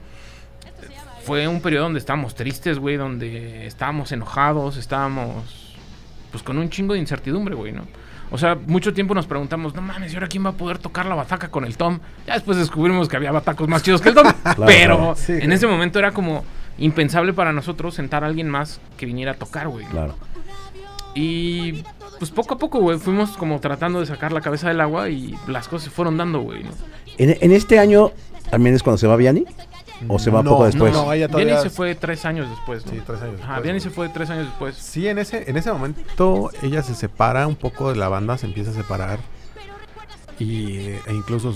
fue 1.24 1.46
un 1.46 1.60
periodo 1.60 1.84
donde 1.84 1.98
estábamos 1.98 2.34
tristes, 2.34 2.78
güey, 2.78 2.96
donde 2.96 3.66
estábamos 3.66 4.10
enojados, 4.12 4.76
estábamos 4.76 5.59
pues 6.30 6.42
con 6.42 6.58
un 6.58 6.70
chingo 6.70 6.94
de 6.94 7.00
incertidumbre, 7.00 7.54
güey, 7.54 7.72
¿no? 7.72 7.82
O 8.32 8.38
sea, 8.38 8.54
mucho 8.54 8.94
tiempo 8.94 9.14
nos 9.14 9.26
preguntamos, 9.26 9.74
no 9.74 9.82
mames, 9.82 10.12
¿y 10.12 10.16
ahora 10.16 10.28
quién 10.28 10.44
va 10.44 10.50
a 10.50 10.54
poder 10.54 10.78
tocar 10.78 11.06
la 11.06 11.16
bataca 11.16 11.50
con 11.50 11.64
el 11.64 11.76
Tom? 11.76 11.98
Ya 12.26 12.34
después 12.34 12.56
descubrimos 12.56 13.08
que 13.08 13.16
había 13.16 13.32
batacos 13.32 13.68
más 13.68 13.82
chidos 13.82 14.00
que 14.00 14.10
el 14.10 14.14
Tom. 14.14 14.26
pero 14.66 14.96
claro. 14.96 15.14
Sí, 15.16 15.32
en 15.32 15.38
claro. 15.40 15.54
ese 15.54 15.66
momento 15.66 15.98
era 15.98 16.12
como 16.12 16.44
impensable 16.78 17.32
para 17.32 17.52
nosotros 17.52 17.94
sentar 17.94 18.22
a 18.22 18.28
alguien 18.28 18.48
más 18.48 18.80
que 18.96 19.06
viniera 19.06 19.32
a 19.32 19.34
tocar, 19.34 19.68
güey. 19.68 19.84
Claro. 19.86 20.14
Y 21.14 21.82
pues 22.20 22.30
poco 22.30 22.54
a 22.54 22.58
poco, 22.58 22.78
güey, 22.78 22.98
fuimos 22.98 23.30
como 23.36 23.58
tratando 23.58 23.98
de 23.98 24.06
sacar 24.06 24.30
la 24.30 24.40
cabeza 24.40 24.68
del 24.68 24.80
agua 24.80 25.08
y 25.08 25.36
las 25.48 25.66
cosas 25.66 25.84
se 25.86 25.90
fueron 25.90 26.16
dando, 26.16 26.40
güey, 26.40 26.62
¿no? 26.62 26.70
En, 27.18 27.36
en 27.40 27.52
este 27.52 27.80
año 27.80 28.12
también 28.48 28.76
es 28.76 28.82
cuando 28.84 28.98
se 28.98 29.08
va 29.08 29.16
Vianney. 29.16 29.44
¿O 30.08 30.18
se 30.18 30.30
va 30.30 30.42
No, 30.42 30.50
poco 30.50 30.66
después? 30.66 30.92
No, 30.92 31.06
no, 31.06 31.12
ella 31.12 31.26
Vianney 31.26 31.46
todavía... 31.46 31.62
se 31.62 31.70
fue 31.70 31.94
tres 31.94 32.24
años 32.24 32.48
después, 32.48 32.86
¿no? 32.86 32.92
Sí, 32.92 33.00
tres 33.06 33.22
años 33.22 33.34
Ajá, 33.42 33.54
después, 33.54 33.62
Vianney 33.62 33.80
güey. 33.80 33.90
se 33.90 33.90
fue 33.90 34.08
tres 34.08 34.30
años 34.30 34.46
después. 34.46 34.76
Sí, 34.76 35.08
en 35.08 35.18
ese, 35.18 35.50
en 35.50 35.56
ese 35.56 35.72
momento 35.72 36.50
ella 36.62 36.82
se 36.82 36.94
separa 36.94 37.46
un 37.46 37.56
poco 37.56 37.90
de 37.90 37.96
la 37.96 38.08
banda, 38.08 38.38
se 38.38 38.46
empieza 38.46 38.70
a 38.70 38.74
separar. 38.74 39.18
Y, 40.38 40.78
e 40.78 41.12
incluso 41.12 41.54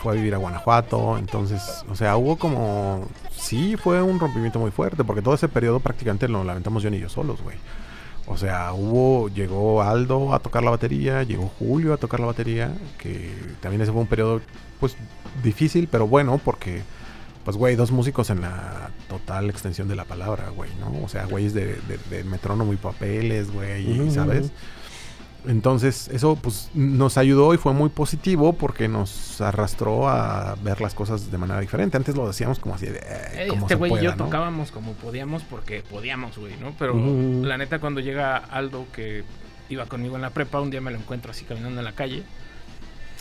fue 0.00 0.12
a 0.12 0.14
vivir 0.14 0.34
a 0.34 0.38
Guanajuato. 0.38 1.18
Entonces, 1.18 1.84
o 1.90 1.96
sea, 1.96 2.16
hubo 2.16 2.36
como. 2.36 3.08
Sí, 3.32 3.76
fue 3.76 4.00
un 4.02 4.20
rompimiento 4.20 4.60
muy 4.60 4.70
fuerte. 4.70 5.02
Porque 5.02 5.20
todo 5.20 5.34
ese 5.34 5.48
periodo 5.48 5.80
prácticamente 5.80 6.28
lo 6.28 6.44
lamentamos 6.44 6.84
yo 6.84 6.90
y 6.90 7.00
yo 7.00 7.08
solos, 7.08 7.42
güey. 7.42 7.56
O 8.26 8.36
sea, 8.36 8.72
hubo. 8.72 9.28
Llegó 9.30 9.82
Aldo 9.82 10.32
a 10.32 10.38
tocar 10.38 10.62
la 10.62 10.70
batería. 10.70 11.24
Llegó 11.24 11.50
Julio 11.58 11.92
a 11.92 11.96
tocar 11.96 12.20
la 12.20 12.26
batería. 12.26 12.72
Que 12.98 13.34
también 13.60 13.82
ese 13.82 13.90
fue 13.90 14.00
un 14.00 14.06
periodo, 14.06 14.40
pues, 14.78 14.96
difícil, 15.42 15.88
pero 15.90 16.06
bueno, 16.06 16.40
porque. 16.44 16.82
Pues, 17.44 17.56
güey, 17.56 17.74
dos 17.74 17.90
músicos 17.90 18.30
en 18.30 18.42
la 18.42 18.90
total 19.08 19.48
extensión 19.50 19.88
de 19.88 19.96
la 19.96 20.04
palabra, 20.04 20.50
güey, 20.50 20.70
¿no? 20.78 21.02
O 21.04 21.08
sea, 21.08 21.24
güeyes 21.24 21.54
de, 21.54 21.66
de, 21.66 21.98
de 22.10 22.24
metrónomo 22.24 22.72
y 22.72 22.76
papeles, 22.76 23.50
güey, 23.50 24.10
¿sabes? 24.10 24.52
Entonces, 25.46 26.08
eso 26.08 26.36
pues 26.36 26.68
nos 26.74 27.16
ayudó 27.16 27.54
y 27.54 27.56
fue 27.56 27.72
muy 27.72 27.88
positivo 27.88 28.52
porque 28.52 28.88
nos 28.88 29.40
arrastró 29.40 30.06
a 30.06 30.54
ver 30.62 30.82
las 30.82 30.94
cosas 30.94 31.30
de 31.30 31.38
manera 31.38 31.60
diferente. 31.60 31.96
Antes 31.96 32.14
lo 32.14 32.26
decíamos 32.26 32.58
como 32.58 32.74
así 32.74 32.86
de... 32.86 33.00
eh, 33.02 33.46
como 33.48 33.62
Este 33.62 33.74
güey 33.74 33.90
y 33.96 34.02
yo 34.02 34.14
tocábamos 34.16 34.70
como 34.70 34.92
podíamos 34.92 35.42
porque 35.44 35.82
podíamos, 35.82 36.36
güey, 36.36 36.56
¿no? 36.58 36.74
Pero 36.78 36.94
la 37.42 37.56
neta, 37.56 37.78
cuando 37.78 38.00
llega 38.00 38.36
Aldo, 38.36 38.84
que 38.92 39.24
iba 39.70 39.86
conmigo 39.86 40.16
en 40.16 40.22
la 40.22 40.30
prepa, 40.30 40.60
un 40.60 40.70
día 40.70 40.82
me 40.82 40.90
lo 40.90 40.98
encuentro 40.98 41.30
así 41.30 41.46
caminando 41.46 41.78
en 41.80 41.84
la 41.86 41.92
calle. 41.92 42.22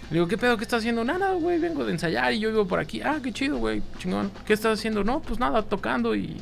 Le 0.10 0.16
digo, 0.16 0.28
¿qué 0.28 0.38
pedo? 0.38 0.58
¿Qué 0.58 0.64
estás 0.64 0.80
haciendo? 0.80 1.04
Nada, 1.04 1.34
güey, 1.34 1.60
vengo 1.60 1.86
de 1.86 1.92
ensayar 1.92 2.34
y 2.34 2.40
yo 2.40 2.50
vivo 2.50 2.66
por 2.68 2.80
aquí. 2.80 3.02
Ah, 3.02 3.20
qué 3.22 3.32
chido, 3.32 3.58
güey, 3.58 3.84
chingón. 4.00 4.32
¿Qué 4.46 4.54
estás 4.54 4.80
haciendo? 4.80 5.04
No, 5.04 5.22
pues 5.22 5.40
nada, 5.40 5.62
tocando 5.62 6.16
y... 6.16 6.38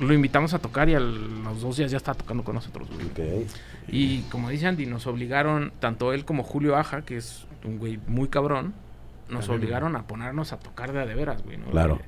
Lo 0.00 0.12
invitamos 0.12 0.52
a 0.52 0.58
tocar 0.58 0.88
y 0.88 0.94
a 0.94 1.00
los 1.00 1.60
dos 1.60 1.76
días 1.76 1.90
ya 1.90 1.98
está 1.98 2.14
tocando 2.14 2.42
con 2.42 2.56
nosotros, 2.56 2.88
güey. 2.90 3.46
Y 3.86 4.22
como 4.22 4.48
dice 4.48 4.66
Andy, 4.66 4.86
nos 4.86 5.06
obligaron, 5.06 5.72
tanto 5.78 6.12
él 6.12 6.24
como 6.24 6.42
Julio 6.42 6.76
Aja, 6.76 7.02
que 7.02 7.16
es 7.16 7.46
un 7.64 7.78
güey 7.78 8.00
muy 8.08 8.26
cabrón, 8.28 8.74
nos 9.28 9.46
También. 9.46 9.60
obligaron 9.60 9.94
a 9.96 10.06
ponernos 10.08 10.52
a 10.52 10.58
tocar 10.58 10.92
de 10.92 11.00
a 11.00 11.06
de 11.06 11.14
veras, 11.14 11.44
güey. 11.44 11.58
¿no? 11.58 11.66
Claro. 11.66 12.00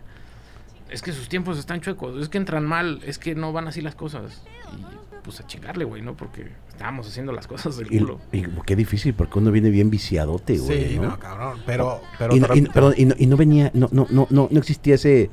Es 0.91 1.03
que 1.03 1.13
sus 1.13 1.29
tiempos 1.29 1.59
están 1.59 1.81
chuecos, 1.81 2.21
es 2.23 2.29
que 2.29 2.39
entran 2.39 2.65
mal, 2.65 3.01
es 3.05 3.19
que 3.19 3.35
no 3.35 3.53
van 3.53 3.67
así 3.69 3.81
las 3.81 3.95
cosas. 3.95 4.43
Y 4.77 4.83
pues 5.25 5.41
a 5.41 5.47
chingarle, 5.47 5.85
güey, 5.85 6.03
¿no? 6.03 6.15
Porque 6.17 6.49
estábamos 6.69 7.09
haciendo 7.09 7.33
las 7.33 7.47
cosas 7.47 7.77
del 7.79 7.93
Y, 7.93 7.99
culo. 7.99 8.21
y 8.31 8.43
qué 8.67 8.77
difícil, 8.77 9.15
porque 9.15 9.39
uno 9.39 9.51
viene 9.51 9.71
bien 9.71 9.89
viciadote, 9.91 10.59
güey. 10.59 10.89
Sí, 10.91 10.97
¿no? 10.99 11.09
no, 11.09 11.19
cabrón. 11.19 11.61
Pero... 11.65 12.01
pero 12.19 12.35
y, 12.37 12.39
y- 12.59 12.63
perdón, 12.69 12.95
y 12.97 13.05
no, 13.07 13.15
y 13.19 13.27
no 13.27 13.37
venía, 13.37 13.71
no, 13.75 13.89
no, 13.93 14.07
no, 14.11 14.27
no, 14.31 14.49
no 14.51 14.59
existía 14.59 14.97
ese, 14.97 15.31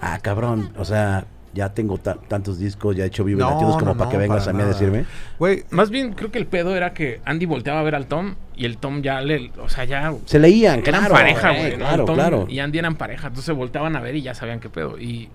ah, 0.00 0.18
cabrón, 0.20 0.72
o 0.76 0.84
sea, 0.84 1.26
ya 1.54 1.72
tengo 1.72 1.98
ta- 1.98 2.18
tantos 2.28 2.58
discos, 2.58 2.94
ya 2.96 3.04
he 3.04 3.06
hecho 3.08 3.24
Vive 3.24 3.40
No, 3.40 3.50
Latinos 3.50 3.76
como 3.78 3.92
no, 3.92 3.98
para 3.98 4.10
que 4.10 4.16
vengas 4.18 4.44
para 4.46 4.50
a 4.50 4.54
mí 4.54 4.62
a 4.62 4.66
decirme. 4.66 5.04
Güey, 5.38 5.64
Más 5.70 5.90
bien 5.90 6.12
creo 6.12 6.30
que 6.30 6.38
el 6.38 6.46
pedo 6.46 6.76
era 6.76 6.92
que 6.92 7.20
Andy 7.24 7.46
volteaba 7.46 7.80
a 7.80 7.82
ver 7.82 7.94
al 7.94 8.06
Tom 8.06 8.34
y 8.54 8.64
el 8.66 8.76
Tom 8.78 9.02
ya 9.02 9.20
le, 9.20 9.50
o 9.62 9.68
sea, 9.68 9.84
ya 9.84 10.12
Se 10.26 10.38
leían, 10.38 10.80
eran 10.80 11.00
claro. 11.02 11.14
pareja, 11.14 11.52
eh, 11.54 11.58
güey. 11.60 11.76
Claro, 11.78 12.04
Tom 12.04 12.14
claro. 12.14 12.46
Y 12.48 12.58
Andy 12.60 12.78
eran 12.78 12.96
pareja, 12.96 13.28
entonces 13.28 13.54
volteaban 13.54 13.96
a 13.96 14.00
ver 14.00 14.14
y 14.16 14.22
ya 14.22 14.34
sabían 14.34 14.60
qué 14.60 14.68
pedo. 14.68 14.98
Y 14.98 15.28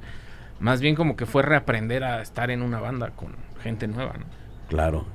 más 0.59 0.79
bien 0.81 0.95
como 0.95 1.15
que 1.15 1.25
fue 1.25 1.41
reaprender 1.41 2.03
a 2.03 2.21
estar 2.21 2.51
en 2.51 2.61
una 2.61 2.79
banda 2.79 3.09
con 3.11 3.35
gente 3.61 3.87
nueva, 3.87 4.13
¿no? 4.17 4.25
Claro. 4.69 5.05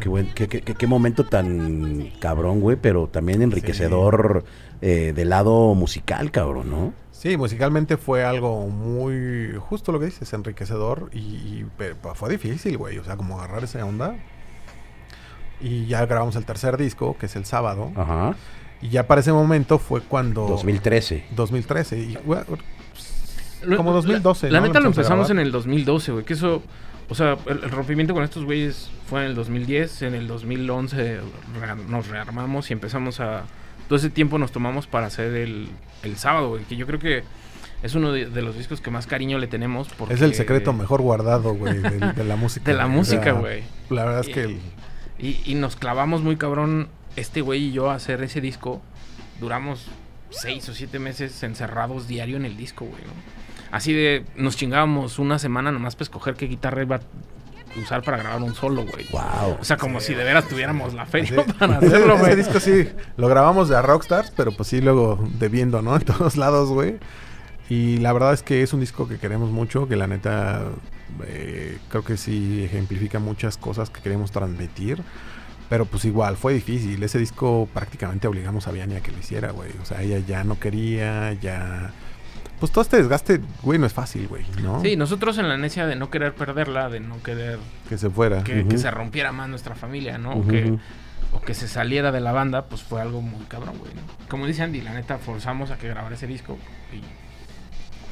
Qué, 0.00 0.08
buen, 0.08 0.26
qué, 0.34 0.48
qué- 0.48 0.60
qué- 0.62 0.74
qué 0.74 0.86
momento 0.88 1.24
tan 1.24 2.10
cabrón, 2.20 2.60
güey, 2.60 2.76
pero 2.80 3.06
también 3.06 3.42
enriquecedor 3.42 4.44
eh, 4.82 5.12
del 5.14 5.28
lado 5.30 5.74
musical, 5.74 6.30
cabrón, 6.32 6.68
¿no? 6.70 6.92
Sí, 7.24 7.36
musicalmente 7.36 7.96
fue 7.96 8.22
algo 8.24 8.68
muy... 8.68 9.54
Justo 9.58 9.90
lo 9.90 9.98
que 9.98 10.04
dices, 10.06 10.32
enriquecedor. 10.32 11.10
Y, 11.12 11.18
y- 11.18 11.66
pero 11.76 11.96
fue 12.14 12.30
difícil, 12.30 12.76
güey. 12.78 12.98
O 12.98 13.04
sea, 13.04 13.16
como 13.16 13.38
agarrar 13.40 13.64
esa 13.64 13.84
onda. 13.84 14.14
Y 15.60 15.86
ya 15.86 16.04
grabamos 16.06 16.36
el 16.36 16.44
tercer 16.44 16.76
disco, 16.76 17.16
que 17.18 17.26
es 17.26 17.34
el 17.36 17.44
sábado. 17.46 17.90
Ajá. 17.96 18.34
Y 18.82 18.90
ya 18.90 19.06
para 19.06 19.20
ese 19.22 19.32
momento 19.32 19.78
fue 19.78 20.02
cuando... 20.02 20.46
2013. 20.46 21.24
2013. 21.34 21.98
Y, 21.98 22.14
güey, 22.24 22.40
Lo- 23.64 23.76
Como 23.78 23.90
la- 23.90 23.96
2012, 23.96 24.50
La, 24.50 24.60
¿no? 24.60 24.66
neta 24.66 24.78
Lo 24.78 24.84
lo 24.84 24.90
empezamos 24.90 25.10
a 25.10 25.14
empezamos 25.14 25.30
en 25.30 25.38
el 25.38 25.50
2012, 25.52 26.12
güey. 26.12 26.24
Que 26.26 26.34
eso, 26.34 26.62
o 27.08 27.14
sea, 27.14 27.38
el, 27.46 27.64
el 27.64 27.70
rompimiento 27.70 28.12
con 28.12 28.22
estos 28.22 28.44
güeyes 28.44 28.90
fue 29.08 29.20
en 29.20 29.26
el 29.28 29.34
2010. 29.34 30.02
En 30.02 30.14
el 30.14 30.26
2011 30.28 31.20
rea- 31.58 31.74
nos 31.74 32.08
rearmamos 32.08 32.68
y 32.70 32.74
empezamos 32.74 33.20
a. 33.20 33.44
Todo 33.88 33.96
ese 33.98 34.10
tiempo 34.10 34.38
nos 34.38 34.52
tomamos 34.52 34.86
para 34.86 35.06
hacer 35.06 35.34
el, 35.34 35.68
el 36.02 36.16
sábado, 36.16 36.48
güey. 36.50 36.64
Que 36.64 36.76
yo 36.76 36.86
creo 36.86 36.98
que 36.98 37.22
es 37.82 37.94
uno 37.94 38.12
de, 38.12 38.26
de 38.26 38.42
los 38.42 38.56
discos 38.56 38.80
que 38.80 38.90
más 38.90 39.06
cariño 39.06 39.38
le 39.38 39.46
tenemos. 39.46 39.88
Porque, 39.98 40.14
Es 40.14 40.22
el 40.22 40.34
secreto 40.34 40.72
mejor 40.72 41.02
guardado, 41.02 41.54
güey, 41.54 41.78
de, 41.78 41.90
de 42.12 42.24
la 42.24 42.36
música. 42.36 42.64
De 42.70 42.76
la 42.76 42.86
música, 42.86 43.32
güey. 43.32 43.62
La 43.90 44.04
verdad 44.04 44.20
es 44.20 44.28
que... 44.28 44.42
el- 44.44 44.60
Y, 45.18 45.40
y 45.44 45.54
nos 45.54 45.76
clavamos 45.76 46.22
muy 46.22 46.36
cabrón, 46.36 46.88
este 47.16 47.40
güey 47.40 47.64
y 47.66 47.72
yo, 47.72 47.90
a 47.90 47.94
hacer 47.94 48.22
ese 48.22 48.40
disco. 48.40 48.80
Duramos 49.40 49.86
seis 50.30 50.68
o 50.68 50.74
siete 50.74 50.98
meses 50.98 51.42
encerrados 51.42 52.08
diario 52.08 52.36
en 52.36 52.44
el 52.44 52.56
disco, 52.56 52.84
güey, 52.84 53.02
¿no? 53.02 53.12
Así 53.70 53.92
de, 53.92 54.24
nos 54.36 54.56
chingábamos 54.56 55.18
una 55.18 55.38
semana 55.38 55.70
nomás 55.72 55.94
para 55.96 56.04
escoger 56.04 56.34
qué 56.34 56.46
guitarra 56.46 56.82
iba 56.82 56.96
a 56.96 57.00
usar 57.82 58.02
para 58.02 58.16
grabar 58.18 58.42
un 58.42 58.54
solo, 58.54 58.84
güey. 58.84 59.06
Wow. 59.10 59.58
O 59.60 59.64
sea, 59.64 59.76
como 59.76 60.00
si 60.00 60.14
de 60.14 60.24
veras 60.24 60.48
tuviéramos 60.48 60.94
la 60.94 61.06
feria 61.06 61.42
Sí. 61.44 61.52
para 61.58 61.78
Ese- 61.78 61.86
hacerlo, 61.86 62.14
ese 62.14 62.22
güey. 62.24 62.36
disco 62.36 62.60
sí, 62.60 62.88
lo 63.16 63.28
grabamos 63.28 63.68
de 63.68 63.76
a 63.76 63.82
Rockstars, 63.82 64.30
pero 64.36 64.52
pues 64.52 64.68
sí 64.68 64.80
luego 64.80 65.26
debiendo, 65.38 65.82
¿no? 65.82 65.94
En 65.96 66.02
todos 66.04 66.36
lados, 66.36 66.70
güey. 66.70 66.98
Y 67.68 67.98
la 67.98 68.12
verdad 68.12 68.32
es 68.34 68.42
que 68.42 68.62
es 68.62 68.72
un 68.72 68.80
disco 68.80 69.08
que 69.08 69.18
queremos 69.18 69.50
mucho, 69.50 69.88
que 69.88 69.96
la 69.96 70.06
neta 70.06 70.62
eh, 71.26 71.78
creo 71.88 72.04
que 72.04 72.16
sí 72.16 72.62
ejemplifica 72.64 73.18
muchas 73.18 73.56
cosas 73.56 73.88
que 73.90 74.00
queremos 74.02 74.30
transmitir. 74.32 75.02
Pero 75.70 75.86
pues 75.86 76.04
igual, 76.04 76.36
fue 76.36 76.52
difícil. 76.52 77.02
Ese 77.02 77.18
disco 77.18 77.66
prácticamente 77.72 78.28
obligamos 78.28 78.68
a 78.68 78.70
Vianney 78.70 78.98
a 78.98 79.00
que 79.00 79.10
lo 79.12 79.18
hiciera, 79.18 79.50
güey. 79.50 79.70
O 79.82 79.84
sea, 79.86 80.02
ella 80.02 80.18
ya 80.18 80.44
no 80.44 80.60
quería, 80.60 81.32
ya... 81.32 81.90
Pues 82.60 82.72
todo 82.72 82.82
este 82.82 82.96
desgaste, 82.96 83.40
güey, 83.62 83.78
no 83.78 83.86
es 83.86 83.92
fácil, 83.92 84.28
güey, 84.28 84.44
¿no? 84.62 84.80
Sí, 84.80 84.96
nosotros 84.96 85.36
en 85.38 85.48
la 85.48 85.56
necia 85.56 85.86
de 85.86 85.96
no 85.96 86.10
querer 86.10 86.34
perderla, 86.34 86.88
de 86.88 87.00
no 87.00 87.22
querer 87.22 87.58
Que 87.88 87.98
se 87.98 88.08
fuera. 88.10 88.42
que, 88.44 88.78
se 88.78 88.90
rompiera 88.90 89.32
más 89.32 89.48
nuestra 89.48 89.74
familia, 89.74 90.18
¿no? 90.18 90.32
O 90.32 90.46
que, 90.46 90.64
ujú. 90.64 90.78
o 91.32 91.40
que 91.40 91.52
se 91.54 91.68
saliera 91.68 92.12
de 92.12 92.20
la 92.20 92.32
banda, 92.32 92.66
pues 92.66 92.82
fue 92.82 93.02
algo 93.02 93.20
muy 93.20 93.44
cabrón, 93.46 93.76
güey. 93.78 93.92
¿no? 93.94 94.00
Como 94.28 94.46
dice 94.46 94.62
Andy, 94.62 94.80
la 94.80 94.94
neta 94.94 95.18
forzamos 95.18 95.70
a 95.70 95.78
que 95.78 95.88
grabara 95.88 96.14
ese 96.14 96.26
disco 96.26 96.56
y 96.92 97.02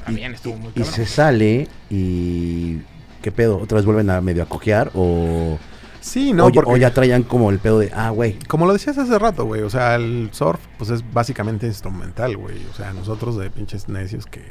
también 0.05 0.33
estuvo 0.33 0.55
muy 0.57 0.69
y 0.69 0.73
cabrón. 0.79 0.93
se 0.93 1.05
sale 1.05 1.67
y... 1.89 2.79
¿Qué 3.21 3.31
pedo? 3.31 3.57
¿Otra 3.57 3.77
vez 3.77 3.85
vuelven 3.85 4.09
a 4.09 4.19
medio 4.19 4.43
a 4.43 4.45
cojear 4.47 4.91
o, 4.93 5.57
Sí, 6.03 6.33
no, 6.33 6.47
o, 6.47 6.51
porque... 6.51 6.69
o 6.71 6.75
ya 6.77 6.93
traían 6.93 7.23
como 7.23 7.49
el 7.49 7.59
pedo 7.59 7.79
de, 7.79 7.89
ah, 7.95 8.09
güey, 8.09 8.37
Como 8.49 8.65
lo 8.65 8.73
decías 8.73 8.97
hace 8.97 9.17
rato, 9.17 9.45
güey. 9.45 9.61
O 9.61 9.69
sea, 9.69 9.95
el 9.95 10.29
surf, 10.33 10.59
pues 10.77 10.89
es 10.89 11.13
básicamente 11.13 11.65
instrumental, 11.65 12.35
güey. 12.35 12.57
O 12.69 12.73
sea, 12.73 12.91
nosotros 12.91 13.37
de 13.37 13.49
pinches 13.49 13.87
necios 13.87 14.25
que 14.25 14.43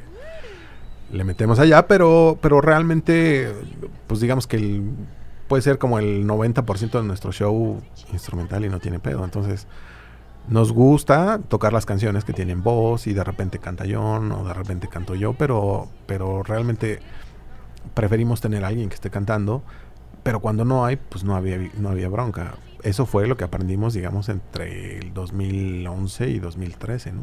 le 1.13 1.25
metemos 1.25 1.59
allá, 1.59 1.87
pero, 1.87 2.39
pero 2.41 2.63
realmente, 2.63 3.53
pues 4.07 4.21
digamos 4.21 4.47
que 4.47 4.57
el- 4.57 4.91
puede 5.47 5.63
ser 5.63 5.77
como 5.79 5.99
el 5.99 6.27
90% 6.27 6.99
de 7.01 7.07
nuestro 7.07 7.33
show 7.33 7.83
instrumental 8.15 8.65
y 8.65 8.71
no 8.71 8.79
tiene 8.81 8.99
pedo. 8.99 9.23
Entonces, 9.23 9.67
nos 10.49 10.73
gusta 10.73 11.39
tocar 11.49 11.75
las 11.75 11.85
canciones 11.85 12.25
que 12.25 12.33
tienen 12.33 12.63
voz 12.63 13.07
y 13.07 13.13
de 13.13 13.23
repente 13.25 13.59
canta 13.59 13.85
John 13.87 14.33
o 14.33 14.43
de 14.45 14.55
repente 14.55 14.89
canto 14.89 15.15
yo, 15.15 15.35
pero, 15.35 15.89
pero 16.07 16.43
realmente 16.43 17.01
preferimos 17.93 18.41
tener 18.41 18.65
a 18.65 18.69
alguien 18.69 18.89
que 18.89 18.95
esté 18.95 19.11
cantando. 19.11 19.63
Pero 20.23 20.41
cuando 20.41 20.65
no 20.65 20.85
hay, 20.85 20.97
pues 20.97 21.25
no 21.25 21.35
había, 21.35 21.59
no 21.79 21.89
había 21.91 22.09
bronca. 22.09 22.55
Eso 22.83 23.07
fue 23.07 23.27
lo 23.27 23.37
que 23.37 23.45
aprendimos, 23.45 23.95
digamos, 23.95 24.29
entre 24.29 24.99
el 24.99 25.13
2011 25.15 26.29
y 26.31 26.39
2013, 26.39 27.13
¿no? 27.13 27.23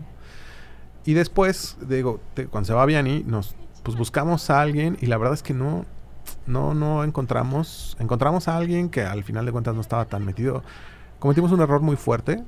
Y 1.05 1.13
después, 1.13 1.77
digo, 1.87 2.19
te- 2.33 2.47
cuando 2.47 2.67
se 2.67 2.73
va 2.73 2.85
Vianney, 2.85 3.23
nos 3.25 3.55
pues 3.83 3.97
buscamos 3.97 4.49
a 4.49 4.61
alguien 4.61 4.97
y 5.01 5.05
la 5.05 5.17
verdad 5.17 5.33
es 5.33 5.41
que 5.43 5.53
no, 5.53 5.85
no, 6.45 6.73
no 6.73 7.03
encontramos, 7.05 7.95
encontramos 7.99 8.47
a 8.49 8.57
alguien 8.57 8.89
que 8.89 9.01
al 9.03 9.23
final 9.23 9.45
de 9.45 9.51
cuentas 9.53 9.73
no 9.75 9.81
estaba 9.81 10.05
tan 10.05 10.25
metido. 10.25 10.61
Cometimos 11.19 11.51
un 11.53 11.61
error 11.61 11.81
muy 11.81 11.95
fuerte 11.95 12.43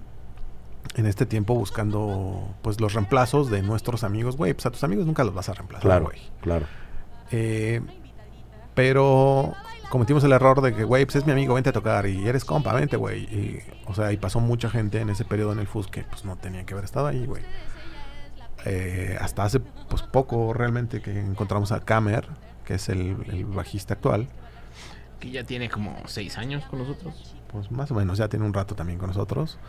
en 0.95 1.05
este 1.05 1.25
tiempo 1.25 1.55
buscando 1.55 2.53
pues 2.61 2.81
los 2.81 2.93
reemplazos 2.93 3.49
de 3.49 3.61
nuestros 3.61 4.03
amigos, 4.03 4.35
güey, 4.35 4.53
pues 4.53 4.65
a 4.65 4.71
tus 4.71 4.83
amigos 4.83 5.05
nunca 5.05 5.23
los 5.23 5.33
vas 5.33 5.47
a 5.47 5.53
reemplazar, 5.53 5.83
Claro, 5.83 6.05
güey. 6.05 6.19
claro. 6.41 6.65
Eh, 7.31 7.81
pero 8.75 9.53
cometimos 9.91 10.23
el 10.23 10.31
error 10.31 10.61
de 10.61 10.73
que, 10.73 10.85
güey, 10.85 11.05
pues 11.05 11.17
es 11.17 11.25
mi 11.25 11.33
amigo, 11.33 11.53
vente 11.53 11.69
a 11.69 11.73
tocar 11.73 12.07
y 12.07 12.27
eres 12.27 12.45
compa, 12.45 12.73
vente, 12.73 12.95
güey. 12.97 13.23
Y, 13.25 13.59
o 13.85 13.93
sea, 13.93 14.11
y 14.11 14.17
pasó 14.17 14.39
mucha 14.39 14.69
gente 14.69 15.01
en 15.01 15.09
ese 15.09 15.25
periodo 15.25 15.51
en 15.51 15.59
el 15.59 15.67
FUS 15.67 15.87
que 15.87 16.03
pues 16.03 16.25
no 16.25 16.37
tenía 16.37 16.65
que 16.65 16.73
haber 16.73 16.85
estado 16.85 17.07
ahí, 17.07 17.25
güey. 17.25 17.43
Eh, 18.65 19.17
hasta 19.19 19.43
hace 19.43 19.59
pues 19.59 20.01
poco 20.01 20.53
realmente 20.53 21.01
que 21.01 21.19
encontramos 21.19 21.71
a 21.71 21.81
Kamer, 21.81 22.25
que 22.65 22.75
es 22.75 22.89
el, 22.89 23.17
el 23.31 23.45
bajista 23.45 23.93
actual. 23.93 24.29
Que 25.19 25.29
ya 25.29 25.43
tiene 25.43 25.69
como 25.69 25.95
seis 26.05 26.37
años 26.37 26.63
con 26.65 26.79
nosotros. 26.79 27.35
Pues 27.51 27.69
más 27.69 27.91
o 27.91 27.93
menos, 27.93 28.17
ya 28.17 28.29
tiene 28.29 28.45
un 28.45 28.53
rato 28.53 28.75
también 28.75 28.97
con 28.97 29.09
nosotros. 29.09 29.59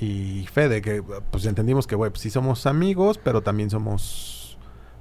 Y 0.00 0.46
Fede, 0.52 0.82
que 0.82 1.02
pues 1.30 1.46
entendimos 1.46 1.86
que, 1.86 1.94
güey, 1.94 2.10
pues 2.10 2.20
sí 2.20 2.30
somos 2.30 2.66
amigos, 2.66 3.18
pero 3.22 3.42
también 3.42 3.70
somos 3.70 4.35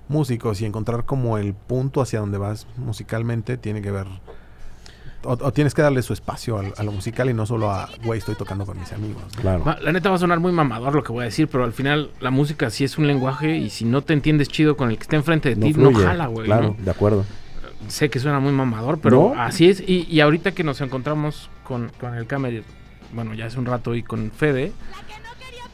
músicos 0.07 0.61
y 0.61 0.65
encontrar 0.65 1.05
como 1.05 1.37
el 1.37 1.53
punto 1.53 2.01
hacia 2.01 2.19
donde 2.19 2.37
vas 2.37 2.67
musicalmente 2.77 3.57
tiene 3.57 3.81
que 3.81 3.91
ver... 3.91 4.07
O, 5.27 5.31
o 5.31 5.51
tienes 5.51 5.73
que 5.73 5.81
darle 5.81 6.03
su 6.03 6.13
espacio 6.13 6.59
al- 6.59 6.73
a, 6.77 6.83
lo 6.83 6.91
musical 6.91 7.27
y 7.31 7.33
no 7.33 7.47
solo 7.47 7.71
a, 7.71 7.89
güey, 8.03 8.19
estoy 8.19 8.35
tocando 8.35 8.63
con 8.63 8.79
mis 8.79 8.93
amigos. 8.93 9.23
¿no? 9.37 9.41
Claro. 9.41 9.75
La 9.81 9.91
neta 9.91 10.09
va 10.11 10.17
a 10.17 10.19
sonar 10.19 10.39
muy 10.39 10.51
mamador 10.51 10.93
lo 10.93 11.03
que 11.03 11.11
voy 11.11 11.23
a 11.23 11.25
decir, 11.25 11.47
pero 11.47 11.63
al 11.63 11.73
final 11.73 12.11
la 12.19 12.29
música 12.29 12.69
sí 12.69 12.83
es 12.83 12.99
un 12.99 13.07
lenguaje 13.07 13.57
y 13.57 13.71
si 13.71 13.85
no 13.85 14.03
te 14.03 14.13
entiendes 14.13 14.49
chido 14.49 14.77
con 14.77 14.91
el 14.91 14.97
que 14.97 15.01
está 15.03 15.15
enfrente 15.15 15.49
de 15.49 15.55
No 15.55 15.65
ti, 15.65 15.73
no 15.73 15.91
jala, 15.99 16.27
güey. 16.27 16.45
Claro, 16.45 16.75
¿no? 16.77 16.83
de 16.85 16.91
acuerdo. 16.91 17.25
Sé 17.87 18.11
que 18.11 18.19
suena 18.19 18.39
muy 18.39 18.51
mamador, 18.51 18.99
pero 18.99 19.33
No. 19.35 19.41
así 19.41 19.67
es. 19.67 19.79
Y, 19.81 20.05
y 20.07 20.19
ahorita 20.19 20.51
que 20.51 20.63
nos 20.63 20.79
encontramos 20.81 21.49
con, 21.63 21.91
con 21.99 22.13
el 22.13 22.27
Camer, 22.27 22.63
bueno, 23.11 23.33
ya 23.33 23.47
hace 23.47 23.57
un 23.57 23.65
rato 23.65 23.95
y 23.95 24.03
con 24.03 24.29
Fede, 24.29 24.73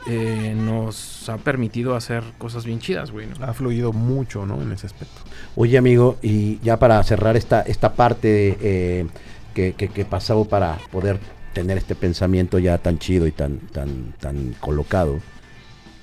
eh, 0.07 0.53
nos 0.55 1.29
ha 1.29 1.37
permitido 1.37 1.95
hacer 1.95 2.23
cosas 2.37 2.65
bien 2.65 2.79
chidas, 2.79 3.11
güey. 3.11 3.27
¿no? 3.27 3.45
Ha 3.45 3.53
fluido 3.53 3.93
mucho, 3.93 4.45
¿no? 4.45 4.61
En 4.61 4.71
ese 4.71 4.87
aspecto. 4.87 5.21
Oye, 5.55 5.77
amigo, 5.77 6.17
y 6.21 6.59
ya 6.59 6.77
para 6.77 7.01
cerrar 7.03 7.37
esta, 7.37 7.61
esta 7.61 7.93
parte 7.93 8.57
eh, 8.61 9.07
que, 9.53 9.73
que, 9.73 9.89
que 9.89 10.05
pasó 10.05 10.45
para 10.45 10.77
poder 10.91 11.19
tener 11.53 11.77
este 11.77 11.95
pensamiento 11.95 12.59
ya 12.59 12.77
tan 12.77 12.97
chido 12.97 13.27
y 13.27 13.31
tan, 13.31 13.59
tan, 13.59 14.13
tan 14.19 14.55
colocado. 14.59 15.19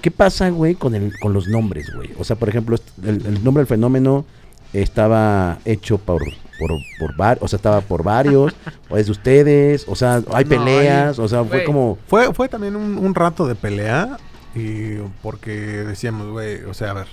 ¿Qué 0.01 0.11
pasa, 0.11 0.49
güey, 0.51 0.75
con, 0.75 0.95
el, 0.95 1.19
con 1.19 1.33
los 1.33 1.49
nombres, 1.49 1.93
güey? 1.95 2.11
O 2.19 2.25
sea, 2.25 2.37
por 2.37 2.49
ejemplo, 2.49 2.77
el, 3.03 3.27
el 3.27 3.43
nombre 3.43 3.63
del 3.63 3.67
fenómeno 3.67 4.25
estaba 4.73 5.59
hecho 5.65 5.99
por, 5.99 6.23
por, 6.59 6.71
por 6.99 7.17
varios, 7.17 7.43
o 7.45 7.49
sea, 7.49 7.57
estaba 7.57 7.81
por 7.81 8.03
varios, 8.03 8.55
o 8.91 8.97
es 8.97 9.07
de 9.07 9.13
ustedes, 9.13 9.87
o 9.89 9.95
sea, 9.95 10.23
hay 10.33 10.45
No, 10.45 10.51
peleas, 10.51 11.19
o 11.19 11.29
sea, 11.29 11.45
fue 11.45 11.65
como... 11.65 11.99
Fue, 12.07 12.33
fue 12.35 12.49
también 12.49 12.77
un, 12.77 12.99
un 12.99 13.15
rato 13.15 13.47
de 13.47 13.55
pelea 13.55 14.19
y 14.55 14.97
porque 15.23 15.53
decíamos, 15.53 16.29
güey, 16.29 16.65
o 16.65 16.75
sea, 16.75 16.91
a 16.91 16.95
ver, 16.95 17.07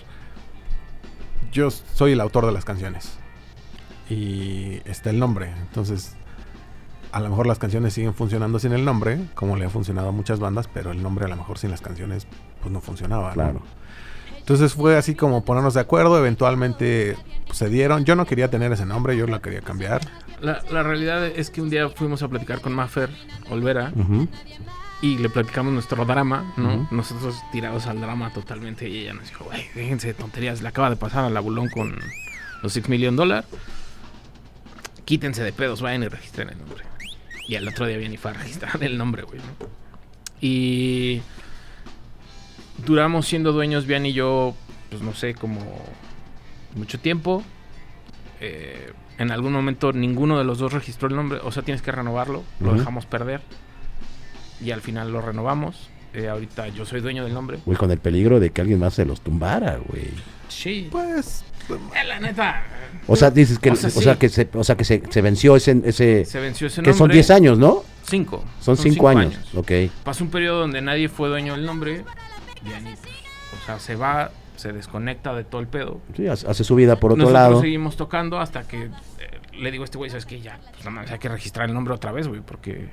yo 1.52 1.70
soy 1.72 2.14
el 2.14 2.22
autor 2.22 2.46
de 2.46 2.52
las 2.52 2.66
canciones 2.66 3.18
y 4.10 4.82
está 4.86 5.10
el 5.10 5.20
nombre, 5.20 5.52
entonces 5.62 6.16
a 7.16 7.22
lo 7.22 7.30
mejor 7.30 7.48
las 7.48 7.60
canciones 7.60 7.94
siguen 7.94 8.14
funcionando 8.14 8.60
sin 8.60 8.74
el 8.74 8.84
nombre, 8.84 9.20
como 9.36 9.56
le 9.56 9.64
ha 9.64 9.70
funcionado 9.70 10.10
a 10.10 10.12
muchas 10.12 10.42
bandas, 10.42 10.68
pero 10.68 10.92
el 10.92 11.02
nombre 11.02 11.24
a 11.24 11.30
lo 11.30 11.38
mejor 11.38 11.58
sin 11.58 11.72
las 11.72 11.80
canciones 11.80 12.28
pues 12.60 12.74
no 12.74 12.82
funcionaba. 12.82 13.34
¿no? 13.36 13.62
Entonces 14.46 14.76
fue 14.76 14.96
así 14.96 15.16
como 15.16 15.44
ponernos 15.44 15.74
de 15.74 15.80
acuerdo, 15.80 16.20
eventualmente 16.20 17.18
pues, 17.48 17.58
se 17.58 17.68
dieron, 17.68 18.06
yo 18.06 18.16
no 18.16 18.28
quería 18.28 18.48
tener 18.48 18.72
ese 18.72 18.86
nombre, 18.86 19.18
yo 19.18 19.26
lo 19.26 19.42
quería 19.42 19.62
cambiar. 19.62 20.02
La, 20.40 20.62
la 20.70 20.84
realidad 20.84 21.26
es 21.26 21.50
que 21.50 21.64
un 21.64 21.72
día 21.72 21.90
fuimos 21.90 22.22
a 22.22 22.28
platicar 22.28 22.62
con 22.62 22.72
Maffer 22.74 23.10
Olvera 23.50 23.92
Ujú. 23.96 24.28
y 25.02 25.18
le 25.18 25.30
platicamos 25.30 25.74
nuestro 25.74 26.06
drama, 26.06 26.54
¿no? 26.58 26.76
Ujú. 26.84 26.96
Nosotros 26.96 27.42
tirados 27.52 27.88
al 27.88 28.00
drama 28.00 28.32
totalmente 28.34 28.88
y 28.88 29.00
ella 29.00 29.14
nos 29.16 29.28
dijo, 29.28 29.46
güey, 29.46 29.66
déjense 29.74 30.10
de 30.10 30.14
tonterías, 30.14 30.62
le 30.62 30.68
acaba 30.68 30.92
de 30.92 30.96
pasar 30.96 31.26
al 31.26 31.36
abulón 31.36 31.68
con 31.70 31.98
los 32.62 32.72
6 32.72 32.88
million 32.88 33.16
dólares. 33.16 33.50
Quítense 35.06 35.42
de 35.44 35.54
pedos, 35.54 35.82
vayan 35.82 36.04
y 36.04 36.08
registren 36.08 36.50
el 36.50 36.60
nombre. 36.60 36.84
Y 37.48 37.56
al 37.56 37.68
otro 37.68 37.88
día 37.88 37.98
viene 37.98 38.14
y 38.14 38.18
fue 38.18 38.30
a 38.30 38.36
registrar 38.36 38.78
el 38.84 38.96
nombre, 38.96 39.24
güey, 39.24 39.40
¿no? 39.40 39.68
Y 40.40 41.24
duramos 42.86 43.28
siendo 43.28 43.52
dueños, 43.52 43.86
Bian 43.86 44.06
y 44.06 44.14
yo, 44.14 44.56
pues 44.90 45.02
no 45.02 45.14
sé, 45.14 45.34
como 45.36 45.60
mucho 46.76 47.00
tiempo. 47.00 47.44
Eh, 48.42 48.92
en 49.18 49.32
algún 49.32 49.54
momento 49.54 49.94
ninguno 49.94 50.38
de 50.38 50.44
los 50.44 50.58
dos 50.58 50.74
registró 50.74 51.08
el 51.08 51.16
nombre, 51.16 51.40
o 51.44 51.52
sea, 51.52 51.64
tienes 51.64 51.82
que 51.82 51.92
renovarlo, 51.92 52.44
lo 52.60 52.74
dejamos 52.74 53.06
perder. 53.06 53.42
Y 54.62 54.72
al 54.72 54.82
final 54.82 55.12
lo 55.12 55.22
renovamos. 55.22 55.90
Eh, 56.14 56.30
ahorita 56.30 56.70
yo 56.70 56.86
soy 56.86 57.02
dueño 57.02 57.24
del 57.26 57.34
nombre. 57.34 57.60
Güey, 57.66 57.78
con 57.78 57.92
el 57.92 57.98
peligro 58.00 58.40
de 58.40 58.50
que 58.50 58.62
alguien 58.62 58.80
más 58.80 58.94
se 58.94 59.06
los 59.06 59.20
tumbara, 59.22 59.78
güey. 59.86 60.10
Sí. 60.48 60.88
Pues 60.90 61.44
Eh, 61.70 62.06
la 62.08 62.20
neta. 62.20 62.64
O 63.08 63.16
sea, 63.16 63.32
dices 63.32 63.60
que, 63.60 63.72
O 63.72 63.74
o 63.74 63.76
sea, 63.76 64.18
que, 64.18 64.30
se, 64.30 64.48
o 64.54 64.64
sea, 64.64 64.78
que 64.78 64.86
se, 64.86 65.02
se 65.10 65.22
venció 65.22 65.56
ese, 65.58 65.82
ese 65.84 66.24
Se 66.24 66.40
venció 66.40 66.68
ese 66.68 66.82
que 66.82 66.90
nombre. 66.92 66.98
son 66.98 67.12
10 67.12 67.32
años, 67.32 67.58
¿no? 67.58 67.84
Cinco. 68.04 68.44
Son 68.62 68.78
5 68.78 69.10
años. 69.10 69.36
Ok. 69.56 69.72
Pasó 70.04 70.24
un 70.24 70.30
periodo 70.30 70.60
donde 70.62 70.82
nadie 70.82 71.10
fue 71.10 71.28
dueño 71.28 71.54
del 71.54 71.66
nombre. 71.66 72.04
O 73.62 73.66
sea, 73.66 73.80
se 73.80 73.96
va, 73.96 74.32
se 74.56 74.74
desconecta 74.74 75.34
de 75.34 75.44
todo 75.44 75.62
el 75.62 75.68
pedo. 75.68 76.02
Sí, 76.16 76.28
hace 76.28 76.64
su 76.64 76.76
vida 76.76 76.98
por 76.98 77.12
otro 77.12 77.24
Nosotros 77.24 77.34
lado. 77.50 77.62
seguimos 77.62 77.96
tocando 77.98 78.40
hasta 78.40 78.68
que 78.68 78.86
eh, 78.86 78.90
le 79.54 79.72
digo 79.72 79.84
a 79.84 79.86
este 79.86 79.98
güey, 79.98 80.10
¿sabes 80.10 80.26
qué? 80.26 80.42
Ya, 80.42 80.60
pues 80.72 80.80
nada 80.86 80.92
más 80.92 81.12
hay 81.12 81.20
que 81.20 81.30
registrar 81.30 81.68
el 81.70 81.74
nombre 81.74 81.94
otra 81.94 82.12
vez, 82.12 82.28
güey, 82.28 82.42
porque 82.42 82.90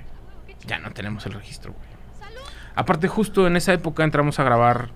ya 0.67 0.79
no 0.79 0.91
tenemos 0.93 1.27
el 1.27 1.33
registro, 1.33 1.73
güey. 1.73 1.87
Aparte, 2.75 3.09
justo 3.09 3.47
en 3.47 3.57
esa 3.57 3.73
época 3.73 4.03
entramos 4.05 4.39
a 4.39 4.45
grabar 4.45 4.91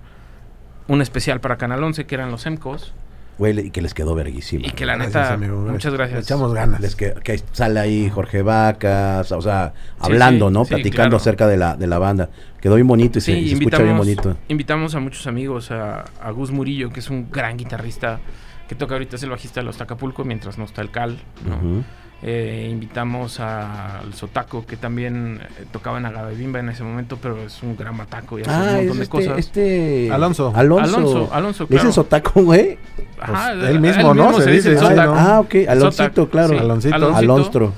un 0.89 1.03
especial 1.03 1.41
para 1.41 1.57
Canal 1.57 1.83
11, 1.83 2.07
que 2.07 2.15
eran 2.15 2.31
los 2.31 2.47
EMCOS. 2.47 2.95
Güey, 3.39 3.67
y 3.67 3.71
que 3.71 3.83
les 3.83 3.93
quedó 3.93 4.15
verguísima. 4.15 4.67
Y 4.67 4.71
que 4.71 4.87
la 4.87 4.95
Gracias, 4.97 5.15
neta, 5.15 5.35
amigo, 5.35 5.59
muchas 5.59 5.93
Le 5.93 5.99
gracias. 5.99 6.25
echamos 6.25 6.55
ganas. 6.55 6.81
Les 6.81 6.97
que, 6.97 7.13
que 7.23 7.41
sale 7.53 7.79
ahí 7.81 8.09
Jorge 8.09 8.41
Vacas, 8.43 9.31
o 9.33 9.43
sea, 9.43 9.75
hablando, 9.99 10.49
sí, 10.49 10.55
¿no? 10.55 10.65
sí, 10.65 10.71
Platicando 10.75 11.11
claro. 11.11 11.17
acerca 11.19 11.47
de 11.47 11.57
la, 11.59 11.77
de 11.77 11.87
la 11.87 11.99
banda. 11.99 12.31
Quedó 12.63 12.77
bien 12.77 12.87
bonito 12.87 13.19
y 13.19 13.21
se, 13.23 13.33
Sí, 13.35 13.39
y 13.41 13.49
se 13.51 13.55
escucha 13.57 13.83
bien 13.83 13.97
bonito. 13.99 14.37
invitamos 14.49 14.95
a 14.95 15.01
muchos 15.01 15.27
amigos, 15.27 15.71
a, 15.71 16.05
a 16.23 16.31
Gus 16.31 16.51
Murillo, 16.51 16.91
que 16.91 17.01
es 17.01 17.11
un 17.11 17.31
gran 17.31 17.57
guitarrista 17.59 18.21
que 18.69 18.75
toca 18.75 18.95
ahorita, 18.95 19.17
es 19.17 19.23
el 19.23 19.31
bajista 19.31 19.61
de 19.61 19.67
los 19.67 19.77
Tacapulco, 19.77 20.25
mientras 20.25 20.57
no 20.59 20.65
está 20.65 20.81
el 20.83 20.91
Cal, 20.91 21.19
¿no? 21.47 21.85
Eh, 22.23 22.69
invitamos 22.73 23.41
al 23.41 24.13
Sotaco, 24.15 24.65
que 24.67 24.77
también 24.77 25.41
eh, 25.61 25.65
tocaba 25.71 25.99
en 25.99 26.07
Agavebimba 26.07 26.61
en 26.61 26.71
ese 26.71 26.83
momento, 26.83 27.19
pero 27.21 27.37
es 27.45 27.63
un 27.63 27.77
gran 27.77 27.97
bataco 27.97 28.39
y 28.39 28.43
hace 28.43 28.51
un 28.51 28.57
Ah, 28.57 28.61
montón 28.65 28.89
es 28.89 28.97
de 28.97 29.03
este, 29.03 29.09
cosas. 29.09 29.39
este... 29.39 30.11
Alonso. 30.11 30.53
Alonso. 30.57 30.97
Alonso, 30.97 31.29
Alonso, 31.33 31.65
¿Es 31.65 31.69
claro. 31.71 31.87
el 31.89 31.93
Sotaco, 31.93 32.43
güey? 32.43 32.79
Pues, 33.17 33.69
él 33.69 33.81
mismo, 33.81 34.15
¿no? 34.15 34.33
Se 34.41 34.51
dice, 34.51 34.79
Sotaco. 34.79 35.15
¿no? 35.15 35.19
Ah, 35.19 35.41
ok. 35.41 35.55
Aloncito, 35.69 36.03
Sotaco, 36.05 36.29
claro. 36.31 36.49
sí. 36.49 36.57
Aloncito. 36.59 36.95
Aloncito. 36.95 37.19
Alonstro. 37.19 37.73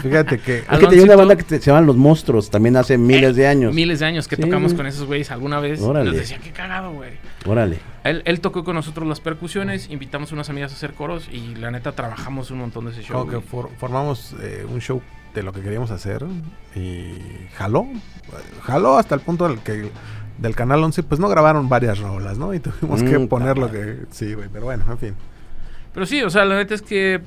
Fíjate 0.00 0.38
que 0.38 0.58
Es 0.58 0.78
que 0.78 0.86
tenía 0.86 1.04
una 1.04 1.16
banda 1.16 1.36
que 1.36 1.42
te- 1.42 1.58
se 1.60 1.66
llaman 1.70 1.86
Los 1.86 1.96
Monstruos, 1.96 2.48
también 2.50 2.76
hace 2.76 2.96
miles 2.96 3.36
de 3.36 3.46
años. 3.46 3.74
Miles 3.74 4.00
de 4.00 4.06
años 4.06 4.28
que 4.28 4.36
Sí, 4.36 4.42
tocamos 4.42 4.72
güey. 4.72 4.76
con 4.76 4.86
esos 4.86 5.06
güeyes 5.06 5.30
alguna 5.30 5.60
vez. 5.60 5.80
Órale. 5.80 6.06
Nos 6.10 6.16
decía, 6.18 6.38
qué 6.42 6.50
cagado, 6.50 6.92
güey. 6.92 7.10
Órale. 7.46 7.78
Él, 8.04 8.22
él 8.24 8.40
tocó 8.40 8.64
con 8.64 8.74
nosotros 8.76 9.06
las 9.06 9.20
percusiones, 9.20 9.90
invitamos 9.90 10.32
unas 10.32 10.48
amigas 10.50 10.72
a 10.72 10.74
hacer 10.76 10.94
coros 10.94 11.28
y 11.32 11.54
la 11.56 11.70
neta 11.70 11.92
trabajamos 11.92 12.50
un 12.50 12.58
montón 12.58 12.86
de 12.86 12.92
ese 12.92 13.02
show. 13.02 13.18
como 13.18 13.30
que 13.30 13.40
for- 13.40 13.70
formamos 13.78 14.34
eh, 14.40 14.66
un 14.68 14.80
show 14.80 15.02
de 15.34 15.42
lo 15.42 15.52
que 15.52 15.60
queríamos 15.60 15.90
hacer 15.90 16.24
y 16.76 17.14
jaló. 17.54 17.86
Jaló 18.62 18.98
hasta 18.98 19.14
el 19.14 19.20
punto 19.20 19.48
del 19.48 19.58
que 19.60 19.90
del 20.38 20.54
canal 20.56 20.82
11 20.82 21.02
pues 21.02 21.20
no 21.20 21.28
grabaron 21.28 21.68
varias 21.68 21.98
rolas, 22.00 22.38
¿no? 22.38 22.52
Y 22.54 22.60
tuvimos 22.60 23.02
que 23.02 23.18
Mm, 23.18 23.28
poner 23.28 23.58
lo 23.58 23.70
que 23.70 23.98
sí, 24.10 24.34
güey, 24.34 24.48
pero 24.52 24.64
bueno, 24.64 24.84
en 24.90 24.98
fin. 24.98 25.14
Pero 25.94 26.06
sí, 26.06 26.22
o 26.22 26.30
sea, 26.30 26.44
la 26.44 26.56
neta 26.56 26.74
es 26.74 26.82
que 26.82 27.20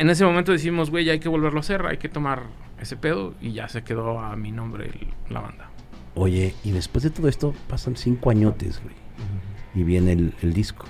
en 0.00 0.10
ese 0.10 0.24
momento 0.24 0.52
decimos, 0.52 0.90
güey, 0.90 1.04
ya 1.04 1.12
hay 1.12 1.20
que 1.20 1.28
volverlo 1.28 1.58
a 1.58 1.60
hacer, 1.60 1.84
hay 1.86 1.98
que 1.98 2.08
tomar 2.08 2.44
ese 2.80 2.96
pedo 2.96 3.34
y 3.40 3.52
ya 3.52 3.68
se 3.68 3.82
quedó 3.82 4.18
a 4.20 4.36
mi 4.36 4.52
nombre 4.52 4.86
el- 4.86 5.08
la 5.32 5.40
banda. 5.40 5.70
Oye, 6.14 6.54
y 6.64 6.70
después 6.72 7.02
de 7.02 7.10
todo 7.10 7.28
esto 7.28 7.54
pasan 7.68 7.96
cinco 7.96 8.30
añotes, 8.30 8.80
güey. 8.82 8.94
Y 9.74 9.82
viene 9.82 10.12
el, 10.12 10.34
el 10.42 10.52
disco. 10.52 10.86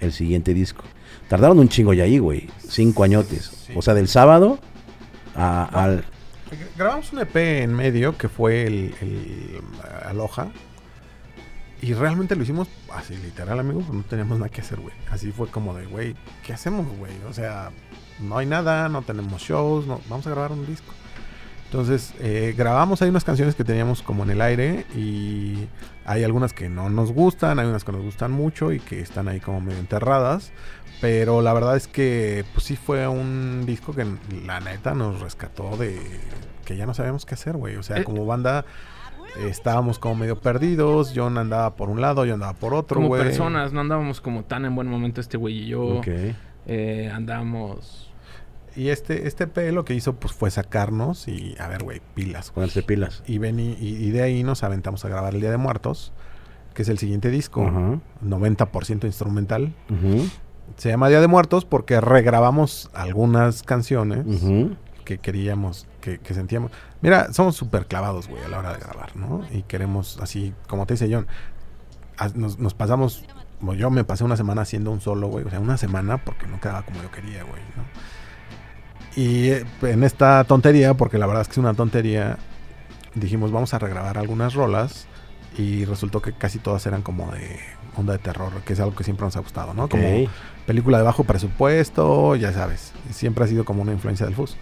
El 0.00 0.12
siguiente 0.12 0.54
disco. 0.54 0.84
Tardaron 1.28 1.58
un 1.58 1.68
chingo 1.68 1.92
ya 1.94 2.04
ahí, 2.04 2.18
güey. 2.18 2.48
Cinco 2.58 3.02
añotes. 3.04 3.46
Sí. 3.66 3.72
O 3.74 3.82
sea, 3.82 3.94
del 3.94 4.06
sábado 4.08 4.58
a- 5.34 5.64
al... 5.64 6.04
Grabamos 6.78 7.12
un 7.12 7.18
EP 7.20 7.34
en 7.62 7.74
medio 7.74 8.16
que 8.16 8.28
fue 8.28 8.64
el, 8.66 8.94
el 9.00 9.60
Aloha. 10.06 10.48
Y 11.82 11.92
realmente 11.94 12.36
lo 12.36 12.44
hicimos 12.44 12.68
así, 12.94 13.16
literal, 13.16 13.58
amigo. 13.58 13.80
pues 13.80 13.92
No 13.92 14.02
teníamos 14.04 14.38
nada 14.38 14.48
que 14.50 14.60
hacer, 14.60 14.78
güey. 14.80 14.94
Así 15.10 15.32
fue 15.32 15.48
como 15.48 15.74
de, 15.74 15.86
güey, 15.86 16.14
¿qué 16.46 16.52
hacemos, 16.52 16.86
güey? 16.96 17.12
O 17.28 17.32
sea, 17.32 17.70
no 18.20 18.38
hay 18.38 18.46
nada, 18.46 18.88
no 18.88 19.02
tenemos 19.02 19.42
shows, 19.42 19.86
no, 19.86 20.00
vamos 20.08 20.26
a 20.26 20.30
grabar 20.30 20.52
un 20.52 20.66
disco. 20.66 20.92
Entonces, 21.66 22.14
eh, 22.20 22.54
grabamos 22.56 23.02
ahí 23.02 23.08
unas 23.08 23.24
canciones 23.24 23.56
que 23.56 23.64
teníamos 23.64 24.02
como 24.02 24.22
en 24.22 24.30
el 24.30 24.40
aire 24.40 24.86
y 24.94 25.66
hay 26.04 26.22
algunas 26.22 26.52
que 26.52 26.68
no 26.68 26.88
nos 26.88 27.10
gustan, 27.12 27.58
hay 27.58 27.66
unas 27.66 27.82
que 27.82 27.90
nos 27.90 28.02
gustan 28.02 28.30
mucho 28.30 28.70
y 28.72 28.78
que 28.78 29.00
están 29.00 29.26
ahí 29.26 29.40
como 29.40 29.60
medio 29.60 29.78
enterradas. 29.80 30.52
Pero 31.00 31.42
la 31.42 31.52
verdad 31.52 31.76
es 31.76 31.88
que 31.88 32.44
pues 32.54 32.64
sí 32.64 32.76
fue 32.76 33.08
un 33.08 33.64
disco 33.66 33.92
que 33.92 34.06
la 34.46 34.60
neta 34.60 34.94
nos 34.94 35.20
rescató 35.20 35.76
de 35.76 35.98
que 36.64 36.76
ya 36.76 36.86
no 36.86 36.94
sabíamos 36.94 37.26
qué 37.26 37.34
hacer, 37.34 37.56
güey. 37.56 37.74
O 37.76 37.82
sea, 37.82 37.98
Eh. 37.98 38.04
como 38.04 38.24
banda 38.24 38.64
estábamos 39.44 39.98
como 39.98 40.14
medio 40.14 40.38
perdidos. 40.38 41.12
John 41.14 41.36
andaba 41.38 41.74
por 41.74 41.90
un 41.90 42.00
lado, 42.00 42.24
yo 42.24 42.34
andaba 42.34 42.52
por 42.52 42.72
otro, 42.72 42.96
Como 42.96 43.08
güey. 43.08 43.22
personas, 43.24 43.72
no 43.72 43.80
andábamos 43.80 44.20
como 44.20 44.44
tan 44.44 44.64
en 44.64 44.76
buen 44.76 44.86
momento 44.86 45.20
este 45.20 45.36
güey 45.36 45.64
y 45.64 45.66
yo. 45.66 46.00
Eh, 46.66 47.10
andábamos... 47.12 48.10
Y 48.76 48.88
este, 48.88 49.28
este 49.28 49.46
P 49.46 49.70
lo 49.70 49.84
que 49.84 49.94
hizo 49.94 50.16
pues 50.16 50.32
fue 50.34 50.50
sacarnos 50.50 51.28
y 51.28 51.54
a 51.60 51.68
ver, 51.68 51.84
güey, 51.84 52.00
pilas. 52.14 52.50
Pónganse 52.50 52.82
pilas. 52.82 53.22
Y, 53.26 53.38
ven 53.38 53.60
y, 53.60 53.74
y- 53.74 54.04
y 54.04 54.10
de 54.10 54.22
ahí 54.22 54.42
nos 54.42 54.64
aventamos 54.64 55.04
a 55.04 55.08
grabar 55.08 55.34
El 55.34 55.40
Día 55.40 55.52
de 55.52 55.58
Muertos, 55.58 56.12
que 56.74 56.82
es 56.82 56.88
el 56.88 56.98
siguiente 56.98 57.30
disco, 57.30 57.64
Ajá. 57.68 58.00
90% 58.24 59.04
instrumental. 59.04 59.72
Se 60.76 60.88
llama 60.88 61.08
Día 61.08 61.20
de 61.20 61.28
Muertos 61.28 61.64
porque 61.64 62.00
regrabamos 62.00 62.90
algunas 62.94 63.62
canciones 63.62 64.24
que 65.04 65.18
queríamos, 65.18 65.86
que, 66.00 66.18
que 66.18 66.34
sentíamos. 66.34 66.72
Mira, 67.00 67.32
somos 67.32 67.54
súper 67.54 67.86
clavados, 67.86 68.26
güey, 68.26 68.42
a 68.42 68.48
la 68.48 68.58
hora 68.58 68.72
de 68.72 68.80
grabar, 68.80 69.14
¿no? 69.14 69.42
Y 69.52 69.62
queremos, 69.62 70.18
así, 70.20 70.52
como 70.66 70.84
te 70.86 70.94
dice 70.94 71.08
John, 71.12 71.28
a- 72.16 72.28
nos, 72.30 72.58
nos 72.58 72.74
pasamos, 72.74 73.24
bueno, 73.64 73.80
yo 73.80 73.90
me 73.90 74.04
pasé 74.04 74.24
una 74.24 74.36
semana 74.36 74.62
haciendo 74.62 74.90
un 74.90 75.00
solo, 75.00 75.28
güey, 75.28 75.44
o 75.44 75.50
sea, 75.50 75.60
una 75.60 75.76
semana 75.76 76.18
porque 76.18 76.46
no 76.46 76.60
quedaba 76.60 76.82
como 76.82 77.02
yo 77.02 77.10
quería, 77.10 77.42
güey, 77.42 77.62
¿no? 77.76 77.84
Y 79.16 79.50
eh, 79.50 79.64
en 79.82 80.02
esta 80.02 80.44
tontería, 80.44 80.94
porque 80.94 81.18
la 81.18 81.26
verdad 81.26 81.42
es 81.42 81.48
que 81.48 81.52
es 81.52 81.58
una 81.58 81.74
tontería, 81.74 82.38
dijimos, 83.14 83.52
vamos 83.52 83.74
a 83.74 83.78
regrabar 83.78 84.18
algunas 84.18 84.54
rolas 84.54 85.06
y 85.56 85.84
resultó 85.84 86.20
que 86.20 86.32
casi 86.32 86.58
todas 86.58 86.84
eran 86.86 87.02
como 87.02 87.30
de 87.32 87.60
onda 87.96 88.12
de 88.12 88.18
terror, 88.18 88.52
que 88.64 88.72
es 88.72 88.80
algo 88.80 88.94
que 88.94 89.04
siempre 89.04 89.24
nos 89.24 89.36
ha 89.36 89.40
gustado, 89.40 89.72
¿no? 89.72 89.88
Como 89.88 90.28
película 90.66 90.98
de 90.98 91.04
bajo 91.04 91.24
presupuesto, 91.24 92.34
ya 92.36 92.52
sabes, 92.52 92.92
siempre 93.10 93.44
ha 93.44 93.46
sido 93.46 93.64
como 93.64 93.82
una 93.82 93.92
influencia 93.92 94.26
del 94.26 94.34
FUS. 94.34 94.56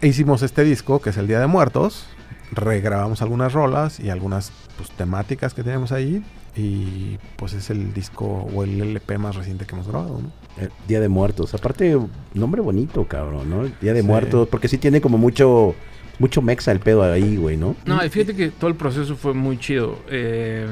E 0.00 0.06
hicimos 0.06 0.42
este 0.42 0.62
disco, 0.62 1.00
que 1.00 1.10
es 1.10 1.16
el 1.16 1.26
Día 1.26 1.40
de 1.40 1.48
Muertos, 1.48 2.06
regrabamos 2.52 3.20
algunas 3.20 3.52
rolas 3.52 3.98
y 3.98 4.10
algunas 4.10 4.52
pues, 4.76 4.90
temáticas 4.90 5.54
que 5.54 5.64
tenemos 5.64 5.90
ahí, 5.90 6.22
y 6.56 7.18
pues 7.36 7.52
es 7.52 7.70
el 7.70 7.92
disco 7.94 8.24
o 8.26 8.64
el 8.64 8.80
LP 8.80 9.18
más 9.18 9.36
reciente 9.36 9.64
que 9.66 9.74
hemos 9.74 9.86
grabado, 9.88 10.20
¿no? 10.22 10.32
Eh, 10.62 10.68
Día 10.88 11.00
de 11.00 11.08
Muertos. 11.08 11.54
Aparte, 11.54 11.96
nombre 12.34 12.60
bonito, 12.60 13.06
cabrón, 13.06 13.48
¿no? 13.50 13.64
Día 13.80 13.94
de 13.94 14.00
Sí. 14.02 14.06
Muertos. 14.06 14.48
Porque 14.48 14.66
sí 14.68 14.78
tiene 14.78 15.00
como 15.00 15.18
mucho, 15.18 15.74
mucho 16.18 16.42
mexa 16.42 16.72
el 16.72 16.80
pedo 16.80 17.02
ahí, 17.04 17.36
güey, 17.36 17.56
¿no? 17.56 17.76
No, 17.86 18.00
fíjate 18.00 18.34
que 18.34 18.48
todo 18.50 18.68
el 18.68 18.76
proceso 18.76 19.14
fue 19.16 19.34
muy 19.34 19.58
chido. 19.58 19.98
Eh, 20.10 20.66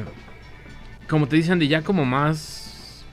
como 1.08 1.28
te 1.28 1.36
dicen, 1.36 1.58
de 1.58 1.68
ya 1.68 1.82
como 1.82 2.04
más. 2.04 3.04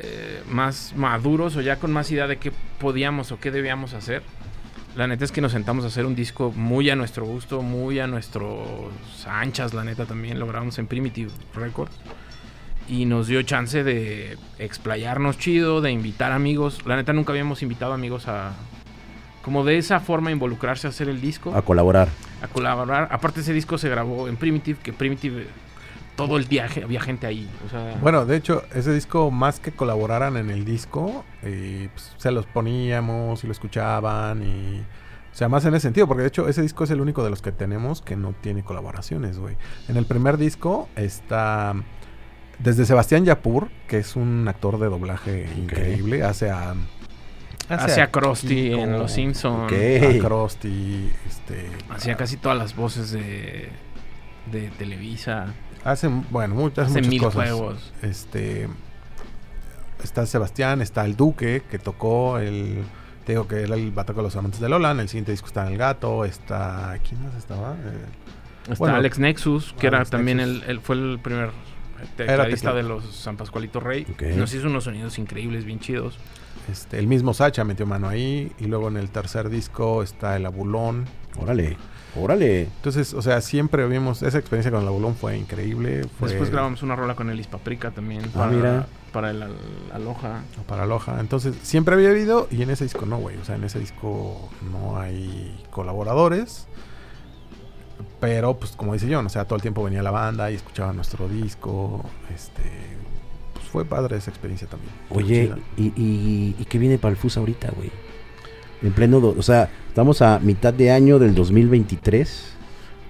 eh, 0.00 0.42
más 0.48 0.94
maduros 0.96 1.56
o 1.56 1.60
ya 1.60 1.76
con 1.76 1.92
más 1.92 2.10
idea 2.12 2.26
de 2.28 2.36
qué 2.38 2.52
podíamos 2.78 3.32
o 3.32 3.38
qué 3.40 3.50
debíamos 3.50 3.94
hacer. 3.94 4.22
La 4.96 5.06
neta 5.06 5.24
es 5.24 5.32
que 5.32 5.40
nos 5.40 5.52
sentamos 5.52 5.84
a 5.84 5.88
hacer 5.88 6.06
un 6.06 6.14
disco 6.16 6.52
muy 6.56 6.90
a 6.90 6.96
nuestro 6.96 7.24
gusto, 7.24 7.62
muy 7.62 8.00
a 8.00 8.06
nuestros 8.06 8.66
anchas, 9.26 9.72
la 9.74 9.84
neta 9.84 10.06
también. 10.06 10.40
Lo 10.40 10.46
grabamos 10.46 10.78
en 10.78 10.86
Primitive 10.86 11.30
Records. 11.54 11.94
Y 12.88 13.04
nos 13.04 13.26
dio 13.26 13.42
chance 13.42 13.84
de 13.84 14.38
explayarnos 14.58 15.38
chido, 15.38 15.80
de 15.80 15.92
invitar 15.92 16.32
amigos. 16.32 16.84
La 16.86 16.96
neta 16.96 17.12
nunca 17.12 17.32
habíamos 17.32 17.62
invitado 17.62 17.92
amigos 17.92 18.26
a... 18.28 18.54
Como 19.42 19.64
de 19.64 19.78
esa 19.78 20.00
forma 20.00 20.30
involucrarse 20.30 20.86
a 20.86 20.90
hacer 20.90 21.08
el 21.08 21.20
disco 21.20 21.54
A 21.54 21.62
colaborar. 21.62 22.08
a 22.42 22.48
colaborar. 22.48 23.08
Aparte 23.10 23.40
ese 23.40 23.52
disco 23.52 23.78
se 23.78 23.88
grabó 23.88 24.26
en 24.28 24.36
Primitive, 24.36 24.78
que 24.82 24.92
Primitive 24.92 25.46
todo 26.18 26.36
el 26.36 26.48
día 26.48 26.68
ge- 26.68 26.82
había 26.84 27.00
gente 27.00 27.26
ahí. 27.26 27.48
O 27.64 27.70
sea, 27.70 27.96
Bueno, 28.02 28.26
de 28.26 28.36
hecho, 28.36 28.64
ese 28.74 28.92
disco, 28.92 29.30
más 29.30 29.60
que 29.60 29.72
colaboraran 29.72 30.36
en 30.36 30.50
el 30.50 30.64
disco, 30.64 31.24
eh, 31.42 31.88
pues, 31.94 32.12
se 32.18 32.30
los 32.32 32.44
poníamos 32.44 33.42
y 33.44 33.46
lo 33.46 33.52
escuchaban 33.52 34.42
y... 34.42 34.80
O 35.32 35.34
sea, 35.38 35.48
más 35.48 35.64
en 35.64 35.74
ese 35.74 35.82
sentido, 35.82 36.08
porque 36.08 36.22
de 36.22 36.28
hecho 36.28 36.48
ese 36.48 36.62
disco 36.62 36.82
es 36.82 36.90
el 36.90 37.00
único 37.00 37.22
de 37.22 37.30
los 37.30 37.40
que 37.42 37.52
tenemos 37.52 38.02
que 38.02 38.16
no 38.16 38.34
tiene 38.40 38.64
colaboraciones, 38.64 39.38
güey. 39.38 39.56
En 39.88 39.96
el 39.96 40.04
primer 40.04 40.36
disco 40.36 40.88
está 40.96 41.74
desde 42.58 42.84
Sebastián 42.84 43.24
Yapur, 43.24 43.68
que 43.86 43.98
es 43.98 44.16
un 44.16 44.48
actor 44.48 44.80
de 44.80 44.86
doblaje 44.88 45.48
increíble, 45.56 46.24
hace 46.24 46.50
a... 46.50 46.74
hacía 47.68 48.10
Krusty 48.10 48.70
Kiko, 48.70 48.78
en 48.80 48.98
Los 48.98 49.12
Simpsons. 49.12 49.72
Ok. 49.72 49.72
a 49.72 50.26
Krusty, 50.26 51.08
este... 51.28 51.70
Hacía 51.88 52.16
casi 52.16 52.36
todas 52.38 52.58
las 52.58 52.74
voces 52.74 53.12
de, 53.12 53.68
de 54.50 54.70
Televisa. 54.76 55.54
Hace, 55.90 56.08
bueno, 56.30 56.54
muchas, 56.54 56.86
Hace 56.86 56.98
muchas 56.98 57.10
mil 57.10 57.22
cosas. 57.22 57.34
juegos. 57.50 57.92
Este 58.02 58.68
está 60.02 60.26
Sebastián, 60.26 60.80
está 60.80 61.04
el 61.04 61.16
Duque 61.16 61.62
que 61.70 61.78
tocó 61.78 62.38
el 62.38 62.84
te 63.26 63.32
digo 63.32 63.46
que 63.46 63.62
era 63.62 63.74
el 63.74 63.90
bata 63.90 64.14
con 64.14 64.22
los 64.24 64.34
amantes 64.36 64.58
de 64.60 64.68
Lola, 64.70 64.92
en 64.92 65.00
el 65.00 65.08
siguiente 65.08 65.32
disco 65.32 65.48
está 65.48 65.68
el 65.68 65.76
gato, 65.76 66.24
está 66.24 66.98
¿quién 67.06 67.22
más 67.24 67.34
estaba? 67.34 67.72
Eh, 67.74 68.04
Está 68.62 68.74
Bueno, 68.78 68.96
Alex 68.96 69.18
Nexus, 69.18 69.74
que 69.78 69.86
era 69.86 70.04
también 70.04 70.38
Nexus. 70.38 70.62
el, 70.64 70.70
el- 70.70 70.80
fue 70.80 70.96
el 70.96 71.18
primer 71.22 71.50
tecladista 72.16 72.72
de 72.74 72.82
los 72.84 73.04
San 73.16 73.36
Pascualito 73.36 73.80
Rey. 73.80 74.06
Nos 74.36 74.52
hizo 74.54 74.66
unos 74.68 74.84
sonidos 74.84 75.18
increíbles, 75.18 75.64
bien 75.64 75.80
chidos. 75.80 76.18
este, 76.70 76.98
el 76.98 77.06
mismo 77.06 77.32
Sacha 77.34 77.64
metió 77.64 77.86
mano 77.86 78.08
ahí 78.08 78.52
y 78.58 78.64
luego 78.66 78.88
en 78.88 78.96
el 78.98 79.10
tercer 79.10 79.48
disco 79.48 80.02
está 80.02 80.36
el 80.36 80.44
Abulón. 80.46 81.06
Órale. 81.38 81.76
Órale. 82.16 82.62
Entonces, 82.62 83.14
o 83.14 83.22
sea, 83.22 83.40
siempre 83.40 83.86
vimos 83.86 84.22
esa 84.22 84.38
experiencia 84.38 84.70
con 84.72 84.82
el 84.82 84.88
Abulón 84.88 85.14
fue 85.14 85.36
increíble, 85.36 86.04
fue 86.18 86.28
Después 86.30 86.50
grabamos 86.50 86.82
una 86.82 86.96
rola 86.96 87.14
con 87.14 87.30
el 87.30 87.38
Ispaprica 87.38 87.90
también. 87.90 88.22
Ah, 88.26 88.38
para, 88.38 88.50
mira. 88.50 88.86
Para 89.12 89.30
el 89.30 89.42
Al- 89.42 89.56
Aloha. 89.92 90.42
para 90.66 90.84
Loja. 90.86 91.20
Entonces, 91.20 91.54
siempre 91.62 91.94
había 91.94 92.10
habido 92.10 92.48
y 92.50 92.62
en 92.62 92.70
ese 92.70 92.84
disco 92.84 93.06
no, 93.06 93.18
güey. 93.18 93.36
O 93.36 93.44
sea, 93.44 93.54
en 93.56 93.64
ese 93.64 93.78
disco 93.78 94.48
no 94.72 94.98
hay 95.00 95.64
colaboradores. 95.70 96.66
Pero, 98.20 98.54
pues, 98.58 98.72
como 98.72 98.92
dice 98.94 99.06
John, 99.12 99.26
o 99.26 99.28
sea, 99.28 99.44
todo 99.44 99.56
el 99.56 99.62
tiempo 99.62 99.82
venía 99.84 100.02
la 100.02 100.10
banda 100.10 100.50
y 100.50 100.54
escuchaba 100.54 100.92
nuestro 100.92 101.28
disco. 101.28 102.04
Este. 102.34 102.62
Pues 103.54 103.66
fue 103.66 103.84
padre 103.84 104.16
esa 104.16 104.30
experiencia 104.30 104.66
también. 104.68 104.92
Oye. 105.10 105.52
¿y, 105.76 105.86
y, 105.96 106.56
y 106.58 106.64
qué 106.64 106.78
viene 106.78 106.98
para 106.98 107.10
el 107.12 107.16
FUS 107.16 107.36
ahorita, 107.36 107.70
güey? 107.76 107.90
En 108.82 108.92
pleno, 108.92 109.20
do- 109.20 109.34
o 109.38 109.42
sea, 109.42 109.68
estamos 109.88 110.22
a 110.22 110.38
mitad 110.38 110.72
de 110.72 110.90
año 110.90 111.18
del 111.18 111.34
2023. 111.34 112.52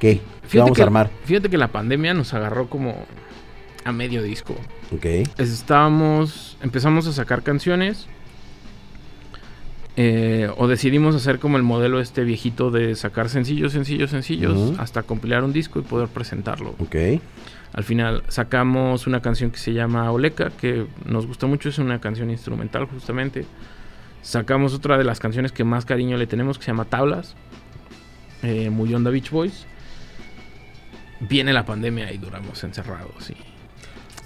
¿Qué? 0.01 0.21
¿Qué 0.51 0.59
vamos 0.59 0.77
que, 0.77 0.83
a 0.83 0.85
armar? 0.87 1.11
Fíjate 1.25 1.51
que 1.51 1.59
la 1.59 1.69
pandemia 1.69 2.15
nos 2.15 2.33
agarró 2.35 2.69
como 2.69 3.05
a 3.85 3.93
medio 3.93 4.23
disco. 4.23 4.55
Ok. 4.95 5.05
Estábamos, 5.39 6.57
empezamos 6.63 7.07
a 7.07 7.13
sacar 7.13 7.43
canciones. 7.43 8.07
eh, 10.01 10.49
o 10.57 10.69
decidimos 10.69 11.17
hacer 11.17 11.41
como 11.41 11.57
el 11.57 11.65
modelo 11.65 12.01
este 12.01 12.23
viejito 12.23 12.71
de 12.71 12.95
sacar 12.95 13.29
sencillos, 13.29 13.73
sencillos, 13.73 14.11
sencillos, 14.11 14.79
hasta 14.79 15.03
compilar 15.03 15.43
un 15.43 15.53
disco 15.53 15.81
y 15.81 15.83
poder 15.83 16.07
presentarlo. 16.09 16.77
Ok. 16.79 16.95
Al 17.73 17.83
final 17.85 18.23
sacamos 18.29 19.07
una 19.09 19.21
canción 19.21 19.51
que 19.51 19.59
se 19.59 19.73
llama 19.73 20.11
Oleca, 20.13 20.51
que 20.51 20.87
nos 21.05 21.27
gusta 21.27 21.47
mucho, 21.49 21.69
es 21.69 21.79
una 21.79 22.01
canción 22.01 22.31
instrumental 22.31 22.87
justamente. 22.87 23.45
Sacamos 24.29 24.75
otra 24.75 24.99
de 24.99 25.05
las 25.05 25.21
canciones 25.21 25.53
que 25.53 25.65
más 25.65 25.87
cariño 25.87 26.19
le 26.19 26.27
tenemos, 26.27 26.59
que 26.59 26.65
se 26.65 26.71
llama 26.71 26.85
Tablas, 26.85 27.35
eh, 28.43 28.69
muy 28.69 28.93
onda 28.93 29.11
Beach 29.11 29.31
Boys. 29.31 29.65
Viene 31.21 31.55
la 31.55 31.65
pandemia 31.65 32.13
y 32.13 32.19
duramos 32.19 32.63
encerrados. 32.63 33.31
Y... 33.31 33.37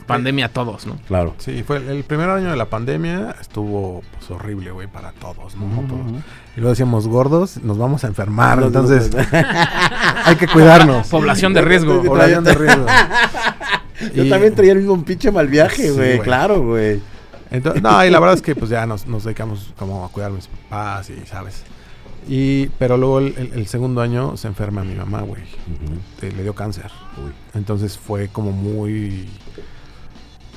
Pandemia 0.08 0.46
a 0.46 0.48
todos, 0.48 0.86
¿no? 0.88 0.96
Claro. 1.06 1.36
Sí, 1.38 1.62
fue 1.62 1.76
el, 1.76 1.88
el 1.88 2.02
primer 2.02 2.28
año 2.30 2.50
de 2.50 2.56
la 2.56 2.64
pandemia 2.66 3.36
estuvo 3.40 4.02
pues 4.18 4.28
horrible, 4.32 4.72
güey, 4.72 4.88
para 4.88 5.12
todos, 5.12 5.54
¿no? 5.54 5.66
Todos. 5.86 6.00
Y 6.56 6.60
luego 6.60 6.70
decíamos 6.70 7.06
gordos, 7.06 7.58
nos 7.62 7.78
vamos 7.78 8.02
a 8.02 8.08
enfermar, 8.08 8.58
No, 8.58 8.66
entonces 8.66 9.14
no, 9.14 9.20
no. 9.22 9.28
hay 10.24 10.34
que 10.34 10.48
cuidarnos. 10.48 11.06
Población 11.06 11.54
de 11.54 11.62
riesgo. 11.62 12.02
Población 12.02 12.42
de 12.42 12.54
riesgo. 12.54 12.86
Yo 14.16 14.24
Y- 14.24 14.28
también 14.30 14.52
traía 14.56 14.72
el 14.72 14.78
mismo 14.78 15.00
pinche 15.04 15.30
mal 15.30 15.46
viaje, 15.46 15.92
güey. 15.92 16.18
claro, 16.18 16.60
güey. 16.60 17.00
Entonces, 17.52 17.82
no, 17.82 18.04
y 18.04 18.10
la 18.10 18.18
verdad 18.18 18.34
es 18.36 18.42
que 18.42 18.54
pues 18.56 18.70
ya 18.70 18.86
nos, 18.86 19.06
nos 19.06 19.24
dedicamos 19.24 19.72
como 19.78 20.04
a 20.04 20.08
cuidar 20.08 20.30
a 20.30 20.34
mis 20.34 20.46
papás 20.48 21.10
y, 21.10 21.24
¿sabes? 21.26 21.62
Y, 22.28 22.66
pero 22.78 22.96
luego 22.96 23.18
el, 23.18 23.34
el- 23.36 23.52
el 23.54 23.66
segundo 23.66 24.00
año 24.00 24.36
se 24.36 24.48
enferma 24.48 24.84
mi 24.84 24.94
mamá, 24.94 25.22
güey. 25.22 25.42
Le 26.20 26.42
dio 26.42 26.54
cáncer. 26.54 26.90
Uy. 27.24 27.32
Entonces 27.54 27.98
fue 27.98 28.28
como 28.28 28.52
muy... 28.52 29.28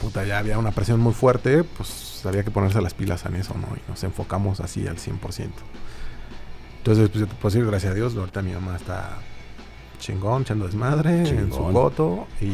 Puta, 0.01 0.26
ya 0.26 0.38
había 0.39 0.57
una 0.59 0.72
presión 0.72 0.99
muy 0.99 1.13
fuerte, 1.13 1.63
pues 1.63 2.22
había 2.26 2.43
que 2.43 2.51
ponerse 2.51 2.81
las 2.81 2.93
pilas 2.93 3.26
en 3.26 3.35
eso, 3.35 3.55
¿no? 3.55 3.67
Y 3.76 3.89
nos 3.89 4.03
enfocamos 4.03 4.59
así 4.59 4.88
al 4.88 4.97
100%. 4.97 5.49
Entonces, 6.77 7.09
pues 7.09 7.26
puedo 7.41 7.53
decir, 7.53 7.65
gracias 7.65 7.91
a 7.91 7.95
Dios, 7.95 8.15
ahorita 8.15 8.41
mi 8.43 8.51
mamá 8.51 8.76
está 8.76 9.17
chingón, 9.99 10.43
echando 10.43 10.65
desmadre 10.65 11.23
en 11.39 11.51
su 11.51 11.57
coto 11.73 12.27
y, 12.41 12.45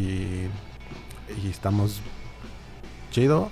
y 1.42 1.48
estamos 1.50 2.00
chido. 3.10 3.50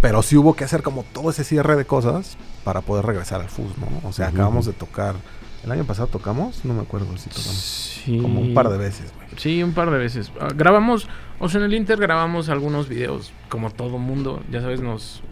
Pero 0.00 0.22
sí 0.22 0.36
hubo 0.36 0.54
que 0.54 0.64
hacer 0.64 0.82
como 0.82 1.02
todo 1.02 1.30
ese 1.30 1.44
cierre 1.44 1.76
de 1.76 1.84
cosas 1.84 2.36
para 2.64 2.80
poder 2.80 3.04
regresar 3.04 3.40
al 3.40 3.48
FUS, 3.48 3.76
¿no? 3.78 4.08
O 4.08 4.12
sea, 4.12 4.28
acabamos 4.28 4.64
de 4.66 4.72
tocar 4.72 5.14
El 5.62 5.70
año 5.72 5.84
pasado 5.84 6.08
tocamos, 6.08 6.64
no 6.64 6.72
me 6.72 6.80
acuerdo 6.80 7.06
si 7.18 7.28
tocamos. 7.28 8.00
Sí. 8.04 8.18
Como 8.18 8.40
un 8.40 8.54
par 8.54 8.70
de 8.70 8.78
veces, 8.78 9.12
güey. 9.14 9.28
Sí, 9.36 9.62
un 9.62 9.72
par 9.74 9.90
de 9.90 9.98
veces. 9.98 10.32
Ah, 10.40 10.48
grabamos, 10.54 11.06
o 11.38 11.50
sea, 11.50 11.60
en 11.60 11.66
el 11.66 11.74
Inter 11.74 11.98
grabamos 12.00 12.48
algunos 12.48 12.88
videos, 12.88 13.30
como 13.50 13.70
todo 13.70 13.98
mundo. 13.98 14.42
Ya 14.50 14.62
sabes, 14.62 14.80
nos, 14.80 15.22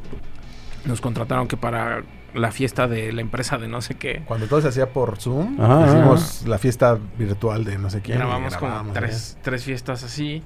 nos 0.85 1.01
contrataron 1.01 1.49
que 1.49 1.57
para 1.57 2.03
la 2.35 2.51
fiesta 2.53 2.87
de 2.87 3.11
la 3.11 3.23
empresa 3.23 3.57
de 3.57 3.69
no 3.69 3.81
sé 3.81 3.95
qué. 3.95 4.23
Cuando 4.27 4.47
todo 4.49 4.61
se 4.61 4.69
hacía 4.69 4.93
por 4.93 5.17
Zoom, 5.17 5.59
Ajá, 5.59 5.85
ajá. 5.85 5.87
hicimos 5.97 6.45
la 6.47 6.59
fiesta 6.59 6.99
virtual 7.17 7.65
de 7.65 7.79
no 7.79 7.89
sé 7.89 8.03
quién. 8.03 8.19
y 8.19 8.21
grabamos 8.21 8.55
como 8.57 8.71
grabamos, 8.71 8.93
tres, 8.93 9.39
tres 9.43 9.65
fiestas 9.65 10.05
así. 10.05 10.43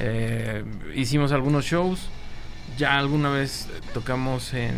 Eh, 0.00 0.64
hicimos 0.96 1.30
algunos 1.30 1.64
shows. 1.64 2.10
Ya 2.76 2.98
alguna 2.98 3.30
vez 3.30 3.68
eh, 3.70 3.80
tocamos 3.92 4.54
en, 4.54 4.74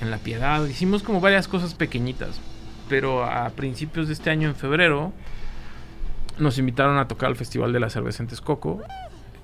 en 0.00 0.10
La 0.10 0.18
Piedad. 0.18 0.64
Hicimos 0.66 1.02
como 1.02 1.20
varias 1.20 1.48
cosas 1.48 1.74
pequeñitas. 1.74 2.40
Pero 2.88 3.24
a 3.24 3.50
principios 3.50 4.08
de 4.08 4.14
este 4.14 4.30
año, 4.30 4.48
en 4.48 4.54
febrero, 4.54 5.12
nos 6.38 6.58
invitaron 6.58 6.98
a 6.98 7.06
tocar 7.06 7.28
al 7.28 7.36
Festival 7.36 7.72
de 7.72 7.80
la 7.80 7.90
Cerveza 7.90 8.22
en 8.22 8.28
Texcoco. 8.28 8.80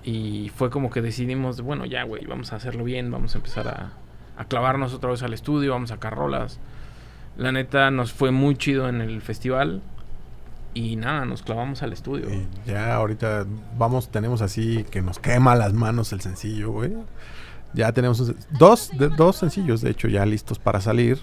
Y 0.02 0.50
fue 0.56 0.70
como 0.70 0.90
que 0.90 1.02
decidimos, 1.02 1.60
bueno, 1.60 1.84
ya, 1.84 2.02
güey, 2.04 2.24
vamos 2.26 2.52
a 2.52 2.56
hacerlo 2.56 2.84
bien, 2.84 3.10
vamos 3.10 3.34
a 3.34 3.38
empezar 3.38 3.68
a, 3.68 3.92
a 4.36 4.44
clavarnos 4.46 4.92
otra 4.92 5.10
vez 5.10 5.22
al 5.22 5.32
estudio, 5.32 5.72
vamos 5.72 5.90
a 5.90 5.94
sacar 5.94 6.14
rolas. 6.14 6.58
La 7.36 7.52
neta 7.52 7.90
nos 7.90 8.12
fue 8.12 8.30
muy 8.30 8.56
chido 8.56 8.88
en 8.88 9.00
el 9.00 9.20
festival. 9.22 9.82
Y 10.74 10.96
nada, 10.96 11.24
nos 11.24 11.42
clavamos 11.42 11.82
al 11.82 11.92
estudio. 11.92 12.26
Ya 12.66 12.96
ahorita 12.96 13.46
vamos, 13.78 14.08
tenemos 14.08 14.42
así 14.42 14.84
que 14.90 15.00
nos 15.02 15.20
quema 15.20 15.54
las 15.54 15.72
manos 15.72 16.12
el 16.12 16.20
sencillo, 16.20 16.72
güey. 16.72 16.92
Ya 17.74 17.92
tenemos 17.92 18.32
dos, 18.58 18.90
dos 19.16 19.36
sencillos, 19.36 19.80
de 19.80 19.90
hecho, 19.90 20.08
ya 20.08 20.26
listos 20.26 20.58
para 20.58 20.80
salir. 20.80 21.20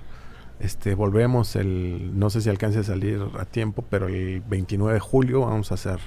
Este, 0.59 0.95
volvemos 0.95 1.55
el, 1.55 2.17
no 2.17 2.29
sé 2.29 2.41
si 2.41 2.49
alcance 2.49 2.79
a 2.79 2.83
salir 2.83 3.21
a 3.39 3.45
tiempo, 3.45 3.83
pero 3.89 4.07
el 4.07 4.41
29 4.41 4.93
de 4.93 4.99
julio 4.99 5.41
vamos 5.41 5.71
a 5.71 5.75
hacer 5.75 5.99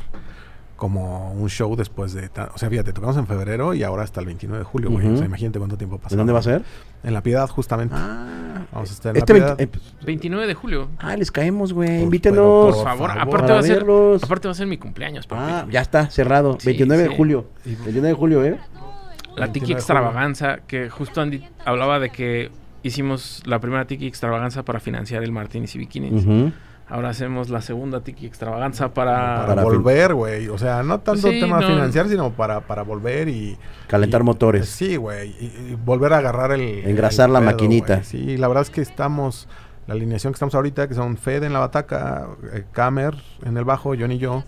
como 0.85 1.32
un 1.32 1.48
show 1.48 1.74
después 1.77 2.12
de, 2.12 2.28
o 2.55 2.59
sea, 2.59 2.69
fíjate, 2.69 2.93
tocamos 2.93 3.16
en 3.16 3.27
febrero 3.27 3.73
y 3.73 3.82
ahora 3.82 4.02
hasta 4.02 4.20
el 4.20 4.27
29 4.27 4.59
de 4.59 4.65
julio, 4.65 4.90
güey. 4.90 5.06
O 5.09 5.16
sea, 5.16 5.24
imagínate 5.24 5.59
cuánto 5.59 5.78
tiempo 5.78 5.97
pasa. 5.97 6.15
¿De 6.15 6.19
dónde 6.19 6.35
va 6.35 6.40
a 6.40 6.43
ser? 6.43 6.62
En 7.02 7.15
La 7.15 7.23
Piedad, 7.23 7.48
justamente. 7.48 7.94
Ah, 7.97 8.66
Vamos 8.70 8.90
a 8.90 8.93
estar 8.93 9.16
en 9.16 9.23
este 9.23 9.32
La 9.32 9.47
20 9.47 9.56
Piedad. 9.56 9.61
eh, 9.62 9.66
pues, 9.66 10.05
29 10.05 10.47
de 10.47 10.52
julio. 10.52 10.90
ah, 10.98 11.16
les 11.16 11.32
caemos, 11.32 11.73
güey. 11.73 11.89
Pues, 11.89 12.02
Invítenos. 12.02 12.74
Por 12.77 12.85
favor, 12.85 13.09
favor, 13.09 13.19
aparte 13.19 13.52
va 13.55 13.59
a 13.61 13.62
ser 13.62 13.86
aparte 14.23 14.47
va 14.47 14.52
a 14.52 14.55
ser 14.55 14.66
mi 14.66 14.77
cumpleaños, 14.77 15.27
papi. 15.27 15.43
Ah, 15.43 15.66
ya 15.70 15.81
está, 15.81 16.11
cerrado. 16.11 16.59
Sí, 16.61 16.66
29 16.66 17.05
de 17.05 17.09
julio. 17.09 17.47
29 17.65 18.09
de 18.09 18.12
julio, 18.15 18.44
¿eh? 18.44 18.59
la 19.36 19.47
29 19.47 19.52
Tiki. 19.55 19.73
Extravaganza, 19.73 20.59
que 20.66 20.90
justo 20.90 21.23
Andy 21.23 21.47
hablaba 21.65 21.98
de 21.98 22.11
que 22.11 22.51
hicimos 22.82 23.43
la 23.47 23.59
primera 23.59 23.86
Tiki 23.86 24.06
Extravaganza 24.06 24.66
para 24.66 24.81
financiar 24.81 25.23
el 25.24 25.32
Martínez 25.32 25.74
y 25.77 25.78
Bikinis. 25.78 26.27
Ujú. 26.27 26.52
Ahora 26.89 27.09
hacemos 27.09 27.48
la 27.48 27.62
segunda 27.62 28.01
Tiki 28.02 28.27
Extravaganza 28.27 28.93
para... 28.93 29.15
Para, 29.36 29.47
Para 29.47 29.62
fin- 29.62 29.70
volver, 29.73 30.15
güey. 30.15 30.48
O 30.48 30.59
sea, 30.59 30.82
no 30.82 31.01
tanto 31.01 31.28
Sí, 31.28 31.40
tema 31.40 31.61
no. 31.61 31.66
financiar, 31.66 32.09
sino 32.09 32.31
para, 32.32 32.61
para 32.61 32.82
volver 32.82 33.28
y... 33.28 33.56
Calentar 33.89 34.20
y- 34.20 34.24
motores. 34.24 34.69
Sí, 34.69 34.97
güey. 34.97 35.31
Y, 35.40 35.44
y 35.73 35.78
volver 35.82 36.12
a 36.12 36.19
agarrar 36.19 36.52
el... 36.52 36.61
Engrasar 36.86 37.28
el 37.28 37.32
la 37.32 37.40
maquinita. 37.40 37.94
güey. 37.97 38.05
Sí, 38.05 38.36
la 38.36 38.48
verdad 38.48 38.62
es 38.62 38.70
que 38.70 38.82
estamos... 38.82 39.48
La 39.86 39.93
alineación 39.94 40.32
que 40.32 40.36
estamos 40.36 40.55
ahorita, 40.55 40.89
que 40.89 40.94
son 40.94 41.16
Fed 41.19 41.43
en 41.43 41.52
la 41.52 41.59
bataca, 41.59 42.27
eh, 42.55 42.65
Camer 42.73 43.15
en 43.44 43.56
el 43.59 43.65
bajo, 43.65 43.94
John 43.98 44.12
y 44.12 44.19
yo. 44.19 44.43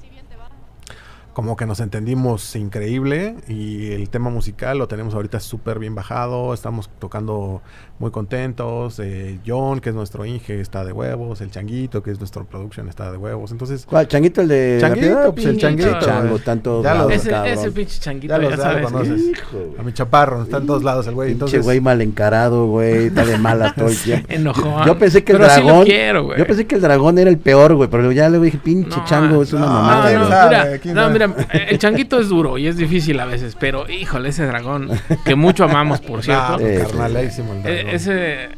Como 1.36 1.54
que 1.54 1.66
nos 1.66 1.80
entendimos 1.80 2.56
increíble 2.56 3.34
y 3.46 3.92
el 3.92 4.08
tema 4.08 4.30
musical 4.30 4.78
lo 4.78 4.88
tenemos 4.88 5.12
ahorita 5.12 5.38
súper 5.38 5.78
bien 5.78 5.94
bajado. 5.94 6.54
Estamos 6.54 6.88
tocando 6.98 7.60
muy 7.98 8.10
contentos. 8.10 8.98
eh, 9.00 9.38
John, 9.46 9.80
que 9.80 9.90
es 9.90 9.94
nuestro 9.94 10.24
Inge, 10.24 10.58
está 10.62 10.82
de 10.82 10.92
huevos. 10.92 11.42
El 11.42 11.50
Changuito, 11.50 12.02
que 12.02 12.10
es 12.10 12.18
nuestro 12.20 12.46
production, 12.46 12.88
está 12.88 13.12
de 13.12 13.18
huevos. 13.18 13.52
Entonces, 13.52 13.84
¿Cuál? 13.84 14.08
¿Changuito 14.08 14.40
el 14.40 14.48
de 14.48 14.78
la 14.80 14.88
Changuito, 14.88 15.06
piedad? 15.08 15.34
pues, 15.34 15.44
el 15.46 15.58
changuito, 15.58 15.98
chango, 16.00 16.38
tanto. 16.38 16.82
Ya 16.82 16.94
lo- 16.94 17.10
ese, 17.10 17.30
ese 17.52 17.70
pinche 17.70 18.00
changuito, 18.00 18.34
Ya 18.34 18.42
ya, 18.42 18.48
los 18.48 18.56
ya 18.58 18.64
sabes. 18.64 18.84
conoces. 18.90 19.20
Hijo, 19.28 19.74
a 19.78 19.82
mi 19.82 19.92
chaparro, 19.92 20.42
está 20.42 20.56
en 20.56 20.66
todos 20.66 20.82
lados 20.84 21.06
el 21.06 21.12
güey. 21.14 21.28
Pinche 21.28 21.34
Entonces, 21.44 21.64
güey 21.64 21.80
mal 21.82 22.00
encarado, 22.00 22.66
güey. 22.68 23.08
Está 23.08 23.26
de 23.26 23.36
malas 23.36 23.74
todo 23.74 23.88
el 23.88 23.96
tiempo. 24.02 24.26
Enojón. 24.30 24.86
Yo 24.86 24.98
pensé 24.98 25.22
que 25.22 25.32
el 25.32 25.38
Pero 25.38 25.50
sí 25.50 25.60
lo 25.60 25.66
dragón. 25.66 25.84
quiero, 25.84 26.24
güey. 26.24 26.38
yo 26.38 26.46
pensé 26.46 26.66
que 26.66 26.76
el 26.76 26.80
dragón 26.80 27.18
era 27.18 27.28
el 27.28 27.36
peor, 27.36 27.74
güey. 27.74 27.90
Pero 27.90 28.10
ya 28.12 28.26
luego 28.30 28.44
dije, 28.46 28.56
pinche 28.56 28.96
No, 28.96 29.04
chango, 29.04 29.42
es 29.42 29.52
una 29.52 29.66
no, 29.66 29.72
mamada, 29.72 30.12
no, 30.12 30.24
mira, 30.24 30.28
sabe. 30.64 30.80
Mira, 31.28 31.64
el 31.68 31.78
changuito 31.78 32.20
es 32.20 32.28
duro 32.28 32.58
y 32.58 32.66
es 32.66 32.76
difícil 32.76 33.18
a 33.20 33.26
veces, 33.26 33.56
pero 33.58 33.88
híjole, 33.90 34.28
ese 34.30 34.44
dragón, 34.46 34.90
que 35.24 35.34
mucho 35.34 35.64
amamos, 35.64 36.00
por 36.00 36.22
cierto. 36.24 36.58
No, 36.58 36.66
Eh, 36.66 36.84
carnalísimo 36.86 37.52
el 37.52 37.58
Eh, 37.58 37.62
dragón. 37.62 37.94
ese 37.94 38.48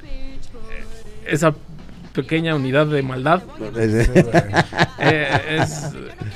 esa 1.27 1.55
pequeña 2.15 2.55
unidad 2.57 2.87
de 2.87 3.03
maldad 3.03 3.43
eh, 5.01 5.41
es, 5.61 5.91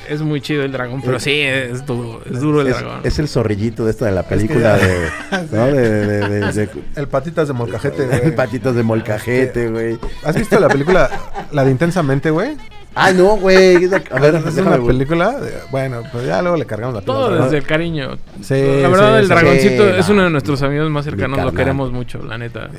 es 0.09 0.21
muy 0.21 0.39
chido 0.39 0.63
el 0.63 0.71
dragón, 0.71 1.01
pero 1.01 1.19
sí 1.19 1.41
es 1.41 1.85
duro, 1.85 2.21
es 2.29 2.39
duro 2.39 2.61
el 2.61 2.67
es, 2.67 2.77
dragón. 2.79 3.01
es 3.03 3.19
el 3.19 3.27
zorrillito 3.27 3.83
de 3.85 3.91
esta 3.91 4.05
de 4.05 4.11
la 4.11 4.23
película 4.23 4.77
ya- 4.77 4.85
de, 4.85 5.47
¿no? 5.51 5.65
de, 5.67 5.89
de, 5.89 6.27
de- 6.29 6.51
de- 6.53 6.69
El 6.95 7.07
patitas 7.07 7.47
de 7.47 7.53
molcajete, 7.53 8.05
de 8.07 8.19
güey. 8.19 8.35
patitos 8.35 8.75
de 8.75 8.83
molcajete, 8.83 9.69
güey. 9.69 9.97
¿Has 10.23 10.35
visto 10.35 10.59
la 10.59 10.69
película, 10.69 11.09
la 11.51 11.63
de 11.65 11.71
Intensamente, 11.71 12.29
güey? 12.29 12.55
Ah, 12.95 13.11
no, 13.11 13.37
güey. 13.37 13.75
A 14.11 14.19
ver, 14.19 14.35
es 14.47 14.57
una 14.57 14.77
película. 14.77 15.35
bueno, 15.71 16.03
pues 16.11 16.25
ya 16.27 16.41
luego 16.41 16.57
le 16.57 16.65
cargamos 16.65 16.93
la 16.95 17.01
pila. 17.01 17.13
Todo 17.13 17.31
¿no? 17.31 17.43
desde 17.45 17.57
el 17.57 17.63
cariño. 17.65 18.17
Sí, 18.41 18.53
la 18.81 18.87
verdad, 18.89 19.13
sí, 19.13 19.19
el 19.19 19.23
sí. 19.23 19.29
dragoncito 19.33 19.83
Sí, 19.83 19.99
es 19.99 20.07
no. 20.07 20.13
uno 20.13 20.23
de 20.25 20.29
nuestros 20.29 20.61
amigos 20.61 20.89
más 20.89 21.05
cercanos. 21.05 21.43
Lo 21.43 21.51
queremos 21.53 21.91
mucho, 21.91 22.23
la 22.23 22.37
neta. 22.37 22.69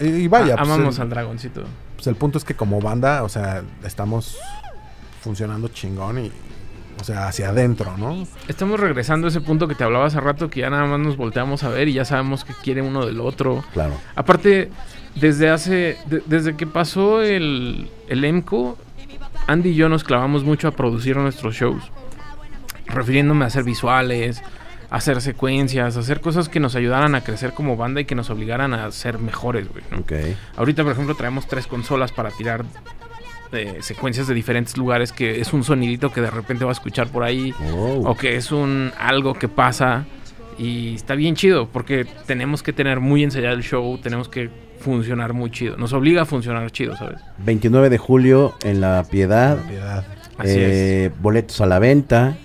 Y, 0.00 0.04
y 0.06 0.28
vaya, 0.28 0.54
A- 0.54 0.58
pues, 0.58 0.68
amamos 0.70 0.96
el, 0.96 1.02
al 1.02 1.10
dragoncito. 1.10 1.62
pues 1.96 2.06
el 2.06 2.16
punto 2.16 2.38
es 2.38 2.44
que 2.44 2.54
como 2.54 2.80
banda, 2.80 3.22
o 3.22 3.28
sea, 3.28 3.62
estamos 3.84 4.36
funcionando 5.22 5.68
chingón 5.68 6.18
y, 6.26 6.32
o 7.00 7.04
sea, 7.04 7.28
hacia 7.28 7.48
adentro, 7.48 7.96
¿no? 7.96 8.26
Estamos 8.48 8.78
regresando 8.80 9.26
a 9.26 9.30
ese 9.30 9.40
punto 9.40 9.68
que 9.68 9.74
te 9.74 9.84
hablaba 9.84 10.06
hace 10.06 10.20
rato, 10.20 10.50
que 10.50 10.60
ya 10.60 10.70
nada 10.70 10.84
más 10.84 10.98
nos 11.00 11.16
volteamos 11.16 11.62
a 11.64 11.68
ver 11.68 11.88
y 11.88 11.94
ya 11.94 12.04
sabemos 12.04 12.44
que 12.44 12.52
quiere 12.62 12.82
uno 12.82 13.06
del 13.06 13.20
otro. 13.20 13.64
Claro. 13.72 13.94
Aparte, 14.16 14.70
desde 15.14 15.48
hace. 15.48 15.96
de- 16.06 16.22
desde 16.26 16.56
que 16.56 16.66
pasó 16.66 17.22
el, 17.22 17.88
el 18.08 18.24
EMCO, 18.24 18.76
Andy 19.46 19.70
y 19.70 19.74
yo 19.74 19.88
nos 19.88 20.04
clavamos 20.04 20.44
mucho 20.44 20.68
a 20.68 20.70
producir 20.72 21.16
nuestros 21.16 21.54
shows. 21.54 21.82
Refiriéndome 22.86 23.44
a 23.44 23.48
hacer 23.48 23.64
visuales, 23.64 24.42
a 24.90 24.96
hacer 24.96 25.20
secuencias, 25.20 25.96
a 25.96 26.00
hacer 26.00 26.20
cosas 26.20 26.48
que 26.48 26.60
nos 26.60 26.74
ayudaran 26.74 27.14
a 27.14 27.22
crecer 27.22 27.52
como 27.54 27.76
banda 27.76 28.00
y 28.00 28.04
que 28.04 28.14
nos 28.14 28.30
obligaran 28.30 28.74
a 28.74 28.90
ser 28.90 29.18
mejores, 29.18 29.68
güey. 29.68 29.84
¿no? 29.90 29.98
Ok. 29.98 30.12
Ahorita, 30.56 30.82
por 30.82 30.92
ejemplo, 30.92 31.14
traemos 31.14 31.46
tres 31.48 31.66
consolas 31.66 32.12
para 32.12 32.30
tirar 32.30 32.64
eh, 33.52 33.78
secuencias 33.80 34.26
de 34.26 34.34
diferentes 34.34 34.76
lugares, 34.76 35.12
que 35.12 35.40
es 35.40 35.52
un 35.52 35.64
sonidito 35.64 36.12
que 36.12 36.20
de 36.20 36.30
repente 36.30 36.64
va 36.64 36.70
a 36.70 36.72
escuchar 36.72 37.08
por 37.08 37.22
ahí 37.22 37.54
Oh. 37.72 38.02
o 38.10 38.16
que 38.16 38.36
es 38.36 38.50
un 38.52 38.92
algo 38.98 39.34
que 39.34 39.48
pasa 39.48 40.04
y 40.58 40.94
está 40.94 41.14
bien 41.14 41.34
chido 41.34 41.66
porque 41.68 42.06
tenemos 42.26 42.62
que 42.62 42.72
tener 42.74 43.00
muy 43.00 43.22
ensayado 43.22 43.54
el 43.54 43.62
show, 43.62 43.98
tenemos 43.98 44.28
que 44.28 44.50
funcionar 44.82 45.32
muy 45.32 45.50
chido, 45.50 45.76
nos 45.78 45.92
obliga 45.94 46.22
a 46.22 46.26
funcionar 46.26 46.70
chido, 46.70 46.96
¿sabes? 46.96 47.20
29 47.44 47.88
de 47.90 47.98
julio 47.98 48.52
en 48.62 48.80
La 48.80 49.04
Piedad. 49.10 49.56
La 49.56 49.62
piedad. 49.68 50.04
Así 50.38 50.50
eh, 50.56 51.10
Boletos 51.20 51.60
a 51.60 51.66
la 51.66 51.78
venta. 51.78 52.36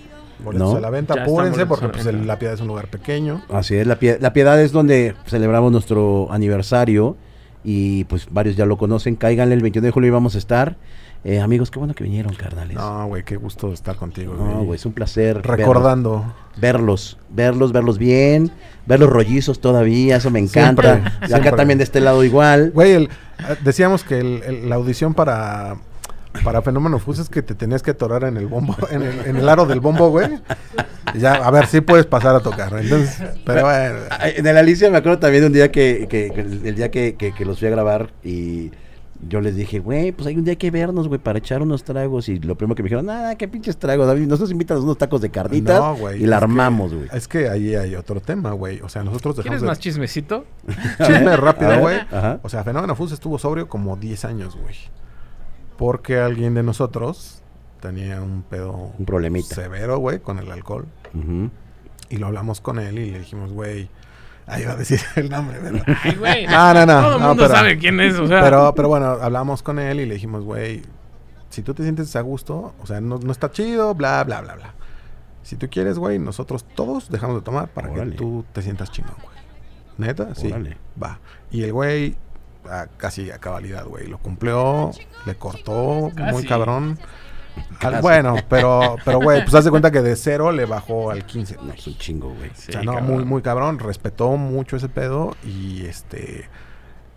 Boletos 0.44 0.70
¿No? 0.72 0.76
a 0.76 0.80
la 0.80 0.90
venta, 0.90 1.16
Ya 1.16 1.22
apúrense 1.24 1.66
porque 1.66 1.88
pues, 1.88 2.06
el- 2.06 2.26
la 2.26 2.38
piedad 2.38 2.54
es 2.54 2.60
un 2.60 2.68
lugar 2.68 2.86
pequeño. 2.88 3.42
Así 3.52 3.74
es, 3.74 3.86
la, 3.86 3.98
Pie- 3.98 4.18
la 4.20 4.32
Piedad 4.32 4.60
es 4.62 4.70
donde 4.72 5.14
celebramos 5.26 5.72
nuestro 5.72 6.28
aniversario 6.32 7.16
y 7.64 8.04
pues 8.04 8.28
varios 8.30 8.54
ya 8.56 8.64
lo 8.64 8.78
conocen. 8.78 9.16
Cáiganle 9.16 9.54
el 9.54 9.62
21 9.62 9.86
de 9.86 9.90
julio 9.90 10.08
y 10.08 10.10
vamos 10.12 10.34
a 10.36 10.38
estar. 10.38 10.76
Eh, 11.24 11.40
amigos, 11.40 11.70
qué 11.70 11.78
bueno 11.80 11.94
que 11.94 12.04
vinieron, 12.04 12.32
carnales. 12.34 12.76
No, 12.76 13.06
güey, 13.08 13.24
qué 13.24 13.36
gusto 13.36 13.72
estar 13.72 13.96
contigo, 13.96 14.34
No, 14.34 14.62
güey, 14.62 14.76
es 14.78 14.86
un 14.86 14.92
placer 14.92 15.42
Recordando. 15.42 16.32
verlos, 16.56 17.18
verlos, 17.28 17.72
verlos 17.72 17.98
bien, 17.98 18.52
ver 18.86 19.00
los 19.00 19.10
rollizos 19.10 19.60
todavía, 19.60 20.16
eso 20.16 20.30
me 20.30 20.38
encanta. 20.38 20.82
Siempre, 20.94 21.12
acá 21.18 21.26
siempre. 21.26 21.52
también 21.52 21.78
de 21.78 21.84
este 21.84 22.00
lado 22.00 22.22
igual. 22.24 22.70
Güey, 22.72 22.92
el- 22.92 23.04
eh, 23.04 23.56
decíamos 23.64 24.04
que 24.04 24.18
el- 24.20 24.42
el- 24.44 24.68
la 24.70 24.76
audición 24.76 25.12
para, 25.12 25.76
para 26.44 26.62
Fenómeno 26.62 27.00
Fus 27.00 27.18
es 27.18 27.28
que 27.28 27.42
te 27.42 27.54
tenías 27.56 27.82
que 27.82 27.90
atorar 27.90 28.22
en 28.24 28.36
el 28.36 28.46
bombo, 28.46 28.76
en 28.90 29.02
el, 29.02 29.26
en 29.26 29.36
el 29.38 29.48
aro 29.48 29.66
del 29.66 29.80
bombo, 29.80 30.10
güey. 30.10 30.28
Ya, 31.18 31.34
a 31.34 31.50
ver, 31.50 31.66
si 31.66 31.80
puedes 31.80 32.06
pasar 32.06 32.36
a 32.36 32.40
tocar. 32.40 32.72
Entonces, 32.78 33.22
pero 33.44 33.62
bueno. 33.64 33.98
En 34.36 34.46
el 34.46 34.56
Alicia 34.56 34.88
me 34.90 34.98
acuerdo 34.98 35.18
también 35.18 35.42
de 35.42 35.46
un 35.48 35.52
día 35.52 35.72
que, 35.72 36.06
que- 36.08 36.30
que 36.30 36.40
el 36.40 36.74
día 36.76 36.90
que 36.92 37.32
los 37.44 37.58
fui 37.58 37.66
a 37.66 37.70
grabar 37.72 38.10
y 38.22 38.70
yo 39.26 39.40
les 39.40 39.56
dije, 39.56 39.80
güey, 39.80 40.12
pues 40.12 40.26
hay 40.28 40.36
un 40.36 40.44
día 40.44 40.56
que 40.56 40.70
vernos, 40.70 41.08
güey, 41.08 41.18
para 41.20 41.38
echar 41.40 41.60
unos 41.62 41.82
tragos. 41.82 42.28
Y 42.28 42.38
lo 42.38 42.56
primero 42.56 42.76
que 42.76 42.82
me 42.82 42.88
dijeron, 42.88 43.06
nada, 43.06 43.34
qué 43.36 43.48
pinches 43.48 43.76
tragos, 43.76 44.06
David, 44.06 44.26
nosotros 44.26 44.50
invitan 44.52 44.78
unos 44.78 44.96
tacos 44.96 45.20
de 45.20 45.30
carnitas 45.30 45.80
No, 45.80 45.96
güey, 45.96 46.22
y 46.22 46.26
la 46.26 46.36
armamos, 46.36 46.94
güey. 46.94 47.08
Es 47.12 47.26
que 47.26 47.48
ahí 47.48 47.74
hay 47.74 47.94
otro 47.96 48.20
tema, 48.20 48.52
güey. 48.52 48.80
O 48.82 48.88
sea, 48.88 49.02
nosotros 49.02 49.34
¿Quieres 49.34 49.44
dejamos 49.46 49.62
de- 49.62 49.66
más 49.66 49.78
chismecito? 49.80 50.44
Chisme 51.04 51.36
rápido, 51.36 51.80
güey. 51.80 51.98
O 52.42 52.48
sea, 52.48 52.62
Fenómeno 52.62 52.94
Fus 52.94 53.12
estuvo 53.12 53.38
sobrio 53.38 53.68
como 53.68 53.96
10 53.96 54.24
años, 54.24 54.56
güey. 54.56 54.76
Porque 55.76 56.18
alguien 56.18 56.54
de 56.54 56.62
nosotros 56.62 57.42
tenía 57.80 58.20
un 58.22 58.42
pedo 58.42 58.92
Un 58.98 59.04
problemita. 59.06 59.54
severo, 59.54 59.98
güey, 59.98 60.18
con 60.20 60.38
el 60.38 60.50
alcohol. 60.50 60.86
Y 62.10 62.16
lo 62.16 62.26
hablamos 62.26 62.60
con 62.60 62.78
él 62.78 62.98
y 62.98 63.10
le 63.10 63.18
dijimos, 63.20 63.52
güey. 63.52 63.88
Ahí 64.48 64.62
iba 64.62 64.72
a 64.72 64.76
decir 64.76 65.00
el 65.16 65.28
nombre, 65.30 65.58
¿verdad? 65.58 65.82
Ay, 66.02 66.14
güey. 66.16 66.46
No, 66.46 66.74
no, 66.74 66.86
no, 66.86 67.00
Todo 67.02 67.14
el 67.16 67.20
no, 67.22 67.28
mundo 67.28 67.42
pero- 67.44 67.54
sabe 67.54 67.78
quién 67.78 68.00
es, 68.00 68.18
o 68.18 68.26
sea. 68.26 68.40
Pero, 68.42 68.74
pero 68.74 68.88
bueno, 68.88 69.06
hablamos 69.20 69.62
con 69.62 69.78
él 69.78 70.00
y 70.00 70.06
le 70.06 70.14
dijimos, 70.14 70.44
güey, 70.44 70.82
si 71.50 71.62
tú 71.62 71.74
te 71.74 71.82
sientes 71.82 72.14
a 72.16 72.20
gusto, 72.22 72.74
o 72.80 72.86
sea, 72.86 73.00
no, 73.00 73.18
no 73.18 73.32
está 73.32 73.50
chido, 73.50 73.94
bla, 73.94 74.22
bla, 74.24 74.40
bla, 74.40 74.54
bla. 74.54 74.74
Si 75.42 75.56
tú 75.56 75.68
quieres, 75.70 75.98
güey, 75.98 76.18
nosotros 76.18 76.64
todos 76.74 77.10
dejamos 77.10 77.36
de 77.36 77.42
tomar 77.42 77.68
para 77.68 77.90
Órale. 77.90 78.12
que 78.12 78.16
tú 78.18 78.44
te 78.52 78.60
sientas 78.62 78.90
chingón, 78.90 79.14
güey. 79.22 79.36
¿Neta? 79.98 80.34
Sí. 80.34 80.48
Órale. 80.48 80.76
Va. 81.02 81.18
Y 81.50 81.62
el 81.62 81.72
güey, 81.72 82.16
a- 82.70 82.86
casi 82.96 83.30
a 83.30 83.38
cabalidad, 83.38 83.84
güey. 83.86 84.06
Lo 84.06 84.18
cumplió, 84.18 84.90
le 85.26 85.34
cortó 85.36 86.10
muy 86.32 86.44
cabrón. 86.44 86.98
Al- 87.80 88.00
bueno, 88.00 88.36
pero, 88.48 88.96
pero, 89.04 89.20
güey, 89.20 89.42
pues 89.42 89.54
haz 89.54 89.64
de 89.64 89.70
cuenta 89.70 89.90
que 89.90 90.00
de 90.02 90.16
cero 90.16 90.52
le 90.52 90.64
bajó 90.64 91.10
al 91.10 91.24
15. 91.24 91.56
No, 91.62 91.72
es 91.72 91.86
un 91.86 91.96
chingo, 91.96 92.28
güey. 92.34 92.50
Sí, 92.54 92.70
o 92.70 92.72
sea, 92.72 92.82
no, 92.82 92.94
cabrón. 92.94 93.10
muy, 93.14 93.24
muy 93.24 93.42
cabrón. 93.42 93.78
Respetó 93.78 94.30
mucho 94.36 94.76
ese 94.76 94.88
pedo 94.88 95.36
y 95.44 95.84
este... 95.86 96.48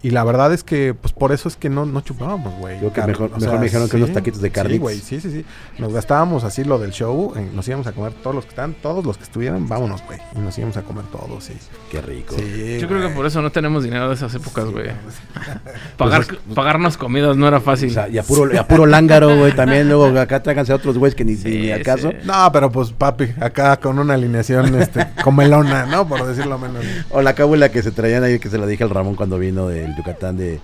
Y 0.03 0.10
la 0.11 0.23
verdad 0.23 0.52
es 0.52 0.64
que, 0.64 0.94
pues 0.94 1.14
por 1.14 1.32
eso 1.32 1.48
es 1.48 1.56
que 1.56 1.69
no, 1.69 1.86
no 1.86 2.02
chupábamos, 2.02 2.56
güey. 2.60 2.80
Que 2.91 3.02
mejor- 3.03 3.32
o 3.36 3.40
mejor 3.40 3.60
me 3.60 3.65
dijeron 3.65 3.88
que 3.88 3.98
unos 3.98 4.11
taquitos 4.11 4.41
de 4.41 4.48
Sí, 4.49 4.53
carnitas. 4.53 4.80
güey, 4.82 4.98
sí, 4.99 5.22
sí, 5.22 5.30
sí. 5.32 5.45
Nos 5.78 5.94
gastábamos 5.94 6.44
así 6.44 6.64
lo 6.64 6.80
del 6.80 6.91
show. 6.91 7.34
eh, 7.36 7.48
nos 7.53 7.68
íbamos 7.68 7.86
a 7.88 7.91
comer 7.91 8.14
todos 8.23 8.36
los 8.36 8.45
que 8.45 8.49
están, 8.49 8.73
todos 8.73 9.06
los 9.06 9.18
que 9.18 9.23
estuvieran, 9.23 9.68
vámonos, 9.69 10.02
güey. 10.07 10.19
Y 10.36 10.40
nos 10.40 10.57
íbamos 10.57 10.76
a 10.78 10.82
comer 10.82 11.06
todos, 11.11 11.44
sí. 11.44 11.53
Qué 11.91 12.02
rico. 12.02 12.36
Sí, 12.36 12.80
Yo 12.82 12.88
creo 12.88 13.07
que 13.07 13.14
por 13.14 13.26
eso 13.28 13.41
no 13.44 13.52
tenemos 13.52 13.84
dinero 13.84 14.07
de 14.10 14.15
esas 14.15 14.34
épocas, 14.34 14.65
Sí, 14.65 14.72
güey. 14.72 14.86
pues, 15.03 15.15
Pagar, 15.98 16.26
Pues 16.26 16.40
pagarnos 16.56 16.98
comidas 16.98 17.38
no 17.38 17.48
era 17.48 17.57
O 17.57 17.61
fácil. 17.61 17.91
sea, 17.91 18.10
y 18.10 18.18
a 18.18 18.23
puro, 18.23 18.52
y 18.53 18.57
a 18.57 18.68
puro 18.68 18.86
lángaro, 18.88 19.38
güey, 19.38 19.56
también. 19.56 19.88
Luego 19.88 20.06
acá 20.19 20.41
tráiganse 20.41 20.72
a 20.72 20.76
otros 20.76 20.98
güeyes 20.98 21.15
que 21.15 21.23
ni, 21.26 21.36
Sí, 21.36 21.49
ni 21.49 21.72
al 21.72 21.84
caso. 21.84 22.10
sí. 22.10 22.18
No, 22.26 22.52
pero 22.52 22.72
pues 22.72 22.91
papi, 22.91 23.34
acá 23.40 23.78
con 23.78 23.99
una 23.99 24.15
alineación 24.15 24.73
este, 24.82 25.07
comelona, 25.23 25.86
¿no? 25.86 26.07
Por 26.07 26.26
decirlo 26.26 26.57
menos. 26.57 26.84
O 27.11 27.22
la 27.22 27.34
cábula 27.36 27.69
que 27.69 27.84
se 27.84 27.91
traían 27.91 28.23
ahí, 28.23 28.40
que 28.40 28.49
se 28.49 28.57
la 28.57 28.65
dije 28.65 28.84
al 28.84 28.90
Ramón 28.90 29.15
cuando 29.15 29.38
vino 29.38 29.69
Yucatán, 29.95 30.38
de, 30.38 30.59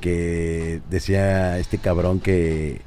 que 0.00 0.80
decía 0.90 1.58
este 1.58 1.78
cabrón 1.78 2.20
que, 2.20 2.80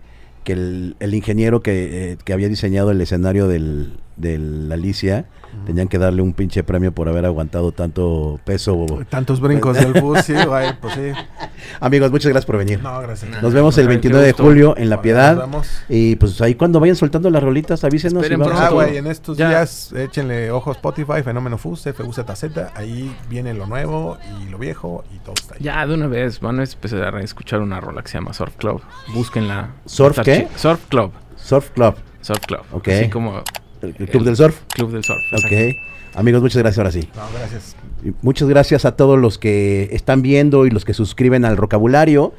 que 0.43 0.53
el, 0.53 0.95
el 0.99 1.13
ingeniero 1.13 1.61
que, 1.61 2.11
eh, 2.11 2.17
que 2.23 2.33
había 2.33 2.47
diseñado 2.47 2.91
el 2.91 3.01
escenario 3.01 3.47
del, 3.47 3.97
del 4.15 4.71
Alicia, 4.71 5.25
tenían 5.65 5.87
que 5.87 5.97
darle 5.97 6.21
un 6.21 6.33
pinche 6.33 6.63
premio 6.63 6.91
por 6.91 7.07
haber 7.09 7.25
aguantado 7.25 7.71
tanto 7.71 8.39
peso. 8.43 8.85
Tantos 9.09 9.39
brincos 9.39 9.75
del 9.77 9.93
bus, 10.01 10.19
sí, 10.21 10.33
güey, 10.33 10.79
pues 10.79 10.93
sí. 10.95 11.11
Amigos, 11.79 12.11
muchas 12.11 12.29
gracias 12.29 12.45
por 12.45 12.57
venir. 12.57 12.81
No, 12.81 12.99
gracias. 13.01 13.41
Nos 13.41 13.53
vemos 13.53 13.77
el 13.77 13.83
Ay, 13.83 13.87
qué 13.87 13.89
29 14.09 14.25
de 14.27 14.33
julio 14.33 14.75
en 14.77 14.89
La 14.89 14.97
Nos 14.97 15.03
Piedad. 15.03 15.37
vemos. 15.37 15.67
Y 15.89 16.15
pues 16.17 16.39
ahí 16.41 16.55
cuando 16.55 16.79
vayan 16.79 16.95
soltando 16.95 17.29
las 17.29 17.41
rolitas, 17.43 17.83
avísenos. 17.83 18.23
Esperen 18.23 18.39
y 18.41 18.43
vamos 18.43 18.59
Ah, 18.61 18.69
güey, 18.69 18.97
en 18.97 19.07
estos 19.07 19.37
Ya. 19.37 19.49
días 19.49 19.91
échenle 19.93 20.51
ojo 20.51 20.69
a 20.71 20.73
Spotify, 20.73 21.21
Fenómeno 21.23 21.57
Fus, 21.57 21.83
FUZZ, 21.95 22.43
ahí 22.75 23.15
viene 23.29 23.53
lo 23.53 23.65
nuevo 23.67 24.17
y 24.41 24.49
lo 24.49 24.57
viejo 24.57 25.03
y 25.13 25.19
todo 25.19 25.33
está 25.35 25.55
ahí. 25.55 25.61
Ya, 25.63 25.85
de 25.85 25.93
una 25.93 26.07
vez, 26.07 26.39
van 26.39 26.59
a 26.59 26.63
empezar 26.63 27.15
a 27.15 27.21
escuchar 27.21 27.61
una 27.61 27.79
rola 27.79 28.01
que 28.01 28.09
se 28.09 28.17
llama 28.17 28.33
Surf 28.33 28.55
Club. 28.57 28.81
Búsquenla. 29.13 29.69
¿Surf 29.85 30.19
qué? 30.23 30.47
Surf 30.55 30.79
Club. 30.89 31.11
Surf 31.35 31.69
Club, 31.71 31.95
Surf 32.21 32.45
Club. 32.45 32.61
Ok. 32.71 32.87
Así 32.87 33.09
como 33.09 33.41
el 33.85 33.95
el 33.97 34.09
Club 34.09 34.23
del 34.23 34.35
Surf. 34.35 34.61
Club 34.73 34.91
del 34.91 35.03
Surf. 35.03 35.21
Ok. 35.33 35.75
Amigos, 36.15 36.41
muchas 36.41 36.61
gracias 36.61 36.77
ahora 36.77 36.91
sí. 36.91 37.09
No, 37.15 37.23
gracias. 37.37 37.75
Y 38.03 38.11
Muchas 38.21 38.47
gracias 38.47 38.85
a 38.85 38.95
todos 38.95 39.19
los 39.19 39.37
que 39.37 39.89
están 39.91 40.21
viendo 40.21 40.65
y 40.65 40.69
los 40.69 40.85
que 40.85 40.93
suscriben 40.93 41.43
al 41.43 41.55
vocabulario. 41.55 42.33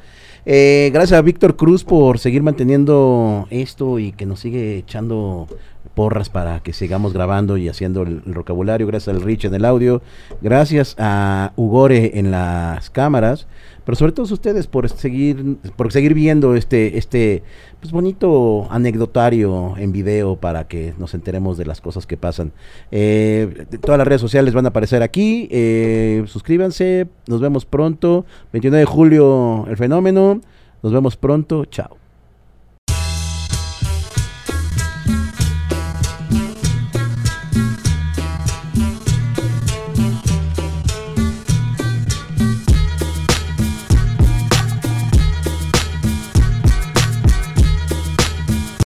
Eh, 0.45 0.89
gracias 0.93 1.19
a 1.19 1.21
Víctor 1.21 1.57
Cruz 1.57 1.83
por 1.83 2.19
seguir 2.19 2.41
manteniendo 2.41 3.47
esto 3.49 3.99
y 3.99 4.13
que 4.13 4.25
nos 4.25 4.39
sigue 4.39 4.77
echando 4.77 5.47
porras 5.93 6.29
para 6.29 6.61
que 6.61 6.73
sigamos 6.73 7.11
grabando 7.13 7.57
y 7.57 7.69
haciendo 7.69 8.03
el, 8.03 8.21
el 8.25 8.33
vocabulario. 8.33 8.87
Gracias 8.87 9.15
al 9.15 9.21
Rich 9.21 9.45
en 9.45 9.55
el 9.55 9.65
audio. 9.65 10.01
Gracias 10.41 10.95
a 10.97 11.53
Ugore 11.55 12.17
en 12.17 12.31
las 12.31 12.89
cámaras. 12.89 13.47
Pero 13.87 13.95
sobre 13.95 14.11
todo 14.11 14.25
ustedes 14.33 14.67
por 14.67 14.89
seguir, 14.89 15.59
por 15.77 15.93
seguir 15.93 16.13
viendo 16.13 16.55
este, 16.55 16.97
este 16.97 17.41
pues 17.79 17.93
bonito 17.93 18.67
anecdotario 18.69 19.75
en 19.77 19.93
video 19.93 20.35
para 20.35 20.67
que 20.67 20.93
nos 20.97 21.13
enteremos 21.13 21.57
de 21.57 21.65
las 21.65 21.79
cosas 21.79 22.05
que 22.05 22.17
pasan. 22.17 22.51
Eh, 22.91 23.65
todas 23.79 23.97
las 23.97 24.05
redes 24.05 24.19
sociales 24.19 24.53
van 24.53 24.65
a 24.65 24.69
aparecer 24.69 25.03
aquí. 25.03 25.47
eh, 25.51 26.25
suscríbanse. 26.27 27.07
Nos 27.27 27.39
vemos 27.39 27.63
pronto. 27.63 28.25
29 28.51 28.81
de 28.81 28.85
julio, 28.85 29.65
el 29.69 29.77
fenómeno. 29.77 30.41
Nos 30.83 30.91
vemos 30.91 31.15
pronto. 31.15 31.63
Chao. 31.63 32.06